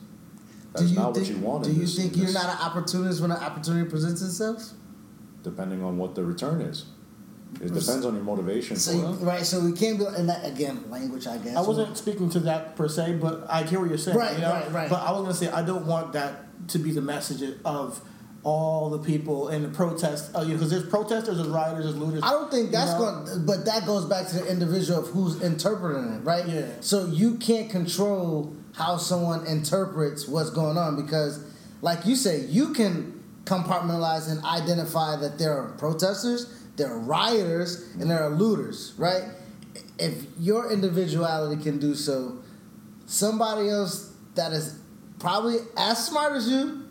That's 0.74 0.92
not 0.92 1.16
think, 1.16 1.28
what 1.28 1.36
you 1.36 1.42
want. 1.42 1.64
Do 1.64 1.70
in 1.70 1.76
you 1.78 1.82
this- 1.84 1.96
think 1.96 2.14
in 2.14 2.18
you're 2.20 2.26
this- 2.28 2.36
not 2.36 2.46
an 2.46 2.60
opportunist 2.62 3.22
when 3.22 3.32
an 3.32 3.38
opportunity 3.38 3.90
presents 3.90 4.22
itself? 4.22 4.72
Depending 5.44 5.84
on 5.84 5.98
what 5.98 6.14
the 6.16 6.24
return 6.26 6.62
is, 6.62 6.86
it 7.62 7.68
depends 7.74 8.06
on 8.06 8.14
your 8.16 8.24
motivation 8.24 8.76
So 8.76 8.92
you, 8.92 9.06
right, 9.26 9.46
so 9.46 9.62
we 9.62 9.72
can't 9.72 9.98
be 9.98 10.06
and 10.06 10.28
that 10.28 10.46
again, 10.46 10.84
language, 10.90 11.26
I 11.26 11.38
guess. 11.38 11.56
I 11.56 11.62
wasn't 11.62 11.96
speaking 11.98 12.30
to 12.32 12.40
that 12.42 12.76
per 12.76 12.90
se, 12.90 13.18
but 13.22 13.46
I 13.50 13.64
hear 13.64 13.80
what 13.80 13.88
you're 13.88 13.98
saying. 13.98 14.18
Right, 14.18 14.36
you 14.36 14.42
know? 14.42 14.52
right, 14.52 14.72
right. 14.74 14.90
But 14.90 15.02
I 15.04 15.12
was 15.14 15.22
gonna 15.22 15.34
say 15.34 15.48
I 15.50 15.62
don't 15.64 15.86
want 15.88 16.12
that 16.14 16.68
to 16.70 16.80
be 16.80 16.92
the 16.92 17.02
message 17.02 17.42
of 17.64 18.02
all 18.44 18.90
the 18.90 19.00
people 19.00 19.50
in 19.50 19.64
the 19.64 19.70
protest. 19.70 20.36
Uh, 20.36 20.42
you 20.42 20.50
know, 20.50 20.54
because 20.54 20.70
there's 20.70 20.88
protesters, 20.88 21.38
there's 21.38 21.50
rioters, 21.50 21.86
there's 21.86 21.98
looters. 21.98 22.24
I 22.24 22.32
don't 22.32 22.50
think 22.50 22.68
you 22.68 22.72
that's 22.72 22.94
know? 22.94 23.24
going, 23.26 23.46
but 23.46 23.66
that 23.66 23.86
goes 23.86 24.06
back 24.06 24.28
to 24.28 24.36
the 24.38 24.50
individual 24.50 25.00
of 25.00 25.08
who's 25.08 25.42
interpreting 25.42 26.14
it, 26.14 26.20
right? 26.20 26.48
Yeah. 26.48 26.68
So 26.82 27.08
you 27.08 27.36
can't 27.36 27.70
control 27.70 28.56
how 28.74 28.98
someone 28.98 29.46
interprets 29.48 30.28
what's 30.28 30.50
going 30.50 30.78
on 30.78 30.96
because, 31.04 31.44
like 31.82 32.06
you 32.06 32.16
say, 32.16 32.42
you 32.46 32.74
can 32.74 33.24
compartmentalize 33.46 34.30
and 34.30 34.44
identify 34.44 35.16
that 35.16 35.40
there 35.40 35.58
are 35.58 35.70
protesters, 35.78 36.64
there 36.76 36.92
are 36.92 37.00
rioters, 37.00 37.90
and 38.00 38.10
there 38.10 38.22
are 38.22 38.30
looters, 38.30 38.94
right? 38.98 39.24
If 39.98 40.26
your 40.40 40.72
individuality 40.72 41.62
can 41.62 41.80
do 41.80 41.96
so, 41.96 42.40
somebody 43.08 43.70
else 43.70 44.14
that 44.36 44.52
is 44.52 44.80
probably 45.20 45.58
as 45.76 46.06
smart 46.06 46.34
as 46.34 46.48
you 46.48 46.87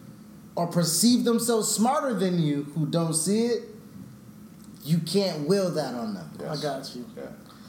or 0.57 0.67
perceive 0.67 1.25
themselves 1.25 1.69
smarter 1.69 2.15
than 2.15 2.39
you 2.43 2.65
who 2.75 2.87
don't 2.87 3.15
see 3.15 3.47
it, 3.47 3.63
you 4.85 4.99
can't 4.99 5.47
will 5.47 5.71
that 5.73 5.95
on 5.95 6.15
them. 6.15 6.31
I 6.49 6.57
got 6.57 6.95
you. 6.97 7.05
Yeah, 7.17 7.23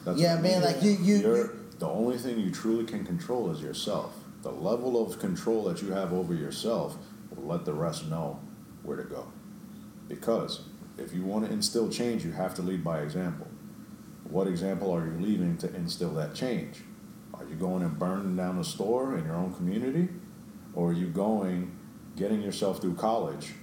That's 0.06 0.20
Yeah, 0.20 0.36
man, 0.36 0.44
mean. 0.44 0.62
like 0.62 0.82
you- 0.82 0.92
you- 0.92 1.18
You're- 1.18 1.40
you- 1.40 1.50
the 1.80 1.88
only 1.88 2.18
thing 2.18 2.40
you 2.40 2.50
truly 2.52 2.86
can 2.86 3.06
control 3.06 3.52
is 3.52 3.62
yourself. 3.62 4.14
The 4.44 4.52
level 4.52 5.02
of 5.02 5.20
control 5.20 5.66
that 5.66 5.82
you 5.82 5.92
have 5.92 6.14
over 6.14 6.34
yourself 6.34 6.98
will 7.36 7.46
let 7.48 7.66
the 7.66 7.74
rest 7.74 8.10
know 8.10 8.40
where 8.84 8.96
to 8.98 9.04
go. 9.04 9.26
Because 10.08 10.62
if 10.98 11.14
you 11.14 11.24
want 11.24 11.46
to 11.46 11.52
instill 11.52 11.90
change, 11.90 12.24
you 12.24 12.32
have 12.32 12.54
to 12.56 12.62
lead 12.62 12.84
by 12.84 13.02
example. 13.02 13.48
What 14.30 14.48
example 14.48 14.92
are 14.92 15.06
you 15.06 15.20
leaving 15.20 15.58
to 15.58 15.76
instill 15.76 16.14
that 16.16 16.34
change? 16.34 16.84
Are 17.34 17.44
you 17.46 17.56
going 17.56 17.84
and 17.84 17.98
burning 18.00 18.36
down 18.38 18.58
a 18.60 18.64
store 18.64 19.18
in 19.18 19.26
your 19.26 19.36
own 19.36 19.54
community? 19.54 20.10
Or 20.74 20.90
are 20.92 20.94
you 20.94 21.08
going, 21.08 21.72
getting 22.18 22.42
yourself 22.42 22.82
through 22.82 22.96
college, 22.96 23.54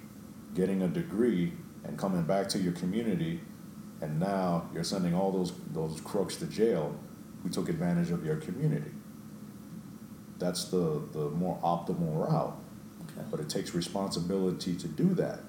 getting 0.55 0.83
a 0.83 0.89
degree, 0.89 1.53
and 1.85 1.99
coming 1.99 2.23
back 2.23 2.49
to 2.49 2.59
your 2.59 2.73
community, 2.73 3.41
and 4.01 4.19
now 4.19 4.71
you're 4.73 4.85
sending 4.85 5.15
all 5.15 5.31
those, 5.31 5.53
those 5.73 6.01
crooks 6.01 6.37
to 6.37 6.47
jail 6.47 6.99
who 7.45 7.51
took 7.51 7.69
advantage 7.69 8.11
of 8.11 8.25
your 8.25 8.37
community? 8.37 8.91
That's 10.39 10.65
the, 10.65 11.03
the 11.13 11.31
more 11.31 11.59
optimal 11.63 12.29
route. 12.29 12.57
Okay. 13.03 13.27
But 13.31 13.41
it 13.41 13.49
takes 13.49 13.75
responsibility 13.75 14.75
to 14.75 14.89
do 14.89 15.15
that. 15.15 15.41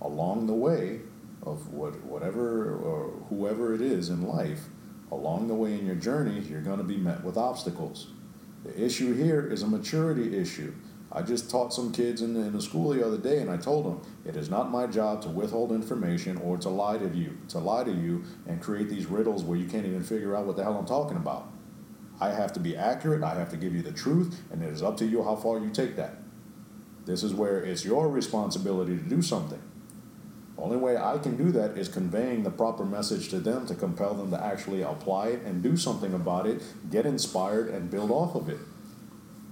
Along 0.00 0.46
the 0.46 0.52
way 0.52 1.00
of 1.42 1.72
what, 1.72 2.00
whatever 2.04 2.74
or 2.74 3.10
whoever 3.30 3.74
it 3.74 3.80
is 3.80 4.10
in 4.10 4.28
life, 4.28 4.64
along 5.10 5.48
the 5.48 5.54
way 5.54 5.72
in 5.72 5.86
your 5.86 5.96
journey, 5.96 6.40
you're 6.40 6.60
going 6.60 6.78
to 6.78 6.84
be 6.84 6.96
met 6.96 7.24
with 7.24 7.36
obstacles. 7.36 8.08
The 8.64 8.78
issue 8.80 9.14
here 9.14 9.50
is 9.50 9.62
a 9.62 9.66
maturity 9.66 10.36
issue. 10.36 10.72
I 11.14 11.20
just 11.20 11.50
taught 11.50 11.74
some 11.74 11.92
kids 11.92 12.22
in 12.22 12.32
the, 12.32 12.40
in 12.40 12.54
the 12.54 12.62
school 12.62 12.90
the 12.90 13.06
other 13.06 13.18
day, 13.18 13.38
and 13.38 13.50
I 13.50 13.58
told 13.58 13.84
them 13.84 14.00
it 14.24 14.34
is 14.34 14.48
not 14.48 14.70
my 14.70 14.86
job 14.86 15.20
to 15.22 15.28
withhold 15.28 15.70
information 15.70 16.38
or 16.38 16.56
to 16.58 16.70
lie 16.70 16.96
to 16.96 17.08
you, 17.08 17.36
to 17.48 17.58
lie 17.58 17.84
to 17.84 17.92
you 17.92 18.24
and 18.46 18.62
create 18.62 18.88
these 18.88 19.06
riddles 19.06 19.44
where 19.44 19.58
you 19.58 19.66
can't 19.66 19.84
even 19.84 20.02
figure 20.02 20.34
out 20.34 20.46
what 20.46 20.56
the 20.56 20.64
hell 20.64 20.78
I'm 20.78 20.86
talking 20.86 21.18
about. 21.18 21.52
I 22.18 22.30
have 22.30 22.52
to 22.54 22.60
be 22.60 22.76
accurate. 22.76 23.22
I 23.22 23.34
have 23.34 23.50
to 23.50 23.56
give 23.56 23.74
you 23.74 23.82
the 23.82 23.92
truth, 23.92 24.40
and 24.50 24.62
it 24.62 24.70
is 24.70 24.82
up 24.82 24.96
to 24.98 25.04
you 25.04 25.22
how 25.22 25.36
far 25.36 25.58
you 25.58 25.70
take 25.70 25.96
that. 25.96 26.16
This 27.04 27.22
is 27.22 27.34
where 27.34 27.62
it's 27.62 27.84
your 27.84 28.08
responsibility 28.08 28.96
to 28.96 29.02
do 29.02 29.20
something. 29.20 29.60
The 30.56 30.62
only 30.62 30.76
way 30.76 30.96
I 30.96 31.18
can 31.18 31.36
do 31.36 31.50
that 31.52 31.76
is 31.76 31.88
conveying 31.88 32.42
the 32.42 32.50
proper 32.50 32.84
message 32.84 33.28
to 33.30 33.40
them 33.40 33.66
to 33.66 33.74
compel 33.74 34.14
them 34.14 34.30
to 34.30 34.42
actually 34.42 34.82
apply 34.82 35.28
it 35.28 35.42
and 35.42 35.62
do 35.62 35.76
something 35.76 36.14
about 36.14 36.46
it, 36.46 36.62
get 36.90 37.04
inspired, 37.04 37.68
and 37.68 37.90
build 37.90 38.10
off 38.10 38.34
of 38.34 38.48
it. 38.48 38.60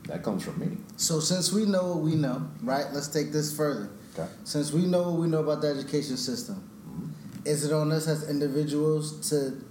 That 0.04 0.22
comes 0.22 0.44
from 0.44 0.60
me. 0.60 0.76
So 1.00 1.18
since 1.18 1.50
we 1.50 1.64
know 1.64 1.94
what 1.94 2.02
we 2.02 2.14
know, 2.14 2.46
right? 2.62 2.84
Let's 2.92 3.08
take 3.08 3.32
this 3.32 3.56
further. 3.56 3.88
Okay. 4.12 4.28
Since 4.44 4.70
we 4.70 4.82
know 4.82 5.04
what 5.04 5.18
we 5.22 5.28
know 5.28 5.38
about 5.38 5.62
the 5.62 5.68
education 5.68 6.18
system, 6.18 6.56
mm-hmm. 6.56 7.46
is 7.46 7.64
it 7.64 7.72
on 7.72 7.90
us 7.90 8.06
as 8.06 8.28
individuals 8.28 9.30
to, 9.30 9.64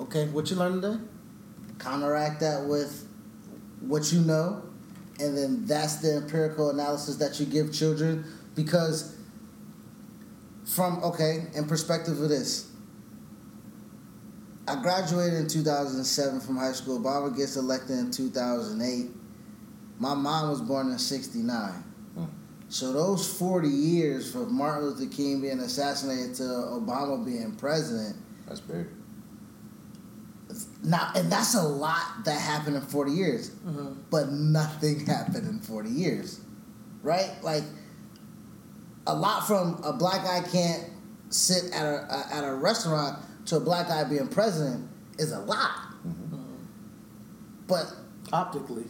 okay, 0.00 0.26
what 0.26 0.50
you 0.50 0.56
learned 0.56 0.82
today, 0.82 0.98
counteract 1.78 2.40
that 2.40 2.64
with 2.64 3.06
what 3.82 4.12
you 4.12 4.22
know, 4.22 4.64
and 5.20 5.38
then 5.38 5.64
that's 5.64 5.98
the 5.98 6.16
empirical 6.16 6.70
analysis 6.70 7.14
that 7.16 7.38
you 7.38 7.46
give 7.46 7.72
children 7.72 8.24
because 8.56 9.16
from 10.64 11.04
okay, 11.04 11.46
in 11.54 11.68
perspective 11.68 12.20
of 12.20 12.28
this, 12.28 12.72
I 14.66 14.82
graduated 14.82 15.38
in 15.38 15.46
2007 15.46 16.40
from 16.40 16.56
high 16.56 16.72
school. 16.72 16.98
Obama 16.98 17.36
gets 17.36 17.54
elected 17.54 17.96
in 17.96 18.10
2008. 18.10 19.23
My 19.98 20.14
mom 20.14 20.50
was 20.50 20.60
born 20.60 20.90
in 20.90 20.98
69. 20.98 21.72
Hmm. 22.14 22.24
So 22.68 22.92
those 22.92 23.26
40 23.38 23.68
years 23.68 24.34
of 24.34 24.50
Martin 24.50 24.84
Luther 24.88 25.06
King 25.06 25.40
being 25.40 25.60
assassinated 25.60 26.34
to 26.36 26.42
Obama 26.42 27.24
being 27.24 27.54
president, 27.56 28.16
That's 28.48 28.60
big. 28.60 28.86
now 30.82 31.10
and 31.14 31.30
that's 31.32 31.54
a 31.54 31.62
lot 31.62 32.24
that 32.24 32.40
happened 32.40 32.76
in 32.76 32.82
40 32.82 33.12
years. 33.12 33.50
Mhm. 33.66 33.96
But 34.10 34.30
nothing 34.32 35.00
happened 35.06 35.48
in 35.48 35.60
40 35.60 35.90
years. 35.90 36.40
Right? 37.02 37.30
Like 37.42 37.64
a 39.06 39.14
lot 39.14 39.46
from 39.46 39.80
a 39.84 39.92
black 39.92 40.24
guy 40.24 40.40
can't 40.48 40.90
sit 41.28 41.72
at 41.72 41.84
a 41.84 42.26
at 42.34 42.44
a 42.44 42.54
restaurant 42.54 43.18
to 43.46 43.56
a 43.56 43.60
black 43.60 43.88
guy 43.88 44.04
being 44.04 44.28
president 44.28 44.88
is 45.18 45.32
a 45.32 45.40
lot. 45.40 45.70
But 47.66 47.94
Optically, 48.32 48.84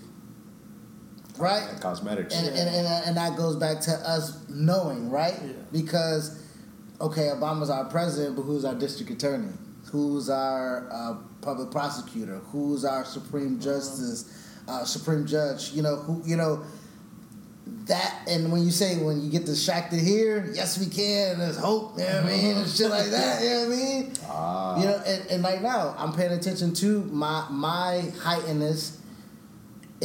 right? 1.39 1.69
And 1.69 1.81
cosmetics. 1.81 2.35
and, 2.35 2.49
and, 2.49 2.69
and, 2.69 2.87
and 3.07 3.17
that 3.17 3.37
goes 3.37 3.57
back 3.57 3.81
to 3.83 3.93
us 3.93 4.39
knowing, 4.49 5.11
right? 5.11 5.35
Yeah. 5.43 5.53
Because, 5.73 6.43
okay, 7.01 7.29
Obama's 7.35 7.71
our 7.71 7.85
president, 7.87 8.37
but 8.37 8.43
who's 8.43 8.65
our 8.65 8.75
district 8.75 9.11
attorney? 9.11 9.53
Who's 9.91 10.29
our 10.31 10.89
uh, 10.91 11.17
public 11.41 11.71
prosecutor? 11.71 12.39
Who's 12.47 12.85
our 12.85 13.05
supreme 13.05 13.61
justice, 13.61 14.49
uh, 14.69 14.85
supreme 14.85 15.27
judge? 15.27 15.73
You 15.73 15.83
know, 15.83 15.97
who, 15.97 16.23
you 16.25 16.37
know, 16.37 16.65
that, 17.87 18.23
and 18.29 18.53
when 18.53 18.63
you 18.63 18.71
say, 18.71 19.03
when 19.03 19.23
you 19.23 19.31
get 19.31 19.47
distracted 19.47 20.01
here, 20.01 20.51
yes, 20.55 20.79
we 20.79 20.87
can, 20.87 21.39
there's 21.39 21.57
hope, 21.57 21.99
you 21.99 22.05
know 22.05 22.23
what 22.23 22.25
I 22.25 22.37
mean? 22.37 22.57
And 22.57 22.69
shit 22.69 22.91
like 22.91 23.11
that, 23.11 23.43
you 23.43 23.51
know 23.51 23.59
what 23.61 23.67
I 23.67 23.77
mean? 23.77 24.13
Ah. 24.29 24.81
You 24.81 24.87
know, 24.87 25.03
and, 25.07 25.31
and 25.31 25.43
like 25.43 25.63
now, 25.63 25.95
I'm 25.99 26.13
paying 26.13 26.33
attention 26.33 26.75
to 26.75 27.05
my 27.05 27.47
my 27.51 28.13
heightenedness 28.19 28.99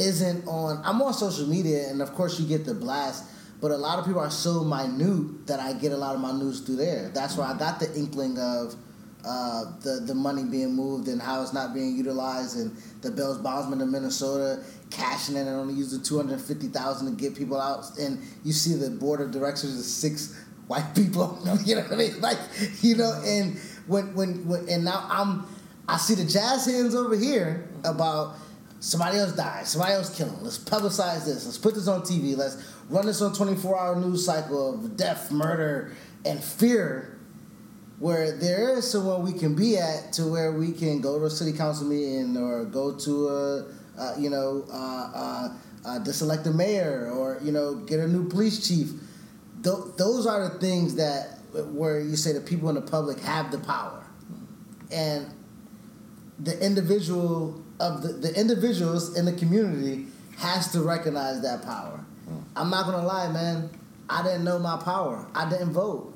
isn't 0.00 0.46
on. 0.46 0.82
I'm 0.84 1.00
on 1.02 1.14
social 1.14 1.46
media, 1.46 1.88
and 1.88 2.02
of 2.02 2.14
course 2.14 2.40
you 2.40 2.46
get 2.46 2.64
the 2.64 2.74
blast. 2.74 3.24
But 3.60 3.72
a 3.72 3.76
lot 3.76 3.98
of 3.98 4.06
people 4.06 4.20
are 4.20 4.30
so 4.30 4.64
minute 4.64 5.46
that 5.46 5.60
I 5.60 5.74
get 5.74 5.92
a 5.92 5.96
lot 5.96 6.14
of 6.14 6.20
my 6.20 6.32
news 6.32 6.60
through 6.60 6.76
there. 6.76 7.10
That's 7.14 7.36
where 7.36 7.46
I 7.46 7.58
got 7.58 7.78
the 7.78 7.94
inkling 7.94 8.38
of, 8.38 8.74
uh, 9.22 9.64
the 9.80 10.02
the 10.06 10.14
money 10.14 10.44
being 10.44 10.74
moved 10.74 11.08
and 11.08 11.20
how 11.20 11.42
it's 11.42 11.52
not 11.52 11.74
being 11.74 11.94
utilized, 11.94 12.56
and 12.56 12.74
the 13.02 13.10
Bell's 13.10 13.38
bondsman 13.38 13.82
in 13.82 13.90
Minnesota 13.92 14.64
cashing 14.90 15.36
in 15.36 15.46
and 15.46 15.56
only 15.56 15.74
using 15.74 16.02
two 16.02 16.16
hundred 16.16 16.40
fifty 16.40 16.68
thousand 16.68 17.14
to 17.14 17.22
get 17.22 17.36
people 17.36 17.60
out, 17.60 17.84
and 17.98 18.18
you 18.44 18.52
see 18.52 18.74
the 18.74 18.90
board 18.90 19.20
of 19.20 19.30
directors 19.30 19.64
is 19.64 19.92
six 19.92 20.42
white 20.66 20.92
people. 20.94 21.38
you 21.64 21.74
know 21.74 21.82
what 21.82 21.92
I 21.92 21.96
mean? 21.96 22.20
Like 22.20 22.38
you 22.80 22.96
know, 22.96 23.12
and 23.24 23.58
when 23.86 24.14
when, 24.14 24.48
when 24.48 24.68
and 24.70 24.84
now 24.84 25.06
I'm 25.10 25.44
I 25.86 25.96
see 25.98 26.14
the 26.14 26.24
jazz 26.24 26.66
hands 26.66 26.94
over 26.94 27.16
here 27.16 27.68
about 27.84 28.36
somebody 28.80 29.18
else 29.18 29.32
died, 29.32 29.66
somebody 29.66 29.92
else 29.92 30.16
killing. 30.16 30.42
Let's 30.42 30.58
publicize 30.58 31.26
this. 31.26 31.44
Let's 31.44 31.58
put 31.58 31.74
this 31.74 31.86
on 31.86 32.00
TV. 32.02 32.36
Let's 32.36 32.56
run 32.88 33.06
this 33.06 33.22
on 33.22 33.34
24 33.34 33.78
hour 33.78 33.96
news 33.96 34.24
cycle 34.24 34.74
of 34.74 34.96
death, 34.96 35.30
murder, 35.30 35.92
and 36.24 36.42
fear. 36.42 37.18
Where 37.98 38.32
there 38.32 38.78
is 38.78 38.90
somewhere 38.90 39.18
we 39.18 39.34
can 39.34 39.54
be 39.54 39.76
at 39.76 40.14
to 40.14 40.26
where 40.26 40.52
we 40.52 40.72
can 40.72 41.02
go 41.02 41.18
to 41.18 41.26
a 41.26 41.30
city 41.30 41.52
council 41.52 41.86
meeting 41.86 42.34
or 42.34 42.64
go 42.64 42.96
to 42.96 43.28
a, 43.28 43.66
uh, 43.98 44.14
you 44.18 44.30
know, 44.30 44.64
uh, 44.72 45.50
uh, 45.84 45.98
a 46.46 46.50
mayor 46.50 47.10
or 47.12 47.38
you 47.42 47.52
know 47.52 47.74
get 47.74 48.00
a 48.00 48.08
new 48.08 48.26
police 48.26 48.66
chief. 48.66 48.92
Th- 49.62 49.76
those 49.98 50.26
are 50.26 50.48
the 50.48 50.58
things 50.58 50.94
that 50.94 51.40
where 51.72 52.00
you 52.00 52.16
say 52.16 52.32
the 52.32 52.40
people 52.40 52.70
in 52.70 52.74
the 52.74 52.80
public 52.80 53.20
have 53.20 53.50
the 53.50 53.58
power, 53.58 54.02
and 54.90 55.26
the 56.38 56.58
individual 56.64 57.62
of 57.80 58.02
the, 58.02 58.08
the 58.12 58.38
individuals 58.38 59.16
in 59.16 59.24
the 59.24 59.32
community 59.32 60.06
has 60.36 60.70
to 60.72 60.82
recognize 60.82 61.42
that 61.42 61.62
power. 61.62 62.04
Mm. 62.28 62.42
I'm 62.56 62.70
not 62.70 62.84
gonna 62.86 63.06
lie, 63.06 63.30
man. 63.32 63.70
I 64.08 64.22
didn't 64.22 64.44
know 64.44 64.58
my 64.58 64.76
power. 64.76 65.26
I 65.34 65.48
didn't 65.48 65.72
vote. 65.72 66.14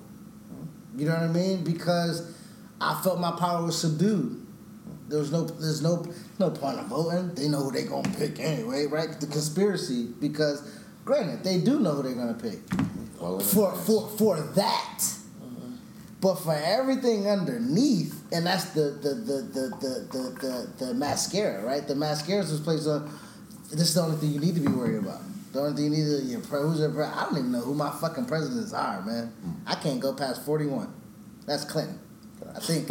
Mm. 0.53 1.01
You 1.01 1.07
know 1.07 1.15
what 1.15 1.23
I 1.23 1.29
mean? 1.29 1.65
Because 1.65 2.35
I 2.81 3.01
felt 3.03 3.19
my 3.19 3.33
power 3.33 3.65
was 3.65 3.81
subdued. 3.81 4.47
There 5.09 5.19
was 5.19 5.33
no, 5.33 5.45
there's 5.45 5.83
no, 5.83 6.05
no 6.39 6.51
point 6.51 6.79
in 6.79 6.85
voting. 6.87 7.35
They 7.35 7.49
know 7.49 7.65
who 7.65 7.71
they 7.71 7.85
gonna 7.85 8.09
pick 8.17 8.41
anyway, 8.41 8.87
right? 8.87 9.19
The 9.21 9.27
conspiracy, 9.27 10.09
because 10.21 10.81
granted, 11.05 11.45
they 11.45 11.59
do 11.59 11.81
know 11.81 11.93
who 11.93 12.03
they're 12.03 12.15
gonna 12.15 12.35
pick. 12.35 12.61
Well, 13.21 13.39
for 13.41 13.75
for 13.75 14.09
for 14.09 14.41
that 14.41 15.03
but 16.25 16.37
for 16.37 16.55
everything 16.55 17.29
underneath, 17.29 18.19
and 18.33 18.47
that's 18.47 18.71
the 18.71 18.97
the 19.03 19.11
the 19.11 19.37
the 19.53 19.77
the 19.79 20.09
the, 20.11 20.69
the, 20.79 20.87
the 20.87 20.95
mascara, 20.95 21.63
right? 21.63 21.87
The 21.87 21.95
mascara 21.95 22.41
is 22.41 22.59
placed 22.61 22.89
on. 22.89 23.13
This 23.71 23.91
is 23.91 23.95
the 23.95 24.01
only 24.01 24.17
thing 24.17 24.33
you 24.33 24.41
need 24.41 24.55
to 24.55 24.63
be 24.63 24.73
worried 24.73 25.01
about. 25.01 25.21
The 25.53 25.61
only 25.61 25.77
thing 25.77 25.85
you 25.85 25.91
need 25.91 26.21
to 26.21 26.25
your 26.25 26.41
who's 26.41 26.81
your 26.81 27.05
I 27.05 27.25
don't 27.25 27.37
even 27.37 27.53
know 27.53 27.61
who 27.61 27.75
my 27.75 27.91
fucking 27.91 28.25
presidents 28.25 28.73
are, 28.73 29.03
man. 29.03 29.35
Mm. 29.47 29.55
I 29.67 29.75
can't 29.75 30.01
go 30.01 30.15
past 30.15 30.47
forty 30.47 30.65
one. 30.65 30.95
That's 31.45 31.67
Clinton. 31.67 32.01
I 32.57 32.59
think. 32.59 32.91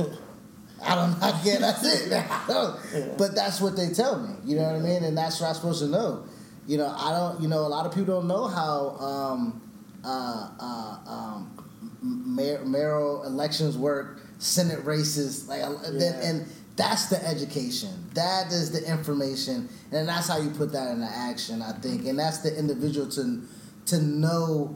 I 0.85 0.93
don't 0.93 1.19
know. 1.19 1.39
Yeah, 1.43 1.57
that's 1.57 1.83
it. 1.83 2.09
yeah. 2.11 3.15
But 3.17 3.33
that's 3.33 3.59
what 3.59 3.75
they 3.75 3.89
tell 3.89 4.19
me. 4.19 4.35
You 4.45 4.57
know 4.57 4.63
what 4.63 4.75
I 4.75 4.79
mean? 4.79 5.03
And 5.03 5.17
that's 5.17 5.41
what 5.41 5.47
I'm 5.47 5.55
supposed 5.55 5.81
to 5.81 5.87
know. 5.87 6.23
You 6.67 6.77
know, 6.77 6.95
I 6.95 7.09
don't. 7.09 7.41
You 7.41 7.47
know, 7.47 7.61
a 7.61 7.71
lot 7.71 7.87
of 7.87 7.95
people 7.95 8.13
don't 8.13 8.27
know 8.27 8.45
how 8.45 8.89
um, 8.99 9.61
uh, 10.05 10.49
uh, 10.59 10.97
um, 11.07 11.62
mayor, 12.03 12.63
mayoral 12.65 13.23
elections 13.23 13.77
work, 13.77 14.21
Senate 14.39 14.83
races, 14.85 15.47
like 15.47 15.61
yeah. 15.61 15.89
then, 15.91 16.21
and 16.21 16.47
that's 16.75 17.07
the 17.07 17.25
education. 17.25 17.91
That 18.13 18.47
is 18.47 18.71
the 18.71 18.89
information, 18.89 19.69
and 19.91 20.07
that's 20.07 20.27
how 20.27 20.37
you 20.37 20.49
put 20.49 20.71
that 20.73 20.91
into 20.91 21.05
action. 21.05 21.61
I 21.61 21.71
think, 21.73 22.05
and 22.05 22.19
that's 22.19 22.39
the 22.39 22.57
individual 22.57 23.07
to 23.11 23.41
to 23.87 24.01
know, 24.01 24.75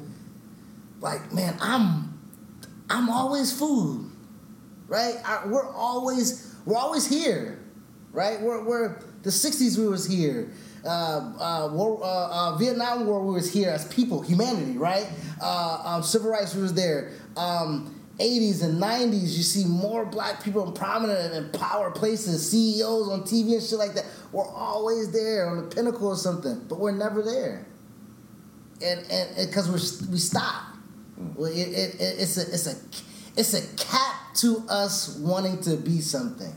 like, 1.02 1.34
man, 1.34 1.58
I'm 1.60 2.18
I'm 2.90 3.10
always 3.10 3.58
food, 3.58 4.10
right? 4.88 5.16
I, 5.26 5.46
we're 5.48 5.70
always 5.70 6.56
we're 6.66 6.78
always 6.78 7.08
here, 7.08 7.60
right? 8.12 8.40
We're 8.40 8.64
we're 8.64 9.00
the 9.24 9.30
'60s. 9.30 9.78
We 9.78 9.88
was 9.88 10.08
here. 10.08 10.52
Uh, 10.86 10.88
uh, 10.88 11.70
war, 11.72 12.00
uh, 12.04 12.06
uh, 12.54 12.58
Vietnam 12.58 13.06
War, 13.06 13.26
we 13.26 13.34
was 13.34 13.52
here 13.52 13.70
as 13.70 13.88
people, 13.88 14.22
humanity, 14.22 14.78
right? 14.78 15.08
Uh, 15.42 15.82
um, 15.86 16.04
civil 16.04 16.30
rights, 16.30 16.56
we 16.56 16.62
was 16.62 16.74
there. 16.74 17.12
Um, 17.36 17.94
80s 18.20 18.64
and 18.64 18.82
90s, 18.82 19.38
you 19.38 19.44
see 19.44 19.66
more 19.66 20.06
black 20.06 20.44
people 20.44 20.68
in 20.68 20.74
prominent 20.74 21.34
and 21.34 21.54
power 21.54 21.92
places, 21.92 22.50
CEOs 22.50 23.10
on 23.10 23.22
TV 23.22 23.54
and 23.54 23.62
shit 23.62 23.78
like 23.78 23.94
that. 23.94 24.06
We're 24.32 24.48
always 24.48 25.12
there 25.12 25.48
on 25.48 25.58
the 25.58 25.76
pinnacle 25.76 26.12
of 26.12 26.18
something, 26.18 26.66
but 26.68 26.80
we're 26.80 26.92
never 26.92 27.22
there. 27.22 27.68
And 28.82 29.06
and 29.12 29.48
because 29.48 29.68
we're 29.68 30.12
we 30.12 30.18
stop. 30.18 30.64
Well, 31.36 31.52
it, 31.52 31.58
it, 31.58 31.96
it's 32.00 32.38
a 32.38 32.42
it's 32.42 32.68
a 32.68 32.76
it's 33.36 33.54
a 33.54 33.76
cap 33.78 34.36
to 34.36 34.64
us 34.70 35.18
wanting 35.18 35.62
to 35.62 35.78
be 35.78 36.02
something 36.02 36.54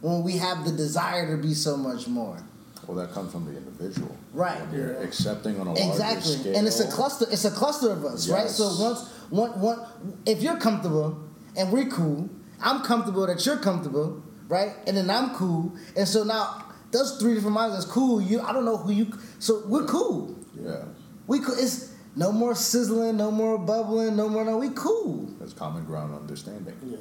when 0.00 0.22
we 0.22 0.36
have 0.38 0.64
the 0.64 0.72
desire 0.72 1.36
to 1.36 1.42
be 1.42 1.54
so 1.54 1.76
much 1.76 2.06
more. 2.06 2.42
Well, 2.86 2.96
that 2.98 3.12
comes 3.12 3.32
from 3.32 3.44
the 3.46 3.56
individual, 3.56 4.16
right? 4.32 4.60
When 4.60 4.78
you're 4.78 4.92
yeah. 4.92 5.06
accepting 5.06 5.60
on 5.60 5.68
a 5.68 5.72
exactly. 5.72 5.98
larger 5.98 6.20
scale, 6.20 6.34
Exactly. 6.34 6.54
and 6.54 6.66
it's 6.66 6.80
a 6.80 6.88
cluster. 6.90 7.26
It's 7.30 7.44
a 7.44 7.50
cluster 7.50 7.90
of 7.90 8.04
us, 8.04 8.28
yes. 8.28 8.36
right? 8.36 8.48
So 8.48 8.82
once, 8.82 9.08
one, 9.30 9.60
one, 9.60 9.80
if 10.24 10.42
you're 10.42 10.58
comfortable 10.58 11.18
and 11.56 11.72
we're 11.72 11.88
cool, 11.88 12.30
I'm 12.60 12.82
comfortable 12.82 13.26
that 13.26 13.44
you're 13.44 13.58
comfortable, 13.58 14.22
right? 14.48 14.74
And 14.86 14.96
then 14.96 15.10
I'm 15.10 15.34
cool, 15.34 15.72
and 15.96 16.06
so 16.06 16.22
now 16.22 16.66
those 16.92 17.18
three 17.18 17.34
different 17.34 17.54
minds. 17.54 17.74
That's 17.74 17.86
cool. 17.90 18.20
You, 18.20 18.40
I 18.40 18.52
don't 18.52 18.64
know 18.64 18.76
who 18.76 18.92
you. 18.92 19.12
So 19.38 19.62
we're 19.66 19.84
cool. 19.86 20.36
Yeah. 20.58 20.84
We 21.26 21.40
cool. 21.40 21.54
It's 21.58 21.92
no 22.14 22.32
more 22.32 22.54
sizzling, 22.54 23.16
no 23.16 23.30
more 23.30 23.58
bubbling, 23.58 24.16
no 24.16 24.28
more. 24.28 24.44
No, 24.44 24.56
we 24.58 24.70
cool. 24.70 25.28
That's 25.38 25.52
common 25.52 25.84
ground 25.84 26.14
understanding. 26.14 26.74
Yeah. 26.84 26.98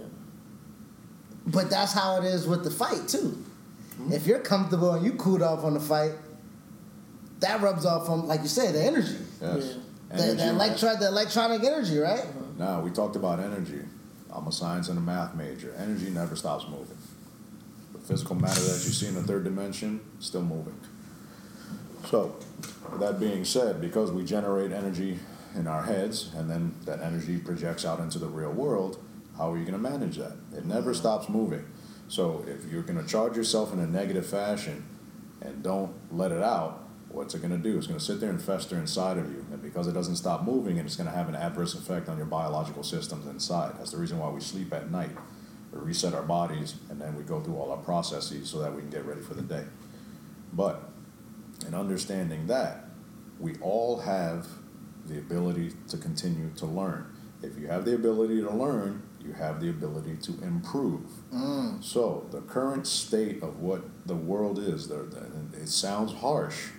But 1.48 1.70
that's 1.70 1.94
how 1.94 2.18
it 2.22 2.26
is 2.26 2.48
with 2.48 2.64
the 2.64 2.72
fight 2.72 3.08
too. 3.08 3.38
Mm-hmm. 4.00 4.14
If 4.14 4.28
you're 4.28 4.40
comfortable 4.40 4.92
and 4.94 5.06
you 5.06 5.14
cooled 5.14 5.42
off 5.42 5.64
on 5.64 5.74
the 5.74 5.80
fight, 5.80 6.12
that 7.40 7.62
rubs 7.62 7.86
off 7.86 8.10
on, 8.10 8.28
like 8.28 8.42
you 8.42 8.48
said, 8.48 8.74
the 8.76 8.84
energy. 8.84 9.18
Yes. 9.42 9.76
Yeah. 10.10 10.18
The, 10.18 10.34
the, 10.34 10.50
electro- 10.50 10.96
the 10.98 11.08
electronic 11.08 11.64
energy, 11.64 11.98
right? 11.98 12.20
Uh-huh. 12.20 12.40
No, 12.58 12.80
we 12.82 12.92
talked 12.92 13.16
about 13.16 13.40
energy. 13.40 13.82
I'm 14.32 14.48
a 14.48 14.52
science 14.52 14.90
and 14.90 14.98
a 14.98 15.02
math 15.02 15.36
major. 15.36 15.74
Energy 15.78 16.10
never 16.10 16.36
stops 16.36 16.66
moving. 16.68 16.98
The 17.94 18.00
physical 18.00 18.36
matter 18.36 18.62
that 18.62 18.84
you 18.86 18.92
see 18.92 19.08
in 19.08 19.16
the 19.16 19.24
third 19.24 19.44
dimension, 19.44 20.02
still 20.20 20.44
moving. 20.44 20.78
So, 22.10 22.36
with 22.92 23.00
that 23.00 23.20
being 23.20 23.46
said, 23.46 23.82
because 23.82 24.12
we 24.12 24.24
generate 24.24 24.72
energy 24.72 25.20
in 25.56 25.68
our 25.68 25.84
heads 25.84 26.32
and 26.36 26.50
then 26.50 26.76
that 26.86 27.02
energy 27.02 27.38
projects 27.38 27.86
out 27.86 28.00
into 28.00 28.20
the 28.20 28.28
real 28.28 28.52
world, 28.52 29.04
how 29.38 29.52
are 29.52 29.58
you 29.58 29.66
going 29.66 29.82
to 29.82 29.90
manage 29.90 30.18
that? 30.18 30.34
It 30.56 30.66
never 30.66 30.94
stops 30.94 31.30
moving. 31.30 31.66
So 32.08 32.46
if 32.48 32.72
you're 32.72 32.84
going 32.84 33.02
to 33.02 33.08
charge 33.08 33.36
yourself 33.36 33.74
in 33.74 33.80
a 33.80 33.88
negative 33.88 34.26
fashion 34.26 34.86
and 35.42 35.64
don't 35.64 35.94
let 36.12 36.32
it 36.32 36.42
out, 36.42 36.88
what's 37.10 37.34
it 37.34 37.42
going 37.42 37.52
to 37.52 37.58
do? 37.58 37.78
It's 37.78 37.88
going 37.88 38.00
to 38.00 38.06
sit 38.06 38.20
there 38.20 38.30
and 38.30 38.42
fester 38.42 38.78
inside 38.78 39.18
of 39.18 39.32
you. 39.32 39.46
And 39.52 39.62
because 39.62 39.88
it 39.88 39.94
doesn't 39.94 40.18
stop 40.18 40.44
moving, 40.44 40.78
and 40.78 40.86
it's 40.86 40.96
going 40.96 41.10
to 41.10 41.16
have 41.16 41.30
an 41.30 41.36
adverse 41.36 41.74
effect 41.74 42.10
on 42.10 42.18
your 42.18 42.26
biological 42.26 42.84
systems 42.84 43.26
inside. 43.26 43.74
That's 43.78 43.92
the 43.92 43.98
reason 43.98 44.20
why 44.20 44.30
we 44.30 44.42
sleep 44.42 44.74
at 44.74 44.92
night. 44.92 45.16
We 45.72 45.80
reset 45.80 46.14
our 46.14 46.24
bodies, 46.24 46.76
and 46.90 47.02
then 47.02 47.16
we 47.16 47.24
go 47.24 47.42
through 47.42 47.56
all 47.56 47.72
our 47.72 47.78
processes 47.78 48.50
so 48.50 48.60
that 48.60 48.74
we 48.74 48.82
can 48.82 48.90
get 48.90 49.06
ready 49.06 49.22
for 49.22 49.34
the 49.34 49.42
day. 49.42 49.66
But 50.54 50.90
in 51.66 51.74
understanding 51.74 52.48
that, 52.48 52.86
we 53.40 53.56
all 53.62 54.00
have 54.00 54.48
the 55.06 55.18
ability 55.18 55.74
to 55.90 55.98
continue 55.98 56.50
to 56.58 56.66
learn. 56.66 57.06
If 57.42 57.58
you 57.58 57.68
have 57.68 57.86
the 57.86 57.96
ability 57.96 58.42
to 58.42 58.52
learn, 58.52 59.04
you 59.26 59.34
have 59.34 59.60
the 59.60 59.70
ability 59.70 60.18
to 60.18 60.32
improve. 60.44 61.10
Mm. 61.34 61.84
So 61.84 62.28
the 62.32 62.42
current 62.42 62.86
state 62.86 63.42
of 63.42 63.60
what 63.60 63.82
the 64.06 64.16
world 64.16 64.60
is, 64.60 64.92
it 64.92 65.68
sounds 65.68 66.14
harsh, 66.14 66.70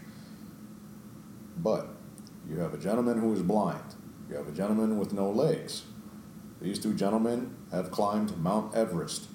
but 1.58 1.88
you 2.48 2.58
have 2.58 2.74
a 2.74 2.78
gentleman 2.78 3.18
who 3.18 3.32
is 3.32 3.42
blind. 3.42 3.94
You 4.28 4.36
have 4.36 4.48
a 4.48 4.52
gentleman 4.52 4.98
with 4.98 5.12
no 5.12 5.30
legs. 5.30 5.84
These 6.60 6.78
two 6.78 6.94
gentlemen 6.94 7.54
have 7.70 7.90
climbed 7.90 8.36
Mount 8.38 8.74
Everest. 8.74 9.26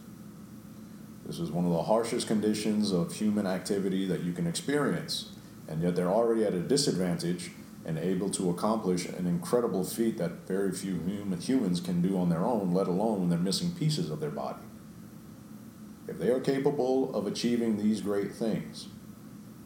This 1.25 1.39
is 1.39 1.51
one 1.51 1.65
of 1.65 1.71
the 1.71 1.83
harshest 1.83 2.27
conditions 2.27 2.91
of 2.91 3.13
human 3.13 3.45
activity 3.45 4.05
that 4.07 4.23
you 4.23 4.33
can 4.33 4.47
experience, 4.47 5.33
and 5.67 5.81
yet 5.81 5.95
they're 5.95 6.09
already 6.09 6.43
at 6.43 6.53
a 6.53 6.59
disadvantage 6.59 7.51
and 7.85 7.97
able 7.97 8.29
to 8.29 8.49
accomplish 8.49 9.05
an 9.05 9.25
incredible 9.25 9.83
feat 9.83 10.17
that 10.17 10.47
very 10.47 10.71
few 10.71 10.99
human, 10.99 11.39
humans 11.39 11.81
can 11.81 12.01
do 12.01 12.17
on 12.17 12.29
their 12.29 12.45
own, 12.45 12.73
let 12.73 12.87
alone 12.87 13.21
when 13.21 13.29
they're 13.29 13.39
missing 13.39 13.71
pieces 13.71 14.09
of 14.09 14.19
their 14.19 14.29
body. 14.29 14.61
If 16.07 16.19
they 16.19 16.29
are 16.29 16.39
capable 16.39 17.13
of 17.15 17.25
achieving 17.25 17.77
these 17.77 18.01
great 18.01 18.33
things, 18.33 18.87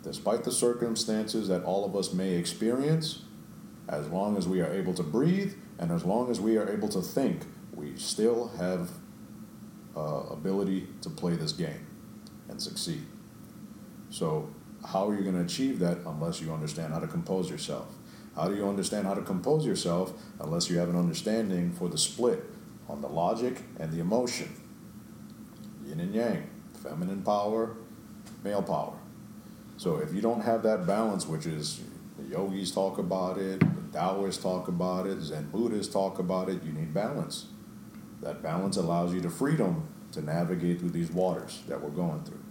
despite 0.04 0.44
the 0.44 0.52
circumstances 0.52 1.48
that 1.48 1.64
all 1.64 1.84
of 1.84 1.96
us 1.96 2.14
may 2.14 2.36
experience, 2.36 3.24
as 3.90 4.08
long 4.08 4.38
as 4.38 4.48
we 4.48 4.62
are 4.62 4.72
able 4.72 4.94
to 4.94 5.04
breathe 5.04 5.54
and 5.80 5.92
as 5.92 6.06
long 6.06 6.32
as 6.32 6.40
we 6.40 6.58
are 6.58 6.70
able 6.70 6.88
to 6.90 7.02
think, 7.02 7.42
we 7.74 7.96
still 7.98 8.50
have 8.58 8.92
uh, 9.96 10.24
ability 10.32 10.88
to 11.02 11.10
play 11.10 11.36
this 11.36 11.52
game 11.52 11.86
and 12.48 12.62
succeed. 12.62 13.06
So, 14.10 14.50
how 14.86 15.10
are 15.10 15.16
you 15.16 15.24
going 15.24 15.36
to 15.36 15.42
achieve 15.42 15.80
that 15.80 15.98
unless 16.06 16.42
you 16.42 16.54
understand 16.54 16.94
how 16.94 17.00
to 17.00 17.08
compose 17.08 17.50
yourself? 17.50 17.95
How 18.36 18.48
do 18.48 18.56
you 18.56 18.68
understand 18.68 19.08
how 19.08 19.14
to 19.14 19.22
compose 19.22 19.66
yourself 19.66 20.14
unless 20.40 20.70
you 20.70 20.78
have 20.78 20.90
an 20.90 20.98
understanding 20.98 21.72
for 21.72 21.88
the 21.88 21.98
split 21.98 22.44
on 22.90 23.02
the 23.02 23.08
logic 23.08 23.62
and 23.80 23.92
the 23.92 24.00
emotion? 24.00 24.50
yin 25.86 26.00
and 26.00 26.14
yang, 26.14 26.50
feminine 26.82 27.22
power, 27.22 27.76
male 28.44 28.62
power. 28.62 28.94
So 29.78 29.98
if 29.98 30.14
you 30.14 30.22
don't 30.22 30.42
have 30.42 30.64
that 30.64 30.88
balance, 30.88 31.28
which 31.28 31.46
is 31.46 31.82
the 32.18 32.24
yogis 32.24 32.72
talk 32.72 32.98
about 32.98 33.38
it, 33.38 33.60
the 33.60 33.98
Taoists 33.98 34.42
talk 34.42 34.68
about 34.68 35.06
it, 35.06 35.22
Zen 35.22 35.50
Buddhists 35.52 35.94
talk 35.94 36.20
about 36.20 36.50
it, 36.50 36.64
you 36.64 36.72
need 36.72 36.94
balance. 36.94 37.48
That 38.22 38.42
balance 38.42 38.78
allows 38.78 39.14
you 39.14 39.22
the 39.22 39.30
freedom 39.30 39.88
to 40.14 40.22
navigate 40.22 40.80
through 40.80 40.92
these 40.92 41.12
waters 41.12 41.62
that 41.68 41.82
we're 41.82 41.90
going 41.90 42.24
through. 42.24 42.44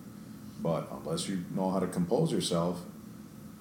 But 0.61 0.89
unless 0.93 1.28
you 1.28 1.44
know 1.55 1.70
how 1.70 1.81
to 1.81 1.86
compose 1.86 2.31
yourself, 2.31 2.82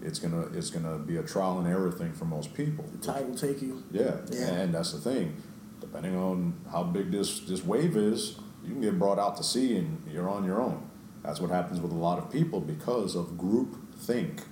it's 0.02 0.20
gonna 0.20 0.48
it's 0.54 0.70
gonna 0.70 0.98
be 1.00 1.18
a 1.18 1.24
trial 1.24 1.60
and 1.60 1.68
error 1.68 1.92
thing 1.92 2.12
for 2.14 2.26
most 2.26 2.54
people. 2.54 2.86
The 2.92 3.06
tide 3.06 3.28
will 3.28 3.36
take 3.38 3.62
you. 3.62 3.84
Yeah, 3.92 4.18
Yeah. 4.32 4.46
and 4.48 4.74
that's 4.74 4.92
the 4.92 5.00
thing. 5.00 5.36
Depending 5.80 6.16
on 6.16 6.54
how 6.72 6.84
big 6.84 7.12
this 7.12 7.40
this 7.42 7.64
wave 7.66 7.96
is, 7.98 8.38
you 8.64 8.72
can 8.74 8.82
get 8.82 8.98
brought 9.00 9.20
out 9.20 9.36
to 9.38 9.44
sea 9.44 9.78
and 9.78 10.02
you're 10.12 10.30
on 10.30 10.44
your 10.46 10.62
own. 10.62 10.90
That's 11.24 11.40
what 11.40 11.52
happens 11.52 11.80
with 11.80 11.92
a 11.92 11.96
lot 11.96 12.18
of 12.20 12.30
people 12.32 12.60
because 12.60 13.16
of 13.16 13.38
group 13.38 13.78
think. 13.96 14.44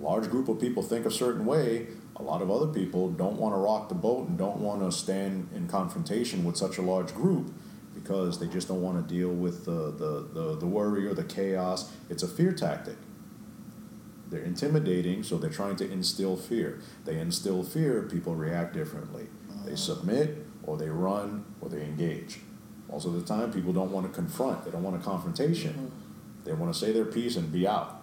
Large 0.00 0.30
group 0.30 0.48
of 0.48 0.60
people 0.60 0.82
think 0.82 1.06
a 1.06 1.10
certain 1.10 1.44
way. 1.46 1.88
A 2.16 2.22
lot 2.22 2.42
of 2.42 2.50
other 2.50 2.66
people 2.66 3.10
don't 3.10 3.36
want 3.36 3.54
to 3.54 3.58
rock 3.58 3.88
the 3.88 3.94
boat 3.94 4.28
and 4.28 4.36
don't 4.36 4.58
want 4.58 4.80
to 4.82 4.90
stand 4.92 5.48
in 5.54 5.68
confrontation 5.68 6.44
with 6.44 6.56
such 6.56 6.78
a 6.78 6.82
large 6.82 7.14
group 7.14 7.52
because 7.94 8.38
they 8.38 8.46
just 8.46 8.68
don't 8.68 8.82
want 8.82 8.96
to 9.06 9.14
deal 9.14 9.30
with 9.30 9.64
the, 9.64 9.92
the, 9.92 10.28
the, 10.32 10.56
the 10.58 10.66
worry 10.66 11.06
or 11.06 11.14
the 11.14 11.24
chaos. 11.24 11.90
It's 12.08 12.22
a 12.22 12.28
fear 12.28 12.52
tactic. 12.52 12.96
They're 14.30 14.42
intimidating, 14.42 15.22
so 15.22 15.38
they're 15.38 15.50
trying 15.50 15.76
to 15.76 15.90
instill 15.90 16.36
fear. 16.36 16.80
They 17.04 17.18
instill 17.18 17.64
fear, 17.64 18.02
people 18.02 18.36
react 18.36 18.72
differently. 18.72 19.26
They 19.64 19.76
submit, 19.76 20.46
or 20.62 20.76
they 20.76 20.88
run, 20.88 21.44
or 21.60 21.68
they 21.68 21.82
engage. 21.82 22.38
Most 22.88 23.06
of 23.06 23.12
the 23.12 23.22
time, 23.22 23.52
people 23.52 23.72
don't 23.72 23.90
want 23.90 24.06
to 24.06 24.12
confront. 24.12 24.64
They 24.64 24.70
don't 24.70 24.82
want 24.82 24.96
a 24.96 25.04
confrontation. 25.04 25.72
Mm-hmm. 25.72 26.44
They 26.44 26.52
want 26.52 26.72
to 26.72 26.78
say 26.78 26.92
their 26.92 27.04
piece 27.04 27.36
and 27.36 27.52
be 27.52 27.66
out. 27.66 28.02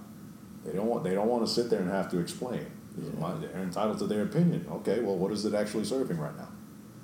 They 0.66 0.74
don't 0.74 0.88
want. 0.88 1.04
They 1.04 1.14
don't 1.16 1.28
want 1.28 1.48
to 1.48 1.52
sit 1.52 1.70
there 1.70 1.80
and 1.80 1.90
have 1.90 2.10
to 2.12 2.20
explain. 2.20 2.66
Yeah. 2.98 3.36
They're 3.40 3.62
entitled 3.62 4.00
to 4.00 4.08
their 4.08 4.24
opinion. 4.24 4.66
Okay, 4.72 5.00
well, 5.00 5.16
what 5.16 5.32
is 5.32 5.46
it 5.46 5.54
actually 5.54 5.86
serving 5.86 6.18
right 6.18 6.36
now, 6.36 6.50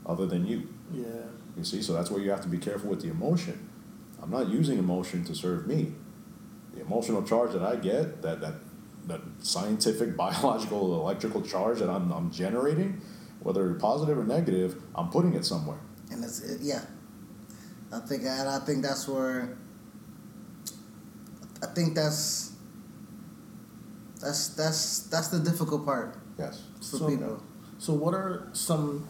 other 0.06 0.26
than 0.26 0.46
you? 0.46 0.68
Yeah. 0.92 1.04
You 1.56 1.64
see, 1.64 1.82
so 1.82 1.94
that's 1.94 2.10
where 2.10 2.22
you 2.22 2.32
have 2.32 2.42
to 2.42 2.48
be 2.48 2.58
careful 2.58 2.90
with 2.90 3.02
the 3.02 3.10
emotion. 3.10 3.70
I'm 4.22 4.32
not 4.32 4.50
using 4.50 4.80
emotion 4.80 5.24
to 5.26 5.36
serve 5.36 5.68
me. 5.68 5.94
The 6.74 6.82
emotional 6.82 7.24
charge 7.24 7.54
that 7.54 7.62
I 7.62 7.76
get, 7.76 8.22
that 8.22 8.42
that 8.42 8.56
that 9.08 9.22
scientific, 9.42 10.16
biological, 10.26 11.00
electrical 11.02 11.42
charge 11.42 11.80
that 11.80 11.90
I'm, 11.90 12.12
I'm 12.12 12.32
generating, 12.32 13.02
whether 13.42 13.74
positive 13.76 14.18
or 14.18 14.24
negative, 14.24 14.82
I'm 14.96 15.10
putting 15.10 15.34
it 15.34 15.46
somewhere. 15.46 15.80
And 16.12 16.24
it's 16.24 16.40
it, 16.42 16.62
yeah. 16.62 16.82
I 17.92 18.00
think 18.00 18.24
and 18.24 18.50
I 18.50 18.60
think 18.60 18.82
that's 18.84 19.08
where 19.08 19.58
I 21.62 21.68
think 21.68 21.96
that's 21.96 22.54
that's 24.20 24.50
that's 24.50 25.00
that's 25.08 25.28
the 25.30 25.40
difficult 25.40 25.86
part 25.86 26.16
Yes. 26.38 26.64
for 26.80 26.98
So- 26.98 27.08
people. 27.10 27.44
So, 27.80 27.92
what 27.94 28.14
are 28.14 28.48
some 28.54 29.06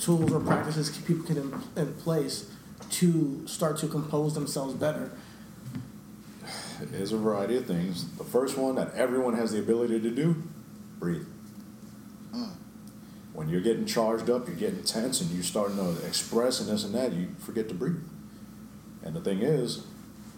tools 0.00 0.32
or 0.32 0.40
practices 0.40 0.88
people 1.06 1.26
can 1.26 1.36
in, 1.36 1.54
in 1.76 1.92
place 1.94 2.46
to 2.92 3.46
start 3.46 3.76
to 3.78 3.86
compose 3.86 4.32
themselves 4.34 4.72
better? 4.74 5.12
There's 6.80 7.12
a 7.12 7.18
variety 7.18 7.56
of 7.56 7.66
things. 7.66 8.10
The 8.16 8.24
first 8.24 8.56
one 8.58 8.74
that 8.76 8.94
everyone 8.94 9.34
has 9.34 9.52
the 9.52 9.58
ability 9.58 10.00
to 10.00 10.10
do, 10.10 10.42
breathe. 10.98 11.26
Mm. 12.34 12.50
When 13.32 13.48
you're 13.48 13.60
getting 13.60 13.86
charged 13.86 14.30
up, 14.30 14.46
you're 14.46 14.56
getting 14.56 14.82
tense, 14.82 15.20
and 15.20 15.30
you're 15.30 15.42
starting 15.42 15.76
to 15.76 16.06
express 16.06 16.60
and 16.60 16.68
this 16.68 16.84
and 16.84 16.94
that, 16.94 17.12
you 17.12 17.34
forget 17.38 17.68
to 17.68 17.74
breathe. 17.74 18.02
And 19.02 19.14
the 19.14 19.20
thing 19.20 19.40
is, 19.42 19.86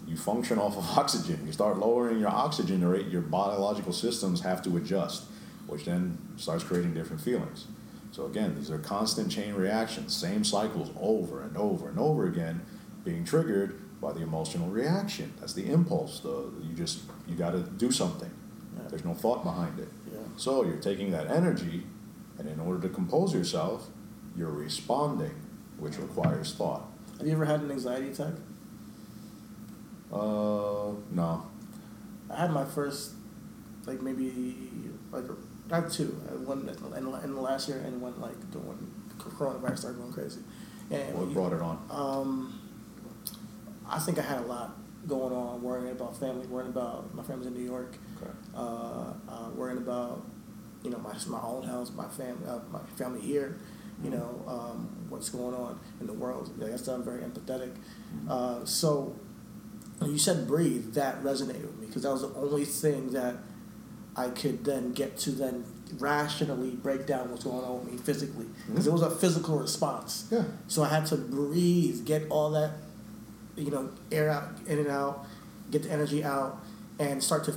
you 0.07 0.17
function 0.17 0.57
off 0.57 0.77
of 0.77 0.85
oxygen. 0.97 1.45
You 1.45 1.51
start 1.51 1.77
lowering 1.77 2.19
your 2.19 2.29
oxygen 2.29 2.85
rate, 2.87 3.07
your 3.07 3.21
biological 3.21 3.93
systems 3.93 4.41
have 4.41 4.61
to 4.63 4.77
adjust, 4.77 5.25
which 5.67 5.85
then 5.85 6.17
starts 6.37 6.63
creating 6.63 6.93
different 6.93 7.21
feelings. 7.21 7.67
So 8.11 8.25
again, 8.25 8.55
these 8.55 8.71
are 8.71 8.79
constant 8.79 9.31
chain 9.31 9.53
reactions, 9.53 10.15
same 10.15 10.43
cycles 10.43 10.89
over 10.99 11.41
and 11.41 11.57
over 11.57 11.89
and 11.89 11.99
over 11.99 12.25
again, 12.25 12.61
being 13.03 13.25
triggered 13.25 13.79
by 14.01 14.13
the 14.13 14.21
emotional 14.21 14.67
reaction. 14.69 15.33
That's 15.39 15.53
the 15.53 15.69
impulse. 15.69 16.19
The 16.19 16.51
you 16.63 16.75
just 16.75 17.01
you 17.27 17.35
got 17.35 17.51
to 17.51 17.59
do 17.59 17.91
something. 17.91 18.29
Yeah. 18.75 18.89
There's 18.89 19.05
no 19.05 19.13
thought 19.13 19.43
behind 19.43 19.79
it. 19.79 19.89
Yeah. 20.11 20.19
So 20.37 20.63
you're 20.63 20.77
taking 20.77 21.11
that 21.11 21.27
energy, 21.27 21.83
and 22.37 22.47
in 22.47 22.59
order 22.59 22.87
to 22.87 22.93
compose 22.93 23.33
yourself, 23.33 23.87
you're 24.35 24.51
responding, 24.51 25.35
which 25.77 25.97
requires 25.97 26.53
thought. 26.53 26.83
Have 27.17 27.25
you 27.25 27.33
ever 27.33 27.45
had 27.45 27.61
an 27.61 27.71
anxiety 27.71 28.09
attack? 28.09 28.33
Uh, 30.11 30.91
no. 31.11 31.47
I 32.29 32.35
had 32.39 32.51
my 32.51 32.65
first, 32.65 33.13
like 33.85 34.01
maybe 34.01 34.53
like 35.11 35.25
not 35.69 35.91
two. 35.91 36.05
One 36.45 36.69
in, 36.95 37.07
in, 37.23 37.35
the 37.35 37.41
last 37.41 37.67
year 37.67 37.79
and 37.79 38.01
one 38.01 38.19
like 38.21 38.51
the 38.51 38.59
one 38.59 38.91
coronavirus 39.17 39.79
started 39.79 39.99
going 39.99 40.13
crazy. 40.13 40.41
And 40.91 41.17
What 41.17 41.33
brought 41.33 41.53
it 41.53 41.61
on? 41.61 41.85
Um, 41.89 42.56
I 43.89 43.99
think 43.99 44.19
I 44.19 44.21
had 44.21 44.39
a 44.39 44.45
lot 44.45 44.77
going 45.07 45.33
on, 45.33 45.61
worrying 45.61 45.89
about 45.91 46.17
family, 46.17 46.45
worrying 46.47 46.69
about 46.71 47.13
my 47.15 47.23
family's 47.23 47.47
in 47.47 47.53
New 47.53 47.63
York, 47.63 47.95
Okay. 48.21 48.31
uh, 48.55 49.13
uh, 49.29 49.49
worrying 49.55 49.77
about 49.77 50.25
you 50.83 50.89
know 50.91 50.97
my 50.99 51.13
my 51.27 51.41
own 51.41 51.63
house, 51.63 51.91
my 51.95 52.07
family, 52.07 52.45
uh, 52.47 52.59
my 52.71 52.79
family 52.97 53.21
here, 53.21 53.57
you 54.03 54.09
know 54.09 54.43
um, 54.47 54.89
what's 55.09 55.29
going 55.29 55.53
on 55.55 55.79
in 56.01 56.07
the 56.07 56.13
world. 56.13 56.51
I 56.63 56.69
guess 56.69 56.87
I'm 56.87 57.03
very 57.03 57.21
empathetic. 57.21 57.71
Uh, 58.29 58.65
so 58.65 59.15
you 60.05 60.17
said 60.17 60.47
breathe, 60.47 60.93
that 60.93 61.23
resonated 61.23 61.61
with 61.63 61.79
me 61.79 61.87
because 61.87 62.03
that 62.03 62.11
was 62.11 62.21
the 62.21 62.33
only 62.35 62.65
thing 62.65 63.11
that 63.11 63.35
I 64.15 64.29
could 64.29 64.63
then 64.65 64.91
get 64.93 65.17
to 65.19 65.31
then 65.31 65.63
rationally 65.99 66.71
break 66.71 67.05
down 67.07 67.31
what's 67.31 67.45
going 67.45 67.63
on 67.63 67.79
with 67.85 67.93
me 67.93 67.97
physically 67.97 68.45
because 68.67 68.87
it 68.87 68.91
was 68.93 69.01
a 69.01 69.09
physical 69.09 69.57
response. 69.57 70.27
Yeah. 70.29 70.43
So 70.67 70.83
I 70.83 70.89
had 70.89 71.05
to 71.07 71.15
breathe, 71.17 72.05
get 72.05 72.23
all 72.29 72.51
that, 72.51 72.71
you 73.57 73.71
know, 73.71 73.89
air 74.11 74.29
out, 74.29 74.49
in 74.67 74.79
and 74.79 74.87
out, 74.87 75.25
get 75.71 75.83
the 75.83 75.91
energy 75.91 76.23
out, 76.23 76.63
and 76.99 77.21
start 77.21 77.43
to 77.45 77.55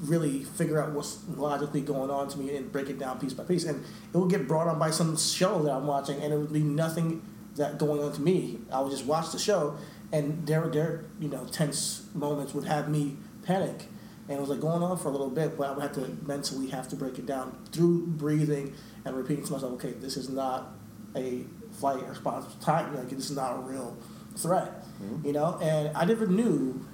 really 0.00 0.42
figure 0.42 0.82
out 0.82 0.90
what's 0.90 1.20
logically 1.28 1.80
going 1.80 2.10
on 2.10 2.28
to 2.28 2.38
me 2.38 2.56
and 2.56 2.72
break 2.72 2.90
it 2.90 2.98
down 2.98 3.18
piece 3.20 3.32
by 3.32 3.44
piece. 3.44 3.64
And 3.64 3.84
it 4.12 4.16
would 4.16 4.30
get 4.30 4.48
brought 4.48 4.66
on 4.66 4.78
by 4.78 4.90
some 4.90 5.16
show 5.16 5.62
that 5.62 5.72
I'm 5.72 5.86
watching, 5.86 6.20
and 6.20 6.32
it 6.32 6.36
would 6.36 6.52
be 6.52 6.62
nothing 6.62 7.22
that 7.56 7.78
going 7.78 8.02
on 8.02 8.12
to 8.12 8.20
me. 8.20 8.58
I 8.72 8.80
would 8.80 8.90
just 8.90 9.06
watch 9.06 9.30
the 9.30 9.38
show, 9.38 9.76
and 10.10 10.46
their 10.46 10.68
their 10.68 11.04
you 11.20 11.28
know 11.28 11.44
tense 11.46 12.06
moments 12.14 12.52
would 12.54 12.64
have 12.64 12.88
me 12.88 13.16
panic. 13.44 13.86
And 14.28 14.38
it 14.38 14.40
was 14.40 14.50
like 14.50 14.60
going 14.60 14.82
on 14.82 14.96
for 14.98 15.08
a 15.08 15.10
little 15.10 15.28
bit, 15.28 15.58
but 15.58 15.68
I 15.68 15.72
would 15.72 15.82
have 15.82 15.94
to 15.94 16.16
mentally 16.24 16.68
have 16.68 16.88
to 16.88 16.96
break 16.96 17.18
it 17.18 17.26
down 17.26 17.58
through 17.72 18.06
breathing 18.06 18.72
and 19.04 19.16
repeating 19.16 19.44
to 19.44 19.52
myself, 19.52 19.72
okay, 19.72 19.90
this 19.90 20.16
is 20.16 20.28
not 20.28 20.72
a 21.16 21.44
flight 21.72 22.06
response 22.08 22.46
time. 22.64 22.96
Like 22.96 23.10
this 23.10 23.30
is 23.30 23.36
not 23.36 23.68
real 23.68 23.96
threat, 24.36 24.84
mm-hmm. 25.02 25.26
you 25.26 25.32
know. 25.32 25.58
And 25.62 25.96
I 25.96 26.04
never 26.04 26.26
knew 26.26 26.84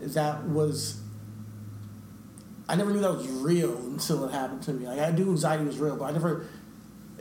that 0.00 0.44
was. 0.44 1.00
I 2.68 2.76
never 2.76 2.92
knew 2.92 3.00
that 3.00 3.12
was 3.12 3.26
real 3.26 3.76
until 3.76 4.24
it 4.26 4.32
happened 4.32 4.62
to 4.64 4.72
me. 4.72 4.86
Like 4.86 4.98
I 4.98 5.10
knew 5.10 5.30
anxiety 5.30 5.64
was 5.64 5.78
real, 5.78 5.96
but 5.96 6.04
I 6.04 6.10
never 6.10 6.46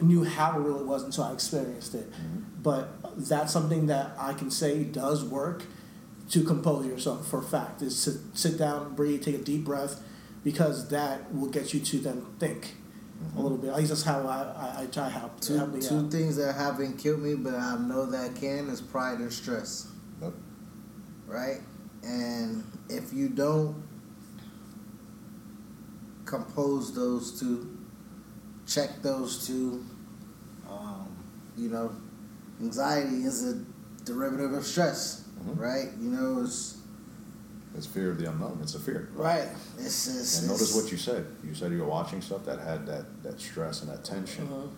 knew 0.01 0.23
how 0.23 0.59
real 0.59 0.79
it 0.79 0.85
was 0.85 1.03
until 1.03 1.23
I 1.23 1.33
experienced 1.33 1.95
it. 1.95 2.11
Mm-hmm. 2.11 2.61
But 2.61 2.89
that's 3.29 3.53
something 3.53 3.87
that 3.87 4.11
I 4.19 4.33
can 4.33 4.51
say 4.51 4.83
does 4.83 5.23
work 5.23 5.63
to 6.31 6.43
compose 6.43 6.85
yourself 6.85 7.27
for 7.27 7.39
a 7.39 7.43
fact. 7.43 7.81
Is 7.81 8.03
to 8.03 8.37
sit 8.37 8.57
down, 8.57 8.93
breathe, 8.95 9.23
take 9.23 9.35
a 9.35 9.39
deep 9.39 9.63
breath, 9.63 10.01
because 10.43 10.89
that 10.89 11.33
will 11.33 11.49
get 11.49 11.73
you 11.73 11.79
to 11.79 11.99
then 11.99 12.25
think 12.39 12.75
a 13.35 13.39
little 13.41 13.57
bit. 13.57 13.69
At 13.71 13.77
least 13.77 13.89
that's 13.89 14.03
how 14.03 14.21
I, 14.27 14.77
I, 14.79 14.83
I 14.83 14.85
try 14.87 15.09
help 15.09 15.39
to 15.41 15.47
Two 15.47 15.57
help 15.57 15.79
two 15.81 15.97
out. 15.99 16.11
things 16.11 16.35
that 16.37 16.53
haven't 16.55 16.97
killed 16.97 17.21
me, 17.21 17.35
but 17.35 17.53
I 17.55 17.77
know 17.77 18.05
that 18.07 18.35
can 18.35 18.69
is 18.69 18.81
pride 18.81 19.19
and 19.19 19.31
stress. 19.31 19.87
Yep. 20.21 20.33
Right? 21.27 21.57
And 22.03 22.63
if 22.89 23.13
you 23.13 23.29
don't 23.29 23.83
compose 26.25 26.93
those 26.93 27.39
two, 27.39 27.77
check 28.67 29.01
those 29.01 29.47
two, 29.47 29.83
um, 30.69 31.07
you 31.57 31.69
know, 31.69 31.91
anxiety 32.61 33.23
is 33.23 33.45
a 33.45 33.55
derivative 34.03 34.53
of 34.53 34.65
stress, 34.65 35.23
Mhm. 35.45 35.59
right? 35.59 35.89
You 35.99 36.09
know, 36.11 36.41
it's 36.43 36.76
It's 37.77 37.85
fear 37.85 38.09
of 38.09 38.17
the 38.17 38.29
unknown. 38.29 38.59
It's 38.61 38.73
a 38.75 38.79
fear. 38.79 39.09
right. 39.13 39.47
It's, 39.77 40.07
it's, 40.07 40.39
And 40.39 40.47
notice 40.47 40.69
it's- 40.71 40.81
what 40.83 40.91
you 40.91 40.97
said. 40.97 41.27
You 41.43 41.53
said 41.53 41.71
you 41.71 41.79
were 41.79 41.85
watching 41.85 42.21
stuff 42.21 42.43
that 42.45 42.59
had 42.59 42.87
that, 42.87 43.05
that 43.23 43.39
stress 43.39 43.81
and 43.83 43.91
that 43.91 44.03
tension. 44.03 44.47
Mhm. 44.47 44.69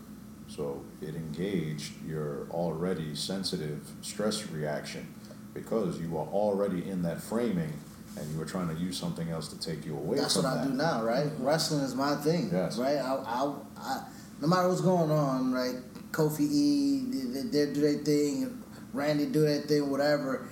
So 0.53 0.83
it 1.01 1.15
engaged 1.15 1.93
your 2.05 2.47
already 2.51 3.15
sensitive 3.15 3.87
stress 4.01 4.45
reaction 4.51 5.07
because 5.53 5.99
you 5.99 6.09
were 6.09 6.21
already 6.27 6.89
in 6.89 7.03
that 7.03 7.21
framing 7.21 7.71
and 8.17 8.29
you 8.31 8.37
were 8.39 8.45
trying 8.45 8.67
to 8.67 8.73
use 8.75 8.97
something 8.97 9.29
else 9.29 9.47
to 9.49 9.59
take 9.59 9.85
you 9.85 9.95
away 9.95 10.17
That's 10.17 10.35
what 10.35 10.45
I 10.45 10.65
do 10.65 10.73
now, 10.73 11.03
right? 11.03 11.31
Wrestling 11.39 11.81
is 11.81 11.95
my 11.95 12.15
thing, 12.15 12.49
Yes. 12.51 12.77
right? 12.77 12.97
I, 12.97 13.15
I, 13.15 13.53
I, 13.77 14.03
no 14.41 14.47
matter 14.47 14.67
what's 14.67 14.81
going 14.81 15.11
on, 15.11 15.53
right? 15.53 15.75
Kofi 16.11 16.41
E, 16.51 17.03
they, 17.11 17.41
they 17.65 17.73
do 17.73 17.81
their 17.81 17.99
thing, 18.03 18.61
Randy 18.91 19.27
do 19.27 19.41
their 19.41 19.61
thing, 19.61 19.89
whatever. 19.91 20.47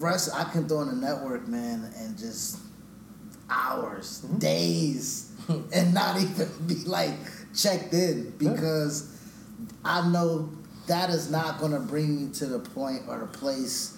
Rest 0.00 0.30
I 0.34 0.44
can 0.44 0.66
throw 0.68 0.80
in 0.82 0.88
a 0.88 0.94
network, 0.94 1.46
man, 1.46 1.92
and 1.98 2.18
just 2.18 2.58
hours, 3.48 4.22
Mm-hmm. 4.24 4.38
days, 4.38 5.32
and 5.72 5.94
not 5.94 6.20
even 6.20 6.48
be 6.66 6.76
like 6.86 7.14
checked 7.54 7.92
in 7.92 8.30
because 8.38 9.16
I 9.84 10.08
know 10.08 10.50
that 10.86 11.10
is 11.10 11.30
not 11.30 11.60
gonna 11.60 11.80
bring 11.80 12.16
me 12.26 12.32
to 12.34 12.46
the 12.46 12.58
point 12.58 13.02
or 13.08 13.18
the 13.18 13.26
place 13.26 13.96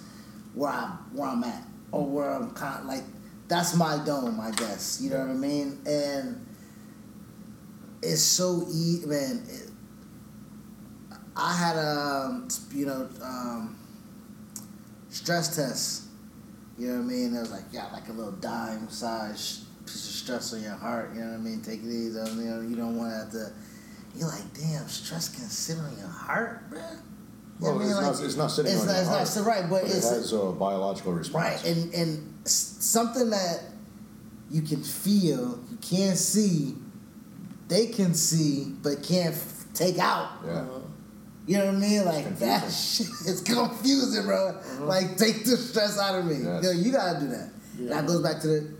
where 0.53 0.71
I 0.71 0.95
where 1.13 1.29
I'm 1.29 1.43
at 1.43 1.63
or 1.91 2.05
where 2.05 2.29
I'm 2.31 2.51
kind 2.51 2.79
of 2.81 2.85
like 2.85 3.03
that's 3.47 3.75
my 3.75 4.01
dome, 4.05 4.39
I 4.39 4.51
guess. 4.51 4.99
You 5.01 5.11
know 5.11 5.19
what 5.19 5.29
I 5.29 5.33
mean? 5.33 5.79
And 5.85 6.45
it's 8.01 8.21
so 8.21 8.65
easy, 8.69 9.05
man. 9.05 9.43
It, 9.49 9.69
I 11.35 11.55
had 11.55 11.75
a 11.75 12.47
you 12.73 12.85
know 12.85 13.09
um, 13.21 13.75
stress 15.13 15.55
test. 15.55 16.03
You 16.77 16.87
know 16.87 16.93
what 16.95 17.01
I 17.01 17.05
mean? 17.05 17.35
It 17.35 17.39
was 17.39 17.51
like 17.51 17.65
yeah, 17.71 17.87
like 17.93 18.09
a 18.09 18.13
little 18.13 18.31
dime 18.33 18.89
size 18.89 19.65
piece 19.85 19.95
of 20.09 20.15
stress 20.15 20.53
on 20.53 20.61
your 20.63 20.73
heart. 20.75 21.11
You 21.13 21.21
know 21.21 21.27
what 21.31 21.35
I 21.35 21.37
mean? 21.39 21.61
Take 21.61 21.81
it 21.81 21.87
easy. 21.87 22.17
You 22.19 22.49
know, 22.49 22.61
you 22.61 22.75
don't 22.75 22.97
want 22.97 23.11
to 23.11 23.17
have 23.19 23.31
to. 23.31 23.53
You're 24.15 24.27
like, 24.27 24.53
damn, 24.53 24.87
stress 24.87 25.29
can 25.29 25.45
sit 25.45 25.77
on 25.77 25.95
your 25.97 26.07
heart, 26.07 26.69
bruh. 26.69 26.77
You 26.93 26.97
Well, 27.59 27.75
I 27.75 27.77
mean? 27.79 27.87
it's, 27.87 27.95
Like, 27.95 28.05
not, 28.05 28.23
it's 28.25 28.35
not 28.35 28.47
sitting 28.47 28.71
it's 28.71 28.81
on 28.81 28.87
not, 28.87 28.93
your 28.93 29.01
it's 29.21 29.35
heart, 29.35 29.45
not 29.47 29.53
right, 29.55 29.69
but, 29.69 29.81
but 29.83 29.91
it's 29.91 30.11
it 30.11 30.15
has 30.15 30.33
a 30.33 30.51
biological 30.51 31.13
response. 31.13 31.63
right, 31.63 31.65
and 31.65 31.93
and 31.93 32.47
something 32.47 33.29
that 33.31 33.61
you 34.51 34.61
can 34.61 34.83
feel, 34.83 35.59
you 35.69 35.77
can't 35.81 36.17
see, 36.17 36.75
they 37.69 37.87
can 37.87 38.13
see, 38.13 38.73
but 38.83 39.01
can't 39.03 39.33
f- 39.35 39.65
take 39.73 39.97
out. 39.97 40.29
Yeah. 40.45 40.65
You 41.45 41.57
know 41.57 41.65
what 41.65 41.75
I 41.75 41.77
mean? 41.77 42.05
Like 42.05 42.37
that 42.39 42.71
shit 42.71 43.07
is 43.25 43.41
confusing, 43.41 44.23
bro. 44.23 44.49
Uh-huh. 44.49 44.85
Like 44.85 45.17
take 45.17 45.43
the 45.43 45.57
stress 45.57 45.99
out 45.99 46.19
of 46.19 46.25
me. 46.25 46.37
Yes. 46.43 46.63
Yo, 46.63 46.71
you 46.71 46.91
gotta 46.91 47.19
do 47.19 47.27
that. 47.27 47.51
Yeah. 47.77 47.89
That 47.89 48.07
goes 48.07 48.21
back 48.21 48.41
to 48.41 48.47
the, 48.47 48.73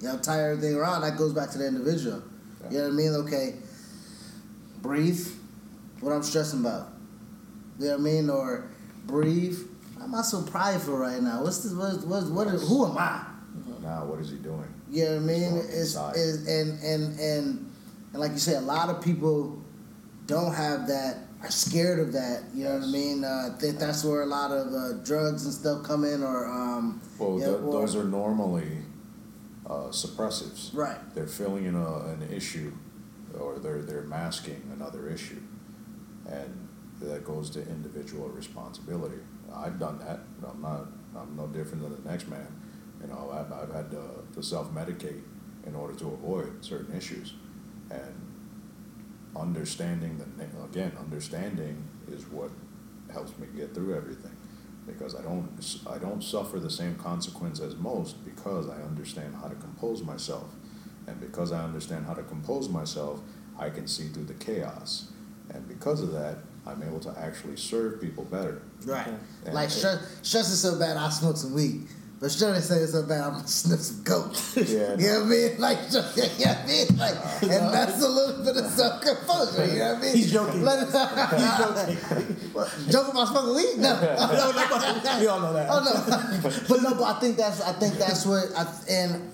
you 0.00 0.08
know, 0.08 0.18
tie 0.18 0.50
everything 0.50 0.74
around. 0.74 1.02
That 1.02 1.16
goes 1.16 1.32
back 1.32 1.50
to 1.50 1.58
the 1.58 1.68
individual. 1.68 2.22
You 2.70 2.78
know 2.78 2.84
what 2.84 2.92
I 2.92 2.96
mean? 2.96 3.14
Okay, 3.26 3.54
breathe. 4.82 5.26
What 6.00 6.12
I'm 6.12 6.22
stressing 6.22 6.60
about. 6.60 6.88
You 7.78 7.86
know 7.86 7.90
what 7.92 8.00
I 8.00 8.02
mean? 8.02 8.30
Or 8.30 8.70
breathe. 9.06 9.58
Why 9.96 10.04
am 10.04 10.14
I 10.14 10.22
so 10.22 10.42
prideful 10.42 10.96
right 10.96 11.22
now? 11.22 11.42
What's 11.42 11.58
this? 11.58 11.72
What? 11.72 12.04
What? 12.06 12.24
what 12.30 12.46
is, 12.48 12.66
who 12.66 12.86
am 12.86 12.98
I? 12.98 13.24
Now, 13.82 14.04
what 14.04 14.20
is 14.20 14.30
he 14.30 14.36
doing? 14.36 14.64
You 14.90 15.04
know 15.04 15.10
what 15.12 15.22
I 15.22 15.26
mean? 15.26 15.56
It's, 15.68 15.96
it's 15.96 16.46
and 16.48 16.78
and 16.82 17.18
and 17.18 17.70
and 18.12 18.20
like 18.20 18.32
you 18.32 18.38
say, 18.38 18.56
a 18.56 18.60
lot 18.60 18.88
of 18.88 19.02
people 19.02 19.62
don't 20.26 20.54
have 20.54 20.88
that. 20.88 21.18
Are 21.42 21.50
scared 21.50 21.98
of 22.00 22.12
that. 22.12 22.42
You 22.54 22.64
know 22.64 22.74
what 22.74 22.84
I 22.84 22.86
mean? 22.90 23.24
Uh, 23.24 23.50
I 23.54 23.58
think 23.58 23.78
that's 23.78 24.04
where 24.04 24.22
a 24.22 24.26
lot 24.26 24.50
of 24.50 24.72
uh, 24.74 24.92
drugs 25.04 25.44
and 25.46 25.54
stuff 25.54 25.82
come 25.84 26.04
in, 26.04 26.22
or 26.22 26.46
um, 26.46 27.00
Well, 27.18 27.38
yeah, 27.38 27.46
th- 27.46 27.60
or- 27.60 27.72
those 27.72 27.96
are 27.96 28.04
normally 28.04 28.78
uh, 29.66 29.88
suppressives. 29.90 30.74
right. 30.74 30.98
They're 31.14 31.26
filling 31.26 31.64
in 31.64 31.74
a, 31.74 31.96
an 32.06 32.28
issue, 32.30 32.72
or 33.38 33.58
they're 33.58 33.80
they're 33.82 34.02
masking 34.02 34.60
another 34.74 35.08
issue, 35.08 35.40
and 36.28 36.68
that 37.00 37.24
goes 37.24 37.48
to 37.50 37.60
individual 37.68 38.28
responsibility. 38.28 39.16
I've 39.54 39.78
done 39.78 39.98
that. 40.00 40.20
I'm 40.46 40.60
not. 40.60 40.88
I'm 41.16 41.34
no 41.36 41.46
different 41.46 41.82
than 41.82 42.02
the 42.04 42.10
next 42.10 42.28
man. 42.28 42.46
You 43.00 43.06
know, 43.08 43.30
I've, 43.32 43.50
I've 43.50 43.74
had 43.74 43.90
to, 43.92 44.02
to 44.34 44.42
self 44.42 44.70
medicate 44.74 45.22
in 45.66 45.74
order 45.74 45.94
to 46.00 46.08
avoid 46.08 46.62
certain 46.62 46.94
issues, 46.94 47.32
and 47.90 48.29
understanding 49.36 50.18
the 50.18 50.44
again 50.64 50.92
understanding 50.98 51.82
is 52.10 52.26
what 52.26 52.50
helps 53.12 53.36
me 53.38 53.46
get 53.56 53.74
through 53.74 53.96
everything. 53.96 54.36
Because 54.86 55.14
I 55.14 55.22
don't 55.22 55.48
I 55.88 55.98
don't 55.98 56.22
suffer 56.22 56.58
the 56.58 56.70
same 56.70 56.96
consequence 56.96 57.60
as 57.60 57.76
most 57.76 58.24
because 58.24 58.68
I 58.68 58.82
understand 58.82 59.34
how 59.40 59.48
to 59.48 59.54
compose 59.56 60.02
myself. 60.02 60.48
And 61.06 61.20
because 61.20 61.52
I 61.52 61.62
understand 61.64 62.06
how 62.06 62.14
to 62.14 62.22
compose 62.22 62.68
myself 62.68 63.20
I 63.58 63.68
can 63.70 63.86
see 63.86 64.08
through 64.08 64.24
the 64.24 64.34
chaos. 64.34 65.10
And 65.52 65.66
because 65.68 66.00
of 66.00 66.12
that 66.12 66.38
I'm 66.66 66.82
able 66.82 67.00
to 67.00 67.14
actually 67.18 67.56
serve 67.56 68.00
people 68.00 68.24
better. 68.24 68.62
Right. 68.84 69.08
And- 69.44 69.54
like 69.54 69.70
stress, 69.70 70.18
stress 70.22 70.50
is 70.50 70.60
so 70.60 70.78
bad, 70.78 70.96
I 70.96 71.08
smoke 71.10 71.36
some 71.36 71.54
weed. 71.54 71.86
But 72.20 72.26
is 72.26 72.68
say 72.68 72.76
it's 72.76 72.92
so 72.92 73.02
bad, 73.04 73.22
I'm 73.24 73.32
gonna 73.32 73.48
sniff 73.48 73.80
some 73.80 74.04
coke. 74.04 74.34
Yeah, 74.56 74.94
you 74.98 75.08
know 75.08 75.20
what 75.20 75.24
I 75.24 75.28
mean? 75.30 75.58
Like, 75.58 75.78
you 75.90 75.96
know 75.96 76.04
what 76.04 76.58
I 76.58 76.66
mean? 76.66 76.98
Like, 76.98 77.14
and 77.42 77.72
that's 77.72 78.02
a 78.02 78.08
little 78.08 78.44
bit 78.44 78.56
of 78.58 78.70
self 78.70 79.00
composure. 79.00 79.64
You 79.64 79.78
know 79.78 79.94
what 79.94 79.98
I 79.98 80.02
mean? 80.02 80.16
He's 80.16 80.30
joking. 80.30 80.62
Let 80.62 80.82
it- 80.82 80.92
He's 81.40 81.56
joking. 81.56 82.36
What, 82.52 82.68
joking 82.90 83.10
about 83.12 83.28
smoking 83.28 83.54
weed? 83.54 83.78
No. 83.78 83.94
no, 83.94 84.52
no, 84.52 85.18
we 85.18 85.26
all 85.28 85.40
know 85.40 85.52
that. 85.54 85.68
Oh 85.70 85.80
no, 85.80 86.50
but 86.68 86.82
no, 86.82 86.94
but 86.94 87.04
I 87.16 87.20
think 87.20 87.38
that's 87.38 87.62
I 87.62 87.72
think 87.72 87.94
that's 87.94 88.26
what 88.26 88.44
I, 88.54 88.66
and 88.90 89.30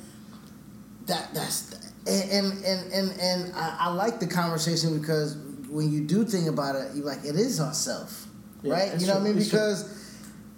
that 1.07 1.35
that's 1.35 1.73
and 2.07 2.31
and 2.65 2.93
and 2.93 3.21
and, 3.21 3.53
I, 3.57 3.77
I 3.81 3.89
like 3.95 4.21
the 4.21 4.27
conversation 4.29 4.97
because 5.01 5.37
when 5.69 5.91
you 5.91 6.03
do 6.03 6.25
think 6.25 6.47
about 6.47 6.77
it, 6.77 6.95
you're 6.95 7.05
like 7.07 7.25
it 7.25 7.35
is 7.35 7.59
on 7.59 7.75
self, 7.75 8.27
Yeah, 8.63 8.75
right? 8.75 9.01
You 9.01 9.07
know 9.09 9.15
what 9.15 9.23
I 9.23 9.25
mean? 9.25 9.39
it's 9.39 9.51
true. 9.51 9.59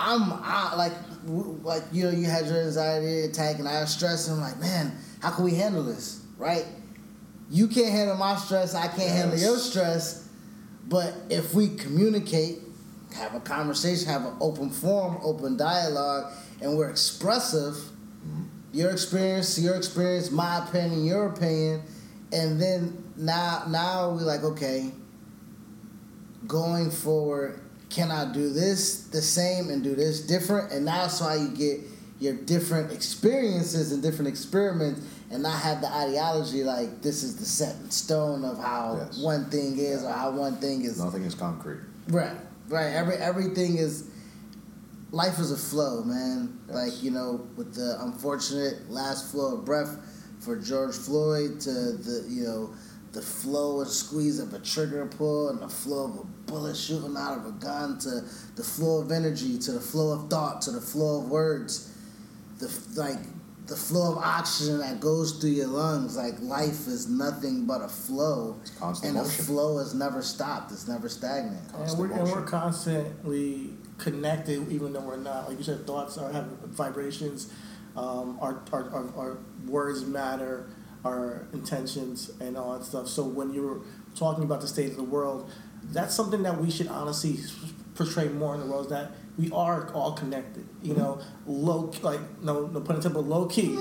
I'm 0.00 0.32
I, 0.32 0.74
like 0.76 0.92
like 1.26 1.82
you 1.92 2.04
know 2.04 2.10
you 2.10 2.26
had 2.26 2.46
your 2.46 2.62
anxiety 2.62 3.22
attack 3.22 3.58
and 3.58 3.68
I 3.68 3.80
had 3.80 3.88
stress 3.88 4.28
and 4.28 4.36
I'm 4.36 4.42
like 4.42 4.60
man, 4.60 4.96
how 5.20 5.30
can 5.30 5.44
we 5.44 5.54
handle 5.54 5.82
this, 5.82 6.24
right? 6.36 6.64
You 7.50 7.66
can't 7.66 7.90
handle 7.90 8.16
my 8.16 8.36
stress, 8.36 8.74
I 8.74 8.88
can't 8.88 9.10
handle 9.10 9.38
your 9.38 9.56
stress, 9.56 10.28
but 10.86 11.14
if 11.30 11.54
we 11.54 11.68
communicate 11.76 12.58
have 13.14 13.34
a 13.34 13.40
conversation, 13.40 14.08
have 14.08 14.24
an 14.24 14.36
open 14.40 14.70
forum, 14.70 15.18
open 15.22 15.56
dialogue, 15.56 16.32
and 16.60 16.76
we're 16.76 16.90
expressive. 16.90 17.74
Mm-hmm. 17.74 18.42
Your 18.72 18.90
experience, 18.90 19.58
your 19.58 19.76
experience, 19.76 20.30
my 20.30 20.58
opinion, 20.66 21.04
your 21.04 21.26
opinion, 21.28 21.82
and 22.32 22.60
then 22.60 23.02
now, 23.16 23.64
now 23.68 24.10
we're 24.10 24.22
like, 24.22 24.42
okay, 24.42 24.90
going 26.46 26.90
forward, 26.90 27.60
can 27.90 28.10
I 28.10 28.30
do 28.32 28.50
this 28.52 29.04
the 29.08 29.22
same 29.22 29.70
and 29.70 29.82
do 29.82 29.94
this 29.94 30.20
different? 30.26 30.72
And 30.72 30.86
that's 30.86 31.20
why 31.20 31.36
you 31.36 31.48
get 31.48 31.80
your 32.20 32.34
different 32.34 32.92
experiences 32.92 33.92
and 33.92 34.02
different 34.02 34.28
experiments, 34.28 35.00
and 35.30 35.42
not 35.42 35.56
have 35.62 35.80
the 35.80 35.86
ideology 35.92 36.64
like 36.64 37.00
this 37.00 37.22
is 37.22 37.36
the 37.36 37.44
set 37.44 37.76
in 37.76 37.90
stone 37.90 38.44
of 38.44 38.58
how 38.58 38.96
Yes. 38.98 39.18
one 39.22 39.44
thing 39.50 39.78
is 39.78 40.02
or 40.02 40.12
how 40.12 40.30
one 40.32 40.56
thing 40.56 40.82
is 40.82 40.98
nothing 40.98 41.22
is 41.24 41.34
concrete 41.34 41.80
Right, 42.08 42.34
right. 42.68 42.86
Every 42.94 43.14
everything 43.16 43.76
is 43.78 44.10
life 45.12 45.38
is 45.38 45.52
a 45.52 45.56
flow, 45.56 46.02
man. 46.04 46.58
Yes. 46.66 46.74
Like 46.76 47.02
you 47.02 47.10
know, 47.10 47.46
with 47.56 47.74
the 47.74 47.96
unfortunate 48.02 48.90
last 48.90 49.30
flow 49.30 49.58
of 49.58 49.64
breath 49.64 49.96
for 50.40 50.56
George 50.56 50.94
Floyd 50.96 51.60
to 51.60 51.70
the 51.70 52.24
you 52.28 52.44
know 52.44 52.74
the 53.18 53.24
flow 53.24 53.80
and 53.80 53.90
squeeze 53.90 54.38
of 54.38 54.54
a 54.54 54.60
trigger 54.60 55.04
pull 55.04 55.48
and 55.48 55.60
the 55.60 55.68
flow 55.68 56.04
of 56.04 56.18
a 56.20 56.24
bullet 56.48 56.76
shooting 56.76 57.16
out 57.16 57.36
of 57.36 57.46
a 57.46 57.50
gun 57.50 57.98
to 57.98 58.22
the 58.54 58.62
flow 58.62 59.00
of 59.02 59.10
energy 59.10 59.58
to 59.58 59.72
the 59.72 59.80
flow 59.80 60.12
of 60.12 60.30
thought 60.30 60.62
to 60.62 60.70
the 60.70 60.80
flow 60.80 61.20
of 61.20 61.28
words, 61.28 61.92
the 62.60 62.68
like 62.94 63.18
the 63.66 63.74
flow 63.74 64.12
of 64.12 64.18
oxygen 64.18 64.78
that 64.78 65.00
goes 65.00 65.32
through 65.32 65.50
your 65.50 65.66
lungs. 65.66 66.16
Like 66.16 66.40
life 66.40 66.86
is 66.86 67.08
nothing 67.08 67.66
but 67.66 67.82
a 67.82 67.88
flow, 67.88 68.56
It's 68.62 68.70
constant 68.78 69.08
and 69.08 69.18
the 69.18 69.28
motion. 69.28 69.44
flow 69.46 69.78
is 69.80 69.94
never 69.94 70.22
stopped. 70.22 70.70
It's 70.70 70.86
never 70.86 71.08
stagnant. 71.08 71.72
And 71.74 71.98
we're, 71.98 72.12
and 72.12 72.22
we're 72.30 72.44
constantly 72.46 73.70
connected, 73.98 74.70
even 74.70 74.92
though 74.92 75.00
we're 75.00 75.16
not. 75.16 75.48
Like 75.48 75.58
you 75.58 75.64
said, 75.64 75.88
thoughts 75.88 76.16
are 76.18 76.30
having 76.30 76.56
vibrations. 76.66 77.52
Um, 77.96 78.38
our, 78.40 78.62
our, 78.72 78.88
our, 78.90 79.08
our 79.16 79.38
words 79.66 80.04
matter, 80.04 80.70
our 81.04 81.46
intentions, 81.52 82.30
and 82.40 82.56
all 82.56 82.78
that 82.78 82.84
stuff. 82.84 83.08
So 83.08 83.24
when 83.24 83.52
you're 83.52 83.80
talking 84.14 84.44
about 84.44 84.60
the 84.60 84.68
state 84.68 84.90
of 84.90 84.96
the 84.96 85.04
world, 85.04 85.50
that's 85.84 86.14
something 86.14 86.42
that 86.42 86.60
we 86.60 86.70
should 86.70 86.88
honestly 86.88 87.38
portray 87.94 88.28
more 88.28 88.54
in 88.54 88.60
the 88.60 88.66
world. 88.66 88.86
Is 88.86 88.90
that 88.90 89.12
we 89.38 89.50
are 89.52 89.90
all 89.92 90.12
connected. 90.12 90.66
You 90.82 90.94
know, 90.94 91.20
low 91.46 91.92
like 92.02 92.20
no 92.42 92.66
no 92.66 92.80
pun 92.80 92.96
intended, 92.96 93.14
but 93.14 93.24
low 93.24 93.46
key. 93.46 93.68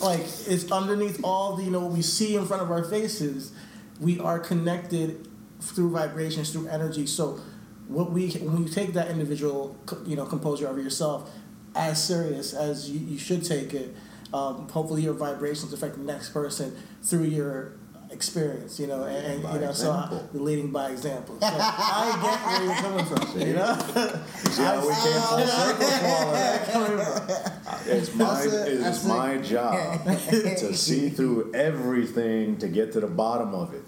like 0.00 0.20
it's 0.46 0.72
underneath 0.72 1.20
all 1.22 1.56
the 1.56 1.64
you 1.64 1.70
know 1.70 1.80
what 1.80 1.92
we 1.92 2.02
see 2.02 2.36
in 2.36 2.46
front 2.46 2.62
of 2.62 2.70
our 2.70 2.84
faces. 2.84 3.52
We 4.00 4.18
are 4.18 4.38
connected 4.38 5.28
through 5.60 5.90
vibrations, 5.90 6.50
through 6.50 6.68
energy. 6.68 7.06
So 7.06 7.40
what 7.88 8.10
we 8.10 8.30
when 8.30 8.64
you 8.64 8.68
take 8.68 8.94
that 8.94 9.08
individual 9.10 9.76
you 10.06 10.16
know 10.16 10.24
composure 10.24 10.66
of 10.66 10.78
yourself 10.78 11.30
as 11.74 12.02
serious 12.02 12.52
as 12.52 12.90
you, 12.90 13.00
you 13.00 13.18
should 13.18 13.44
take 13.44 13.74
it, 13.74 13.94
um, 14.32 14.68
hopefully 14.68 15.02
your 15.02 15.14
vibrations 15.14 15.72
affect 15.72 15.96
the 15.96 16.02
next 16.02 16.30
person 16.30 16.76
through 17.02 17.24
your 17.24 17.74
experience, 18.12 18.78
you 18.78 18.86
know, 18.86 19.04
and, 19.04 19.44
and 19.44 19.54
you 19.54 19.60
know, 19.60 19.72
so 19.72 19.90
I, 19.90 20.20
leading 20.32 20.70
by 20.70 20.90
example. 20.90 21.38
So 21.40 21.46
I 21.50 22.18
get 22.22 22.46
where 22.46 22.64
you're 22.64 22.74
coming 22.74 23.04
from, 23.06 23.40
you 23.40 23.54
know. 23.54 23.74
See 24.50 24.62
how 24.62 24.80
we 24.80 24.94
came 24.94 25.20
full 25.22 25.46
circle 25.46 25.86
from 25.88 26.06
all 26.06 26.28
of 26.28 26.32
that? 26.32 26.68
Coming 26.70 26.98
from. 26.98 27.52
It's 27.86 28.14
my 28.14 28.42
it's 28.42 29.04
my 29.04 29.38
job 29.38 30.04
to 30.30 30.74
see 30.74 31.08
through 31.08 31.52
everything 31.54 32.58
to 32.58 32.68
get 32.68 32.92
to 32.92 33.00
the 33.00 33.06
bottom 33.06 33.54
of 33.54 33.74
it. 33.74 33.82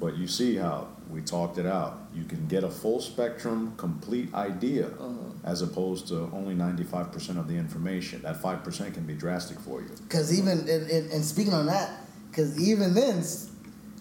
But 0.00 0.16
you 0.16 0.26
see 0.26 0.56
how 0.56 0.88
we 1.10 1.20
talked 1.20 1.58
it 1.58 1.66
out. 1.66 1.98
You 2.14 2.24
can 2.24 2.46
get 2.48 2.64
a 2.64 2.70
full 2.70 3.00
spectrum, 3.00 3.74
complete 3.76 4.32
idea, 4.34 4.88
as 5.44 5.60
opposed 5.62 6.08
to 6.08 6.30
only 6.32 6.54
ninety 6.54 6.84
five 6.84 7.12
percent 7.12 7.38
of 7.38 7.46
the 7.48 7.54
information. 7.54 8.22
That 8.22 8.40
five 8.40 8.64
percent 8.64 8.94
can 8.94 9.04
be 9.04 9.14
drastic 9.14 9.60
for 9.60 9.80
you. 9.82 9.90
Because 10.02 10.36
even 10.36 10.60
and, 10.60 10.90
and, 10.90 11.10
and 11.12 11.24
speaking 11.24 11.52
on 11.52 11.66
that, 11.66 11.90
because 12.30 12.58
even 12.58 12.94
then, 12.94 13.22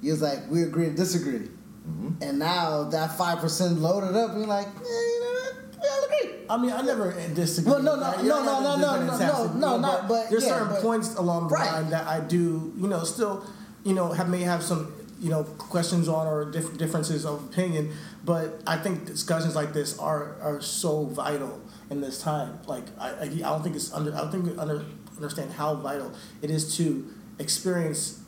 you 0.02 0.12
was 0.14 0.22
like 0.22 0.40
we 0.50 0.64
agree 0.64 0.86
to 0.86 0.94
disagree, 0.96 1.50
Mm-hmm. 1.90 2.22
and 2.22 2.38
now 2.40 2.84
that 2.84 3.18
five 3.18 3.40
percent 3.40 3.80
loaded 3.80 4.16
up, 4.16 4.32
you're 4.36 4.46
like, 4.46 4.68
yeah, 4.68 4.82
you 4.84 5.20
know 5.22 5.32
what, 5.32 5.56
we 5.82 5.88
all 5.88 6.04
agree. 6.06 6.46
I 6.50 6.58
mean, 6.58 6.72
I 6.72 6.82
never 6.82 7.12
disagree. 7.34 7.72
Well, 7.72 7.82
no, 7.82 7.96
no, 7.96 8.02
right? 8.02 8.18
no, 8.18 8.24
You're 8.24 8.46
no, 8.46 8.46
not 8.46 8.62
no, 8.80 8.86
gonna 8.86 9.08
no, 9.08 9.18
no, 9.18 9.54
no, 9.54 9.60
no, 9.60 9.80
not- 9.80 10.08
but 10.08 10.30
there's 10.30 10.44
yeah, 10.46 10.50
certain 10.60 10.68
but- 10.70 10.82
points 10.82 11.16
along 11.16 11.48
the 11.48 11.56
Right. 11.56 11.72
line 11.72 11.90
that 11.90 12.06
I 12.08 12.20
do, 12.20 12.74
you 12.78 12.88
know, 12.88 13.04
still, 13.06 13.44
you 13.84 13.94
know, 13.94 14.12
have 14.12 14.30
may 14.30 14.42
have 14.42 14.62
some, 14.62 14.94
you 15.20 15.30
know, 15.30 15.44
questions 15.44 16.08
on 16.08 16.28
or 16.28 16.50
diff- 16.50 16.78
differences 16.78 17.26
of 17.26 17.44
opinion. 17.46 17.94
But 18.24 18.62
I 18.66 18.78
think 18.78 19.06
discussions 19.06 19.56
like 19.56 19.74
this 19.74 19.98
are 20.00 20.36
are 20.42 20.62
so 20.62 21.06
vital 21.06 21.62
in 21.90 22.02
this 22.02 22.22
time. 22.22 22.60
Like 22.68 22.86
I, 23.00 23.22
I, 23.22 23.28
don't 23.28 23.64
think 23.64 23.76
it's 23.76 23.94
under, 23.94 24.14
I 24.16 24.20
don't 24.20 24.32
think 24.32 24.46
we 24.46 24.58
under, 24.58 24.86
understand 25.18 25.52
how 25.54 25.76
vital 25.76 26.14
it 26.42 26.50
is 26.50 26.78
to 26.78 27.08
experience 27.40 28.22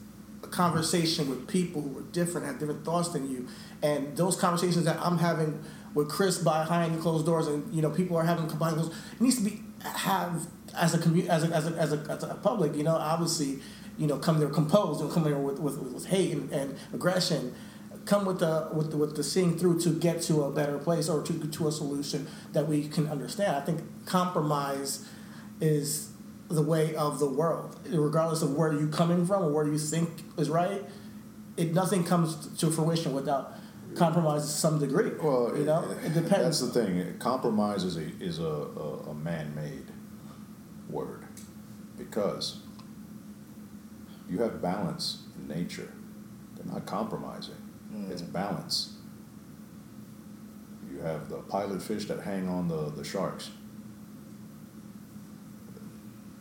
a 0.43 0.47
conversation 0.47 1.29
with 1.29 1.47
people 1.47 1.81
who 1.81 1.99
are 1.99 2.03
different, 2.11 2.47
have 2.47 2.59
different 2.59 2.83
thoughts 2.83 3.09
than 3.09 3.29
you, 3.29 3.47
and 3.81 4.15
those 4.17 4.35
conversations 4.35 4.85
that 4.85 4.99
I'm 4.99 5.17
having 5.17 5.63
with 5.93 6.09
Chris 6.09 6.37
behind 6.37 6.99
closed 7.01 7.25
doors, 7.25 7.47
and 7.47 7.73
you 7.73 7.81
know 7.81 7.89
people 7.89 8.17
are 8.17 8.23
having 8.23 8.47
behind 8.47 8.77
closed, 8.77 8.93
needs 9.19 9.37
to 9.37 9.43
be 9.43 9.61
have 9.83 10.47
as 10.77 10.93
a 10.93 10.97
community 10.97 11.29
as 11.29 11.43
a, 11.43 11.47
as 11.47 11.67
a, 11.67 11.75
as 11.75 11.93
a, 11.93 11.97
as 12.09 12.23
a 12.23 12.35
public, 12.35 12.75
you 12.75 12.83
know, 12.83 12.95
obviously, 12.95 13.59
you 14.01 14.07
know, 14.07 14.17
come 14.17 14.39
there 14.39 14.49
composed 14.49 14.99
and 14.99 15.11
come 15.11 15.23
there 15.23 15.37
with, 15.37 15.59
with, 15.59 15.77
with 15.77 16.07
hate 16.07 16.31
and, 16.33 16.51
and 16.51 16.75
aggression. 16.91 17.53
Come 18.05 18.25
with 18.25 18.39
the 18.39 18.67
with 18.73 18.89
the, 18.89 18.97
with 18.97 19.15
the 19.15 19.23
seeing 19.23 19.59
through 19.59 19.79
to 19.81 19.91
get 19.91 20.23
to 20.23 20.41
a 20.41 20.51
better 20.51 20.79
place 20.79 21.07
or 21.07 21.21
to 21.21 21.33
to 21.33 21.67
a 21.67 21.71
solution 21.71 22.27
that 22.51 22.67
we 22.67 22.87
can 22.87 23.07
understand. 23.07 23.55
I 23.55 23.61
think 23.61 23.81
compromise 24.07 25.07
is 25.59 26.09
the 26.49 26.63
way 26.63 26.95
of 26.95 27.19
the 27.19 27.27
world, 27.27 27.79
regardless 27.87 28.41
of 28.41 28.55
where 28.55 28.73
you're 28.73 28.87
coming 28.87 29.23
from 29.27 29.43
or 29.43 29.51
where 29.51 29.67
you 29.67 29.77
think 29.77 30.09
is 30.35 30.49
right. 30.49 30.83
It 31.57 31.75
nothing 31.75 32.03
comes 32.03 32.47
to 32.57 32.71
fruition 32.71 33.13
without 33.13 33.53
compromise 33.95 34.45
to 34.45 34.49
some 34.49 34.79
degree. 34.79 35.11
Well, 35.21 35.55
you 35.55 35.65
know, 35.65 35.87
it 36.03 36.15
depends. 36.15 36.59
That's 36.59 36.59
the 36.61 36.71
thing. 36.71 37.19
Compromise 37.19 37.83
is 37.83 37.97
a 37.97 38.07
is 38.19 38.39
a, 38.39 38.43
a, 38.43 39.11
a 39.11 39.13
man 39.13 39.53
made 39.53 39.85
word 40.89 41.27
because 41.99 42.61
you 44.31 44.39
have 44.39 44.61
balance 44.61 45.23
in 45.37 45.47
nature. 45.53 45.91
They're 46.55 46.73
not 46.73 46.85
compromising. 46.85 47.55
Hmm. 47.91 48.09
It's 48.09 48.21
balance. 48.21 48.95
You 50.89 51.01
have 51.01 51.29
the 51.29 51.39
pilot 51.39 51.81
fish 51.81 52.05
that 52.05 52.21
hang 52.21 52.47
on 52.47 52.69
the, 52.69 52.89
the 52.91 53.03
sharks. 53.03 53.51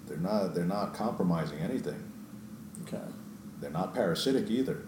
They're 0.07 0.19
not 0.19 0.55
they're 0.55 0.65
not 0.65 0.95
compromising 0.95 1.59
anything. 1.59 2.13
Okay. 2.83 3.03
They're 3.61 3.71
not 3.71 3.95
parasitic 3.95 4.49
either. 4.49 4.83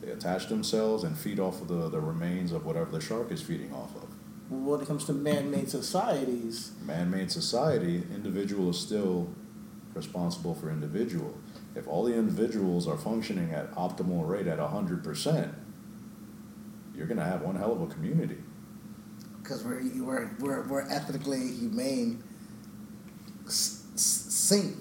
They 0.00 0.10
attach 0.10 0.48
themselves 0.48 1.04
and 1.04 1.16
feed 1.16 1.40
off 1.40 1.60
of 1.60 1.68
the, 1.68 1.88
the 1.88 2.00
remains 2.00 2.52
of 2.52 2.64
whatever 2.64 2.90
the 2.90 3.00
shark 3.00 3.32
is 3.32 3.42
feeding 3.42 3.72
off 3.72 3.94
of. 3.96 4.08
When 4.48 4.80
it 4.80 4.86
comes 4.86 5.04
to 5.06 5.12
man-made 5.12 5.68
societies, 5.68 6.72
Man-made 6.84 7.32
society, 7.32 8.04
individual 8.14 8.70
is 8.70 8.78
still 8.78 9.34
responsible 9.94 10.54
for 10.54 10.70
individual. 10.70 11.34
If 11.76 11.86
all 11.86 12.04
the 12.04 12.14
individuals 12.14 12.88
are 12.88 12.96
functioning 12.96 13.52
at 13.52 13.70
optimal 13.74 14.26
rate 14.26 14.46
at 14.46 14.58
hundred 14.58 15.04
percent, 15.04 15.52
you're 16.94 17.06
gonna 17.06 17.24
have 17.24 17.42
one 17.42 17.56
hell 17.56 17.72
of 17.72 17.82
a 17.82 17.86
community. 17.86 18.38
because 19.42 19.62
we're, 19.62 19.82
we're 20.02 20.30
we're 20.40 20.66
we're 20.68 20.90
ethically 20.90 21.46
humane 21.52 22.22
s- 23.46 23.84
s- 23.94 24.26
sync, 24.28 24.74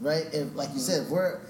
right? 0.00 0.24
If 0.32 0.54
like 0.54 0.70
you 0.72 0.80
said, 0.80 1.04
if 1.04 1.10
we're 1.10 1.40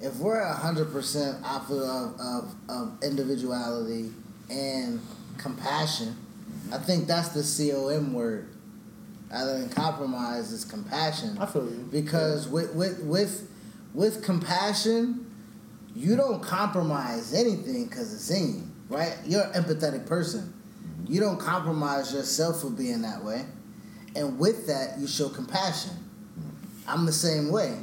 if 0.00 0.16
we're 0.16 0.44
hundred 0.44 0.90
percent 0.92 1.44
off 1.44 1.70
of, 1.70 2.18
of 2.20 2.54
of 2.68 2.98
individuality 3.04 4.10
and 4.50 5.00
compassion, 5.38 6.08
mm-hmm. 6.08 6.74
I 6.74 6.78
think 6.78 7.06
that's 7.06 7.28
the 7.28 7.70
com 7.72 8.12
word. 8.12 8.48
Other 9.30 9.60
than 9.60 9.68
compromise 9.68 10.52
is 10.52 10.64
compassion. 10.64 11.36
I 11.38 11.46
feel 11.46 11.64
you. 11.64 11.86
because 11.92 12.48
with 12.48 12.74
with 12.74 13.02
with 13.04 13.48
with 13.98 14.22
compassion, 14.22 15.26
you 15.92 16.14
don't 16.14 16.40
compromise 16.40 17.34
anything 17.34 17.86
because 17.86 18.14
it's 18.14 18.30
in 18.30 18.54
you, 18.54 18.62
right? 18.88 19.16
You're 19.26 19.42
an 19.42 19.64
empathetic 19.64 20.06
person. 20.06 20.54
Mm-hmm. 20.84 21.12
You 21.12 21.18
don't 21.20 21.40
compromise 21.40 22.14
yourself 22.14 22.60
for 22.60 22.70
being 22.70 23.02
that 23.02 23.24
way, 23.24 23.44
and 24.14 24.38
with 24.38 24.68
that, 24.68 25.00
you 25.00 25.08
show 25.08 25.28
compassion. 25.28 25.90
Mm-hmm. 25.90 26.88
I'm 26.90 27.06
the 27.06 27.12
same 27.12 27.50
way. 27.50 27.76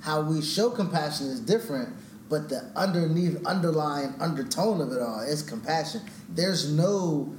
How 0.00 0.20
we 0.22 0.42
show 0.42 0.68
compassion 0.68 1.28
is 1.28 1.38
different, 1.38 1.90
but 2.28 2.48
the 2.48 2.68
underneath, 2.74 3.46
underlying 3.46 4.14
undertone 4.18 4.80
of 4.80 4.90
it 4.90 5.00
all 5.00 5.20
is 5.20 5.42
compassion. 5.42 6.00
There's 6.28 6.72
no 6.72 7.32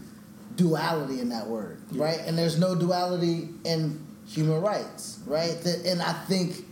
duality 0.55 1.19
in 1.19 1.27
that 1.29 1.47
word, 1.47 1.81
Yeah. 1.91 2.05
right? 2.05 2.19
And 2.25 2.37
there's 2.37 2.57
no 2.57 2.73
duality 2.73 3.49
in 3.65 3.99
human 4.25 4.61
rights, 4.61 5.19
right? 5.27 5.57
And 5.65 6.01
I 6.01 6.13
think 6.13 6.67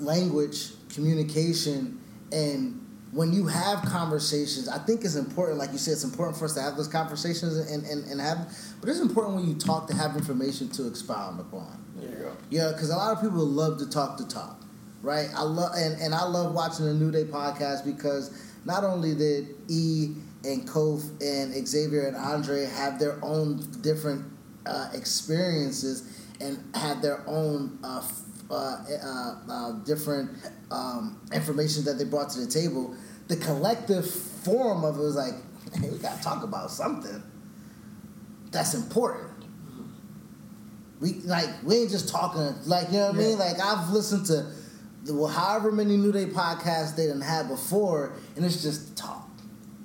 language, 0.00 0.72
communication, 0.92 2.00
and 2.30 2.78
when 3.12 3.30
you 3.32 3.46
have 3.46 3.82
conversations, 3.82 4.68
I 4.68 4.78
think 4.78 5.04
it's 5.04 5.16
important, 5.16 5.58
like 5.58 5.70
you 5.72 5.78
said, 5.78 5.92
it's 5.92 6.04
important 6.04 6.38
for 6.38 6.46
us 6.46 6.54
to 6.54 6.62
have 6.62 6.76
those 6.76 6.88
conversations 6.88 7.58
and, 7.70 7.84
and, 7.84 8.10
and 8.10 8.20
have, 8.20 8.56
but 8.80 8.88
it's 8.88 9.00
important 9.00 9.36
when 9.36 9.46
you 9.46 9.54
talk 9.54 9.86
to 9.88 9.94
have 9.94 10.16
information 10.16 10.70
to 10.70 10.86
expound 10.86 11.38
upon. 11.38 11.78
There 11.96 12.08
you 12.08 12.16
go. 12.16 12.36
Yeah, 12.48 12.72
because 12.72 12.88
a 12.88 12.96
lot 12.96 13.12
of 13.14 13.20
people 13.22 13.44
love 13.44 13.78
to 13.80 13.90
talk 13.90 14.16
to 14.16 14.26
talk, 14.26 14.62
right? 15.02 15.28
I 15.36 15.42
love 15.42 15.72
and, 15.76 16.00
and 16.00 16.14
I 16.14 16.24
love 16.24 16.54
watching 16.54 16.86
the 16.86 16.94
New 16.94 17.10
Day 17.10 17.24
podcast 17.24 17.84
because 17.84 18.30
not 18.64 18.82
only 18.82 19.14
did 19.14 19.56
E 19.68 20.14
and 20.44 20.66
Kof 20.66 21.04
and 21.20 21.68
Xavier 21.68 22.06
and 22.06 22.16
Andre 22.16 22.64
have 22.64 22.98
their 22.98 23.22
own 23.22 23.62
different 23.82 24.24
uh, 24.64 24.88
experiences 24.94 26.18
and 26.40 26.58
had 26.74 27.02
their 27.02 27.22
own 27.26 27.78
uh, 27.84 28.02
Uh, 28.52 28.76
uh, 29.02 29.34
uh, 29.50 29.72
different 29.84 30.30
um, 30.70 31.18
information 31.32 31.82
that 31.84 31.94
they 31.94 32.04
brought 32.04 32.28
to 32.28 32.40
the 32.40 32.46
table, 32.46 32.94
the 33.28 33.36
collective 33.36 34.08
form 34.08 34.84
of 34.84 34.98
it 34.98 35.00
was 35.00 35.16
like, 35.16 35.32
hey, 35.74 35.88
we 35.88 35.96
gotta 35.96 36.22
talk 36.22 36.42
about 36.42 36.70
something 36.70 37.22
that's 38.50 38.74
important. 38.74 39.30
We 41.00 41.14
like 41.24 41.48
we 41.64 41.76
ain't 41.78 41.90
just 41.90 42.10
talking 42.10 42.54
like 42.66 42.88
you 42.88 42.98
know 42.98 43.06
what 43.06 43.14
I 43.14 43.18
mean. 43.18 43.38
Like 43.38 43.58
I've 43.58 43.88
listened 43.88 44.26
to 44.26 44.52
the, 45.04 45.14
well, 45.14 45.28
however 45.28 45.72
many 45.72 45.96
New 45.96 46.12
Day 46.12 46.26
podcasts 46.26 46.94
they 46.94 47.06
didn't 47.06 47.22
have 47.22 47.48
before, 47.48 48.12
and 48.36 48.44
it's 48.44 48.62
just 48.62 48.96
talk. 48.96 49.30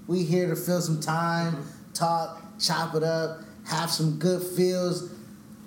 We 0.08 0.24
here 0.24 0.50
to 0.50 0.58
fill 0.58 0.82
some 0.82 1.00
time, 1.00 1.54
mm-hmm. 1.54 1.94
talk, 1.94 2.60
chop 2.60 2.96
it 2.96 3.04
up, 3.04 3.44
have 3.66 3.90
some 3.90 4.20
good 4.20 4.44
feels. 4.44 5.10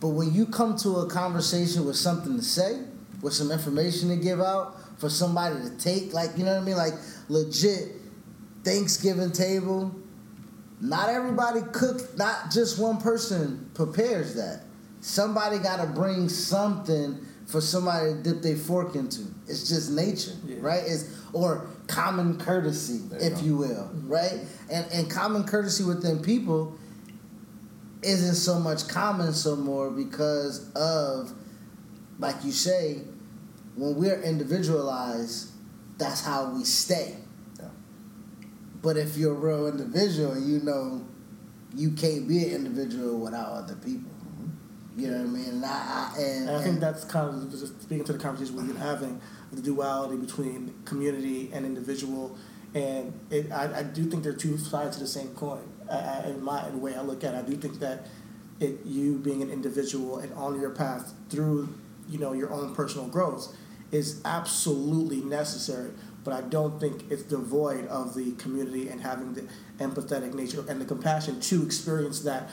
But 0.01 0.09
when 0.09 0.33
you 0.33 0.47
come 0.47 0.77
to 0.79 0.97
a 0.97 1.11
conversation 1.11 1.85
with 1.85 1.97
something 1.97 2.37
to 2.37 2.43
say, 2.43 2.85
with 3.23 3.33
some 3.33 3.51
information 3.51 4.09
to 4.09 4.17
give 4.17 4.41
out 4.41 4.77
for 4.99 5.09
somebody 5.09 5.57
to 5.63 5.77
take, 5.79 6.13
like 6.13 6.31
you 6.37 6.45
know 6.45 6.53
what 6.55 6.63
I 6.63 6.65
mean, 6.65 6.77
like 6.77 6.95
legit 7.29 7.93
Thanksgiving 8.65 9.33
table. 9.33 9.95
Not 10.81 11.09
everybody 11.11 11.61
cook. 11.73 12.17
Not 12.17 12.51
just 12.51 12.79
one 12.79 12.99
person 12.99 13.71
prepares 13.75 14.35
that. 14.35 14.63
Somebody 15.01 15.59
got 15.59 15.79
to 15.81 15.87
bring 15.87 16.29
something 16.29 17.19
for 17.47 17.61
somebody 17.61 18.13
to 18.15 18.23
dip 18.23 18.43
their 18.43 18.57
fork 18.57 18.95
into. 18.95 19.23
It's 19.47 19.69
just 19.69 19.91
nature, 19.91 20.33
Yeah. 20.47 20.57
right? 20.61 20.83
It's 20.87 21.05
or 21.33 21.67
common 21.87 22.39
courtesy, 22.39 22.95
you 22.95 23.11
if 23.19 23.35
go. 23.37 23.41
you 23.43 23.57
will, 23.57 23.91
mm-hmm. 23.93 24.09
right? 24.09 24.41
And 24.71 24.87
and 24.93 25.11
common 25.11 25.45
courtesy 25.45 25.85
within 25.85 26.21
people 26.23 26.79
isn't 28.03 28.37
so 28.37 28.59
much 28.59 28.89
common 28.89 29.33
so 29.33 29.57
more 29.57 29.91
because 29.91 30.73
of, 30.73 31.33
like 32.21 32.45
you 32.45 32.53
say, 32.53 33.03
when 33.75 33.97
we're 33.97 34.21
individualized, 34.23 35.51
that's 35.99 36.25
how 36.25 36.51
we 36.51 36.65
stay. 36.65 37.17
Yeah. 37.59 37.69
But 38.83 38.97
if 38.97 39.17
you're 39.17 39.33
a 39.33 39.39
real 39.39 39.67
individual, 39.67 40.39
you 40.39 40.61
know 40.61 41.05
you 41.75 41.93
can't 41.93 42.29
be 42.29 42.45
an 42.45 42.55
individual 42.55 43.19
without 43.19 43.49
other 43.49 43.75
people. 43.77 44.11
Mm-hmm. 44.11 45.01
You 45.01 45.11
know 45.11 45.19
what 45.19 45.27
I 45.27 45.31
mean? 45.31 45.49
And 45.49 45.65
I, 45.65 45.69
I 45.69 46.21
and, 46.21 46.49
And 46.49 46.57
I 46.57 46.63
think 46.63 46.81
that's 46.81 47.05
kind 47.05 47.29
of 47.29 47.51
just 47.51 47.83
speaking 47.83 48.05
to 48.05 48.13
the 48.13 48.19
conversation 48.19 48.57
we've 48.57 48.67
been 48.67 48.77
having, 48.77 49.21
the 49.53 49.63
duality 49.63 50.17
between 50.17 50.75
community 50.85 51.51
and 51.53 51.65
individual, 51.65 52.37
and 52.75 53.19
it, 53.31 53.51
I, 53.51 53.81
I 53.81 53.83
do 53.83 54.05
think 54.05 54.23
they're 54.23 54.33
two 54.33 54.57
sides 54.57 54.97
of 54.97 55.03
the 55.03 55.09
same 55.09 55.29
coin. 55.35 55.63
I, 55.91 55.95
I, 55.95 56.25
in 56.29 56.43
my 56.43 56.67
in 56.67 56.75
the 56.75 56.79
way 56.79 56.95
I 56.95 57.03
look 57.03 57.25
at 57.25 57.35
it, 57.35 57.39
I 57.39 57.43
do 57.43 57.57
think 57.57 57.81
that 57.81 58.07
it 58.61 58.85
you 58.85 59.19
being 59.19 59.43
an 59.43 59.51
individual 59.51 60.19
and 60.19 60.33
on 60.35 60.61
your 60.61 60.71
path 60.71 61.13
through 61.31 61.69
you 62.11 62.19
know 62.19 62.33
your 62.33 62.53
own 62.53 62.75
personal 62.75 63.07
growth 63.09 63.57
is 63.93 64.21
absolutely 64.25 65.21
necessary. 65.21 65.91
but 66.23 66.35
I 66.35 66.43
don't 66.43 66.79
think 66.79 67.11
it's 67.11 67.23
devoid 67.23 67.87
of 67.89 68.15
the 68.15 68.33
community 68.33 68.89
and 68.89 69.01
having 69.01 69.33
the 69.33 69.45
empathetic 69.79 70.35
nature 70.35 70.63
and 70.69 70.79
the 70.81 70.85
compassion 70.85 71.41
to 71.41 71.63
experience 71.65 72.21
that 72.21 72.51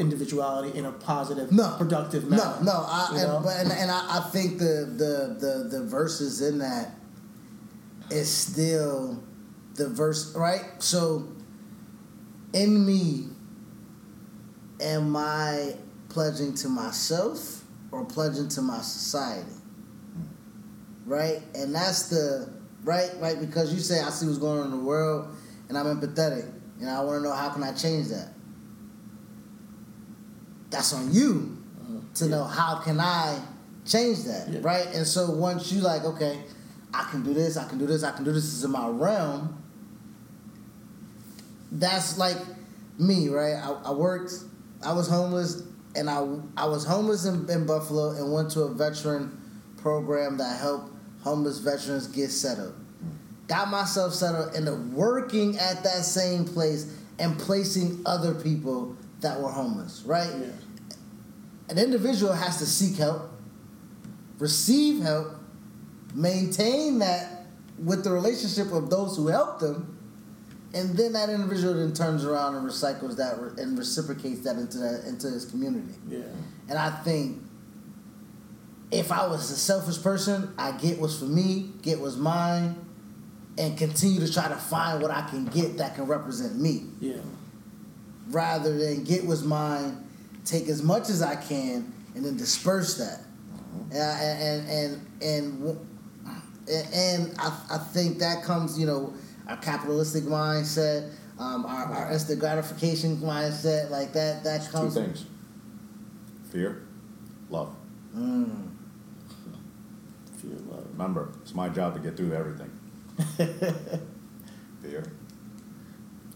individuality 0.00 0.76
in 0.76 0.84
a 0.86 0.92
positive, 0.92 1.52
No. 1.52 1.74
productive 1.78 2.28
manner. 2.28 2.56
No, 2.62 2.72
no, 2.72 2.84
I, 2.88 3.08
you 3.12 3.18
know? 3.18 3.36
and, 3.36 3.44
but, 3.44 3.56
and, 3.58 3.70
and 3.72 3.90
I, 3.92 4.18
I 4.18 4.20
think 4.32 4.58
the, 4.58 4.74
the 5.02 5.36
the 5.38 5.68
the 5.78 5.84
verses 5.84 6.40
in 6.42 6.58
that 6.58 6.94
is 8.10 8.28
still 8.28 9.22
the 9.74 9.88
verse, 9.88 10.34
right? 10.34 10.64
So, 10.80 11.28
in 12.52 12.84
me, 12.84 13.28
am 14.80 15.14
I 15.16 15.76
pledging 16.08 16.54
to 16.56 16.68
myself 16.68 17.59
or 17.92 18.04
pledging 18.04 18.48
to 18.48 18.62
my 18.62 18.80
society? 18.80 19.50
Right, 21.06 21.42
and 21.54 21.74
that's 21.74 22.08
the 22.08 22.52
right, 22.84 23.10
right, 23.18 23.40
because 23.40 23.72
you 23.74 23.80
say 23.80 24.00
I 24.00 24.10
see 24.10 24.26
what's 24.26 24.38
going 24.38 24.60
on 24.60 24.66
in 24.66 24.70
the 24.70 24.84
world, 24.84 25.34
and 25.68 25.76
I'm 25.76 25.86
empathetic, 25.86 26.50
and 26.78 26.88
I 26.88 27.02
want 27.02 27.18
to 27.18 27.28
know 27.28 27.34
how 27.34 27.50
can 27.50 27.62
I 27.62 27.72
change 27.72 28.08
that. 28.08 28.32
That's 30.70 30.92
on 30.92 31.12
you 31.12 31.58
uh-huh. 31.82 31.98
to 32.14 32.26
know 32.26 32.44
how 32.44 32.76
can 32.76 33.00
I 33.00 33.40
change 33.84 34.24
that, 34.24 34.48
Yeah. 34.48 34.60
right? 34.62 34.86
And 34.94 35.06
so 35.06 35.30
once 35.30 35.72
you 35.72 35.80
like, 35.80 36.04
okay, 36.04 36.40
I 36.94 37.08
can 37.10 37.22
do 37.22 37.34
this, 37.34 37.56
I 37.56 37.68
can 37.68 37.78
do 37.78 37.86
this, 37.86 38.04
I 38.04 38.12
can 38.12 38.24
do 38.24 38.32
this, 38.32 38.44
this 38.44 38.54
is 38.54 38.64
in 38.64 38.70
my 38.70 38.88
realm. 38.88 39.62
That's 41.72 42.18
like 42.18 42.36
me, 42.98 43.28
right? 43.28 43.54
I, 43.54 43.72
I 43.86 43.90
worked, 43.92 44.32
I 44.84 44.92
was 44.92 45.08
homeless, 45.08 45.62
and 45.96 46.08
I 46.08 46.24
I 46.56 46.66
was 46.66 46.84
homeless 46.84 47.24
in, 47.24 47.48
in 47.50 47.66
Buffalo 47.66 48.10
and 48.10 48.32
went 48.32 48.50
to 48.52 48.62
a 48.62 48.72
veteran 48.72 49.40
program 49.76 50.38
that 50.38 50.60
helped 50.60 50.92
homeless 51.22 51.58
veterans 51.58 52.06
get 52.06 52.30
settled. 52.30 52.74
Got 53.48 53.68
myself 53.68 54.14
settled 54.14 54.54
and 54.54 54.92
working 54.92 55.58
at 55.58 55.82
that 55.82 56.04
same 56.04 56.44
place 56.44 56.96
and 57.18 57.38
placing 57.38 58.00
other 58.06 58.34
people 58.34 58.96
that 59.20 59.40
were 59.40 59.50
homeless, 59.50 60.02
right? 60.06 60.30
Yeah. 60.38 60.96
an 61.68 61.78
individual 61.78 62.32
has 62.32 62.58
to 62.58 62.66
seek 62.66 62.96
help, 62.96 63.30
receive 64.38 65.02
help, 65.02 65.34
maintain 66.14 66.98
that 67.00 67.46
with 67.78 68.04
the 68.04 68.10
relationship 68.10 68.72
of 68.72 68.90
those 68.90 69.16
who 69.16 69.28
help 69.28 69.60
them, 69.60 69.98
and 70.72 70.96
then 70.96 71.12
that 71.14 71.28
individual 71.28 71.74
then 71.74 71.92
turns 71.92 72.24
around 72.24 72.54
and 72.54 72.68
recycles 72.68 73.16
that 73.16 73.38
re- 73.40 73.62
and 73.62 73.76
reciprocates 73.78 74.40
that 74.44 74.56
into 74.56 74.78
that 74.78 75.04
into 75.06 75.28
his 75.28 75.44
community. 75.44 75.94
Yeah. 76.08 76.20
And 76.68 76.78
I 76.78 76.90
think 76.90 77.42
if 78.90 79.10
I 79.12 79.26
was 79.26 79.50
a 79.50 79.56
selfish 79.56 80.02
person, 80.02 80.52
I 80.58 80.72
get 80.72 80.98
what's 80.98 81.18
for 81.18 81.24
me, 81.26 81.70
get 81.82 82.00
what's 82.00 82.16
mine, 82.16 82.76
and 83.58 83.76
continue 83.76 84.20
to 84.24 84.32
try 84.32 84.48
to 84.48 84.56
find 84.56 85.02
what 85.02 85.10
I 85.10 85.22
can 85.28 85.46
get 85.46 85.78
that 85.78 85.94
can 85.94 86.06
represent 86.06 86.58
me 86.58 86.84
Yeah. 87.00 87.16
rather 88.28 88.76
than 88.76 89.04
get 89.04 89.24
what's 89.24 89.42
mine, 89.42 90.04
take 90.44 90.68
as 90.68 90.82
much 90.82 91.08
as 91.08 91.22
I 91.22 91.36
can, 91.36 91.92
and 92.14 92.24
then 92.24 92.36
disperse 92.36 92.96
that. 92.98 93.20
Mm-hmm. 93.20 93.92
And 93.92 94.68
and 94.68 94.68
and 94.70 95.06
and 95.22 95.86
and, 96.68 96.94
and 96.94 97.34
I, 97.38 97.60
I 97.72 97.78
think 97.78 98.18
that 98.20 98.44
comes, 98.44 98.78
you 98.78 98.86
know, 98.86 99.12
our 99.50 99.56
capitalistic 99.56 100.24
mindset, 100.24 101.10
um, 101.38 101.66
our, 101.66 101.84
our 101.86 102.12
instant 102.12 102.38
gratification 102.38 103.16
mindset, 103.16 103.90
like 103.90 104.12
that. 104.12 104.44
That 104.44 104.64
Two 104.64 104.70
comes. 104.70 104.94
things: 104.94 105.26
fear, 106.50 106.82
love. 107.50 107.74
Mm. 108.16 108.68
Fear, 110.36 110.56
love. 110.70 110.86
Remember, 110.92 111.32
it's 111.42 111.54
my 111.54 111.68
job 111.68 111.94
to 111.94 112.00
get 112.00 112.16
through 112.16 112.32
everything. 112.32 112.70
Fear. 114.82 115.12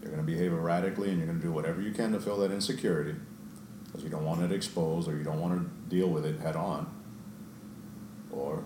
You're 0.01 0.11
going 0.11 0.23
to 0.23 0.31
behave 0.31 0.53
erratically 0.53 1.09
and 1.09 1.17
you're 1.17 1.25
going 1.25 1.39
to 1.39 1.43
do 1.43 1.51
whatever 1.51 1.81
you 1.81 1.91
can 1.91 2.11
to 2.11 2.19
fill 2.19 2.37
that 2.37 2.51
insecurity 2.51 3.15
because 3.85 4.03
you 4.03 4.09
don't 4.09 4.23
want 4.23 4.43
it 4.43 4.51
exposed 4.51 5.07
or 5.07 5.17
you 5.17 5.23
don't 5.23 5.41
want 5.41 5.59
to 5.59 5.89
deal 5.89 6.09
with 6.09 6.27
it 6.27 6.39
head 6.39 6.55
on. 6.55 6.85
Or 8.29 8.63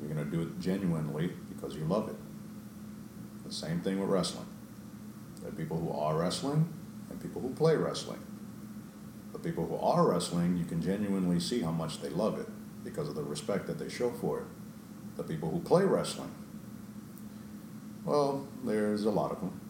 you're 0.00 0.14
going 0.14 0.24
to 0.24 0.30
do 0.30 0.40
it 0.40 0.58
genuinely 0.58 1.32
because 1.50 1.76
you 1.76 1.84
love 1.84 2.08
it. 2.08 2.16
The 3.50 3.56
same 3.56 3.80
thing 3.80 3.98
with 3.98 4.08
wrestling. 4.08 4.46
There 5.40 5.48
are 5.48 5.54
people 5.54 5.76
who 5.76 5.90
are 5.90 6.16
wrestling 6.16 6.72
and 7.10 7.20
people 7.20 7.42
who 7.42 7.52
play 7.52 7.74
wrestling. 7.74 8.20
The 9.32 9.40
people 9.40 9.66
who 9.66 9.74
are 9.74 10.08
wrestling, 10.08 10.56
you 10.56 10.64
can 10.64 10.80
genuinely 10.80 11.40
see 11.40 11.60
how 11.60 11.72
much 11.72 12.00
they 12.00 12.10
love 12.10 12.38
it 12.38 12.46
because 12.84 13.08
of 13.08 13.16
the 13.16 13.24
respect 13.24 13.66
that 13.66 13.76
they 13.76 13.88
show 13.88 14.12
for 14.12 14.38
it. 14.38 14.44
The 15.16 15.24
people 15.24 15.50
who 15.50 15.58
play 15.58 15.82
wrestling, 15.82 16.30
well, 18.04 18.46
there's 18.64 19.04
a 19.04 19.10
lot 19.10 19.32
of 19.32 19.40
them. 19.40 19.60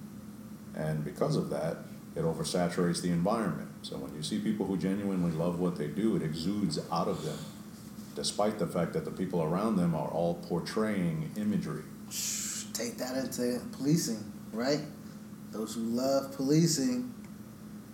And 0.76 1.02
because 1.02 1.36
of 1.36 1.48
that, 1.48 1.78
it 2.14 2.22
oversaturates 2.22 3.00
the 3.00 3.08
environment. 3.08 3.70
So 3.80 3.96
when 3.96 4.14
you 4.14 4.22
see 4.22 4.40
people 4.40 4.66
who 4.66 4.76
genuinely 4.76 5.32
love 5.32 5.58
what 5.58 5.76
they 5.76 5.86
do, 5.86 6.16
it 6.16 6.22
exudes 6.22 6.78
out 6.92 7.08
of 7.08 7.24
them, 7.24 7.38
despite 8.14 8.58
the 8.58 8.66
fact 8.66 8.92
that 8.92 9.06
the 9.06 9.10
people 9.10 9.42
around 9.42 9.76
them 9.76 9.94
are 9.94 10.08
all 10.08 10.34
portraying 10.34 11.30
imagery. 11.38 11.84
Take 12.80 12.96
that 12.96 13.14
into 13.14 13.60
policing, 13.72 14.32
right? 14.52 14.80
Those 15.50 15.74
who 15.74 15.82
love 15.82 16.32
policing 16.34 17.12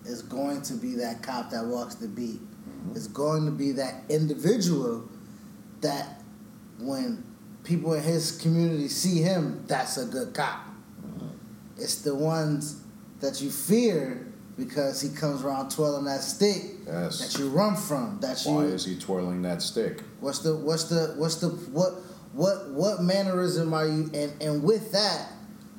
is 0.05 0.23
going 0.23 0.63
to 0.63 0.75
be 0.75 0.95
that 0.95 1.23
cop 1.25 1.51
that 1.51 1.67
walks 1.67 1.97
the 1.97 2.07
beat. 2.07 2.41
Mm-hmm. 2.41 2.93
It's 2.95 3.09
going 3.09 3.47
to 3.47 3.51
be 3.51 3.73
that 3.73 4.05
individual 4.09 5.09
that 5.81 6.23
when 6.79 7.25
people 7.65 7.95
in 7.95 8.03
his 8.05 8.41
community 8.41 8.87
see 8.87 9.23
him, 9.23 9.65
that's 9.67 9.97
a 9.97 10.07
good 10.07 10.35
cop. 10.35 10.61
Mm-hmm. 11.05 11.29
It's 11.79 12.03
the 12.03 12.15
ones 12.15 12.81
that 13.19 13.41
you 13.41 13.51
fear 13.51 14.33
because 14.57 15.01
he 15.01 15.09
comes 15.09 15.43
around 15.43 15.71
twirling 15.71 16.05
that 16.05 16.23
stick 16.23 16.63
Yes. 16.87 17.19
that 17.19 17.41
you 17.41 17.49
run 17.49 17.75
from. 17.75 18.21
That 18.21 18.45
you 18.47 18.53
Why 18.53 18.65
is 18.67 18.85
he 18.85 18.97
twirling 18.97 19.43
that 19.43 19.63
stick? 19.63 20.03
What's 20.21 20.39
the 20.39 20.55
what's 20.57 20.85
the 20.85 21.15
what's 21.17 21.37
the 21.37 21.49
what 21.49 21.95
what 22.37 22.69
what 22.71 23.03
mannerism 23.03 23.73
are 23.73 23.87
you 23.87 24.11
and 24.15 24.33
and 24.43 24.63
with 24.63 24.93
that 24.93 25.33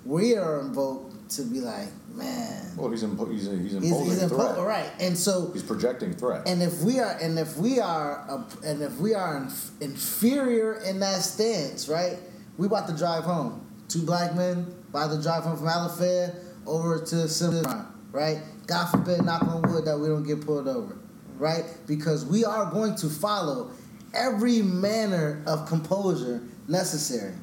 we 0.06 0.36
are 0.36 0.60
invoked 0.62 1.30
to 1.30 1.44
be 1.44 1.60
like 1.60 1.90
man. 2.10 2.74
Well, 2.76 2.90
he's 2.90 3.04
impo- 3.04 3.32
he's, 3.32 3.46
he's 3.46 3.62
he's, 3.62 3.74
imposing 3.76 4.06
he's 4.06 4.24
a 4.24 4.28
impo- 4.28 4.56
threat. 4.56 4.66
right. 4.66 4.92
And 5.00 5.16
so 5.16 5.52
He's 5.54 5.62
projecting 5.62 6.14
threat. 6.14 6.48
and 6.48 6.64
if 6.64 6.82
we 6.82 7.00
are 7.00 7.16
and 7.22 7.38
if 7.38 7.58
we 7.58 7.80
are 7.80 8.26
a, 8.28 8.46
and 8.66 8.82
if 8.82 8.98
we 8.98 9.14
are 9.14 9.38
inf- 9.38 9.72
inferior 9.82 10.82
in 10.82 11.00
that 11.02 11.22
stance 11.22 11.88
right 11.88 12.18
we 12.58 12.66
about 12.66 12.88
to 12.88 12.96
drive 12.98 13.24
home. 13.24 13.64
Two 13.88 14.02
black 14.04 14.36
men 14.36 14.66
about 14.90 15.12
to 15.16 15.22
drive 15.22 15.44
home 15.44 15.58
from 15.58 15.68
Alafaya 15.68 16.36
over 16.66 17.00
to 17.00 17.28
Cimarron 17.28 17.86
right? 18.12 18.40
God 18.66 18.88
forbid 18.88 19.24
knock 19.24 19.44
on 19.44 19.62
wood 19.64 19.86
that 19.86 19.98
we 20.00 20.08
don't 20.08 20.24
get 20.24 20.44
pulled 20.46 20.68
over 20.68 20.98
right? 21.38 21.66
Because 21.86 22.26
we 22.26 22.44
are 22.46 22.72
going 22.72 22.96
to 22.96 23.10
follow 23.10 23.70
every 24.14 24.62
manner 24.62 25.44
of 25.46 25.68
composure 25.68 26.42
necessary 26.68 27.34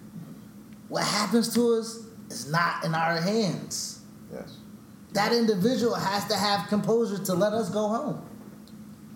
what 0.88 1.04
happens 1.04 1.52
to 1.52 1.74
us 1.74 2.06
is 2.30 2.50
not 2.50 2.84
in 2.84 2.94
our 2.94 3.20
hands 3.20 4.00
yes. 4.32 4.58
that 5.12 5.32
individual 5.32 5.94
has 5.94 6.26
to 6.26 6.36
have 6.36 6.68
composure 6.68 7.22
to 7.22 7.34
let 7.34 7.52
us 7.52 7.70
go 7.70 7.88
home 7.88 8.28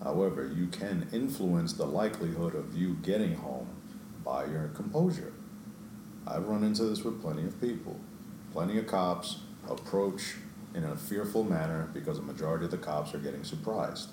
However, 0.03 0.49
you 0.55 0.67
can 0.67 1.07
influence 1.11 1.73
the 1.73 1.85
likelihood 1.85 2.55
of 2.55 2.75
you 2.75 2.95
getting 3.03 3.35
home 3.35 3.67
by 4.23 4.45
your 4.45 4.69
composure. 4.69 5.33
I've 6.25 6.47
run 6.47 6.63
into 6.63 6.85
this 6.85 7.03
with 7.03 7.21
plenty 7.21 7.43
of 7.43 7.59
people. 7.59 7.99
Plenty 8.53 8.77
of 8.77 8.87
cops 8.87 9.39
approach 9.67 10.35
in 10.73 10.83
a 10.85 10.95
fearful 10.95 11.43
manner 11.43 11.89
because 11.93 12.17
a 12.17 12.21
majority 12.21 12.65
of 12.65 12.71
the 12.71 12.77
cops 12.77 13.13
are 13.13 13.19
getting 13.19 13.43
surprised 13.43 14.09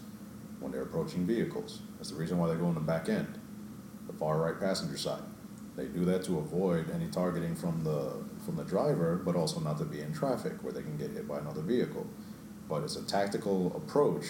when 0.59 0.73
they're 0.73 0.83
approaching 0.83 1.25
vehicles. 1.25 1.83
That's 1.97 2.11
the 2.11 2.17
reason 2.17 2.39
why 2.39 2.49
they 2.49 2.57
go 2.57 2.69
in 2.69 2.75
the 2.75 2.81
back 2.81 3.09
end, 3.09 3.39
the 4.07 4.13
far 4.13 4.39
right 4.39 4.59
passenger 4.59 4.97
side. 4.97 5.23
They 5.77 5.87
do 5.87 6.05
that 6.07 6.25
to 6.25 6.39
avoid 6.39 6.91
any 6.91 7.09
targeting 7.09 7.55
from 7.55 7.85
the 7.85 8.13
from 8.45 8.57
the 8.57 8.65
driver, 8.65 9.17
but 9.17 9.37
also 9.37 9.61
not 9.61 9.79
to 9.79 9.85
be 9.85 10.01
in 10.01 10.13
traffic 10.13 10.55
where 10.63 10.73
they 10.73 10.83
can 10.83 10.97
get 10.97 11.11
hit 11.11 11.29
by 11.29 11.39
another 11.39 11.61
vehicle. 11.61 12.07
But 12.69 12.83
it's 12.83 12.97
a 12.97 13.07
tactical 13.07 13.77
approach. 13.77 14.25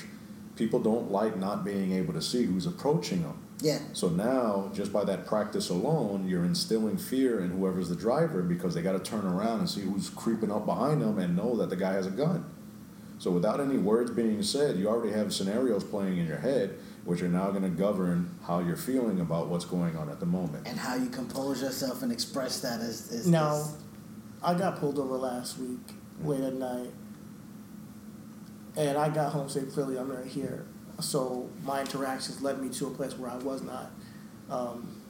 People 0.56 0.80
don't 0.80 1.10
like 1.10 1.36
not 1.36 1.64
being 1.64 1.92
able 1.92 2.14
to 2.14 2.22
see 2.22 2.44
who's 2.44 2.66
approaching 2.66 3.22
them. 3.22 3.42
yeah 3.60 3.78
So 3.92 4.08
now, 4.08 4.70
just 4.74 4.92
by 4.92 5.04
that 5.04 5.26
practice 5.26 5.68
alone, 5.68 6.26
you're 6.26 6.44
instilling 6.44 6.96
fear 6.96 7.40
in 7.40 7.50
whoever's 7.50 7.90
the 7.90 7.96
driver 7.96 8.42
because 8.42 8.74
they 8.74 8.82
got 8.82 8.92
to 8.92 9.10
turn 9.10 9.26
around 9.26 9.60
and 9.60 9.68
see 9.70 9.82
who's 9.82 10.08
creeping 10.08 10.50
up 10.50 10.64
behind 10.66 11.02
them 11.02 11.18
and 11.18 11.36
know 11.36 11.56
that 11.56 11.68
the 11.70 11.76
guy 11.76 11.92
has 11.92 12.06
a 12.06 12.10
gun. 12.10 12.44
So 13.18 13.30
without 13.30 13.60
any 13.60 13.78
words 13.78 14.10
being 14.10 14.42
said, 14.42 14.76
you 14.76 14.88
already 14.88 15.12
have 15.12 15.32
scenarios 15.32 15.84
playing 15.84 16.18
in 16.18 16.26
your 16.26 16.38
head, 16.38 16.76
which 17.06 17.22
are 17.22 17.28
now 17.28 17.50
going 17.50 17.62
to 17.62 17.68
govern 17.68 18.28
how 18.44 18.58
you're 18.58 18.76
feeling 18.76 19.20
about 19.20 19.46
what's 19.46 19.64
going 19.64 19.96
on 19.96 20.10
at 20.10 20.18
the 20.18 20.26
moment. 20.26 20.66
and 20.66 20.76
how 20.76 20.96
you 20.96 21.08
compose 21.08 21.62
yourself 21.62 22.02
and 22.02 22.10
express 22.10 22.60
that 22.60 22.80
is, 22.80 23.10
is 23.12 23.28
Now, 23.28 23.54
is- 23.54 23.76
I 24.42 24.54
got 24.54 24.78
pulled 24.80 24.98
over 24.98 25.16
last 25.16 25.56
week 25.58 25.86
mm. 26.20 26.26
late 26.26 26.42
at 26.42 26.54
night, 26.54 26.90
and 28.76 28.98
I 28.98 29.08
got 29.08 29.32
home 29.32 29.48
safe. 29.48 29.72
Clearly, 29.72 29.96
I'm 29.98 30.10
right 30.10 30.26
here. 30.26 30.66
So 31.00 31.48
my 31.64 31.80
interactions 31.80 32.42
led 32.42 32.60
me 32.60 32.68
to 32.70 32.88
a 32.88 32.90
place 32.90 33.16
where 33.16 33.30
I 33.30 33.36
was 33.36 33.62
not 33.62 33.90
um, 34.50 35.00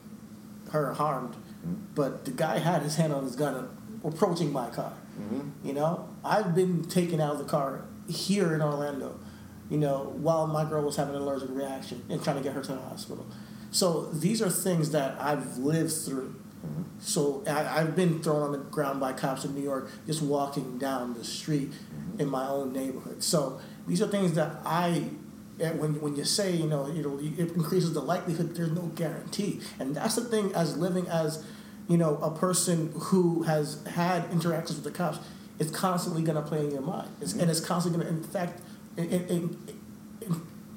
hurt 0.71 0.89
or 0.89 0.93
harmed. 0.93 1.35
Mm. 1.65 1.75
but 1.95 2.23
the 2.25 2.31
guy 2.31 2.59
had 2.59 2.83
his 2.83 2.95
hand 2.95 3.11
on 3.11 3.23
his 3.23 3.35
gun 3.35 3.67
approaching 4.03 4.53
my 4.53 4.69
car. 4.69 4.93
Mm-hmm. 5.19 5.67
You 5.67 5.73
know, 5.73 6.07
I've 6.23 6.53
been 6.53 6.83
taken 6.83 7.19
out 7.19 7.33
of 7.33 7.39
the 7.39 7.45
car 7.45 7.85
here 8.07 8.53
in 8.53 8.61
Orlando, 8.61 9.19
you 9.69 9.77
know, 9.77 10.13
while 10.17 10.47
my 10.47 10.63
girl 10.63 10.83
was 10.83 10.95
having 10.95 11.15
an 11.15 11.21
allergic 11.21 11.49
reaction 11.51 12.03
and 12.09 12.23
trying 12.23 12.37
to 12.37 12.43
get 12.43 12.53
her 12.53 12.61
to 12.61 12.71
the 12.71 12.81
hospital. 12.81 13.25
So 13.71 14.05
these 14.05 14.41
are 14.41 14.49
things 14.49 14.91
that 14.91 15.19
I've 15.19 15.57
lived 15.57 15.91
through. 15.91 16.35
Mm-hmm. 16.65 16.83
So 16.99 17.43
I, 17.47 17.81
I've 17.81 17.95
been 17.95 18.21
thrown 18.21 18.41
on 18.41 18.51
the 18.51 18.57
ground 18.57 18.99
by 18.99 19.13
cops 19.13 19.45
in 19.45 19.53
New 19.53 19.61
York 19.61 19.91
just 20.05 20.21
walking 20.21 20.77
down 20.77 21.13
the 21.13 21.23
street 21.23 21.71
mm-hmm. 21.71 22.21
in 22.21 22.29
my 22.29 22.47
own 22.47 22.73
neighborhood. 22.73 23.23
So 23.23 23.59
these 23.87 24.01
are 24.01 24.07
things 24.07 24.33
that 24.33 24.57
I, 24.65 25.03
eh, 25.59 25.71
when 25.71 26.01
when 26.01 26.15
you 26.15 26.23
say 26.23 26.51
you 26.51 26.67
know 26.67 26.87
you 26.87 27.03
know 27.03 27.19
it 27.19 27.55
increases 27.55 27.93
the 27.93 28.01
likelihood, 28.01 28.55
there's 28.55 28.71
no 28.71 28.83
guarantee, 28.95 29.61
and 29.79 29.95
that's 29.95 30.15
the 30.15 30.25
thing 30.25 30.53
as 30.53 30.77
living 30.77 31.07
as 31.07 31.43
you 31.87 31.97
know 31.97 32.17
a 32.17 32.31
person 32.31 32.91
who 32.95 33.43
has 33.43 33.83
had 33.85 34.31
interactions 34.31 34.81
with 34.81 34.91
the 34.91 34.97
cops. 34.97 35.19
It's 35.59 35.71
constantly 35.71 36.21
going 36.21 36.35
to 36.35 36.47
play 36.47 36.63
in 36.63 36.71
your 36.71 36.81
mind, 36.81 37.09
it's, 37.19 37.33
and 37.33 37.41
mm-hmm. 37.41 37.49
it's 37.49 37.59
constantly 37.59 38.03
going 38.03 38.15
to, 38.15 38.21
in 38.21 38.29
fact, 38.31 38.61
in, 38.97 39.57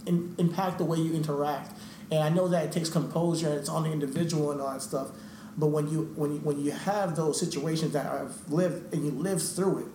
in, 0.06 0.34
impact 0.38 0.78
the 0.78 0.84
way 0.84 0.98
you 0.98 1.14
interact. 1.14 1.72
And 2.10 2.22
I 2.22 2.28
know 2.28 2.48
that 2.48 2.64
it 2.64 2.72
takes 2.72 2.88
composure 2.88 3.48
and 3.48 3.58
it's 3.58 3.68
on 3.68 3.84
the 3.84 3.92
individual 3.92 4.50
and 4.50 4.60
all 4.60 4.72
that 4.72 4.82
stuff. 4.82 5.10
But 5.56 5.68
when 5.68 5.88
you 5.88 6.12
when 6.16 6.32
you, 6.32 6.38
when 6.38 6.62
you 6.64 6.70
have 6.70 7.16
those 7.16 7.38
situations 7.38 7.92
that 7.92 8.06
I've 8.06 8.50
lived 8.50 8.94
and 8.94 9.04
you 9.04 9.10
live 9.10 9.42
through 9.42 9.78
it, 9.80 9.86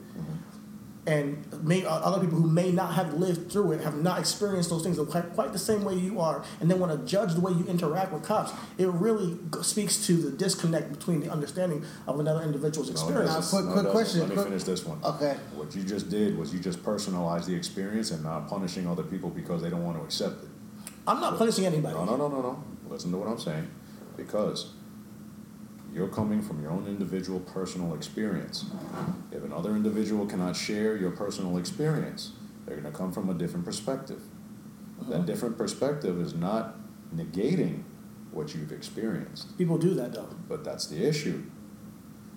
and 1.08 1.46
may, 1.64 1.86
uh, 1.86 1.90
other 1.90 2.20
people 2.20 2.40
who 2.40 2.50
may 2.50 2.72
not 2.72 2.94
have 2.96 3.14
lived 3.14 3.52
through 3.52 3.74
it 3.74 3.82
have 3.82 3.96
not 4.02 4.20
experienced 4.20 4.70
those 4.72 4.82
things 4.84 4.98
quite, 5.10 5.34
quite 5.34 5.54
the 5.54 5.60
same 5.60 5.84
way 5.84 5.94
you 5.94 6.20
are, 6.20 6.44
and 6.60 6.70
then 6.70 6.80
want 6.80 6.92
to 6.92 7.06
judge 7.06 7.34
the 7.36 7.42
way 7.42 7.52
you 7.52 7.64
interact 7.68 8.12
with 8.12 8.24
cops, 8.24 8.52
it 8.78 8.88
really 8.88 9.38
g- 9.54 9.62
speaks 9.62 10.06
to 10.08 10.14
the 10.18 10.32
disconnect 10.32 10.92
between 10.92 11.20
the 11.20 11.30
understanding 11.32 11.84
of 12.08 12.20
another 12.20 12.42
individual's 12.42 12.88
No, 12.90 12.94
experience. 12.94 13.54
Now, 13.54 13.60
quick- 13.62 13.66
No, 13.76 13.82
quick 13.82 13.92
question, 13.92 14.20
Let 14.22 14.30
me 14.30 14.36
quick- 14.36 14.48
finish 14.48 14.64
this 14.64 14.86
one. 14.86 14.98
Okay. 15.04 15.38
What 15.56 15.76
you 15.76 15.84
just 15.84 16.10
did 16.10 16.38
was 16.38 16.52
you 16.54 16.60
just 16.60 16.82
personalized 16.84 17.48
the 17.48 17.54
experience 17.56 18.10
and 18.12 18.24
not 18.24 18.48
punishing 18.48 18.88
other 18.88 19.04
people 19.04 19.30
because 19.30 19.62
they 19.62 19.70
don't 19.70 19.84
want 19.86 19.98
to 20.00 20.04
accept 20.04 20.44
it. 20.44 20.50
I'm 21.08 21.20
not 21.22 21.38
punishing 21.38 21.66
anybody. 21.68 21.94
No, 21.94 22.06
no, 22.06 22.16
no, 22.18 22.28
no, 22.30 22.42
no. 22.42 22.64
Listen 22.90 23.12
to 23.12 23.18
what 23.18 23.28
I'm 23.28 23.38
saying. 23.40 23.68
Because 24.18 24.72
you're 25.96 26.10
coming 26.10 26.42
from 26.42 26.62
your 26.62 26.72
own 26.72 26.86
individual 26.88 27.40
personal 27.40 27.94
experience. 27.94 28.66
If 29.32 29.44
another 29.46 29.76
individual 29.78 30.26
cannot 30.26 30.56
share 30.58 30.98
your 30.98 31.12
personal 31.12 31.58
experience, 31.58 32.34
they're 32.66 32.76
going 32.78 32.92
to 32.92 32.98
come 32.98 33.14
from 33.14 33.30
a 33.30 33.34
different 33.34 33.66
perspective. 33.66 34.22
Uh-huh. 35.00 35.12
That 35.12 35.26
different 35.26 35.58
perspective 35.58 36.20
is 36.20 36.34
not 36.36 36.76
negating 37.16 37.84
what 38.32 38.54
you've 38.54 38.74
experienced, 38.74 39.58
People 39.58 39.78
do 39.78 39.94
that 39.94 40.12
though. 40.14 40.28
but 40.50 40.66
that's 40.66 40.88
the 40.88 41.08
issue. 41.08 41.42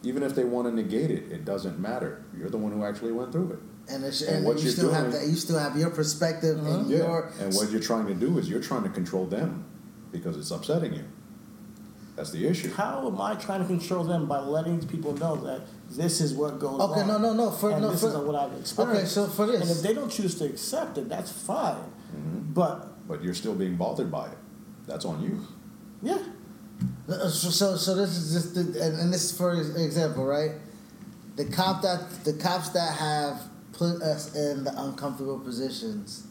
Even 0.05 0.23
if 0.23 0.37
they 0.37 0.45
want 0.45 0.69
to 0.69 0.73
negate 0.73 1.11
it, 1.11 1.33
it 1.33 1.45
doesn't 1.45 1.81
matter. 1.81 2.25
You're 2.39 2.51
the 2.51 2.57
one 2.59 2.71
who 2.71 2.85
actually 2.85 3.11
went 3.11 3.33
through 3.33 3.51
it. 3.55 3.59
And, 3.93 4.05
And 4.05 4.23
and, 4.29 4.45
what 4.45 4.63
you 4.63 4.71
still 4.71 4.93
have 4.93 5.11
that. 5.11 5.27
You 5.27 5.35
still 5.35 5.59
have 5.59 5.77
your 5.77 5.91
perspective 5.91 6.65
and 6.65 6.89
Yeah. 6.89 6.99
your. 6.99 7.33
And 7.41 7.53
what 7.53 7.73
you're 7.73 7.81
trying 7.81 8.07
to 8.07 8.15
do 8.15 8.39
is 8.39 8.49
you're 8.49 8.63
trying 8.63 8.85
to 8.85 8.91
control 8.91 9.27
them 9.27 9.65
because 10.13 10.37
it's 10.37 10.53
upsetting 10.53 10.95
you. 10.95 11.05
That's 12.19 12.33
the 12.33 12.49
issue. 12.49 12.73
How 12.73 13.07
am 13.07 13.21
I 13.21 13.37
trying 13.37 13.61
to 13.61 13.67
control 13.69 14.03
them 14.03 14.27
by 14.27 14.41
letting 14.41 14.85
people 14.89 15.17
know 15.19 15.37
that 15.37 15.61
this 15.89 16.21
is 16.21 16.35
what 16.35 16.59
goes 16.59 16.81
on? 16.81 16.91
Okay, 16.91 17.07
no, 17.07 17.17
no, 17.17 17.33
no, 17.33 17.53
for- 17.53 17.71
and 17.71 17.81
no, 17.81 17.93
this 17.93 18.01
for- 18.01 18.09
is 18.09 18.17
what 18.17 18.35
I've 18.35 18.59
experienced. 18.59 19.17
Okay, 19.17 19.29
so 19.29 19.29
for 19.29 19.47
this- 19.47 19.61
and 19.61 19.71
if 19.71 19.83
they 19.83 19.95
don't 19.95 20.11
choose 20.11 20.35
to 20.41 20.45
accept 20.45 20.99
it, 20.99 21.09
that's 21.09 21.31
fine. 21.31 21.77
Mm-hmm. 21.77 22.53
But 22.55 23.07
But 23.07 23.23
you're 23.23 23.35
still 23.35 23.55
being 23.55 23.77
bothered 23.77 24.11
by 24.11 24.27
it. 24.27 24.39
That's 24.89 25.05
on 25.05 25.23
you. 25.23 25.47
yeah, 26.03 26.19
Uh, 27.09 27.29
So, 27.29 27.51
so, 27.51 27.77
so 27.77 27.95
this 27.95 28.17
is 28.17 28.33
just, 28.33 28.55
the, 28.57 28.63
and, 28.85 28.99
and 28.99 29.13
this 29.15 29.31
is 29.31 29.39
for 29.39 29.53
example, 29.55 30.25
right? 30.27 30.55
The 31.37 31.45
cop 31.45 31.83
that 31.83 32.25
the 32.25 32.33
cops 32.33 32.71
that 32.71 32.95
have 32.99 33.43
put 33.73 34.03
us 34.03 34.35
in 34.35 34.65
the 34.65 34.73
uncomfortable 34.77 35.39
positions. 35.39 36.25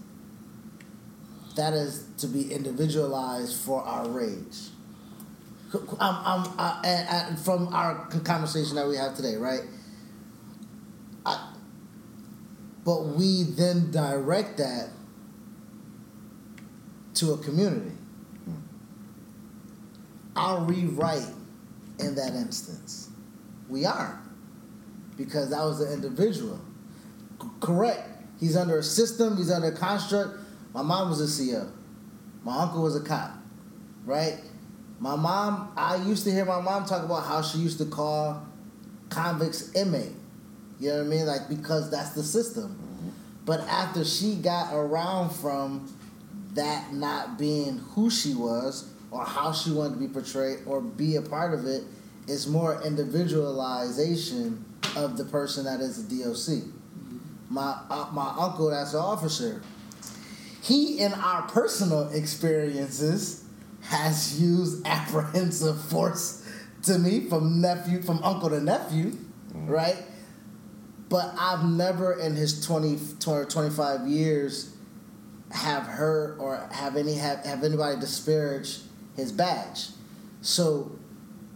That 1.56 1.72
is 1.74 2.04
to 2.18 2.28
be 2.28 2.52
individualized 2.54 3.56
for 3.56 3.82
our 3.84 4.06
rage. 4.10 4.72
I'm, 6.00 6.46
I'm, 6.58 6.80
and, 6.86 7.10
and 7.10 7.40
from 7.40 7.74
our 7.74 8.08
conversation 8.24 8.76
that 8.76 8.88
we 8.88 8.96
have 8.96 9.16
today, 9.16 9.36
right? 9.36 9.62
I, 11.26 11.52
but 12.86 13.04
we 13.04 13.44
then 13.44 13.92
direct 13.92 14.58
that 14.58 14.90
to 17.16 17.34
a 17.34 17.38
community. 17.40 17.92
Hmm. 18.46 18.54
I'll 20.36 20.66
rewrite 20.66 21.28
in 22.00 22.16
that 22.16 22.34
instance. 22.34 23.10
We 23.68 23.86
aren't. 23.86 24.20
Because 25.18 25.50
that 25.50 25.64
was 25.64 25.80
the 25.80 25.92
individual. 25.92 26.62
C- 27.42 27.48
correct. 27.60 28.08
He's 28.40 28.56
under 28.56 28.78
a 28.78 28.84
system, 28.84 29.36
he's 29.36 29.52
under 29.52 29.68
a 29.68 29.76
construct. 29.76 30.40
My 30.74 30.82
mom 30.82 31.10
was 31.10 31.20
a 31.20 31.46
CO. 31.46 31.70
My 32.44 32.62
uncle 32.62 32.84
was 32.84 32.96
a 32.96 33.02
cop. 33.02 33.32
Right? 34.06 34.40
My 35.00 35.16
mom, 35.16 35.72
I 35.78 35.98
used 35.98 36.24
to 36.24 36.32
hear 36.32 36.46
my 36.46 36.60
mom 36.60 36.86
talk 36.86 37.04
about 37.04 37.26
how 37.26 37.42
she 37.42 37.60
used 37.60 37.78
to 37.80 37.86
call 37.86 38.46
convicts 39.10 39.74
inmate. 39.74 40.14
You 40.80 40.90
know 40.90 40.98
what 40.98 41.06
I 41.06 41.08
mean? 41.08 41.26
Like, 41.26 41.50
because 41.50 41.92
that's 41.92 42.12
the 42.12 42.24
system. 42.24 42.78
But 43.46 43.62
after 43.62 44.04
she 44.04 44.36
got 44.36 44.74
around 44.74 45.30
from 45.30 45.94
that 46.54 46.94
not 46.94 47.38
being 47.38 47.78
who 47.78 48.10
she 48.10 48.34
was 48.34 48.90
or 49.12 49.24
how 49.24 49.54
she 49.54 49.72
wanted 49.72 49.94
to 49.94 50.00
be 50.00 50.08
portrayed 50.08 50.60
or 50.66 50.82
be 50.82 51.16
a 51.16 51.22
part 51.22 51.54
of 51.54 51.66
it, 51.66 51.84
it's 52.28 52.48
more 52.48 52.82
individualization 52.84 54.66
of 54.96 55.18
the 55.18 55.24
person 55.26 55.66
that 55.66 55.80
is 55.80 56.00
a 56.00 56.10
DOC. 56.10 56.64
My 57.50 57.80
uh, 57.90 58.10
my 58.12 58.34
uncle, 58.38 58.70
that's 58.70 58.94
an 58.94 59.00
officer. 59.00 59.62
He, 60.62 61.00
in 61.00 61.14
our 61.14 61.44
personal 61.44 62.10
experiences, 62.10 63.46
has 63.88 64.40
used 64.40 64.86
apprehensive 64.86 65.82
force 65.82 66.46
to 66.84 66.98
me 67.00 67.22
from 67.22 67.62
nephew, 67.62 68.02
from 68.02 68.22
uncle 68.24 68.50
to 68.50 68.60
nephew, 68.60 69.12
mm. 69.54 69.70
right? 69.70 70.04
But 71.10 71.34
I've 71.38 71.66
never 71.66 72.14
in 72.14 72.36
his 72.36 72.66
20, 72.66 73.00
20 73.20 73.46
25 73.46 74.08
years 74.08 74.76
have 75.52 75.84
heard 75.84 76.38
or 76.40 76.68
have 76.72 76.98
any 76.98 77.14
have, 77.14 77.46
have 77.46 77.64
anybody 77.64 78.00
disparage 78.00 78.80
his 79.16 79.32
badge. 79.32 79.88
So 80.42 80.92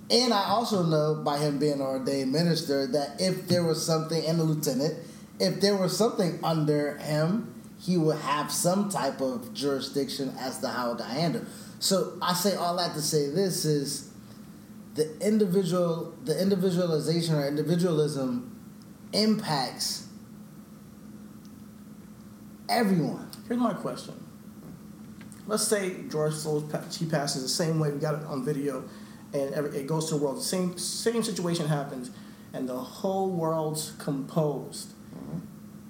and 0.10 0.34
I 0.34 0.50
also 0.50 0.84
know 0.84 1.16
by 1.24 1.38
him 1.38 1.58
being 1.58 1.74
an 1.74 1.82
ordained 1.82 2.32
minister 2.32 2.86
that 2.88 3.22
if 3.22 3.48
there 3.48 3.64
was 3.64 3.86
something 3.86 4.26
and 4.26 4.40
a 4.40 4.44
lieutenant, 4.44 4.98
if 5.40 5.62
there 5.62 5.78
was 5.78 5.98
something 5.98 6.40
under 6.44 6.98
him, 6.98 7.54
he 7.80 7.98
would 7.98 8.18
have 8.18 8.52
some 8.52 8.90
type 8.90 9.22
of 9.22 9.54
jurisdiction 9.54 10.36
as 10.38 10.60
to 10.60 10.68
how 10.68 10.96
to 10.96 11.04
handle. 11.04 11.44
So 11.82 12.14
I 12.22 12.36
say 12.36 12.56
all 12.56 12.76
that 12.78 12.94
to 12.94 13.02
say 13.02 13.32
this 13.32 13.66
is 13.66 14.12
the 14.94 15.18
individual 15.20 16.14
the 16.24 16.40
individualization 16.40 17.34
or 17.34 17.48
individualism 17.48 18.56
impacts 19.14 20.08
everyone. 22.70 23.32
here's 23.48 23.60
my 23.60 23.74
question. 23.74 24.14
Let's 25.48 25.68
say 25.68 26.04
George 26.08 26.36
Floyd 26.36 26.72
he 26.94 27.08
passes 27.08 27.42
the 27.42 27.50
same 27.50 27.80
way 27.80 27.92
we 27.92 28.00
got 28.00 28.14
it 28.14 28.26
on 28.26 28.46
video, 28.46 28.84
and 29.34 29.52
every, 29.56 29.76
it 29.80 29.88
goes 29.88 30.08
to 30.10 30.16
the 30.16 30.24
world. 30.24 30.38
The 30.38 30.44
same 30.44 30.78
same 30.78 31.24
situation 31.24 31.66
happens, 31.66 32.12
and 32.54 32.70
the 32.70 32.78
whole 32.78 33.32
world's 33.32 33.94
composed. 33.98 34.90
Mm-hmm. 35.16 35.40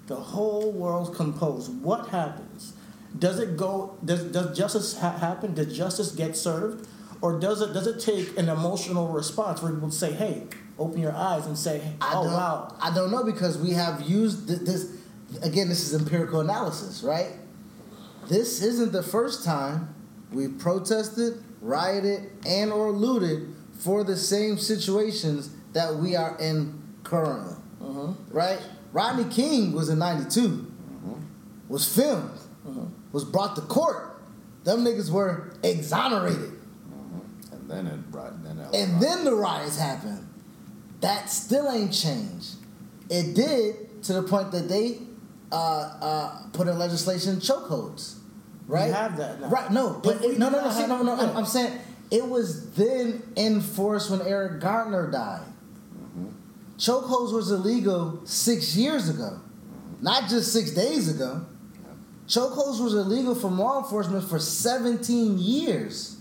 The 0.08 0.16
whole 0.16 0.72
world's 0.72 1.16
composed. 1.16 1.84
What 1.84 2.08
happens? 2.08 2.76
Does 3.18 3.40
it 3.40 3.58
go? 3.58 3.98
Does 4.04 4.24
does 4.26 4.58
justice 4.58 4.98
ha- 4.98 5.18
happen? 5.18 5.54
Does 5.54 5.76
justice 5.76 6.12
get 6.12 6.36
served, 6.36 6.88
or 7.22 7.40
does 7.40 7.62
it 7.62 7.74
does 7.74 7.88
it 7.88 8.00
take 8.00 8.38
an 8.38 8.50
emotional 8.50 9.10
response 9.10 9.62
where 9.62 9.72
people 9.74 9.92
say, 9.92 10.14
"Hey, 10.14 10.48
open 10.82 11.00
your 11.00 11.16
eyes 11.16 11.46
and 11.46 11.58
say, 11.58 11.82
I 12.02 12.14
oh 12.16 12.24
don't, 12.24 12.34
wow, 12.34 12.76
I 12.82 12.94
don't 12.94 13.12
know 13.12 13.24
because 13.24 13.58
we 13.58 13.72
have 13.72 14.02
used 14.02 14.48
th- 14.48 14.62
this. 14.62 14.98
Again, 15.44 15.70
this 15.70 15.88
is 15.88 16.00
empirical 16.00 16.42
analysis, 16.42 17.04
right? 17.04 17.30
This 18.28 18.62
isn't 18.62 18.92
the 18.92 19.04
first 19.04 19.46
time 19.46 19.94
we 20.32 20.48
protested, 20.50 21.42
rioted, 21.62 22.32
and 22.46 22.72
or 22.72 22.92
looted 22.92 23.54
for 23.80 24.04
the 24.04 24.18
same 24.18 24.58
situations 24.58 25.52
that 25.74 25.96
we 25.96 26.16
are 26.16 26.38
in 26.38 26.82
currently, 27.04 27.56
mm-hmm. 27.82 28.36
right? 28.36 28.60
Rodney 28.92 29.26
King 29.34 29.72
was 29.72 29.90
in 29.90 30.00
'92, 30.00 30.42
mm-hmm. 30.42 31.14
was 31.70 31.94
filmed, 31.94 32.40
mm-hmm. 32.68 32.86
Was 33.12 33.24
brought 33.24 33.56
to 33.56 33.62
court. 33.62 34.22
Them 34.64 34.84
niggas 34.86 35.10
were 35.12 35.54
exonerated. 35.64 36.52
And 37.52 37.70
then 37.70 37.88
it 37.88 38.00
right 38.12 38.32
then 38.44 38.60
it 38.60 38.76
And 38.76 39.02
then 39.02 39.24
the 39.26 39.34
riots 39.36 39.78
happened. 39.78 40.28
That 41.02 41.30
still 41.30 41.72
ain't 41.72 41.94
changed. 41.94 42.56
It 43.10 43.34
did 43.34 44.04
to 44.04 44.14
the 44.14 44.24
point 44.24 44.52
that 44.52 44.70
they 44.70 45.00
uh, 45.52 45.56
uh, 45.56 46.44
put 46.54 46.68
in 46.68 46.78
legislation 46.78 47.38
chokeholds, 47.38 48.18
right? 48.68 48.88
We 48.88 48.94
have 48.94 49.18
that 49.18 49.42
now. 49.42 49.48
Right? 49.48 49.72
No, 49.72 50.00
but 50.04 50.24
it, 50.24 50.38
no, 50.40 50.50
no, 50.50 50.62
no, 50.64 50.72
see, 50.72 50.82
have- 50.82 50.90
no, 50.90 51.02
no. 51.04 51.14
I'm. 51.14 51.38
I'm 51.38 51.46
saying 51.46 51.78
It 52.12 52.26
was 52.26 52.72
then 52.72 53.24
enforced 53.36 54.10
when 54.10 54.22
Eric 54.22 54.62
Garner 54.62 55.10
died. 55.12 55.46
Chokeholds 56.78 57.32
was 57.34 57.52
illegal 57.52 58.22
six 58.26 58.76
years 58.76 59.10
ago, 59.10 59.40
not 60.02 60.30
just 60.30 60.52
six 60.54 60.72
days 60.72 61.14
ago. 61.14 61.46
Chokeholds 62.32 62.82
was 62.82 62.94
illegal 62.94 63.36
for 63.36 63.50
law 63.50 63.84
enforcement 63.84 64.24
for 64.24 64.40
17 64.40 65.38
years 65.38 66.16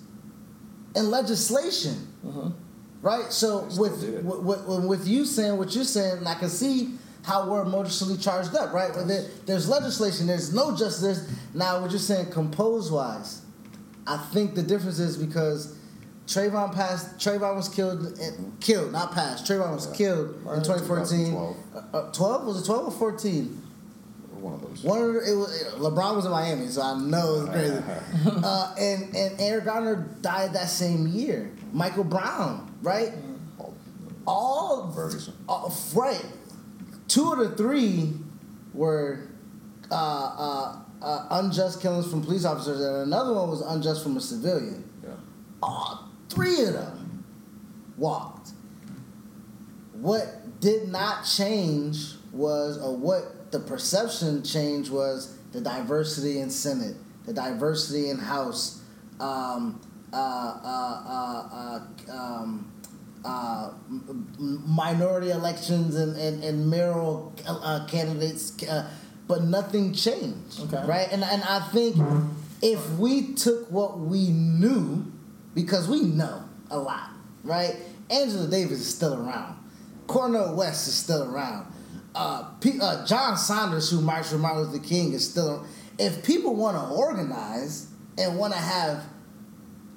in 0.97 1.09
legislation. 1.09 2.09
Right? 3.01 3.33
So 3.33 3.69
with, 3.79 4.03
with, 4.25 4.67
with 4.67 4.85
with 4.85 5.07
you 5.07 5.25
saying 5.25 5.57
what 5.57 5.73
you're 5.75 5.85
saying, 5.85 6.27
I 6.27 6.35
can 6.35 6.49
see 6.49 6.95
how 7.23 7.49
we're 7.49 7.63
emotionally 7.63 8.17
charged 8.19 8.57
up, 8.57 8.73
right? 8.73 8.91
But 8.93 9.07
there, 9.07 9.25
there's 9.47 9.69
legislation, 9.69 10.27
there's 10.27 10.53
no 10.53 10.77
justice. 10.77 11.31
Now, 11.55 11.81
what 11.81 11.91
you're 11.93 12.01
saying, 12.01 12.33
compose 12.33 12.91
wise, 12.91 13.43
I 14.07 14.17
think 14.33 14.55
the 14.57 14.63
difference 14.65 14.99
is 14.99 15.17
because 15.17 15.77
Trayvon 16.27 16.75
passed. 16.75 17.19
Trayvon 17.19 17.55
was 17.55 17.69
killed. 17.69 18.19
In, 18.19 18.53
killed, 18.61 18.91
not 18.93 19.13
passed. 19.13 19.47
Trayvon 19.47 19.75
was 19.75 19.87
Yeah. 19.89 19.95
killed 19.95 20.29
in 20.39 20.63
2014. 20.63 21.27
2012. 21.31 21.57
Uh, 21.95 21.97
uh, 21.97 22.13
12 22.13 22.47
was 22.47 22.63
it 22.63 22.67
12 22.67 22.87
or 22.89 22.91
14? 22.91 23.63
One 24.41 24.55
of 24.55 24.63
those. 24.63 24.83
One 24.83 25.03
of 25.03 25.15
the, 25.15 25.31
it 25.31 25.37
was 25.37 25.75
LeBron 25.75 26.17
was 26.17 26.25
in 26.25 26.31
Miami, 26.31 26.69
so 26.69 26.83
I 26.83 26.99
know 26.99 27.35
it 27.35 27.41
was 27.41 27.49
crazy. 27.51 27.83
uh, 28.45 28.75
and 28.79 29.15
and 29.15 29.41
Eric 29.41 29.67
Garner 29.67 30.09
died 30.23 30.55
that 30.55 30.69
same 30.69 31.07
year. 31.09 31.53
Michael 31.73 32.05
Brown, 32.05 32.75
right? 32.83 33.13
All 34.27 34.93
Ferguson. 34.93 35.35
uh, 35.49 35.71
right. 35.95 36.25
Two 37.09 37.33
of 37.33 37.39
the 37.39 37.57
three 37.57 38.13
were 38.73 39.29
uh, 39.91 39.95
uh, 39.95 40.77
uh, 41.03 41.27
unjust 41.33 41.81
killings 41.81 42.09
from 42.11 42.23
police 42.23 42.45
officers, 42.45 42.81
and 42.81 42.97
another 42.99 43.35
one 43.35 43.51
was 43.51 43.61
unjust 43.63 44.03
from 44.03 44.17
a 44.17 44.21
civilian. 44.21 44.89
Yeah. 45.03 45.11
All 45.63 46.09
three 46.29 46.63
of 46.65 46.75
them 46.75 47.25
walked. 47.97 48.51
What 49.93 50.61
did 50.61 50.89
not 50.89 51.25
change 51.25 52.15
was, 52.33 52.79
or 52.79 52.97
what 52.97 53.35
the 53.51 53.61
perception 53.61 54.43
change 54.43 54.91
was 54.91 55.37
the 55.53 55.61
diversity 55.61 56.39
in 56.39 56.51
Senate, 56.51 56.97
the 57.27 57.33
diversity 57.33 58.11
in 58.11 58.19
House, 58.19 58.83
um, 59.19 59.81
uh, 60.13 60.17
uh, 60.17 61.03
uh, 61.07 61.81
uh, 62.09 62.13
um, 62.13 62.73
uh, 63.25 63.73
minority 64.39 65.31
elections 65.31 65.97
and, 65.97 66.17
and, 66.17 66.43
and 66.43 66.71
mayoral 66.71 67.33
uh, 67.47 67.87
candidates, 67.87 68.63
uh, 68.65 68.89
but 69.29 69.43
nothing 69.43 69.93
changed. 69.93 70.61
Okay. 70.61 70.87
Right? 70.87 71.09
And, 71.11 71.23
and 71.23 71.43
I 71.43 71.61
think 71.71 71.97
if 72.63 72.91
we 72.99 73.35
took 73.35 73.71
what 73.71 73.99
we 73.99 74.29
knew, 74.29 75.05
because 75.55 75.89
we 75.89 76.03
know 76.03 76.45
a 76.71 76.79
lot, 76.79 77.11
right? 77.45 77.77
Angela 78.11 78.49
Davis 78.49 78.81
is 78.81 78.95
still 78.95 79.15
around. 79.15 79.57
Cornel 80.07 80.57
West 80.57 80.89
is 80.89 80.95
still 80.95 81.33
around. 81.33 81.67
Uh, 82.15 82.43
P- 82.61 82.79
uh, 82.81 83.07
John 83.07 83.37
Saunders, 83.37 83.91
who 83.91 84.01
marched 84.01 84.33
with 84.33 84.41
Martin 84.41 84.63
Luther 84.65 84.85
King, 84.85 85.13
is 85.13 85.29
still. 85.29 85.65
If 85.99 86.25
people 86.25 86.55
want 86.57 86.77
to 86.77 86.83
organize 86.95 87.89
and 88.19 88.37
want 88.39 88.53
to 88.55 88.59
have 88.59 89.05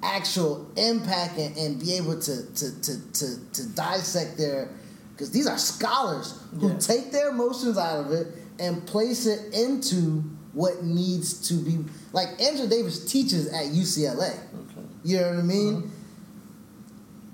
actual 0.02 0.70
impact 0.76 1.38
and, 1.38 1.56
and 1.56 1.80
be 1.80 1.94
able 1.94 2.20
to 2.20 2.42
to, 2.54 2.80
to, 2.82 3.12
to, 3.12 3.50
to 3.52 3.68
dissect 3.74 4.36
their 4.36 4.68
because 5.12 5.30
these 5.30 5.46
are 5.46 5.56
scholars 5.56 6.38
who 6.60 6.68
Yeah. 6.70 6.78
take 6.78 7.10
their 7.10 7.30
emotions 7.30 7.78
out 7.78 8.04
of 8.04 8.12
it 8.12 8.26
and 8.58 8.86
place 8.86 9.26
it 9.26 9.54
into 9.54 10.22
what 10.52 10.84
needs 10.84 11.48
to 11.48 11.54
be 11.54 11.84
like 12.12 12.28
Angela 12.40 12.68
Davis 12.68 13.10
teaches 13.10 13.46
at 13.48 13.66
UCLA. 13.72 14.32
Okay. 14.34 14.86
You 15.04 15.20
know 15.20 15.30
what 15.30 15.38
I 15.38 15.42
mean? 15.42 15.90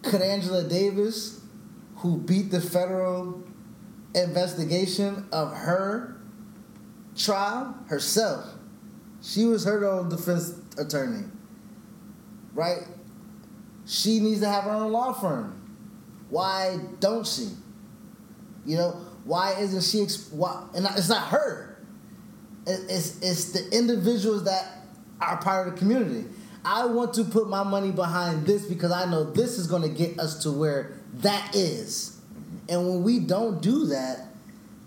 Could 0.03 0.23
Angela 0.23 0.63
Davis, 0.67 1.41
who 1.97 2.17
beat 2.19 2.51
the 2.51 2.61
federal 2.61 3.43
investigation 4.15 5.27
of 5.33 5.53
her 5.53 6.21
trial 7.17 7.77
herself, 7.87 8.47
she 9.23 9.45
was 9.45 9.65
her 9.65 9.85
own 9.87 10.09
defense 10.09 10.59
attorney, 10.79 11.27
right? 12.55 12.83
She 13.87 14.21
needs 14.21 14.41
to 14.41 14.49
have 14.49 14.65
her 14.65 14.71
own 14.71 14.93
law 14.93 15.13
firm. 15.13 15.57
Why 16.31 16.79
don't 17.01 17.27
she? 17.27 17.49
You 18.65 18.77
know, 18.77 18.91
why 19.25 19.55
isn't 19.59 19.83
she? 19.83 20.03
Ex- 20.03 20.31
why, 20.31 20.67
and 20.75 20.87
it's 20.97 21.09
not 21.09 21.29
her. 21.29 21.79
It's 22.67 23.21
it's 23.21 23.53
the 23.53 23.77
individuals 23.77 24.45
that 24.45 24.85
are 25.21 25.39
part 25.39 25.69
of 25.69 25.75
the 25.75 25.79
community. 25.79 26.29
I 26.65 26.85
want 26.87 27.15
to 27.15 27.25
put 27.25 27.49
my 27.49 27.63
money 27.63 27.91
behind 27.91 28.47
this 28.47 28.65
because 28.67 28.93
I 28.93 29.11
know 29.11 29.25
this 29.25 29.59
is 29.59 29.67
going 29.67 29.83
to 29.83 29.89
get 29.89 30.19
us 30.19 30.43
to 30.43 30.53
where 30.53 31.01
that 31.15 31.55
is. 31.55 32.20
And 32.71 32.89
when 32.89 33.03
we 33.03 33.19
don't 33.19 33.61
do 33.61 33.87
that, 33.87 34.29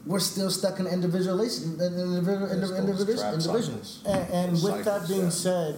we're 0.06 0.20
still 0.20 0.50
stuck 0.50 0.80
in 0.80 0.88
individualization. 0.88 1.74
Individual, 1.74 2.48
those 2.48 2.72
individual, 2.72 3.34
individual. 3.34 3.82
And, 4.06 4.34
and 4.34 4.52
with 4.54 4.62
Cycles, 4.62 4.86
that 4.86 5.08
being 5.08 5.24
yeah. 5.24 5.30
said, 5.30 5.76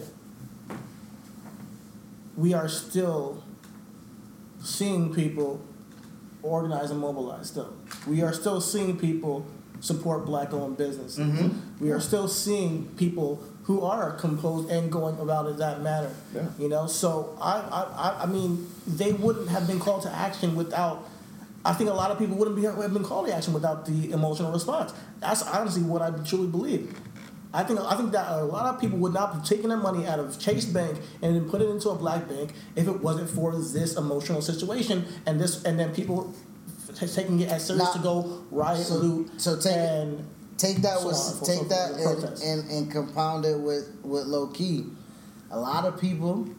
we 2.37 2.53
are 2.53 2.67
still 2.67 3.43
seeing 4.61 5.13
people 5.13 5.61
organize 6.43 6.91
and 6.91 6.99
mobilize. 6.99 7.47
Still, 7.47 7.73
we 8.07 8.21
are 8.21 8.33
still 8.33 8.61
seeing 8.61 8.97
people 8.97 9.45
support 9.79 10.25
black-owned 10.25 10.77
businesses. 10.77 11.19
Mm-hmm. 11.25 11.83
We 11.83 11.91
are 11.91 11.99
still 11.99 12.27
seeing 12.27 12.87
people 12.97 13.43
who 13.63 13.81
are 13.81 14.11
composed 14.11 14.69
and 14.69 14.91
going 14.91 15.19
about 15.19 15.47
it 15.47 15.57
that 15.57 15.81
manner. 15.81 16.11
Yeah. 16.33 16.47
You 16.59 16.69
know, 16.69 16.87
so 16.87 17.35
I, 17.41 17.59
I- 17.59 18.23
I 18.23 18.25
mean, 18.25 18.67
they 18.87 19.13
wouldn't 19.13 19.49
have 19.49 19.67
been 19.67 19.79
called 19.79 20.03
to 20.03 20.11
action 20.11 20.55
without. 20.55 21.09
I 21.65 21.73
think 21.73 21.89
a 21.89 21.93
lot 21.93 22.11
of 22.11 22.19
people 22.19 22.37
wouldn't 22.37 22.55
be, 22.55 22.63
have 22.63 22.93
been 22.93 23.03
called 23.03 23.25
to 23.27 23.35
action 23.35 23.51
without 23.53 23.85
the 23.87 24.11
emotional 24.11 24.51
response. 24.51 24.93
That's 25.19 25.41
honestly 25.41 25.81
what 25.81 26.01
I 26.03 26.11
truly 26.23 26.47
believe. 26.47 26.95
I 27.53 27.63
think 27.63 27.79
I 27.79 27.95
think 27.95 28.11
that 28.11 28.31
a 28.31 28.43
lot 28.43 28.65
of 28.73 28.79
people 28.79 28.99
would 28.99 29.13
not 29.13 29.33
have 29.33 29.43
taken 29.45 29.69
their 29.69 29.77
money 29.77 30.05
out 30.05 30.19
of 30.19 30.37
Chase 30.37 30.65
Bank 30.65 30.99
and 31.21 31.35
then 31.35 31.49
put 31.49 31.61
it 31.61 31.69
into 31.69 31.89
a 31.89 31.95
black 31.95 32.27
bank 32.27 32.53
if 32.75 32.87
it 32.87 33.01
wasn't 33.01 33.29
for 33.29 33.51
this 33.57 33.95
emotional 33.95 34.41
situation 34.41 35.05
and 35.25 35.39
this 35.39 35.63
and 35.63 35.79
then 35.79 35.93
people 35.95 36.33
t- 36.99 37.07
taking 37.07 37.39
it 37.39 37.49
as 37.49 37.65
serious 37.65 37.85
Now- 37.85 37.93
to 37.93 37.99
go 37.99 38.43
riot, 38.51 38.85
so- 38.85 38.95
loot, 38.95 39.41
so 39.41 39.57
take- 39.57 39.73
and 39.73 40.27
take 40.57 40.77
that 40.83 40.99
So 40.99 41.45
take 41.45 41.67
that 41.69 41.91
and, 41.91 42.41
and, 42.43 42.71
and 42.71 42.91
compound 42.91 43.45
it 43.45 43.57
with 43.57 43.89
with 44.03 44.25
low 44.25 44.47
key. 44.47 44.85
A 45.49 45.57
lot 45.59 45.85
of 45.85 45.99
people, 45.99 46.49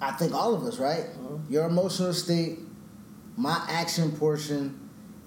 I 0.00 0.12
think 0.12 0.32
all 0.34 0.54
of 0.54 0.62
us, 0.64 0.78
right? 0.78 1.04
Mm-hmm. 1.04 1.52
Your 1.52 1.66
emotional 1.66 2.12
state, 2.12 2.58
my 3.36 3.64
action 3.68 4.12
portion, 4.12 4.78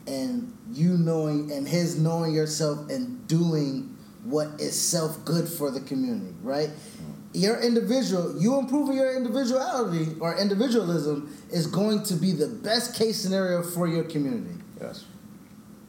and 0.08 0.56
you 0.72 0.98
knowing 0.98 1.52
and 1.52 1.68
his 1.68 2.00
knowing 2.00 2.34
yourself 2.34 2.90
and 2.90 3.28
doing 3.28 3.96
what 4.24 4.48
is 4.60 4.80
self 4.80 5.24
good 5.26 5.48
for 5.48 5.72
the 5.72 5.82
community, 5.82 6.34
right? 6.42 6.70
Mm-hmm. 6.70 7.12
Your 7.34 7.60
individual, 7.60 8.40
you 8.42 8.58
improving 8.58 8.96
your 8.98 9.16
individuality 9.16 10.16
or 10.20 10.38
individualism 10.38 11.36
is 11.52 11.68
going 11.68 12.04
to 12.04 12.14
be 12.16 12.32
the 12.32 12.48
best 12.48 12.96
case 12.96 13.18
scenario 13.22 13.62
for 13.62 13.88
your 13.88 14.04
community 14.06 14.56
Yes. 14.80 15.04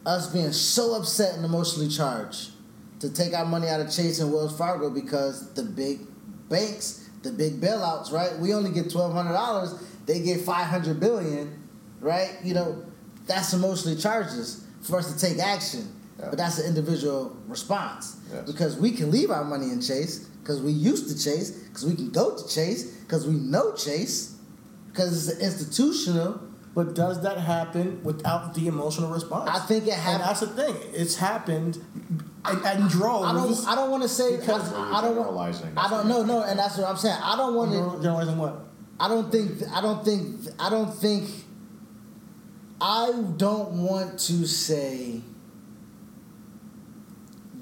us 0.05 0.27
being 0.33 0.53
so 0.53 0.95
upset 0.95 1.37
and 1.37 1.45
emotionally 1.45 1.89
charged 1.89 2.51
to 3.01 3.13
take 3.13 3.33
our 3.35 3.45
money 3.45 3.69
out 3.69 3.81
of 3.81 3.91
Chase 3.91 4.19
and 4.21 4.33
Wells 4.33 4.57
Fargo 4.57 4.91
because 4.91 5.53
the 5.55 5.63
big 5.63 6.01
banks, 6.49 7.09
the 7.23 7.31
big 7.33 7.61
bailouts, 7.61 8.11
right? 8.13 8.37
We 8.39 8.53
only 8.55 8.71
get 8.73 8.91
twelve 8.91 9.13
hundred 9.13 9.33
dollars, 9.33 9.75
they 10.07 10.21
get 10.21 10.41
five 10.41 10.67
hundred 10.67 10.99
billion, 11.01 11.66
right? 12.01 12.37
You 12.43 12.55
know, 12.55 12.85
that's 13.27 13.53
emotionally 13.53 13.97
charges 14.01 14.65
for 14.83 14.99
us 14.99 15.13
to 15.13 15.19
take 15.19 15.39
action. 15.39 15.93
Yeah. 16.19 16.27
But 16.31 16.39
that's 16.39 16.59
an 16.59 16.67
individual 16.67 17.37
response. 17.47 18.17
Yes. 18.33 18.51
Because 18.51 18.77
we 18.79 18.91
can 18.93 19.11
leave 19.11 19.31
our 19.31 19.45
money 19.45 19.67
in 19.71 19.81
Chase, 19.83 20.21
because 20.43 20.63
we 20.63 20.73
used 20.73 21.09
to 21.11 21.15
Chase, 21.23 21.51
because 21.51 21.85
we 21.85 21.95
can 21.95 22.11
go 22.11 22.35
to 22.37 22.49
Chase, 22.49 22.85
because 23.01 23.27
we 23.27 23.35
know 23.35 23.75
Chase, 23.75 24.37
because 24.89 25.29
it's 25.29 25.41
institutional. 25.43 26.41
But 26.75 26.95
does 26.95 27.23
that 27.23 27.39
happen 27.39 28.03
without 28.05 28.53
the 28.55 28.67
emotional 28.69 29.11
response? 29.11 29.49
I 29.51 29.61
think 29.67 29.87
it 29.87 29.93
And 29.95 30.01
happened. 30.03 30.25
that's 30.25 30.41
the 30.41 30.47
thing. 30.49 30.77
It's 30.93 31.17
happened 31.17 31.79
and, 32.45 32.81
in 32.81 32.89
droves. 32.89 33.27
I 33.27 33.33
don't. 33.33 33.67
I 33.69 33.75
don't 33.75 33.91
want 33.91 34.03
to 34.03 34.09
say. 34.11 34.37
Because 34.37 34.73
I, 34.75 34.99
I 34.99 35.01
don't. 35.01 35.17
want- 35.17 35.57
I 35.77 35.89
don't 35.89 36.07
know. 36.07 36.23
No, 36.23 36.43
and 36.43 36.59
that's 36.59 36.77
what 36.77 36.87
I'm 36.87 36.97
saying. 36.99 37.19
I 37.23 37.35
don't 37.37 37.55
want 37.55 37.73
to. 37.73 38.03
Generalizing 38.03 38.37
what? 38.37 38.59
I 39.01 39.09
don't 39.09 39.33
think. 39.33 39.53
I 39.73 39.81
don't 39.81 40.05
think. 40.05 40.41
I 40.59 40.69
don't 40.69 40.93
think. 40.95 41.31
I 42.81 43.13
don't 43.37 43.83
want 43.83 44.19
to 44.21 44.47
say. 44.47 45.23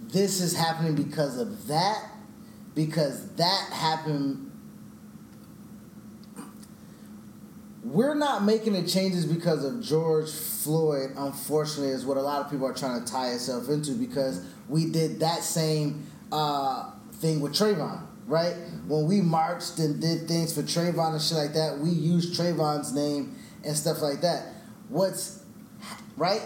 This 0.08 0.40
is 0.40 0.56
happening 0.56 0.94
because 0.94 1.38
of 1.38 1.66
that, 1.66 2.04
because 2.74 3.28
that 3.34 3.70
happened. 3.72 4.52
We're 7.82 8.14
not 8.14 8.44
making 8.44 8.72
the 8.72 8.86
changes 8.86 9.26
because 9.26 9.64
of 9.64 9.82
George 9.82 10.30
Floyd, 10.30 11.10
unfortunately, 11.16 11.88
is 11.92 12.06
what 12.06 12.16
a 12.16 12.22
lot 12.22 12.44
of 12.44 12.50
people 12.50 12.66
are 12.66 12.72
trying 12.72 13.04
to 13.04 13.12
tie 13.12 13.32
itself 13.32 13.68
into 13.68 13.92
because 13.92 14.44
we 14.68 14.86
did 14.86 15.20
that 15.20 15.42
same 15.42 16.06
uh, 16.32 16.90
thing 17.14 17.40
with 17.40 17.52
Trayvon. 17.52 18.00
right? 18.26 18.54
When 18.86 19.06
we 19.06 19.20
marched 19.20 19.78
and 19.78 20.00
did 20.00 20.26
things 20.28 20.54
for 20.54 20.62
Trayvon 20.62 21.12
and 21.12 21.22
shit 21.22 21.36
like 21.36 21.52
that, 21.54 21.78
we 21.78 21.90
used 21.90 22.38
Trayvon's 22.38 22.92
name 22.92 23.36
and 23.64 23.76
stuff 23.76 24.00
like 24.00 24.20
that. 24.22 24.53
What's 24.88 25.42
right? 26.16 26.42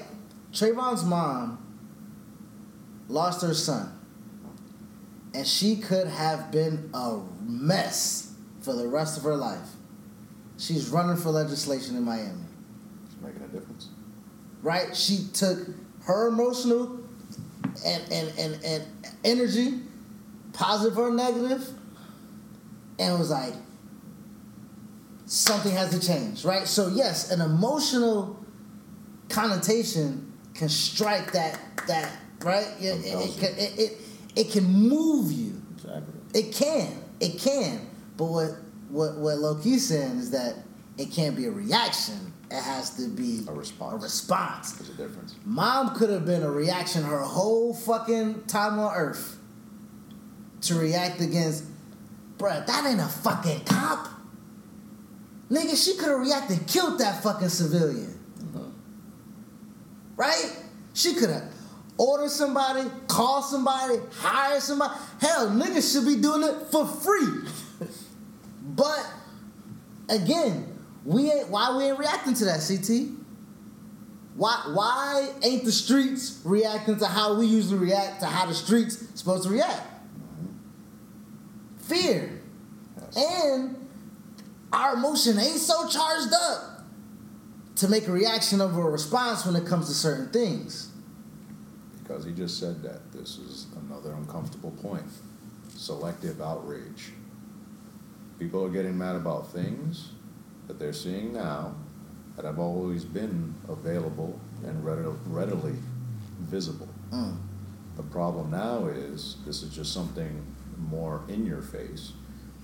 Trayvon's 0.52 1.04
mom 1.04 1.64
lost 3.08 3.42
her 3.42 3.54
son, 3.54 3.92
and 5.34 5.46
she 5.46 5.76
could 5.76 6.06
have 6.06 6.50
been 6.50 6.90
a 6.94 7.20
mess 7.42 8.32
for 8.60 8.74
the 8.74 8.86
rest 8.86 9.18
of 9.18 9.24
her 9.24 9.36
life. 9.36 9.68
She's 10.58 10.88
running 10.88 11.16
for 11.16 11.30
legislation 11.30 11.96
in 11.96 12.02
Miami. 12.02 12.42
It's 13.06 13.16
making 13.22 13.42
a 13.42 13.48
difference. 13.48 13.88
Right? 14.62 14.96
She 14.96 15.28
took 15.32 15.68
her 16.04 16.28
emotional 16.28 17.00
and, 17.86 18.02
and, 18.12 18.38
and, 18.38 18.64
and 18.64 18.84
energy, 19.24 19.80
positive 20.52 20.98
or 20.98 21.10
negative, 21.12 21.68
and 22.98 23.18
was 23.18 23.30
like, 23.30 23.54
something 25.28 25.72
has 25.72 25.90
to 25.90 26.04
change, 26.04 26.44
right? 26.44 26.66
So 26.66 26.88
yes, 26.88 27.30
an 27.30 27.40
emotional 27.40 28.44
connotation 29.28 30.32
can 30.54 30.68
strike 30.68 31.32
that 31.32 31.60
that 31.86 32.10
right. 32.40 32.66
It, 32.80 33.04
it, 33.04 33.06
it, 33.06 33.38
can, 33.38 33.58
it, 33.58 33.78
it, 33.78 33.98
it 34.34 34.50
can 34.50 34.64
move 34.64 35.30
you. 35.30 35.62
Exactly. 35.76 36.14
It 36.34 36.52
can. 36.52 36.92
It 37.20 37.38
can. 37.38 37.88
But 38.16 38.24
what 38.24 38.50
what 38.88 39.16
what 39.18 39.38
Low-Ki's 39.38 39.86
saying 39.86 40.18
is 40.18 40.30
that 40.32 40.56
it 40.96 41.12
can't 41.12 41.36
be 41.36 41.44
a 41.44 41.50
reaction. 41.50 42.32
It 42.50 42.62
has 42.62 42.96
to 42.96 43.08
be 43.08 43.44
A 43.46 43.52
response. 43.52 43.92
A 43.92 43.96
response. 43.98 44.72
There's 44.72 44.88
a 44.88 44.94
difference. 44.94 45.36
Mom 45.44 45.94
could 45.94 46.08
have 46.08 46.24
been 46.24 46.42
a 46.42 46.50
reaction 46.50 47.02
her 47.02 47.20
whole 47.20 47.74
fucking 47.74 48.44
time 48.44 48.78
on 48.78 48.94
earth 48.96 49.38
to 50.62 50.74
react 50.74 51.20
against, 51.20 51.64
bruh, 52.38 52.64
that 52.66 52.86
ain't 52.86 53.00
a 53.00 53.06
fucking 53.06 53.66
cop. 53.66 54.08
Nigga, 55.50 55.82
she 55.82 55.96
could 55.96 56.08
have 56.08 56.20
reacted, 56.20 56.66
killed 56.66 56.98
that 57.00 57.22
fucking 57.22 57.48
civilian. 57.48 58.18
Uh-huh. 58.54 58.64
Right? 60.16 60.56
She 60.92 61.14
could 61.14 61.30
have 61.30 61.44
ordered 61.96 62.30
somebody, 62.30 62.88
called 63.06 63.44
somebody, 63.44 63.96
hired 64.12 64.62
somebody. 64.62 64.94
Hell, 65.20 65.50
niggas 65.50 65.92
should 65.92 66.06
be 66.06 66.20
doing 66.20 66.42
it 66.42 66.70
for 66.70 66.86
free. 66.86 67.48
but 68.62 69.06
again, 70.08 70.78
we 71.04 71.30
ain't 71.30 71.48
why 71.48 71.76
we 71.76 71.84
ain't 71.84 71.98
reacting 71.98 72.34
to 72.34 72.44
that, 72.46 72.60
CT? 72.66 73.08
Why 74.36 74.70
why 74.72 75.30
ain't 75.42 75.64
the 75.64 75.72
streets 75.72 76.40
reacting 76.44 76.98
to 76.98 77.06
how 77.06 77.38
we 77.38 77.46
usually 77.46 77.78
react 77.78 78.20
to 78.20 78.26
how 78.26 78.46
the 78.46 78.54
streets 78.54 79.04
supposed 79.14 79.44
to 79.44 79.50
react? 79.50 79.80
Uh-huh. 79.80 80.46
Fear. 81.78 82.40
Yes. 83.00 83.16
And 83.16 83.87
our 84.72 84.94
emotion 84.94 85.38
ain't 85.38 85.60
so 85.60 85.88
charged 85.88 86.32
up 86.32 86.84
to 87.76 87.88
make 87.88 88.08
a 88.08 88.12
reaction 88.12 88.60
of 88.60 88.76
a 88.76 88.82
response 88.82 89.46
when 89.46 89.56
it 89.56 89.66
comes 89.66 89.86
to 89.88 89.94
certain 89.94 90.28
things. 90.30 90.90
Because 92.02 92.24
he 92.24 92.32
just 92.32 92.58
said 92.58 92.82
that. 92.82 93.12
This 93.12 93.38
is 93.38 93.66
another 93.86 94.12
uncomfortable 94.12 94.72
point. 94.82 95.04
Selective 95.68 96.40
outrage. 96.40 97.12
People 98.38 98.64
are 98.64 98.70
getting 98.70 98.96
mad 98.96 99.16
about 99.16 99.52
things 99.52 100.10
that 100.66 100.78
they're 100.78 100.92
seeing 100.92 101.32
now 101.32 101.74
that 102.36 102.44
have 102.44 102.58
always 102.58 103.04
been 103.04 103.54
available 103.68 104.38
and 104.64 104.84
readily, 104.84 105.74
visible. 106.40 106.88
Mm. 107.10 107.36
The 107.96 108.02
problem 108.04 108.50
now 108.50 108.86
is 108.86 109.36
this 109.44 109.62
is 109.62 109.74
just 109.74 109.92
something 109.92 110.44
more 110.78 111.22
in 111.28 111.44
your 111.44 111.62
face, 111.62 112.12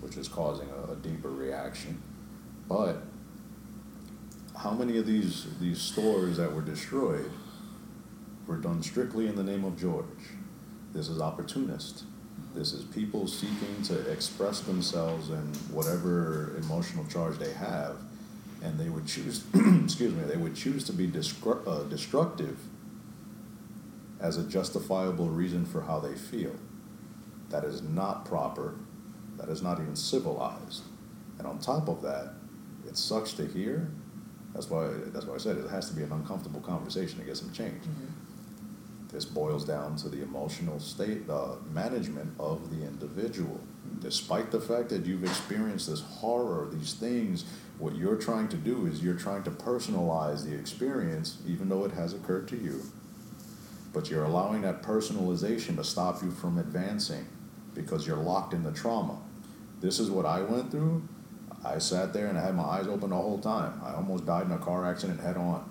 which 0.05 0.19
is 0.19 0.29
causing 0.29 0.69
a, 0.69 0.93
a 0.93 0.97
deeper 0.97 1.31
reaction. 1.31 2.01
But 2.69 3.03
how 4.57 4.73
many 4.73 4.99
of 4.99 5.07
these 5.07 5.47
these 5.59 5.81
stores 5.81 6.37
that 6.37 6.53
were 6.53 6.63
destroyed 6.63 7.31
were 8.47 8.59
done 8.59 8.83
strictly 8.83 9.27
in 9.27 9.35
the 9.35 9.43
name 9.43 9.65
of 9.65 9.81
George? 9.81 10.07
This 10.93 11.09
is 11.09 11.21
opportunist. 11.21 12.05
This 12.55 12.73
is 12.73 12.85
people 12.85 13.27
seeking 13.27 13.83
to 13.85 13.99
express 14.13 14.61
themselves 14.61 15.31
and 15.31 15.57
whatever 15.73 16.55
emotional 16.59 17.05
charge 17.07 17.39
they 17.39 17.53
have, 17.55 17.97
and 18.63 18.79
they 18.79 18.91
would 18.91 19.07
choose. 19.07 19.43
excuse 19.85 20.15
me. 20.15 20.23
They 20.25 20.37
would 20.37 20.55
choose 20.55 20.85
to 20.85 20.93
be 20.93 21.07
uh, 21.07 21.83
destructive 21.85 22.59
as 24.21 24.37
a 24.37 24.45
justifiable 24.45 25.31
reason 25.31 25.65
for 25.65 25.83
how 25.83 25.99
they 25.99 26.15
feel. 26.15 26.55
That 27.49 27.65
is 27.65 27.83
not 27.83 28.25
proper. 28.25 28.75
That 29.37 29.49
is 29.49 29.63
not 29.63 29.81
even 29.81 29.97
civilized. 29.97 30.83
And 31.39 31.47
on 31.47 31.59
top 31.59 31.89
of 31.89 32.03
that, 32.03 32.35
it 32.87 32.97
sucks 32.97 33.33
to 33.35 33.47
hear. 33.47 33.91
That's 34.55 34.71
why. 34.71 34.89
That's 35.07 35.27
why 35.27 35.35
I 35.35 35.39
said 35.39 35.57
it 35.57 35.69
has 35.71 35.89
to 35.91 35.97
be 35.97 36.03
an 36.03 36.13
uncomfortable 36.13 36.61
conversation 36.61 37.19
to 37.19 37.25
get 37.25 37.37
some 37.37 37.53
change. 37.53 37.83
This 39.11 39.25
boils 39.25 39.65
down 39.65 39.95
to 39.97 40.09
the 40.09 40.23
emotional 40.23 40.81
state 40.81 41.29
uh, 41.31 41.55
management 41.73 42.35
of 42.39 42.71
the 42.71 42.85
individual. 42.85 43.61
Despite 44.01 44.51
the 44.51 44.61
fact 44.61 44.89
that 44.89 45.07
you've 45.07 45.23
experienced 45.23 45.89
this 45.89 46.01
horror, 46.01 46.69
these 46.73 46.95
things, 46.95 47.45
what 47.79 47.95
you're 47.95 48.17
trying 48.17 48.49
to 48.49 48.57
do 48.57 48.87
is 48.87 49.05
you're 49.05 49.15
trying 49.15 49.45
to 49.45 49.53
personalize 49.53 50.45
the 50.45 50.55
experience, 50.55 51.39
even 51.47 51.69
though 51.69 51.85
it 51.85 51.93
has 51.93 52.13
occurred 52.13 52.49
to 52.49 52.57
you. 52.57 52.83
But 53.93 54.11
you're 54.11 54.25
allowing 54.25 54.63
that 54.63 54.83
personalization 54.83 55.77
to 55.77 55.85
stop 55.85 56.21
you 56.21 56.33
from 56.33 56.59
advancing 56.59 57.27
because 57.73 58.09
you're 58.09 58.17
locked 58.17 58.53
in 58.53 58.65
the 58.65 58.73
trauma. 58.73 59.19
This 59.85 59.99
is 59.99 60.11
what 60.11 60.25
I 60.25 60.41
went 60.41 60.71
through. 60.71 61.07
I 61.63 61.77
sat 61.77 62.15
there 62.15 62.29
and 62.29 62.39
I 62.39 62.41
had 62.41 62.55
my 62.55 62.63
eyes 62.63 62.87
open 62.87 63.11
the 63.11 63.17
whole 63.17 63.39
time. 63.39 63.83
I 63.85 63.93
almost 63.93 64.25
died 64.25 64.47
in 64.47 64.53
a 64.53 64.57
car 64.57 64.91
accident 64.91 65.21
head 65.21 65.37
on, 65.37 65.63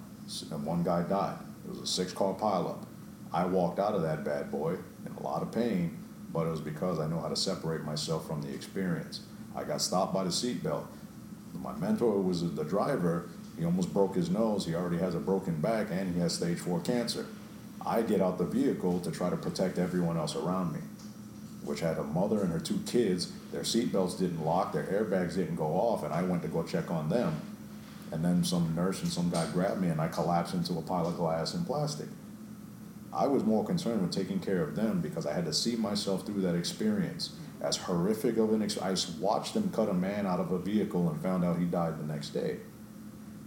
and 0.52 0.64
one 0.64 0.84
guy 0.84 1.02
died. 1.02 1.40
It 1.66 1.72
was 1.72 1.80
a 1.80 1.88
six 1.88 2.14
car 2.14 2.36
pileup. 2.36 2.86
I 3.34 3.46
walked 3.46 3.80
out 3.80 3.96
of 3.96 4.04
that 4.04 4.24
bad 4.24 4.52
boy 4.52 4.76
in 5.08 5.16
a 5.18 5.24
lot 5.24 5.42
of 5.42 5.52
pain, 5.52 5.98
but 6.32 6.46
it 6.46 6.52
was 6.52 6.62
because 6.62 7.00
I 7.00 7.08
know 7.08 7.20
how 7.20 7.28
to 7.28 7.36
separate 7.36 7.86
myself 7.86 8.28
from 8.28 8.44
the 8.44 8.54
experience. 8.54 9.22
I 9.56 9.64
got 9.64 9.82
stopped 9.82 10.14
by 10.14 10.26
the 10.26 10.30
seatbelt. 10.30 10.86
My 11.56 11.74
mentor 11.74 12.22
was 12.22 12.54
the 12.54 12.64
driver. 12.64 13.30
He 13.58 13.66
almost 13.66 13.92
broke 13.92 14.14
his 14.14 14.30
nose. 14.30 14.64
He 14.64 14.76
already 14.76 15.00
has 15.00 15.16
a 15.16 15.20
broken 15.20 15.60
back 15.60 15.88
and 15.90 16.14
he 16.14 16.22
has 16.22 16.34
stage 16.34 16.60
four 16.60 16.82
cancer. 16.82 17.26
I 17.84 18.04
get 18.04 18.22
out 18.22 18.38
the 18.38 18.46
vehicle 18.46 19.00
to 19.00 19.10
try 19.10 19.32
to 19.32 19.38
protect 19.38 19.80
everyone 19.80 20.18
else 20.18 20.36
around 20.36 20.72
me, 20.72 20.82
which 21.66 21.80
had 21.80 21.98
a 21.98 22.04
mother 22.04 22.42
and 22.42 22.52
her 22.52 22.60
two 22.60 22.80
kids. 22.86 23.32
Their 23.52 23.62
seatbelts 23.62 24.18
didn't 24.18 24.44
lock, 24.44 24.74
their 24.74 24.84
airbags 24.84 25.36
didn't 25.36 25.56
go 25.56 25.68
off, 25.68 26.04
and 26.04 26.14
I 26.14 26.24
went 26.24 26.42
to 26.44 26.48
go 26.48 26.64
check 26.64 26.92
on 26.92 27.10
them. 27.10 27.40
And 28.12 28.24
then 28.24 28.44
some 28.44 28.76
nurse 28.76 29.02
and 29.02 29.12
some 29.12 29.30
guy 29.30 29.50
grabbed 29.52 29.82
me, 29.82 29.90
and 29.90 30.00
I 30.00 30.08
collapsed 30.08 30.54
into 30.54 30.78
a 30.78 30.82
pile 30.82 31.08
of 31.08 31.18
glass 31.18 31.54
and 31.54 31.66
plastic. 31.66 32.08
I 33.12 33.28
was 33.28 33.44
more 33.44 33.64
concerned 33.64 34.02
with 34.02 34.12
taking 34.12 34.40
care 34.40 34.62
of 34.62 34.76
them 34.76 35.00
because 35.00 35.26
I 35.26 35.34
had 35.34 35.46
to 35.46 35.54
see 35.54 35.76
myself 35.76 36.26
through 36.26 36.42
that 36.42 36.56
experience. 36.56 37.32
As 37.62 37.78
horrific 37.78 38.38
of 38.38 38.52
an 38.54 38.62
experience, 38.62 39.08
I 39.08 39.22
watched 39.22 39.54
them 39.54 39.72
cut 39.72 39.88
a 39.88 39.94
man 39.94 40.26
out 40.26 40.40
of 40.40 40.52
a 40.52 40.60
vehicle 40.60 41.10
and 41.10 41.22
found 41.22 41.46
out 41.46 41.60
he 41.60 41.66
died 41.66 42.00
the 42.00 42.12
next 42.12 42.30
day. 42.30 42.58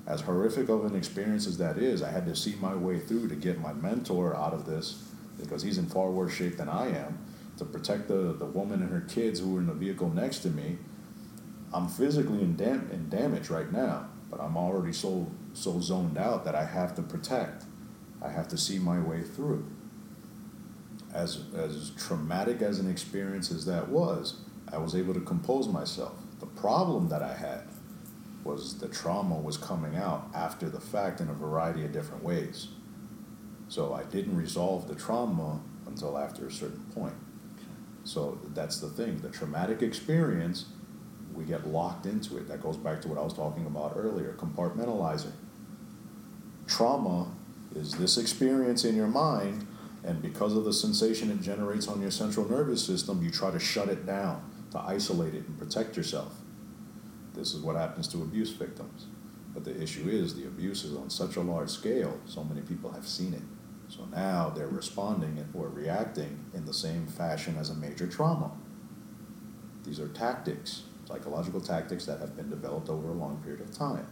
As 0.06 0.20
horrific 0.20 0.68
of 0.68 0.84
an 0.84 0.94
experience 0.94 1.48
as 1.48 1.59
that 1.59 1.78
is, 1.78 2.01
I 2.01 2.10
had 2.10 2.26
to 2.26 2.36
see 2.36 2.55
my 2.60 2.74
way 2.74 3.01
through 3.01 3.28
to 3.28 3.34
get 3.34 3.60
my 3.60 3.72
mentor 3.72 4.36
out 4.36 4.55
of 4.55 4.64
this 4.64 5.02
because 5.38 5.62
he's 5.62 5.78
in 5.78 5.86
far 5.86 6.10
worse 6.10 6.32
shape 6.32 6.56
than 6.56 6.68
I 6.68 6.88
am 6.88 7.18
to 7.58 7.64
protect 7.64 8.08
the, 8.08 8.34
the 8.38 8.44
woman 8.44 8.82
and 8.82 8.90
her 8.90 9.00
kids 9.00 9.40
who 9.40 9.54
were 9.54 9.60
in 9.60 9.66
the 9.66 9.74
vehicle 9.74 10.10
next 10.10 10.40
to 10.40 10.50
me. 10.50 10.78
I'm 11.72 11.88
physically 11.88 12.40
in, 12.40 12.56
dam- 12.56 12.88
in 12.92 13.08
damage 13.08 13.50
right 13.50 13.70
now, 13.72 14.08
but 14.30 14.40
I'm 14.40 14.56
already 14.56 14.92
so 14.92 15.30
so 15.52 15.80
zoned 15.80 16.18
out 16.18 16.44
that 16.44 16.54
I 16.54 16.66
have 16.66 16.94
to 16.96 17.02
protect. 17.02 17.64
I 18.22 18.28
have 18.28 18.46
to 18.48 18.58
see 18.58 18.78
my 18.78 19.00
way 19.00 19.22
through. 19.22 19.66
As 21.14 21.44
as 21.56 21.92
traumatic 21.96 22.60
as 22.60 22.78
an 22.78 22.90
experience 22.90 23.50
as 23.50 23.64
that 23.64 23.88
was, 23.88 24.40
I 24.70 24.78
was 24.78 24.94
able 24.94 25.14
to 25.14 25.20
compose 25.20 25.66
myself. 25.68 26.14
The 26.40 26.46
problem 26.46 27.08
that 27.08 27.22
I 27.22 27.34
had 27.34 27.62
was 28.44 28.78
the 28.78 28.88
trauma 28.88 29.36
was 29.36 29.56
coming 29.56 29.96
out 29.96 30.28
after 30.34 30.68
the 30.68 30.80
fact 30.80 31.20
in 31.20 31.28
a 31.28 31.34
variety 31.34 31.84
of 31.84 31.92
different 31.92 32.22
ways. 32.22 32.68
So 33.68 33.94
I 33.94 34.04
didn't 34.04 34.36
resolve 34.36 34.86
the 34.86 34.94
trauma 34.94 35.60
until 35.86 36.16
after 36.16 36.46
a 36.46 36.52
certain 36.52 36.84
point. 36.94 37.14
So 38.06 38.38
that's 38.54 38.78
the 38.80 38.88
thing. 38.88 39.18
The 39.18 39.30
traumatic 39.30 39.82
experience, 39.82 40.66
we 41.34 41.44
get 41.44 41.66
locked 41.66 42.06
into 42.06 42.36
it. 42.38 42.46
That 42.48 42.62
goes 42.62 42.76
back 42.76 43.02
to 43.02 43.08
what 43.08 43.18
I 43.18 43.22
was 43.22 43.34
talking 43.34 43.66
about 43.66 43.94
earlier 43.96 44.36
compartmentalizing. 44.38 45.32
Trauma 46.68 47.32
is 47.74 47.94
this 47.94 48.16
experience 48.16 48.84
in 48.84 48.94
your 48.94 49.08
mind, 49.08 49.66
and 50.04 50.22
because 50.22 50.56
of 50.56 50.64
the 50.64 50.72
sensation 50.72 51.30
it 51.32 51.42
generates 51.42 51.88
on 51.88 52.00
your 52.00 52.12
central 52.12 52.48
nervous 52.48 52.84
system, 52.84 53.22
you 53.22 53.30
try 53.30 53.50
to 53.50 53.58
shut 53.58 53.88
it 53.88 54.06
down, 54.06 54.40
to 54.70 54.78
isolate 54.78 55.34
it 55.34 55.46
and 55.46 55.58
protect 55.58 55.96
yourself. 55.96 56.32
This 57.34 57.54
is 57.54 57.60
what 57.60 57.74
happens 57.74 58.06
to 58.08 58.22
abuse 58.22 58.50
victims. 58.50 59.06
But 59.52 59.64
the 59.64 59.82
issue 59.82 60.08
is 60.08 60.36
the 60.36 60.46
abuse 60.46 60.84
is 60.84 60.96
on 60.96 61.10
such 61.10 61.36
a 61.36 61.40
large 61.40 61.70
scale, 61.70 62.20
so 62.24 62.44
many 62.44 62.60
people 62.60 62.92
have 62.92 63.06
seen 63.06 63.34
it. 63.34 63.42
So 63.88 64.04
now 64.06 64.50
they're 64.50 64.66
responding 64.66 65.46
or 65.54 65.68
reacting 65.68 66.44
in 66.54 66.64
the 66.64 66.74
same 66.74 67.06
fashion 67.06 67.56
as 67.58 67.70
a 67.70 67.74
major 67.74 68.06
trauma. 68.06 68.50
These 69.84 70.00
are 70.00 70.08
tactics, 70.08 70.82
psychological 71.06 71.60
tactics 71.60 72.04
that 72.06 72.18
have 72.18 72.36
been 72.36 72.50
developed 72.50 72.88
over 72.88 73.10
a 73.10 73.14
long 73.14 73.40
period 73.42 73.60
of 73.60 73.72
time. 73.72 74.06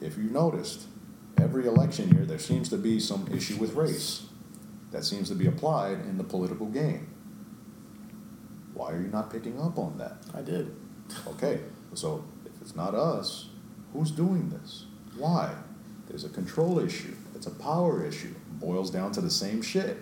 If 0.00 0.16
you 0.16 0.24
noticed, 0.24 0.86
every 1.40 1.66
election 1.66 2.10
year 2.10 2.24
there 2.24 2.40
seems 2.40 2.68
to 2.70 2.76
be 2.76 2.98
some 2.98 3.28
issue 3.32 3.56
with 3.56 3.74
race 3.74 4.26
that 4.90 5.04
seems 5.04 5.28
to 5.28 5.34
be 5.34 5.46
applied 5.46 6.00
in 6.00 6.18
the 6.18 6.24
political 6.24 6.66
game. 6.66 7.08
Why 8.74 8.92
are 8.92 9.00
you 9.00 9.08
not 9.08 9.30
picking 9.30 9.60
up 9.60 9.78
on 9.78 9.98
that? 9.98 10.16
I 10.34 10.42
did. 10.42 10.74
Okay, 11.28 11.60
so 11.94 12.24
if 12.44 12.52
it's 12.60 12.74
not 12.74 12.94
us, 12.94 13.48
who's 13.92 14.10
doing 14.10 14.50
this? 14.50 14.86
Why? 15.16 15.54
There's 16.08 16.24
a 16.24 16.28
control 16.28 16.78
issue. 16.78 17.14
It's 17.34 17.46
a 17.46 17.50
power 17.50 18.04
issue. 18.04 18.34
Boils 18.62 18.90
down 18.90 19.10
to 19.12 19.20
the 19.20 19.30
same 19.30 19.60
shit. 19.60 19.98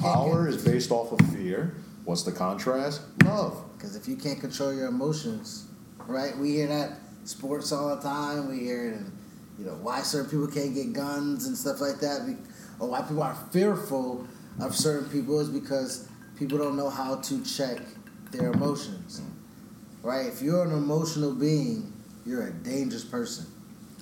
Power 0.00 0.46
is 0.46 0.64
based 0.64 0.92
off 0.92 1.10
of 1.10 1.18
fear. 1.34 1.74
What's 2.04 2.22
the 2.22 2.30
contrast? 2.30 3.02
Love. 3.24 3.60
Because 3.76 3.96
if 3.96 4.06
you 4.06 4.14
can't 4.14 4.40
control 4.40 4.72
your 4.72 4.86
emotions, 4.86 5.66
right? 6.06 6.36
We 6.38 6.52
hear 6.52 6.68
that 6.68 6.98
sports 7.24 7.72
all 7.72 7.94
the 7.94 8.00
time. 8.00 8.48
We 8.48 8.60
hear 8.60 8.86
it, 8.86 8.94
in, 8.94 9.12
you 9.58 9.64
know, 9.66 9.72
why 9.82 10.02
certain 10.02 10.30
people 10.30 10.46
can't 10.46 10.74
get 10.74 10.92
guns 10.92 11.48
and 11.48 11.56
stuff 11.58 11.80
like 11.80 11.98
that, 11.98 12.24
be- 12.24 12.36
or 12.78 12.88
why 12.88 13.02
people 13.02 13.22
are 13.24 13.34
fearful 13.50 14.26
of 14.60 14.76
certain 14.76 15.08
people 15.10 15.40
is 15.40 15.48
because 15.48 16.08
people 16.38 16.58
don't 16.58 16.76
know 16.76 16.90
how 16.90 17.16
to 17.16 17.44
check 17.44 17.78
their 18.30 18.52
emotions, 18.52 19.20
right? 20.02 20.26
If 20.26 20.40
you're 20.40 20.64
an 20.64 20.72
emotional 20.72 21.34
being, 21.34 21.92
you're 22.24 22.46
a 22.46 22.52
dangerous 22.52 23.04
person. 23.04 23.46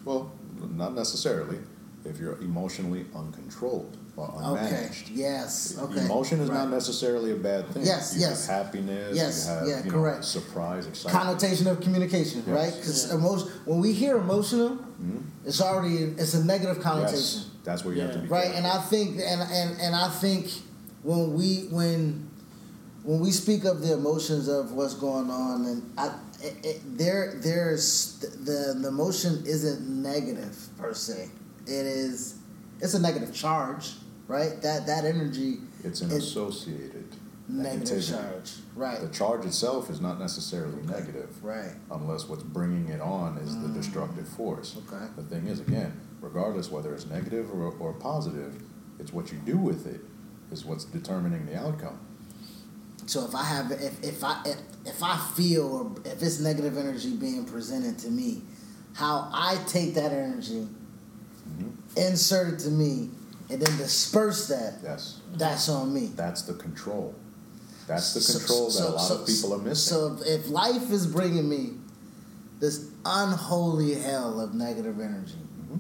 Well, 0.05 0.33
not 0.75 0.95
necessarily. 0.95 1.59
If 2.05 2.19
you're 2.19 2.39
emotionally 2.39 3.05
uncontrolled 3.15 3.97
or 4.17 4.25
Okay. 4.27 4.41
unmanaged. 4.65 5.11
Yes. 5.13 5.77
Okay. 5.79 6.01
Emotion 6.05 6.41
is 6.41 6.49
not 6.49 6.71
necessarily 6.71 7.33
a 7.33 7.37
bad 7.37 7.69
thing. 7.71 7.85
Yes, 7.85 8.15
You 8.15 8.21
yes. 8.23 8.47
have 8.47 8.67
happiness. 8.67 9.17
Yes, 9.17 9.45
You 9.47 9.53
have, 9.53 9.69
yeah, 9.69 9.85
you 9.85 9.91
correct. 9.91 10.19
Know, 10.19 10.23
surprise, 10.23 10.87
excitement. 10.87 11.23
connotation 11.25 11.67
of 11.67 11.81
communication, 11.81 12.43
Yes. 12.47 12.57
right? 12.57 12.75
Because 12.75 13.09
Yeah. 13.09 13.15
emotion, 13.17 13.49
when 13.67 13.81
we 13.81 13.93
hear 13.93 14.17
emotional, 14.17 14.71
Mhm. 15.03 15.23
it's 15.45 15.61
already 15.61 16.15
it's 16.17 16.35
a 16.35 16.43
negative 16.45 16.81
connotation. 16.81 17.19
Yes, 17.43 17.47
that's 17.65 17.85
where 17.85 17.95
you 17.95 18.01
have 18.01 18.13
to 18.13 18.17
Yeah. 18.19 18.23
be 18.25 18.29
right 18.29 18.43
careful. 18.45 18.59
and 18.59 18.67
i 18.67 18.79
think 18.81 19.21
and, 19.23 19.43
and 19.43 19.81
and 19.81 19.95
i 19.95 20.09
think 20.09 20.49
when 21.03 21.35
we 21.35 21.69
when 21.71 22.27
when 23.05 23.21
we 23.21 23.31
speak 23.31 23.65
of 23.65 23.81
the 23.83 23.93
emotions 23.93 24.49
of 24.49 24.73
what's 24.73 24.95
going 24.95 25.31
on 25.31 25.65
and 25.67 25.83
i 25.99 26.11
it, 26.43 26.57
it, 26.65 26.99
there 26.99 27.35
there's 27.43 28.15
the 28.21 28.75
the 28.81 28.89
emotion 28.89 29.43
isn't 29.47 29.81
negative 30.03 30.57
per 30.79 30.93
se 30.95 31.29
it 31.71 31.87
is 31.87 32.39
it's 32.81 32.95
a 32.95 33.01
negative 33.01 33.33
charge 33.35 33.93
right 34.27 34.61
that 34.63 34.87
that 34.87 35.05
energy 35.05 35.59
It's 35.85 36.01
an 36.01 36.11
associated 36.11 37.07
negative 37.49 37.99
negativity. 37.99 38.11
charge 38.11 38.53
right 38.75 39.01
The 39.01 39.09
charge 39.09 39.45
itself 39.45 39.91
is 39.91 40.01
not 40.01 40.19
necessarily 40.21 40.83
negative. 40.83 41.43
right 41.43 41.73
unless 41.91 42.29
what's 42.29 42.43
bringing 42.43 42.89
it 42.89 43.01
on 43.01 43.39
is 43.39 43.57
the 43.61 43.69
mm. 43.69 43.75
destructive 43.75 44.29
force. 44.29 44.77
Okay. 44.87 45.05
The 45.17 45.23
thing 45.23 45.47
is, 45.47 45.61
again, 45.61 45.99
regardless 46.21 46.71
whether 46.71 46.95
it's 46.95 47.07
negative 47.07 47.51
or, 47.53 47.73
or 47.79 47.93
positive, 47.95 48.63
it's 48.99 49.13
what 49.13 49.33
you 49.33 49.39
do 49.39 49.57
with 49.57 49.87
it 49.87 50.01
is 50.53 50.65
what's 50.65 50.85
determining 50.85 51.47
the 51.47 51.57
outcome. 51.57 51.99
So 53.07 53.25
if 53.25 53.35
I 53.35 53.45
have 53.45 53.73
if, 53.73 54.03
if 54.05 54.23
I 54.23 54.41
if, 54.45 54.59
if 54.85 55.03
I 55.03 55.17
feel 55.35 55.67
or 55.67 55.93
if 56.05 56.23
it's 56.23 56.39
negative 56.41 56.79
energy 56.79 57.17
being 57.17 57.45
presented 57.45 57.99
to 58.01 58.11
me, 58.11 58.43
how 58.95 59.29
I 59.33 59.59
take 59.67 59.95
that 59.95 60.13
energy, 60.13 60.69
Mm-hmm. 61.51 61.99
insert 61.99 62.55
it 62.55 62.59
to 62.61 62.71
me, 62.71 63.11
and 63.51 63.61
then 63.61 63.77
disperse 63.79 64.49
that, 64.49 64.75
Yes, 64.83 65.21
that's 65.35 65.69
on 65.69 65.93
me. 65.93 66.13
that's 66.17 66.43
the 66.43 66.55
control. 66.55 67.15
That's 67.87 68.15
the 68.15 68.21
So- 68.21 68.39
control 68.39 68.67
that 68.67 68.73
so- 68.73 68.89
a 68.89 68.95
lot 68.95 69.09
so- 69.09 69.21
of 69.21 69.27
people 69.27 69.55
are 69.55 69.59
missing. 69.59 69.75
So 69.75 70.17
if, 70.21 70.45
if 70.45 70.49
life 70.49 70.91
is 70.91 71.07
bringing 71.07 71.49
me 71.49 71.75
this 72.61 72.87
unholy 73.05 73.95
hell 73.95 74.39
of 74.41 74.55
negative 74.55 75.01
energy, 75.01 75.35
mm-hmm. 75.63 75.79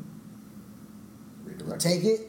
Redirect. 1.48 1.80
take 1.80 2.04
it. 2.04 2.26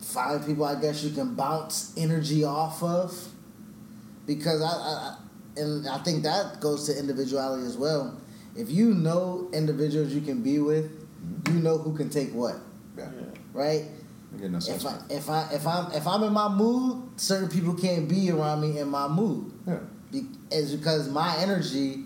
Find 0.00 0.44
people 0.44 0.64
I 0.64 0.80
guess 0.80 1.02
you 1.02 1.10
can 1.10 1.34
bounce 1.34 1.92
energy 1.96 2.44
off 2.44 2.82
of, 2.82 3.12
because 4.26 4.62
I, 4.62 4.66
I 4.68 5.16
and 5.56 5.88
I 5.88 5.98
think 5.98 6.22
that 6.22 6.60
goes 6.60 6.86
to 6.86 6.96
individuality 6.98 7.66
as 7.66 7.76
well. 7.76 8.16
If 8.56 8.70
you 8.70 8.94
know 8.94 9.48
individuals 9.52 10.12
you 10.12 10.20
can 10.20 10.40
be 10.42 10.60
with, 10.60 10.90
you 11.48 11.60
know 11.60 11.78
who 11.78 11.96
can 11.96 12.10
take 12.10 12.32
what, 12.32 12.56
yeah. 12.96 13.08
right? 13.52 13.84
An 14.42 14.54
If 14.54 14.84
I 14.84 14.98
if 15.08 15.30
I 15.30 15.48
if 15.52 15.66
I'm 15.66 15.92
if 15.92 16.06
I'm 16.06 16.22
in 16.22 16.32
my 16.32 16.48
mood, 16.48 17.18
certain 17.18 17.48
people 17.48 17.74
can't 17.74 18.08
be 18.08 18.30
around 18.30 18.60
me 18.60 18.78
in 18.78 18.88
my 18.88 19.08
mood. 19.08 19.52
Yeah. 19.66 19.78
Be, 20.12 20.26
is 20.50 20.74
because 20.74 21.08
my 21.08 21.36
energy, 21.38 22.04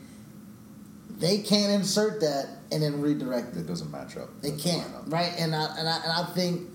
they 1.18 1.38
can't 1.38 1.72
insert 1.72 2.20
that 2.20 2.48
and 2.70 2.82
then 2.82 3.00
redirect 3.00 3.56
it. 3.56 3.60
It 3.60 3.66
doesn't 3.66 3.90
match 3.90 4.16
up. 4.16 4.28
They 4.40 4.52
can't, 4.52 4.94
up. 4.94 5.04
right? 5.06 5.32
And 5.38 5.54
I 5.54 5.74
and 5.78 5.88
I 5.88 5.96
and 6.02 6.12
I 6.12 6.24
think 6.32 6.70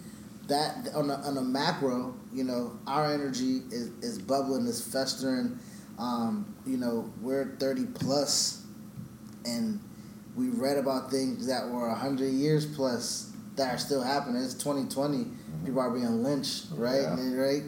that 0.48 0.90
on 0.94 1.10
a, 1.10 1.16
on 1.16 1.38
a 1.38 1.42
macro, 1.42 2.14
you 2.34 2.44
know, 2.44 2.78
our 2.86 3.12
energy 3.14 3.62
is, 3.72 3.92
is 4.02 4.20
bubbling, 4.20 4.66
is 4.68 4.82
festering. 4.82 5.60
Um, 5.98 6.54
you 6.66 6.78
know, 6.78 7.12
we're 7.22 7.56
thirty 7.58 7.86
plus, 7.86 8.66
and 9.46 9.80
we 10.38 10.50
read 10.50 10.78
about 10.78 11.10
things 11.10 11.48
that 11.48 11.68
were 11.68 11.90
hundred 11.90 12.32
years 12.32 12.66
plus 12.66 13.34
that 13.56 13.74
are 13.74 13.78
still 13.78 14.04
happening. 14.04 14.42
It's 14.42 14.54
twenty 14.54 14.86
People 15.66 15.82
are 15.82 15.90
being 15.90 16.24
lynched, 16.24 16.68
right? 16.76 17.02
Yeah. 17.02 17.14
And, 17.14 17.38
right? 17.38 17.64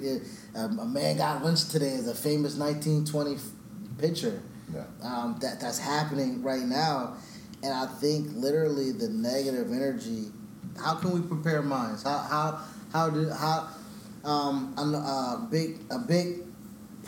Um, 0.55 0.79
a 0.79 0.85
man 0.85 1.17
got 1.17 1.43
lynched 1.43 1.71
today 1.71 1.95
as 1.95 2.07
a 2.07 2.15
famous 2.15 2.55
nineteen 2.55 3.03
twenty 3.03 3.37
pitcher. 3.97 4.41
Yeah. 4.71 4.83
um, 5.01 5.37
that 5.41 5.59
that's 5.59 5.79
happening 5.79 6.43
right 6.43 6.61
now, 6.61 7.15
and 7.63 7.73
I 7.73 7.87
think 7.87 8.27
literally 8.33 8.91
the 8.91 9.09
negative 9.09 9.71
energy. 9.71 10.25
How 10.79 10.93
can 10.93 11.11
we 11.11 11.27
prepare 11.27 11.63
minds? 11.63 12.03
How 12.03 12.19
how 12.19 12.61
how 12.93 13.09
do 13.09 13.29
how 13.31 13.69
um, 14.23 14.75
a 14.77 14.81
uh, 14.81 15.37
big 15.47 15.79
a 15.89 15.97
big 15.97 16.43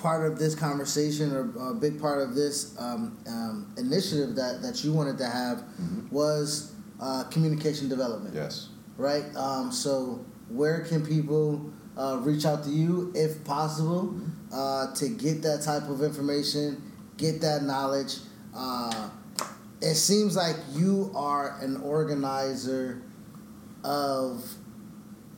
part 0.02 0.26
of 0.30 0.40
this 0.40 0.56
conversation 0.56 1.32
or 1.34 1.70
a 1.72 1.74
big 1.74 2.02
part 2.02 2.22
of 2.22 2.34
this 2.36 2.76
um, 2.80 3.18
um, 3.28 3.72
initiative 3.78 4.36
that 4.36 4.62
that 4.62 4.84
you 4.84 4.92
wanted 4.92 5.18
to 5.18 5.26
have 5.28 5.64
Mhm. 5.82 6.12
was 6.12 6.72
uh, 7.00 7.24
communication 7.26 7.88
development 7.90 8.34
Yes. 8.36 8.70
right? 8.98 9.26
Um, 9.36 9.72
so 9.72 10.20
where 10.50 10.82
can 10.82 11.06
people 11.06 11.70
uh, 11.98 12.20
reach 12.22 12.46
out 12.46 12.64
to 12.64 12.70
you 12.70 13.12
if 13.16 13.44
possible 13.44 14.14
uh, 14.52 14.94
to 14.96 15.08
get 15.10 15.42
that 15.44 15.62
type 15.64 15.90
of 15.90 16.02
information, 16.04 16.82
get 17.18 17.42
that 17.42 17.64
knowledge? 17.64 18.20
Uh, 18.56 19.10
it 19.82 19.96
seems 19.96 20.36
like 20.36 20.56
you 20.74 21.12
are 21.16 21.58
an 21.62 21.78
organizer 21.82 23.02
of 23.84 24.44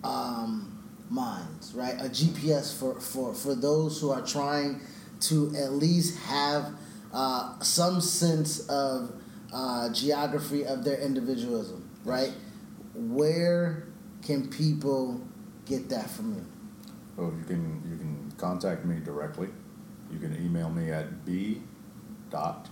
um, 0.03 0.72
minds, 1.13 1.73
right? 1.73 1.93
A 1.99 2.09
GPS 2.09 2.77
for, 2.77 2.99
for, 2.99 3.33
for 3.33 3.53
those 3.53 4.01
who 4.01 4.09
are 4.11 4.21
trying 4.21 4.81
to 5.21 5.53
at 5.55 5.73
least 5.73 6.17
have 6.23 6.73
uh, 7.13 7.59
some 7.59 8.01
sense 8.01 8.67
of 8.67 9.13
uh, 9.53 9.93
geography 9.93 10.65
of 10.65 10.83
their 10.83 10.99
individualism, 10.99 11.87
right? 12.03 12.33
Where 12.95 13.87
can 14.23 14.49
people 14.49 15.21
get 15.65 15.89
that 15.89 16.09
from 16.09 16.33
you? 16.35 16.45
Well, 17.15 17.31
you 17.37 17.45
can 17.45 17.81
you 17.87 17.97
can 17.97 18.33
contact 18.37 18.85
me 18.85 18.99
directly. 18.99 19.49
You 20.11 20.17
can 20.17 20.33
email 20.43 20.69
me 20.69 20.91
at 20.91 21.25
b 21.25 21.61
dot 22.31 22.69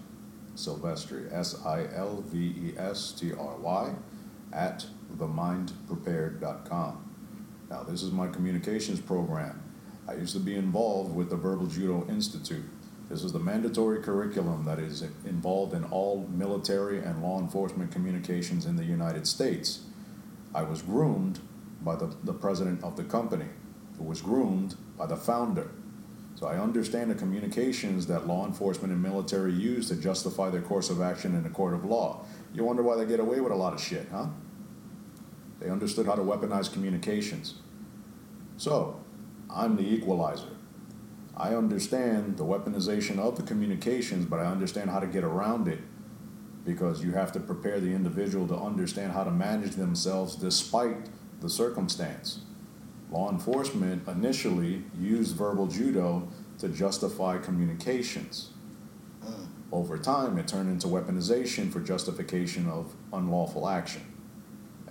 silvestry 0.55 1.27
s 1.31 1.55
i 1.63 1.85
l 1.93 2.23
v 2.25 2.37
e 2.39 2.73
s 2.77 3.11
t 3.11 3.31
r 3.33 3.57
y 3.57 3.93
at 4.51 4.87
themindprepared.com. 5.17 7.10
Now, 7.71 7.83
this 7.83 8.03
is 8.03 8.11
my 8.11 8.27
communications 8.27 8.99
program. 8.99 9.63
I 10.05 10.15
used 10.15 10.33
to 10.33 10.41
be 10.41 10.55
involved 10.55 11.15
with 11.15 11.29
the 11.29 11.37
Verbal 11.37 11.67
Judo 11.67 12.05
Institute. 12.09 12.65
This 13.07 13.23
is 13.23 13.31
the 13.31 13.39
mandatory 13.39 14.03
curriculum 14.03 14.65
that 14.65 14.77
is 14.77 15.03
involved 15.25 15.73
in 15.73 15.85
all 15.85 16.27
military 16.29 16.99
and 16.99 17.23
law 17.23 17.39
enforcement 17.39 17.89
communications 17.89 18.65
in 18.65 18.75
the 18.75 18.83
United 18.83 19.25
States. 19.25 19.85
I 20.53 20.63
was 20.63 20.81
groomed 20.81 21.39
by 21.81 21.95
the, 21.95 22.13
the 22.25 22.33
president 22.33 22.83
of 22.83 22.97
the 22.97 23.05
company, 23.05 23.47
who 23.97 24.03
was 24.03 24.21
groomed 24.21 24.75
by 24.97 25.05
the 25.05 25.15
founder. 25.15 25.71
So 26.35 26.47
I 26.47 26.59
understand 26.59 27.09
the 27.09 27.15
communications 27.15 28.05
that 28.07 28.27
law 28.27 28.45
enforcement 28.45 28.91
and 28.91 29.01
military 29.01 29.53
use 29.53 29.87
to 29.87 29.95
justify 29.95 30.49
their 30.49 30.61
course 30.61 30.89
of 30.89 31.01
action 31.01 31.35
in 31.35 31.45
a 31.45 31.49
court 31.49 31.73
of 31.73 31.85
law. 31.85 32.25
You 32.53 32.65
wonder 32.65 32.83
why 32.83 32.97
they 32.97 33.05
get 33.05 33.21
away 33.21 33.39
with 33.39 33.53
a 33.53 33.55
lot 33.55 33.73
of 33.73 33.81
shit, 33.81 34.07
huh? 34.11 34.27
They 35.61 35.69
understood 35.69 36.07
how 36.07 36.15
to 36.15 36.23
weaponize 36.23 36.71
communications. 36.73 37.55
So, 38.57 38.99
I'm 39.49 39.75
the 39.75 39.87
equalizer. 39.87 40.57
I 41.37 41.55
understand 41.55 42.37
the 42.37 42.43
weaponization 42.43 43.19
of 43.19 43.37
the 43.37 43.43
communications, 43.43 44.25
but 44.25 44.39
I 44.39 44.45
understand 44.45 44.89
how 44.89 44.99
to 44.99 45.07
get 45.07 45.23
around 45.23 45.67
it 45.67 45.79
because 46.65 47.03
you 47.03 47.11
have 47.11 47.31
to 47.33 47.39
prepare 47.39 47.79
the 47.79 47.91
individual 47.91 48.47
to 48.47 48.55
understand 48.55 49.13
how 49.13 49.23
to 49.23 49.31
manage 49.31 49.75
themselves 49.75 50.35
despite 50.35 51.09
the 51.41 51.49
circumstance. 51.49 52.41
Law 53.11 53.31
enforcement 53.31 54.07
initially 54.07 54.83
used 54.99 55.35
verbal 55.35 55.67
judo 55.67 56.27
to 56.59 56.69
justify 56.69 57.37
communications. 57.37 58.51
Mm. 59.23 59.47
Over 59.71 59.97
time, 59.97 60.37
it 60.37 60.47
turned 60.47 60.69
into 60.69 60.87
weaponization 60.87 61.71
for 61.71 61.79
justification 61.79 62.67
of 62.67 62.93
unlawful 63.11 63.67
action. 63.67 64.10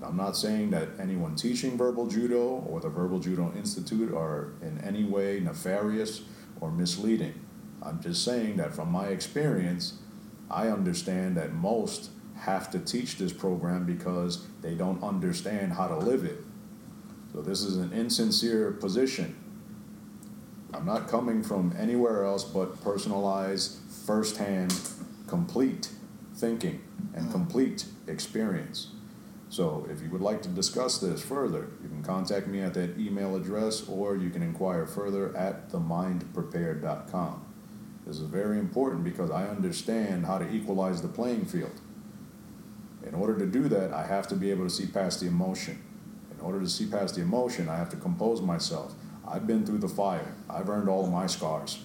And 0.01 0.09
I'm 0.09 0.17
not 0.17 0.35
saying 0.37 0.71
that 0.71 0.89
anyone 0.99 1.37
teaching 1.37 1.77
verbal 1.77 2.07
judo 2.07 2.65
or 2.69 2.81
the 2.81 2.89
Verbal 2.89 3.19
Judo 3.19 3.53
Institute 3.55 4.15
are 4.15 4.55
in 4.63 4.81
any 4.83 5.05
way 5.05 5.41
nefarious 5.41 6.23
or 6.61 6.71
misleading. 6.71 7.35
I'm 7.83 8.01
just 8.01 8.25
saying 8.25 8.57
that 8.57 8.75
from 8.75 8.91
my 8.91 9.09
experience, 9.09 9.99
I 10.51 10.69
understand 10.69 11.37
that 11.37 11.53
most 11.53 12.11
have 12.37 12.71
to 12.71 12.79
teach 12.79 13.19
this 13.19 13.33
program 13.33 13.85
because 13.85 14.47
they 14.63 14.75
don't 14.75 15.03
understand 15.03 15.75
how 15.75 15.87
to 15.89 15.97
live 15.97 16.25
it. 16.25 16.39
So 17.33 17.43
this 17.43 17.63
is 17.63 17.77
an 17.77 17.93
insincere 17.93 18.73
position. 18.73 19.37
I'm 20.73 20.87
not 20.87 21.09
coming 21.09 21.43
from 21.43 21.75
anywhere 21.79 22.25
else 22.25 22.45
but 22.45 22.83
personalized, 22.83 23.79
firsthand, 24.07 24.75
complete 25.27 25.91
thinking 26.35 26.83
and 27.15 27.31
complete 27.31 27.85
experience. 28.07 28.89
So 29.51 29.85
if 29.91 30.01
you 30.01 30.09
would 30.11 30.21
like 30.21 30.43
to 30.43 30.49
discuss 30.49 30.99
this 30.99 31.21
further, 31.21 31.71
you 31.83 31.89
can 31.89 32.05
contact 32.05 32.47
me 32.47 32.61
at 32.61 32.73
that 32.75 32.97
email 32.97 33.35
address 33.35 33.87
or 33.89 34.17
you 34.17 34.31
can 34.31 34.43
inquire 34.43 34.87
further 34.87 35.37
at 35.37 35.71
themindprepared.com. 35.71 37.47
This 38.07 38.21
is 38.21 38.29
very 38.29 38.61
important 38.61 39.03
because 39.03 39.33
I 39.33 39.49
understand 39.49 40.25
how 40.25 40.39
to 40.39 40.49
equalize 40.49 41.03
the 41.03 41.09
playing 41.09 41.47
field. 41.47 41.81
In 43.05 43.13
order 43.13 43.37
to 43.41 43.47
do 43.47 43.69
that, 43.69 43.93
I 43.93 44.07
have 44.07 44.29
to 44.29 44.37
be 44.37 44.53
able 44.53 44.65
to 44.65 44.71
see 44.71 44.87
past 44.87 45.19
the 45.19 45.27
emotion. 45.27 45.83
In 46.33 46.41
order 46.41 46.61
to 46.61 46.69
see 46.69 46.87
past 46.87 47.17
the 47.17 47.23
emotion, 47.23 47.69
I 47.69 47.77
have 47.77 47.91
to 47.91 47.97
compose 47.97 48.41
myself. 48.41 48.95
I've 49.27 49.49
been 49.49 49.67
through 49.67 49.79
the 49.79 49.89
fire. 49.89 50.33
I've 50.49 50.69
earned 50.69 50.89
all 50.89 51.05
of 51.05 51.11
my 51.11 51.27
scars. 51.27 51.83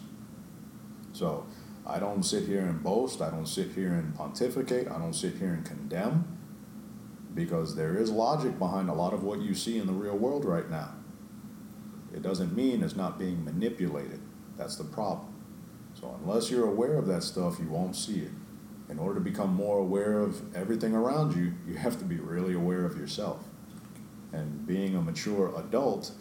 So 1.14 1.48
I 1.86 1.98
don't 1.98 2.22
sit 2.22 2.46
here 2.46 2.62
and 2.62 2.84
boast. 2.84 3.24
I 3.24 3.32
don't 3.32 3.48
sit 3.48 3.72
here 3.72 3.94
and 3.94 4.14
pontificate. 4.14 4.88
I 4.88 5.00
don't 5.00 5.16
sit 5.16 5.38
here 5.38 5.54
and 5.54 5.66
condemn 5.66 6.35
because 7.36 7.76
there 7.76 7.96
is 7.98 8.10
logic 8.10 8.58
behind 8.58 8.90
a 8.90 8.94
lot 8.94 9.14
of 9.14 9.24
what 9.24 9.42
you 9.42 9.54
see 9.54 9.78
in 9.78 9.86
the 9.86 9.94
real 9.94 10.18
world 10.18 10.46
right 10.46 10.70
now. 10.70 10.92
It 12.14 12.22
doesn't 12.22 12.56
mean 12.56 12.82
it's 12.82 12.96
not 12.96 13.20
being 13.20 13.44
manipulated. 13.44 14.22
That's 14.58 14.78
the 14.78 14.86
problem. 14.86 15.34
So 16.00 16.18
unless 16.24 16.50
you're 16.50 16.68
aware 16.68 16.96
of 16.96 17.08
that 17.08 17.24
stuff, 17.24 17.60
you 17.60 17.68
won't 17.68 17.96
see 17.96 18.20
it. 18.22 18.32
In 18.90 19.00
order 19.00 19.16
to 19.16 19.22
become 19.22 19.54
more 19.54 19.80
aware 19.80 20.20
of 20.20 20.56
everything 20.56 20.94
around 20.96 21.36
you, 21.36 21.54
you 21.68 21.76
have 21.76 21.98
to 22.00 22.06
be 22.06 22.16
really 22.18 22.54
aware 22.54 22.86
of 22.86 22.98
yourself. 22.98 23.44
And 24.32 24.66
being 24.66 24.96
a 24.96 25.02
mature 25.02 25.54
adult 25.58 26.12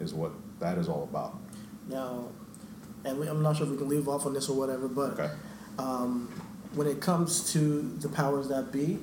is 0.00 0.12
what 0.12 0.32
that 0.58 0.76
is 0.78 0.88
all 0.88 1.04
about. 1.04 1.38
Now, 1.88 2.28
and 3.04 3.18
we, 3.20 3.28
I'm 3.28 3.42
not 3.42 3.56
sure 3.56 3.66
if 3.66 3.72
we 3.72 3.76
can 3.78 3.88
leave 3.88 4.08
off 4.08 4.26
on 4.26 4.32
this 4.32 4.48
or 4.48 4.56
whatever, 4.56 4.88
but 4.88 5.12
Okay. 5.12 5.30
um, 5.78 6.28
when 6.74 6.86
it 6.86 7.00
comes 7.00 7.52
to 7.52 7.82
the 8.00 8.08
powers 8.08 8.48
that 8.48 8.72
be, 8.72 8.98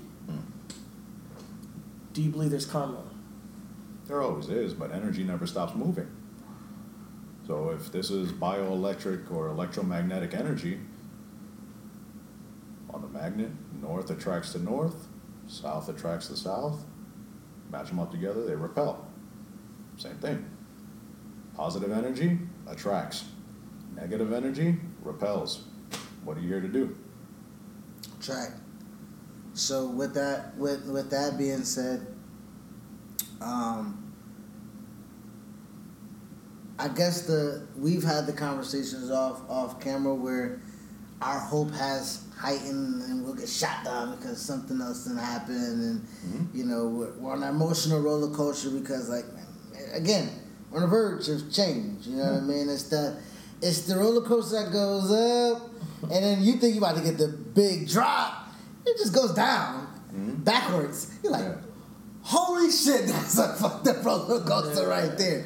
do 2.13 2.21
you 2.21 2.29
believe 2.29 2.51
there's 2.51 2.65
karma? 2.65 3.03
There 4.07 4.21
always 4.21 4.49
is, 4.49 4.73
but 4.73 4.91
energy 4.91 5.23
never 5.23 5.47
stops 5.47 5.75
moving. 5.75 6.07
So 7.47 7.69
if 7.69 7.91
this 7.91 8.11
is 8.11 8.31
bioelectric 8.31 9.31
or 9.31 9.47
electromagnetic 9.47 10.33
energy, 10.33 10.79
on 12.89 13.01
the 13.01 13.07
magnet, 13.07 13.51
north 13.81 14.09
attracts 14.09 14.51
to 14.53 14.59
north, 14.59 15.07
south 15.47 15.89
attracts 15.89 16.27
to 16.27 16.35
south. 16.35 16.83
Match 17.71 17.87
them 17.87 17.99
up 17.99 18.11
together, 18.11 18.45
they 18.45 18.55
repel. 18.55 19.07
Same 19.97 20.17
thing. 20.17 20.45
Positive 21.55 21.91
energy 21.91 22.37
attracts. 22.67 23.25
Negative 23.95 24.33
energy 24.33 24.77
repels. 25.03 25.65
What 26.23 26.37
are 26.37 26.41
you 26.41 26.47
here 26.47 26.61
to 26.61 26.67
do? 26.67 26.95
Track. 28.21 28.51
So 29.53 29.87
with 29.87 30.13
that 30.15 30.55
with 30.57 30.85
with 30.87 31.09
that 31.11 31.37
being 31.37 31.63
said, 31.63 32.07
um, 33.41 33.97
I 36.79 36.87
guess 36.87 37.23
the 37.23 37.67
we've 37.75 38.03
had 38.03 38.25
the 38.27 38.33
conversations 38.33 39.11
off 39.11 39.41
off 39.49 39.79
camera 39.81 40.15
where 40.15 40.61
our 41.21 41.39
hope 41.39 41.71
has 41.71 42.23
heightened 42.37 43.03
and 43.03 43.23
we'll 43.23 43.35
get 43.35 43.47
shot 43.47 43.83
down 43.85 44.15
because 44.15 44.41
something 44.41 44.81
else 44.81 45.03
didn't 45.03 45.19
happen 45.19 45.55
and 45.55 46.01
Mhm. 46.01 46.55
you 46.55 46.63
know 46.63 46.87
we're, 46.87 47.11
we're 47.19 47.31
on 47.33 47.43
an 47.43 47.49
emotional 47.49 47.99
roller 48.01 48.33
coaster 48.35 48.71
because 48.71 49.09
like 49.09 49.25
again 49.93 50.29
we're 50.71 50.77
on 50.77 50.83
the 50.83 50.87
verge 50.87 51.27
of 51.29 51.51
change. 51.51 52.07
You 52.07 52.15
know 52.17 52.33
what 52.33 52.41
I 52.41 52.45
mean? 52.45 52.69
It's 52.69 52.83
the 52.83 53.17
it's 53.61 53.81
the 53.81 53.95
roller 53.97 54.21
coaster 54.25 54.63
that 54.63 54.71
goes 54.71 55.11
up 55.11 55.69
and 56.03 56.11
then 56.23 56.41
you 56.41 56.53
think 56.53 56.73
you're 56.75 56.83
about 56.83 56.97
to 56.97 57.03
get 57.03 57.17
the 57.19 57.27
big 57.27 57.87
drop. 57.87 58.40
It 58.85 58.97
just 58.97 59.13
goes 59.13 59.33
down 59.33 59.87
Mhm. 60.13 60.43
backwards. 60.43 61.07
You're 61.23 61.31
like, 61.31 61.43
Yeah. 61.45 61.55
holy 62.21 62.69
shit, 62.71 63.07
that's 63.11 63.37
a 63.37 63.53
fucked 63.55 63.87
up 63.87 64.03
roller 64.05 64.41
coaster 64.41 64.87
right 64.87 65.17
there. 65.17 65.45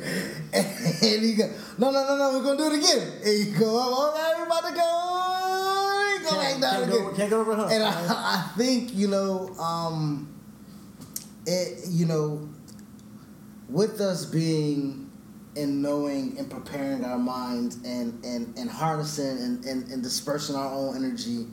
And 0.53 1.21
you 1.23 1.35
go, 1.35 1.49
no, 1.77 1.91
no, 1.91 2.05
no, 2.07 2.17
no, 2.17 2.37
we're 2.39 2.43
gonna 2.43 2.57
do 2.57 2.75
it 2.75 2.79
again. 2.79 3.11
And 3.25 3.33
you 3.53 3.59
go, 3.59 3.77
all 3.77 4.11
right, 4.13 4.33
we're 4.37 4.45
about 4.45 4.63
to 4.69 4.73
go. 4.73 6.29
Go 6.31 6.31
back 6.37 6.49
Can't, 6.51 6.61
down 6.61 6.73
can't, 6.73 6.89
again. 6.93 7.03
go, 7.03 7.13
can't 7.15 7.29
go 7.29 7.41
over. 7.41 7.51
And? 7.51 7.83
I, 7.83 7.89
I 8.49 8.51
think 8.57 8.95
you 8.95 9.07
know, 9.09 9.49
um, 9.59 10.27
it 11.45 11.83
you 11.89 12.05
know, 12.05 12.47
with 13.69 13.99
us 14.01 14.25
being 14.25 15.11
and 15.55 15.81
knowing 15.81 16.35
and 16.39 16.49
preparing 16.49 17.05
our 17.05 17.17
minds 17.19 17.77
and 17.85 18.23
and 18.25 18.57
and 18.57 18.69
harnessing 18.69 19.37
and 19.37 19.65
and, 19.65 19.87
and 19.91 20.01
dispersing 20.01 20.55
our 20.55 20.71
own 20.73 20.95
energy, 20.95 21.45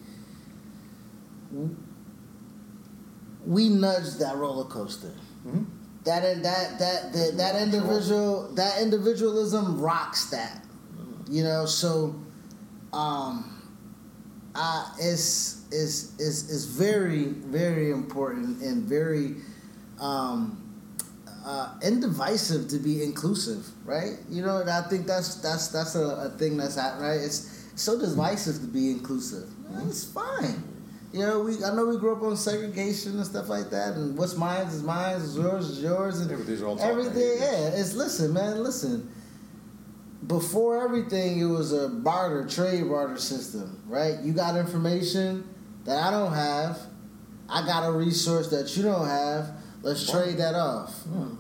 we 3.47 3.69
nudge 3.69 4.15
that 4.19 4.37
roller 4.37 4.65
coaster. 4.65 5.13
Mhm. 5.47 5.67
That 6.05 6.43
that 6.43 6.79
that 6.79 7.13
that, 7.13 7.37
that 7.37 7.63
individual 7.63 8.49
that 8.55 8.81
individualism 8.81 9.81
rocks 9.81 10.27
that. 10.31 10.65
You 11.29 11.45
know, 11.45 11.67
so 11.67 12.15
um 12.93 13.49
uh, 14.55 14.85
is 15.01 15.65
is 15.71 16.13
is 16.21 16.51
is 16.51 16.67
very 16.67 17.27
very 17.27 17.91
important 17.91 18.61
and 18.63 18.83
very 18.85 19.37
um, 19.99 20.59
uh, 21.45 21.79
indivisive 21.83 22.69
to 22.69 22.79
be 22.79 23.03
inclusive, 23.03 23.67
right? 23.85 24.19
You 24.29 24.43
know, 24.43 24.59
and 24.59 24.69
I 24.69 24.83
think 24.83 25.07
that's 25.07 25.37
that's 25.37 25.69
that's 25.69 25.95
a, 25.95 26.05
a 26.05 26.31
thing 26.39 26.57
that's 26.57 26.77
at 26.77 27.01
right. 27.01 27.21
It's 27.21 27.71
so 27.77 27.99
divisive 27.99 28.61
to 28.61 28.67
be 28.67 28.91
inclusive. 28.91 29.49
It's 29.87 30.05
fine. 30.05 30.63
You 31.13 31.21
know, 31.21 31.41
we 31.41 31.63
I 31.63 31.75
know 31.75 31.87
we 31.87 31.99
grew 31.99 32.17
up 32.17 32.23
on 32.23 32.37
segregation 32.37 33.17
and 33.17 33.27
stuff 33.27 33.49
like 33.49 33.69
that, 33.71 33.95
and 33.95 34.17
what's 34.17 34.37
mine 34.37 34.67
is 34.67 34.83
mine, 34.83 35.17
is 35.17 35.37
yours 35.37 35.69
is 35.69 35.83
yours, 35.83 36.21
and 36.21 36.31
Yeah, 36.31 36.37
but 36.37 36.47
these 36.47 36.63
are 36.63 36.67
all 36.67 36.81
everything. 36.81 37.13
behaviors. 37.13 37.41
Yeah, 37.41 37.81
it's 37.81 37.95
listen, 37.95 38.33
man, 38.33 38.63
listen 38.63 39.11
before 40.27 40.83
everything, 40.85 41.41
it 41.41 41.47
was 41.47 41.73
a 41.73 41.89
barter, 41.89 42.47
trade 42.47 42.89
barter 42.89 43.17
system, 43.17 43.83
right? 43.87 44.21
You 44.23 44.33
got 44.33 44.57
information 44.57 45.49
that 45.85 45.99
I 45.99 46.11
don't 46.11 46.33
have. 46.33 46.79
I 47.49 47.67
got 47.67 47.87
a 47.87 47.93
resource 47.93 48.49
that 48.51 48.77
you 48.77 48.85
don't 48.85 49.07
have. 49.07 49.51
Let's 49.83 50.09
trade 50.11 50.39
that 50.39 50.55
off. 50.55 50.95
Hmm. 51.03 51.35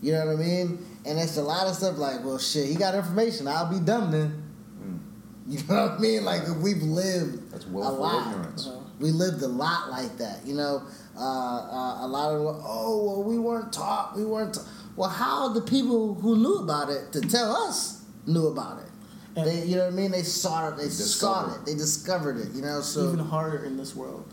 You 0.00 0.12
know 0.12 0.26
what 0.26 0.32
I 0.36 0.36
mean? 0.36 0.84
And 1.04 1.18
it's 1.18 1.36
a 1.36 1.42
lot 1.42 1.66
of 1.66 1.74
stuff 1.74 1.98
like, 1.98 2.24
well, 2.24 2.38
shit, 2.38 2.68
he 2.68 2.74
got 2.74 2.94
information. 2.94 3.46
I'll 3.46 3.70
be 3.70 3.78
dumb 3.84 4.10
then. 4.10 4.42
Mm. 4.82 4.98
You 5.46 5.58
know 5.68 5.82
what 5.88 5.92
I 5.92 5.98
mean? 5.98 6.24
Like 6.24 6.42
we've 6.60 6.82
lived 6.82 7.52
That's 7.52 7.66
a 7.66 7.68
willful 7.68 7.98
lot. 7.98 8.26
ignorance. 8.32 8.66
Uh-huh. 8.66 8.81
We 9.02 9.10
lived 9.10 9.42
a 9.42 9.48
lot 9.48 9.90
like 9.90 10.16
that. 10.18 10.46
You 10.46 10.54
know, 10.54 10.82
uh, 11.16 11.20
uh, 11.20 12.06
a 12.06 12.08
lot 12.08 12.32
of 12.32 12.40
oh 12.64 13.04
well, 13.04 13.22
we 13.24 13.38
weren't 13.38 13.72
taught. 13.72 14.16
We 14.16 14.24
weren't. 14.24 14.54
Ta-. 14.54 14.62
Well, 14.96 15.10
how 15.10 15.48
the 15.52 15.60
people 15.60 16.14
who 16.14 16.36
knew 16.36 16.56
about 16.58 16.88
it 16.88 17.12
to 17.12 17.20
tell 17.20 17.54
us 17.54 18.04
knew 18.26 18.46
about 18.46 18.78
it? 18.78 18.88
And- 19.34 19.46
they, 19.46 19.64
you 19.64 19.76
know 19.76 19.84
what 19.86 19.92
I 19.92 19.96
mean? 19.96 20.12
They 20.12 20.22
saw 20.22 20.68
it. 20.68 20.76
They 20.76 20.88
saw 20.88 21.52
it. 21.52 21.66
They 21.66 21.74
discovered 21.74 22.38
it. 22.38 22.52
You 22.54 22.62
know, 22.62 22.80
so 22.80 23.08
even 23.12 23.18
harder 23.18 23.64
in 23.64 23.76
this 23.76 23.96
world 23.96 24.32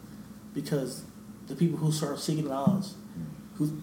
because 0.54 1.04
the 1.48 1.56
people 1.56 1.80
who 1.80 1.92
start 1.92 2.20
seeking 2.20 2.48
knowledge, 2.48 2.86
who 3.56 3.82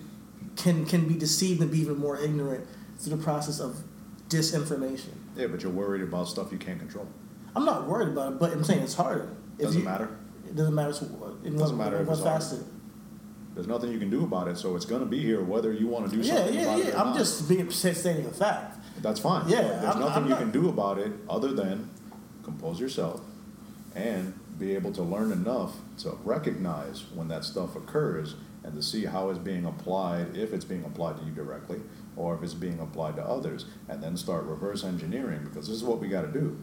can 0.57 0.87
can 0.87 1.09
be 1.09 1.15
deceived 1.15 1.61
and 1.61 1.71
be 1.71 1.81
even 1.81 1.99
more 1.99 2.17
ignorant 2.19 2.65
through 2.99 3.17
the 3.17 3.23
process 3.23 3.59
of 3.59 3.83
disinformation. 4.29 5.15
Yeah, 5.37 5.49
but 5.49 5.63
you're 5.63 5.73
worried 5.73 6.03
about 6.03 6.29
stuff 6.29 6.53
you 6.53 6.59
can't 6.59 6.79
control. 6.79 7.09
I'm 7.57 7.65
not 7.65 7.89
worried 7.89 8.09
about 8.09 8.35
it, 8.35 8.39
but 8.39 8.53
I'm 8.53 8.63
saying 8.63 8.83
it's 8.83 8.95
harder. 8.95 9.35
Doesn't 9.59 9.81
you- 9.81 9.85
matter. 9.85 10.11
It 10.49 10.57
doesn't 10.57 10.75
matter. 10.75 10.93
what- 10.93 11.31
uh, 11.31 11.35
In 11.45 11.57
Doesn't 11.57 11.77
matter 11.77 12.01
if 12.01 12.09
it's 12.09 12.21
facet. 12.21 12.61
There's 13.55 13.67
nothing 13.69 13.91
you 13.91 13.99
can 13.99 14.11
do 14.11 14.23
about 14.25 14.49
it, 14.49 14.59
so 14.59 14.77
it's 14.77 14.85
going 14.85 15.01
to 15.01 15.07
be 15.07 15.19
here 15.21 15.43
whether 15.43 15.73
you 15.73 15.87
want 15.87 16.11
to 16.11 16.15
do 16.17 16.23
something 16.23 16.55
yeah, 16.55 16.61
about 16.63 16.79
it 16.81 16.87
yeah. 16.89 17.01
I'm 17.01 17.07
not. 17.09 17.17
just 17.19 17.49
being 17.49 17.71
stating 17.71 18.27
a 18.27 18.31
fact. 18.31 18.79
That's 19.01 19.19
fine. 19.21 19.49
Yeah, 19.49 19.63
there's 19.63 19.85
I'm- 19.85 20.01
nothing 20.01 20.17
I'm 20.17 20.25
you 20.25 20.31
not- 20.31 20.39
can 20.41 20.51
do 20.51 20.69
about 20.69 20.99
it 20.99 21.13
other 21.29 21.53
than 21.53 21.89
compose 22.43 22.79
yourself 22.79 23.21
and 23.95 24.35
be 24.59 24.75
able 24.75 24.93
to 24.93 25.03
learn 25.03 25.33
enough 25.33 25.77
to 25.99 26.11
recognize 26.25 27.05
when 27.15 27.29
that 27.29 27.45
stuff 27.45 27.75
occurs 27.77 28.35
and 28.63 28.75
to 28.75 28.83
see 28.83 29.05
how 29.07 29.31
it's 29.31 29.39
being 29.39 29.65
applied, 29.65 30.37
if 30.37 30.53
it's 30.53 30.65
being 30.65 30.85
applied 30.85 31.17
to 31.19 31.25
you 31.25 31.31
directly, 31.33 31.81
or 32.17 32.35
if 32.35 32.43
it's 32.43 32.55
being 32.55 32.79
applied 32.81 33.17
to 33.17 33.23
others, 33.25 33.65
and 33.89 34.03
then 34.03 34.17
start 34.17 34.45
reverse 34.45 34.85
engineering 34.85 35.41
because 35.45 35.67
this 35.69 35.77
is 35.77 35.85
what 35.85 35.99
we 36.01 36.09
got 36.09 36.23
to 36.23 36.33
do. 36.41 36.57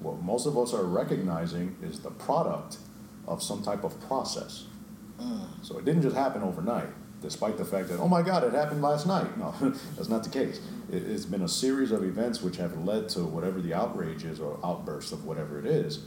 What 0.00 0.22
most 0.22 0.46
of 0.46 0.56
us 0.58 0.74
are 0.74 0.84
recognizing 0.84 1.76
is 1.82 2.00
the 2.00 2.10
product 2.10 2.78
of 3.26 3.42
some 3.42 3.62
type 3.62 3.84
of 3.84 4.00
process. 4.08 4.66
Mm. 5.20 5.46
So 5.62 5.78
it 5.78 5.84
didn't 5.84 6.02
just 6.02 6.16
happen 6.16 6.42
overnight, 6.42 6.88
despite 7.20 7.56
the 7.56 7.64
fact 7.64 7.88
that, 7.88 7.98
oh 7.98 8.08
my 8.08 8.22
God, 8.22 8.44
it 8.44 8.52
happened 8.52 8.82
last 8.82 9.06
night. 9.06 9.36
No, 9.38 9.54
that's 9.96 10.08
not 10.08 10.22
the 10.24 10.30
case. 10.30 10.60
It, 10.90 11.02
it's 11.02 11.24
been 11.24 11.42
a 11.42 11.48
series 11.48 11.90
of 11.90 12.04
events 12.04 12.42
which 12.42 12.56
have 12.56 12.76
led 12.84 13.08
to 13.10 13.20
whatever 13.24 13.60
the 13.60 13.74
outrage 13.74 14.24
is 14.24 14.40
or 14.40 14.58
outburst 14.64 15.12
of 15.12 15.24
whatever 15.24 15.58
it 15.58 15.66
is. 15.66 16.04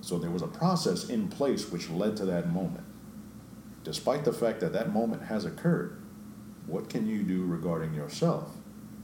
So 0.00 0.18
there 0.18 0.30
was 0.30 0.42
a 0.42 0.48
process 0.48 1.08
in 1.08 1.28
place 1.28 1.70
which 1.70 1.90
led 1.90 2.16
to 2.18 2.24
that 2.26 2.52
moment. 2.52 2.84
Despite 3.82 4.24
the 4.24 4.32
fact 4.32 4.60
that 4.60 4.72
that 4.72 4.92
moment 4.92 5.24
has 5.24 5.44
occurred, 5.44 6.00
what 6.66 6.88
can 6.90 7.06
you 7.06 7.22
do 7.22 7.44
regarding 7.44 7.94
yourself 7.94 8.50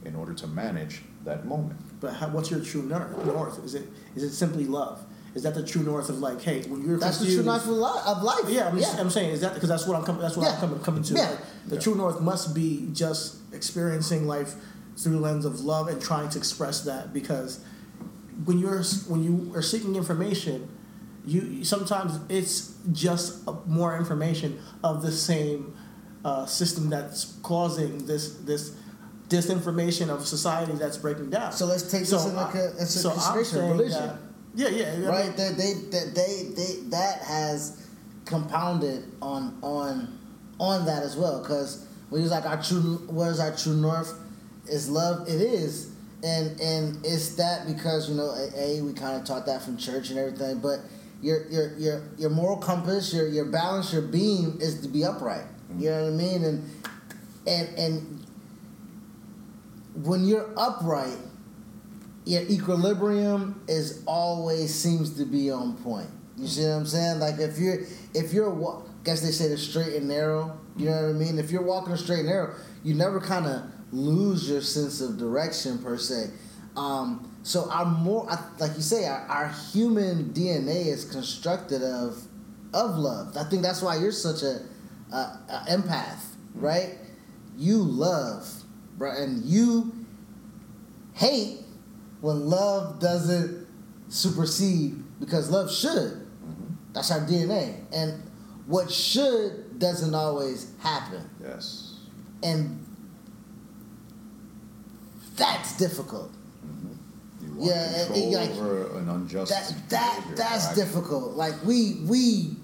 in 0.05 0.15
order 0.15 0.33
to 0.35 0.47
manage 0.47 1.01
that 1.23 1.45
moment? 1.45 1.79
But 1.99 2.13
how, 2.13 2.29
what's 2.29 2.51
your 2.51 2.59
true 2.59 2.83
north? 2.83 3.63
Is 3.65 3.73
it 3.73 3.87
is 4.15 4.23
it 4.23 4.31
simply 4.31 4.65
love? 4.65 5.03
Is 5.35 5.43
that 5.43 5.53
the 5.53 5.63
true 5.63 5.83
north 5.83 6.07
of 6.09 6.19
like, 6.19 6.41
hey, 6.41 6.61
when 6.63 6.81
you're 6.87 6.97
That's 6.97 7.17
the 7.19 7.25
true 7.25 7.43
confused- 7.43 7.47
life 7.47 7.63
of, 7.63 7.69
li- 7.69 8.01
of 8.05 8.23
life. 8.23 8.45
Yeah, 8.49 8.69
I'm, 8.69 8.77
yeah. 8.77 8.95
I'm 8.97 9.09
saying 9.09 9.31
is 9.31 9.41
that 9.41 9.53
because 9.53 9.67
that's 9.67 9.85
what 9.85 9.97
I'm 9.97 10.05
coming. 10.05 10.21
That's 10.21 10.37
what 10.37 10.45
Yeah. 10.47 10.53
I'm 10.53 10.59
coming 10.61 10.79
coming 10.79 11.03
to. 11.03 11.13
Yeah. 11.13 11.29
Like, 11.29 11.39
the 11.67 11.75
Yeah. 11.75 11.81
true 11.81 11.95
north 11.95 12.21
must 12.21 12.55
be 12.55 12.87
just 12.93 13.35
experiencing 13.51 14.27
life 14.27 14.55
through 14.97 15.11
the 15.13 15.19
lens 15.19 15.43
of 15.43 15.59
love 15.59 15.89
and 15.89 16.01
trying 16.01 16.29
to 16.29 16.37
express 16.37 16.81
that. 16.81 17.11
Because 17.13 17.59
when 18.45 18.59
you're 18.59 18.81
when 19.09 19.23
you 19.25 19.51
are 19.55 19.61
seeking 19.61 19.97
information, 19.97 20.69
you 21.25 21.65
sometimes 21.65 22.17
it's 22.29 22.71
just 22.93 23.43
more 23.67 23.97
information 23.97 24.57
of 24.85 25.01
the 25.01 25.11
same 25.11 25.75
uh, 26.23 26.45
system 26.45 26.89
that's 26.89 27.33
causing 27.43 28.05
this 28.05 28.35
this 28.45 28.71
disinformation 29.27 30.07
of 30.09 30.25
society 30.25 30.71
that's 30.73 30.95
breaking 30.97 31.29
down. 31.29 31.51
So 31.51 31.65
let's 31.65 31.83
take 31.91 32.01
this 32.07 32.13
into 32.25 32.39
I- 32.39 32.51
co- 32.51 32.71
into 32.79 32.85
so 32.85 33.11
I'm 33.11 33.43
saying 33.43 33.71
religion. 33.71 33.91
that- 34.07 34.19
yeah, 34.55 34.69
yeah, 34.69 34.95
mean, 34.97 35.07
right? 35.07 35.37
That 35.37 35.57
they, 35.57 35.73
that 35.91 36.15
they, 36.15 36.49
they, 36.55 36.89
that 36.89 37.21
has 37.21 37.87
compounded 38.25 39.03
on 39.21 39.57
on 39.61 40.17
on 40.59 40.85
that 40.85 41.03
as 41.03 41.15
well. 41.15 41.41
Because 41.41 41.85
when 42.09 42.21
you're 42.21 42.31
like 42.31 42.45
our 42.45 42.61
true, 42.61 42.97
what 43.07 43.27
is 43.29 43.39
our 43.39 43.55
true 43.55 43.75
north? 43.75 44.13
Is 44.67 44.89
love? 44.89 45.27
It 45.27 45.41
is, 45.41 45.91
and 46.23 46.59
and 46.59 47.05
it's 47.05 47.35
that 47.35 47.67
because 47.67 48.09
you 48.09 48.15
know, 48.15 48.29
a, 48.29 48.49
a 48.55 48.81
we 48.81 48.93
kind 48.93 49.19
of 49.19 49.25
taught 49.27 49.45
that 49.45 49.61
from 49.61 49.77
church 49.77 50.09
and 50.09 50.19
everything, 50.19 50.59
but. 50.59 50.79
Your, 51.21 51.47
your, 51.47 51.77
your, 51.77 52.03
your 52.19 52.29
moral 52.29 52.57
compass, 52.57 53.11
your, 53.11 53.27
your 53.27 53.45
balance, 53.45 53.91
your 53.91 54.03
beam 54.03 54.59
is 54.61 54.81
to 54.81 54.87
be 54.87 55.03
upright. 55.03 55.45
Mm-hmm. 55.71 55.79
You 55.79 55.89
know 55.89 56.03
what 56.03 56.13
I 56.13 56.15
mean? 56.15 56.43
And 56.43 56.69
and 57.47 57.79
and 57.79 58.25
when 60.03 60.25
you're 60.25 60.47
upright, 60.57 61.17
your 62.25 62.41
equilibrium 62.43 63.61
is 63.67 64.03
always 64.07 64.73
seems 64.73 65.15
to 65.17 65.25
be 65.25 65.51
on 65.51 65.77
point. 65.77 66.09
You 66.37 66.47
see 66.47 66.63
what 66.63 66.69
I'm 66.69 66.85
saying? 66.85 67.19
Like 67.19 67.39
if 67.39 67.57
you're 67.59 67.79
if 68.13 68.33
you're 68.33 68.49
wa- 68.49 68.81
guess 69.03 69.21
they 69.21 69.31
say 69.31 69.47
the 69.47 69.57
straight 69.57 69.93
and 69.93 70.07
narrow. 70.07 70.57
You 70.77 70.87
know 70.89 71.03
what 71.03 71.09
I 71.09 71.13
mean? 71.13 71.39
If 71.39 71.51
you're 71.51 71.61
walking 71.61 71.93
a 71.93 71.97
straight 71.97 72.19
and 72.19 72.27
narrow, 72.29 72.53
you 72.83 72.95
never 72.95 73.21
kind 73.21 73.45
of 73.45 73.63
lose 73.91 74.49
your 74.49 74.61
sense 74.61 74.99
of 74.99 75.17
direction 75.17 75.77
per 75.77 75.97
se. 75.97 76.31
Um, 76.75 77.31
so 77.43 77.69
our 77.71 77.85
more 77.85 78.29
I- 78.29 78.43
like 78.59 78.75
you 78.75 78.81
say, 78.81 79.05
our, 79.07 79.19
our 79.27 79.47
human 79.71 80.33
DNA 80.33 80.87
is 80.87 81.05
constructed 81.05 81.81
of 81.83 82.21
of 82.73 82.97
love. 82.97 83.37
I 83.37 83.43
think 83.45 83.61
that's 83.61 83.81
why 83.81 83.95
you're 83.97 84.11
such 84.11 84.41
a, 84.43 84.59
a, 85.13 85.17
a 85.17 85.65
empath, 85.69 86.19
right? 86.55 86.97
You 87.57 87.77
love, 87.77 88.51
right, 88.97 89.17
and 89.17 89.45
you 89.45 89.93
hate 91.13 91.59
when 92.25 92.47
love 92.49 92.99
doesn't 92.99 93.67
supersede 94.09 94.95
because 95.19 95.51
love 95.51 95.71
should. 95.71 95.91
Mm-hmm. 95.91 96.73
That's 96.91 97.11
our 97.11 97.19
DNA. 97.19 97.83
And 97.93 98.23
what 98.65 98.89
should 98.89 99.77
doesn't 99.77 100.15
always 100.15 100.71
happen. 100.79 101.29
Yes. 101.39 101.99
And 102.41 102.83
that's 105.35 105.77
difficult. 105.77 106.31
Mm-hmm. 106.65 107.45
You 107.45 107.53
want 107.57 107.69
Yeah, 107.69 108.05
and 108.05 108.33
like, 108.33 108.49
over 108.49 108.97
an 108.97 109.09
unjust 109.09 109.51
That 109.51 109.89
that 109.89 110.25
that's 110.35 110.65
right? 110.65 110.75
difficult. 110.75 111.33
Like 111.35 111.63
we 111.63 111.99
we 112.05 112.55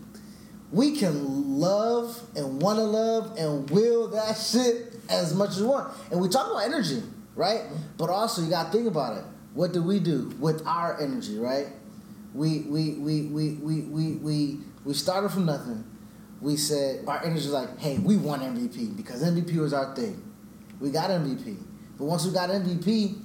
we 0.72 0.98
can 0.98 1.60
love 1.60 2.20
and 2.36 2.60
want 2.60 2.80
to 2.80 2.84
love 2.84 3.38
and 3.38 3.70
will 3.70 4.08
that 4.08 4.38
shit 4.52 4.96
as 5.08 5.36
much 5.36 5.52
as 5.52 5.62
we 5.62 5.68
want. 5.68 5.94
And 6.10 6.20
we 6.20 6.30
talk 6.30 6.50
about 6.50 6.64
energy, 6.64 7.04
right? 7.36 7.60
Mm-hmm. 7.60 7.76
But 8.00 8.10
also 8.10 8.42
you 8.42 8.50
got 8.50 8.72
to 8.72 8.72
think 8.72 8.88
about 8.88 9.18
it. 9.20 9.26
What 9.54 9.74
do 9.74 9.84
we 9.84 10.00
do 10.00 10.34
with 10.40 10.66
our 10.66 11.00
energy, 11.02 11.38
right? 11.38 11.68
We 12.34 12.60
we 12.62 12.92
we 12.94 13.22
we 13.24 13.52
we 13.56 13.82
we 13.82 14.12
we, 14.16 14.60
we 14.86 14.94
started 14.94 15.30
from 15.30 15.46
nothing. 15.46 15.84
We 16.40 16.56
said 16.58 17.06
our 17.08 17.20
energy 17.24 17.48
was 17.48 17.52
like, 17.52 17.78
hey, 17.78 17.98
we 18.00 18.18
want 18.18 18.42
MVP 18.42 18.96
because 18.96 19.24
MVP 19.24 19.58
was 19.58 19.74
our 19.74 19.94
thing. 19.96 20.24
We 20.80 20.90
got 20.90 21.10
MVP. 21.10 21.58
But 21.98 22.06
once 22.06 22.26
we 22.26 22.32
got 22.32 22.50
MVP, 22.50 23.22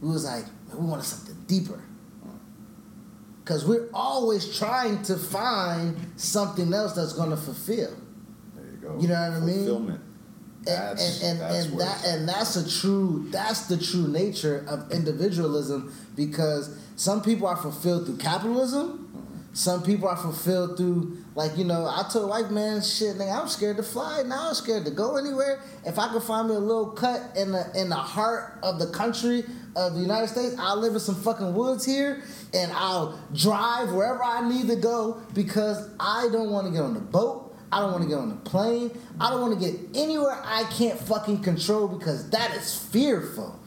we 0.00 0.08
was 0.08 0.24
like, 0.24 0.44
we 0.74 0.84
wanted 0.84 1.04
something 1.04 1.36
deeper. 1.46 1.80
Because 3.44 3.64
we're 3.64 3.88
always 3.94 4.58
trying 4.58 5.02
to 5.04 5.16
find 5.16 5.96
something 6.16 6.72
else 6.74 6.94
that's 6.94 7.12
going 7.12 7.30
to 7.30 7.36
fulfill. 7.36 7.96
There 8.56 8.64
you 8.64 8.76
go. 8.78 8.98
You 9.00 9.06
know 9.06 9.14
what 9.14 9.42
I 9.42 9.46
mean? 9.46 9.56
Fulfillment. 9.58 10.00
And, 10.66 10.98
That's, 10.98 11.22
and, 11.22 11.40
and, 11.40 11.54
and 11.54 11.80
that 11.80 12.04
and 12.04 12.28
that's 12.28 12.56
a 12.56 12.80
true 12.80 13.28
that's 13.30 13.66
the 13.66 13.76
true 13.76 14.08
nature 14.08 14.64
of 14.68 14.90
individualism 14.90 15.94
because 16.16 16.76
some 16.96 17.22
people 17.22 17.46
are 17.46 17.56
fulfilled 17.56 18.06
through 18.06 18.16
capitalism. 18.16 19.02
Some 19.52 19.82
people 19.82 20.08
are 20.08 20.16
fulfilled 20.16 20.76
through 20.76 21.18
like 21.36 21.56
you 21.56 21.64
know 21.64 21.86
I 21.86 22.04
told 22.12 22.28
white 22.30 22.50
man 22.50 22.82
shit 22.82 23.16
nigga 23.16 23.42
I'm 23.42 23.48
scared 23.48 23.76
to 23.76 23.84
fly 23.84 24.22
now. 24.26 24.48
I'm 24.48 24.54
scared 24.54 24.84
to 24.86 24.90
go 24.90 25.16
anywhere. 25.16 25.62
If 25.84 26.00
I 26.00 26.08
could 26.12 26.24
find 26.24 26.48
me 26.48 26.56
a 26.56 26.58
little 26.58 26.90
cut 26.90 27.22
in 27.36 27.52
the 27.52 27.70
in 27.74 27.88
the 27.88 27.94
heart 27.94 28.58
of 28.62 28.80
the 28.80 28.88
country 28.90 29.44
of 29.76 29.94
the 29.94 30.00
United 30.00 30.28
States 30.28 30.56
I'll 30.58 30.78
live 30.78 30.94
in 30.94 31.00
some 31.00 31.14
fucking 31.14 31.54
woods 31.54 31.86
here 31.86 32.22
and 32.54 32.72
I'll 32.72 33.20
drive 33.34 33.92
wherever 33.92 34.24
I 34.24 34.48
need 34.48 34.66
to 34.68 34.76
go 34.76 35.22
because 35.32 35.90
I 36.00 36.28
don't 36.32 36.50
want 36.50 36.66
to 36.66 36.72
get 36.72 36.82
on 36.82 36.94
the 36.94 37.00
boat 37.00 37.45
I 37.72 37.80
don't 37.80 37.92
want 37.92 38.04
to 38.04 38.08
get 38.08 38.18
on 38.18 38.28
the 38.28 38.36
plane. 38.36 38.96
I 39.20 39.30
don't 39.30 39.40
want 39.40 39.58
to 39.58 39.60
get 39.60 39.78
anywhere 39.94 40.40
I 40.44 40.64
can't 40.64 40.98
fucking 40.98 41.42
control 41.42 41.88
because 41.88 42.30
that 42.30 42.54
is 42.54 42.76
fearful. 42.76 43.58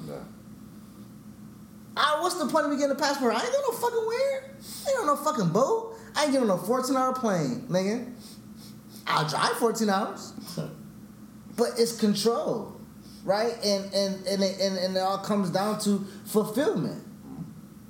I, 1.97 2.21
what's 2.21 2.35
the 2.35 2.47
point 2.47 2.65
of 2.65 2.71
me 2.71 2.77
getting 2.77 2.95
a 2.95 2.99
passport? 2.99 3.33
I 3.33 3.43
ain't 3.43 3.51
got 3.51 3.63
no 3.69 3.77
fucking 3.77 4.07
where. 4.07 4.55
I 4.87 4.89
ain't 4.89 4.99
on 5.01 5.05
no 5.07 5.15
fucking 5.17 5.49
boat. 5.49 5.97
I 6.15 6.23
ain't 6.23 6.31
getting 6.31 6.49
on 6.49 6.57
no 6.59 6.63
14 6.63 6.95
hour 6.95 7.13
plane, 7.13 7.65
nigga. 7.69 8.13
I'll 9.05 9.27
drive 9.27 9.57
14 9.57 9.89
hours. 9.89 10.33
but 11.57 11.71
it's 11.77 11.99
control, 11.99 12.79
right? 13.25 13.53
And 13.63 13.93
and 13.93 14.25
and 14.27 14.43
it, 14.43 14.59
and, 14.61 14.77
and 14.77 14.95
it 14.95 14.99
all 14.99 15.17
comes 15.17 15.49
down 15.49 15.79
to 15.81 16.05
fulfillment, 16.25 17.03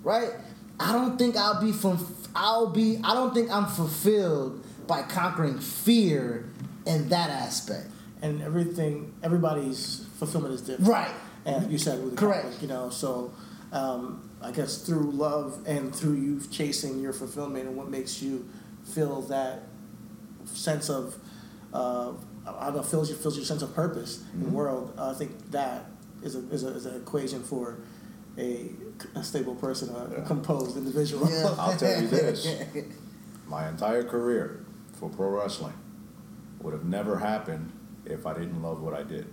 right? 0.02 0.32
I 0.80 0.92
don't 0.92 1.18
think 1.20 1.38
I'll 1.38 1.62
be 1.62 1.72
from. 1.72 2.16
I'll 2.36 2.68
be. 2.68 3.00
I 3.04 3.14
don't 3.14 3.34
think 3.34 3.52
I'm 3.52 3.68
fulfilled 3.68 4.66
by 4.90 5.04
conquering 5.04 5.60
fear 5.60 6.50
in 6.86 7.08
that 7.10 7.30
aspect. 7.30 7.88
and 8.22 8.42
everything, 8.42 9.14
everybody's 9.24 10.06
fulfillment 10.18 10.54
is 10.54 10.62
different. 10.62 10.90
Right. 10.90 11.12
And 11.46 11.72
you 11.72 11.78
said 11.78 12.04
with 12.04 12.16
the 12.16 12.18
Correct. 12.18 12.44
Catholic, 12.44 12.62
you 12.64 12.68
know, 12.68 12.90
so 12.90 13.32
um, 13.72 14.30
I 14.42 14.52
guess 14.52 14.80
through 14.80 15.12
love 15.12 15.64
and 15.66 15.96
through 15.96 16.16
you 16.16 16.42
chasing 16.52 17.00
your 17.00 17.14
fulfillment 17.14 17.68
and 17.70 17.78
what 17.78 17.90
makes 17.90 18.22
you 18.22 18.46
feel 18.84 19.22
that 19.24 19.64
sense 20.44 20.90
of, 20.90 21.16
uh, 21.74 22.12
I 22.46 22.66
don't 22.66 22.76
know, 22.78 22.84
fills 22.84 23.10
your, 23.10 23.18
fills 23.18 23.38
your 23.38 23.46
sense 23.46 23.62
of 23.62 23.74
purpose 23.74 24.22
in 24.34 24.44
the 24.44 24.50
world, 24.50 24.94
I 25.00 25.14
think 25.14 25.52
that 25.52 25.86
is, 26.22 26.36
a, 26.36 26.40
is, 26.50 26.64
a, 26.66 26.70
is 26.70 26.86
an 26.88 26.96
equation 27.02 27.42
for 27.42 27.78
a, 28.38 28.72
a 29.16 29.24
stable 29.24 29.56
person, 29.56 29.96
a, 29.96 30.10
Yeah. 30.18 30.26
composed 30.26 30.76
individual. 30.76 31.30
Yeah. 31.32 31.56
I'll 31.58 31.78
tell 31.78 32.02
you 32.02 32.08
this. 32.10 32.46
My 33.48 33.70
entire 33.70 34.04
career 34.04 34.66
for 35.00 35.10
pro 35.10 35.30
wrestling 35.30 35.74
would 36.62 36.74
have 36.74 36.84
never 36.84 37.20
happened 37.20 37.72
if 38.06 38.26
I 38.26 38.34
didn't 38.34 38.62
love 38.62 38.82
what 38.82 38.94
I 38.94 39.04
did. 39.04 39.28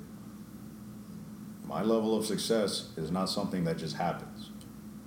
My 1.64 1.82
level 1.82 2.16
of 2.16 2.24
success 2.24 2.90
is 2.96 3.10
not 3.10 3.28
something 3.28 3.64
that 3.64 3.76
just 3.76 3.96
happens. 3.96 4.50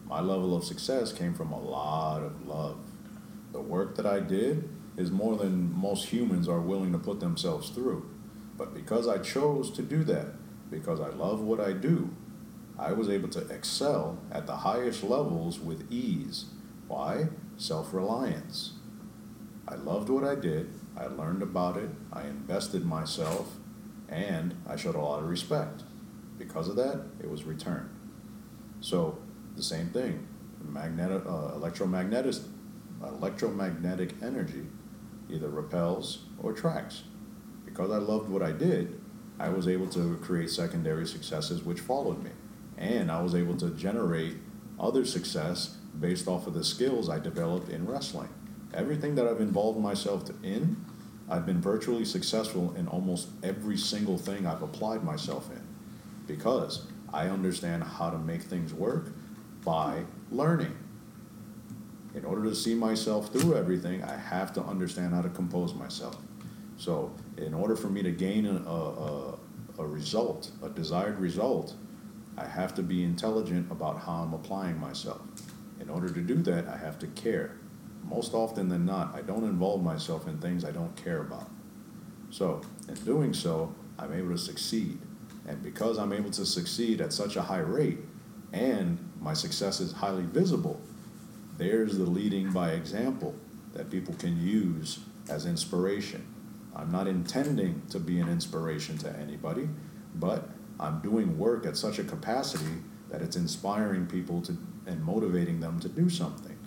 My 0.06 0.20
level 0.20 0.56
of 0.56 0.66
success 0.66 1.14
came 1.14 1.34
from 1.34 1.54
a 1.54 1.60
lot 1.60 2.22
of 2.22 2.46
love. 2.46 2.78
The 3.54 3.62
work 3.62 3.96
that 3.96 4.06
I 4.06 4.20
did 4.20 4.68
is 4.98 5.12
more 5.12 5.38
than 5.38 5.74
most 5.74 6.10
humans 6.10 6.50
are 6.50 6.60
willing 6.60 6.92
to 6.92 6.98
put 6.98 7.22
themselves 7.22 7.70
through. 7.70 8.10
But 8.58 8.74
because 8.74 9.08
I 9.08 9.20
chose 9.20 9.72
to 9.72 9.82
do 9.82 10.04
that, 10.06 10.34
because 10.70 11.00
I 11.00 11.10
love 11.10 11.40
what 11.40 11.62
I 11.62 11.72
do, 11.72 12.10
I 12.78 12.92
was 12.92 13.10
able 13.10 13.30
to 13.30 13.48
excel 13.48 14.20
at 14.32 14.46
the 14.46 14.58
highest 14.58 15.04
levels 15.04 15.60
with 15.60 15.90
ease. 15.90 16.46
Why? 16.88 17.28
Self 17.58 17.94
reliance. 17.94 18.79
I 19.70 19.76
loved 19.76 20.10
what 20.10 20.24
I 20.24 20.34
did, 20.34 20.74
I 20.98 21.06
learned 21.06 21.44
about 21.44 21.78
it, 21.78 21.92
I 22.12 22.24
invested 22.24 22.84
myself, 22.84 23.56
and 24.08 24.56
I 24.68 24.76
showed 24.76 24.96
a 24.96 25.00
lot 25.00 25.22
of 25.22 25.30
respect. 25.30 25.84
Because 26.40 26.68
of 26.68 26.76
that, 26.78 27.06
it 27.22 27.30
was 27.30 27.44
returned. 27.44 27.92
So, 28.82 29.20
the 29.56 29.62
same 29.62 29.90
thing. 29.90 30.28
uh, 30.76 31.52
electromagnetic, 31.54 32.36
electromagnetic 33.04 34.16
energy 34.24 34.66
either 35.30 35.50
repels 35.50 36.26
or 36.42 36.54
attracts. 36.54 37.04
Because 37.64 37.92
I 37.92 37.98
loved 37.98 38.28
what 38.30 38.42
I 38.42 38.52
did, 38.52 39.00
I 39.40 39.50
was 39.50 39.68
able 39.68 39.88
to 39.90 40.18
create 40.18 40.50
secondary 40.50 41.06
successes 41.06 41.64
which 41.64 41.80
followed 41.80 42.24
me. 42.24 42.32
And 42.78 43.12
I 43.12 43.22
was 43.22 43.36
able 43.36 43.56
to 43.58 43.70
generate 43.72 44.38
other 44.80 45.06
success 45.06 45.78
based 46.00 46.28
off 46.28 46.48
of 46.48 46.56
the 46.56 46.64
skills 46.64 47.08
I 47.08 47.20
developed 47.20 47.70
in 47.70 47.86
wrestling. 47.86 48.30
Everything 48.74 49.16
that 49.16 49.28
I've 49.28 49.42
involved 49.42 49.80
myself 49.80 50.30
in, 50.44 50.78
I've 51.30 51.46
been 51.46 51.62
virtually 51.62 52.06
successful 52.06 52.74
in 52.76 52.88
almost 52.88 53.30
every 53.44 53.78
single 53.78 54.18
thing 54.18 54.46
I've 54.46 54.62
applied 54.62 55.04
myself 55.04 55.50
in 55.52 55.62
because 56.28 56.86
I 57.12 57.28
understand 57.28 57.84
how 57.84 58.10
to 58.12 58.18
make 58.18 58.44
things 58.44 58.74
work 58.74 59.12
by 59.64 60.04
learning. 60.32 60.76
In 62.16 62.26
order 62.26 62.44
to 62.44 62.56
see 62.56 62.76
myself 62.76 63.32
through 63.32 63.56
everything, 63.56 64.04
I 64.04 64.16
have 64.16 64.54
to 64.54 64.64
understand 64.64 65.14
how 65.14 65.22
to 65.22 65.30
compose 65.30 65.74
myself. 65.74 66.18
So, 66.78 67.12
in 67.38 67.54
order 67.54 67.76
for 67.76 67.88
me 67.88 68.02
to 68.04 68.12
gain 68.12 68.46
a, 68.46 68.52
a, 68.52 69.38
a 69.80 69.86
result, 69.86 70.52
a 70.64 70.70
desired 70.70 71.20
result, 71.20 71.76
I 72.38 72.46
have 72.46 72.74
to 72.76 72.84
be 72.84 73.04
intelligent 73.04 73.72
about 73.72 74.00
how 74.00 74.24
I'm 74.24 74.34
applying 74.34 74.80
myself. 74.80 75.22
In 75.80 75.90
order 75.90 76.10
to 76.10 76.22
do 76.22 76.36
that, 76.44 76.68
I 76.68 76.78
have 76.78 76.98
to 77.00 77.08
care. 77.08 77.58
Most 78.04 78.34
often 78.34 78.70
than 78.70 78.86
not, 78.86 79.16
I 79.16 79.22
don't 79.22 79.44
involve 79.44 79.84
myself 79.84 80.28
in 80.28 80.38
things 80.40 80.66
I 80.66 80.72
don't 80.72 80.96
care 80.96 81.22
about. 81.22 81.50
So, 82.32 82.62
in 82.88 82.96
doing 82.96 83.34
so, 83.34 83.74
I'm 83.98 84.14
able 84.14 84.32
to 84.32 84.38
succeed. 84.38 85.00
And 85.48 85.62
because 85.64 85.98
I'm 85.98 86.14
able 86.14 86.32
to 86.32 86.46
succeed 86.46 87.02
at 87.02 87.12
such 87.12 87.36
a 87.36 87.42
high 87.42 87.60
rate 87.60 88.00
and 88.54 88.98
my 89.20 89.34
success 89.34 89.80
is 89.80 89.92
highly 89.92 90.24
visible, 90.24 90.80
there's 91.58 91.98
the 91.98 92.06
leading 92.06 92.52
by 92.52 92.72
example 92.72 93.36
that 93.74 93.92
people 93.92 94.14
can 94.16 94.42
use 94.42 95.00
as 95.30 95.46
inspiration. 95.46 96.26
I'm 96.76 96.92
not 96.92 97.08
intending 97.08 97.82
to 97.90 98.00
be 98.00 98.20
an 98.20 98.30
inspiration 98.30 98.98
to 99.00 99.16
anybody, 99.18 99.68
but 100.16 100.50
I'm 100.80 101.02
doing 101.02 101.38
work 101.38 101.66
at 101.66 101.76
such 101.78 102.00
a 102.00 102.04
capacity 102.04 102.82
that 103.10 103.22
it's 103.22 103.36
inspiring 103.36 104.06
people 104.06 104.42
to 104.44 104.58
and 104.86 105.04
motivating 105.04 105.60
them 105.60 105.80
to 105.80 105.90
do 105.90 106.10
something. 106.10 106.58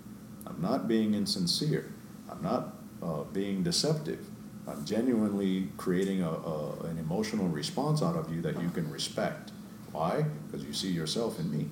I'm 0.47 0.61
not 0.61 0.89
being 0.89 1.15
insincere. 1.15 1.93
I'm 2.31 2.43
not 2.43 2.75
uh, 3.03 3.25
being 3.33 3.63
deceptive. 3.63 4.27
I'm 4.67 4.85
genuinely 4.85 5.69
creating 5.77 6.23
a, 6.23 6.31
a, 6.31 6.81
an 6.85 6.99
emotional 6.99 7.49
response 7.49 8.03
out 8.03 8.17
of 8.17 8.33
you 8.33 8.41
that 8.43 8.61
you 8.61 8.71
can 8.71 8.91
respect. 8.91 9.51
Why? 9.91 10.25
Because 10.47 10.65
you 10.65 10.73
see 10.73 10.91
yourself 10.91 11.39
in 11.39 11.51
me. 11.51 11.67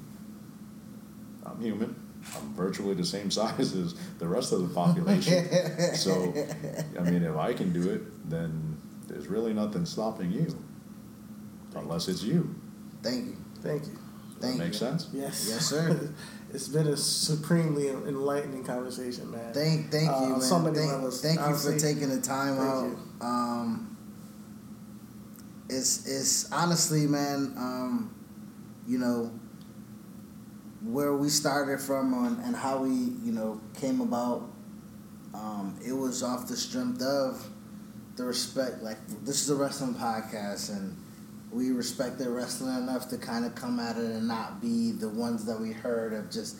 I'm 1.46 1.60
human. 1.60 1.94
I'm 2.36 2.54
virtually 2.54 2.94
the 2.94 3.04
same 3.04 3.30
size 3.40 3.74
as 3.74 3.94
the 4.18 4.26
rest 4.28 4.52
of 4.52 4.68
the 4.68 4.74
population. 4.74 5.48
so, 5.94 6.34
I 6.98 7.02
mean, 7.02 7.22
if 7.22 7.36
I 7.36 7.52
can 7.54 7.72
do 7.72 7.90
it, 7.90 8.28
then 8.28 8.76
there's 9.06 9.28
really 9.28 9.52
nothing 9.52 9.86
stopping 9.86 10.30
you, 10.30 10.56
unless 11.74 12.08
it's 12.08 12.22
you. 12.22 12.54
Thank 13.02 13.26
you. 13.26 13.36
Thank 13.62 13.86
you. 13.86 13.98
Thank 14.40 14.56
that 14.56 14.64
make 14.64 14.72
you. 14.72 14.78
sense? 14.78 15.08
Yes. 15.12 15.46
Yes, 15.48 15.66
sir. 15.66 16.12
it's 16.52 16.68
been 16.68 16.86
a 16.88 16.96
supremely 16.96 17.88
enlightening 17.88 18.64
conversation, 18.64 19.30
man. 19.30 19.52
Thank, 19.52 19.90
thank 19.90 20.10
Uh, 20.10 20.20
you, 20.22 20.28
man. 20.32 20.40
so 20.40 20.58
many 20.58 20.76
thank, 20.78 20.90
levels. 20.92 21.20
thank 21.22 21.40
you 21.40 21.54
for 21.54 21.78
taking 21.78 22.08
the 22.08 22.20
time 22.20 22.56
thank 22.56 22.68
out. 22.68 22.84
you. 22.86 22.98
Um, 23.26 23.96
it's 25.68 26.06
it's 26.06 26.50
honestly, 26.52 27.06
man. 27.06 27.54
Um, 27.56 28.14
you 28.86 28.98
know 28.98 29.32
where 30.82 31.14
we 31.14 31.28
started 31.28 31.80
from 31.80 32.14
on, 32.14 32.40
and 32.44 32.56
how 32.56 32.78
we 32.82 32.90
you 32.90 33.32
know 33.32 33.60
came 33.78 34.00
about. 34.00 34.48
Um, 35.32 35.78
it 35.86 35.92
was 35.92 36.22
off 36.24 36.48
the 36.48 36.56
strength 36.56 37.00
of 37.02 37.48
the 38.16 38.24
respect. 38.24 38.82
Like 38.82 38.98
this 39.24 39.42
is 39.42 39.50
a 39.50 39.54
wrestling 39.54 39.94
podcast, 39.94 40.70
and 40.70 40.96
we 41.52 41.70
respected 41.72 42.28
wrestling 42.28 42.76
enough 42.76 43.08
to 43.10 43.18
kind 43.18 43.44
of 43.44 43.54
come 43.54 43.80
at 43.80 43.96
it 43.96 44.04
and 44.04 44.28
not 44.28 44.60
be 44.60 44.92
the 44.92 45.08
ones 45.08 45.44
that 45.46 45.58
we 45.60 45.72
heard 45.72 46.12
of 46.12 46.30
just 46.30 46.56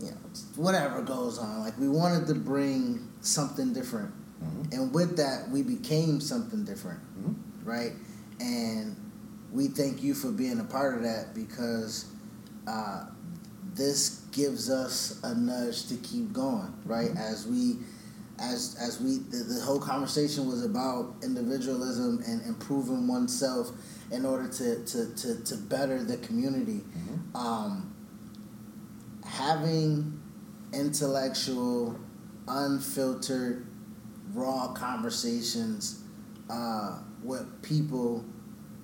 you 0.00 0.10
know 0.10 0.16
whatever 0.56 1.02
goes 1.02 1.38
on. 1.38 1.60
Like 1.60 1.78
we 1.78 1.88
wanted 1.88 2.26
to 2.28 2.34
bring 2.34 3.08
something 3.20 3.72
different, 3.72 4.12
Mhm. 4.42 4.72
and 4.72 4.92
with 4.94 5.16
that 5.16 5.50
we 5.50 5.62
became 5.62 6.20
something 6.20 6.64
different, 6.64 7.00
Mhm. 7.18 7.34
right? 7.64 7.92
And 8.38 8.94
we 9.52 9.68
thank 9.68 10.02
you 10.02 10.12
for 10.14 10.30
being 10.30 10.60
a 10.60 10.64
part 10.64 10.96
of 10.96 11.02
that 11.02 11.34
because 11.34 12.04
uh, 12.68 13.06
this 13.76 14.22
gives 14.32 14.68
us 14.68 15.20
a 15.22 15.34
nudge 15.34 15.86
to 15.86 15.94
keep 15.96 16.32
going, 16.32 16.72
right? 16.84 17.16
As 17.16 17.46
we 17.46 17.78
as 18.38 18.76
as 18.80 19.00
we 19.00 19.18
the, 19.30 19.38
the 19.44 19.60
whole 19.60 19.80
conversation 19.80 20.46
was 20.48 20.64
about 20.64 21.14
individualism 21.22 22.22
and 22.26 22.42
improving 22.46 23.08
oneself 23.08 23.72
in 24.10 24.24
order 24.24 24.48
to 24.48 24.84
to, 24.84 25.14
to, 25.14 25.44
to 25.44 25.56
better 25.56 26.02
the 26.02 26.16
community. 26.18 26.82
Mhm. 26.96 27.36
Um, 27.36 27.94
having 29.24 30.20
intellectual, 30.72 31.98
unfiltered, 32.48 33.66
raw 34.32 34.72
conversations 34.72 36.02
uh, 36.50 36.98
with 37.22 37.62
people 37.62 38.24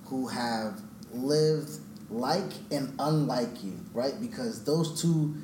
who 0.05 0.27
have 0.27 0.81
lived 1.13 1.79
like 2.09 2.51
and 2.71 2.93
unlike 2.99 3.63
you, 3.63 3.79
right? 3.93 4.19
Because 4.19 4.63
those 4.63 5.01
two 5.01 5.35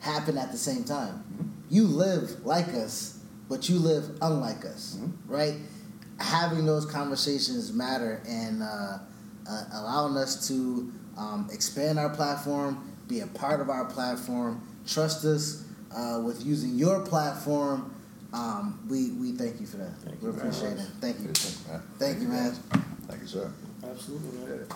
happen 0.00 0.38
at 0.38 0.52
the 0.52 0.58
same 0.58 0.84
time. 0.84 1.24
You 1.70 1.84
live 1.84 2.44
like 2.44 2.68
us, 2.68 3.17
but 3.48 3.68
you 3.68 3.78
live 3.78 4.10
unlike 4.20 4.64
us, 4.64 4.96
Mhm. 5.00 5.12
right? 5.26 5.54
Having 6.18 6.66
those 6.66 6.84
conversations 6.84 7.72
matter 7.72 8.20
and 8.28 8.62
uh, 8.62 8.98
uh, 9.48 9.64
allowing 9.72 10.16
us 10.16 10.46
to 10.48 10.92
um, 11.16 11.48
expand 11.52 11.98
our 11.98 12.10
platform, 12.10 12.78
be 13.08 13.20
a 13.20 13.26
part 13.26 13.60
of 13.60 13.70
our 13.70 13.84
platform, 13.86 14.60
trust 14.86 15.24
us 15.24 15.62
uh, 15.96 16.20
with 16.24 16.44
using 16.44 16.76
your 16.76 17.00
platform. 17.00 17.90
Um, 18.32 18.78
we, 18.88 19.10
we 19.12 19.32
thank 19.32 19.58
you 19.60 19.66
for 19.66 19.78
that. 19.78 19.94
Thank 20.04 20.20
we 20.22 20.28
you 20.28 20.34
appreciate 20.36 20.72
it. 20.78 20.86
Thank 21.00 21.18
you. 21.20 21.26
Good 21.28 21.36
thing, 21.38 21.72
man. 21.72 21.82
Thank 21.98 22.20
you, 22.20 22.28
man. 22.28 22.52
Thank 23.08 23.22
you, 23.22 23.26
sir. 23.28 23.50
Absolutely, 23.82 24.38
man. 24.46 24.66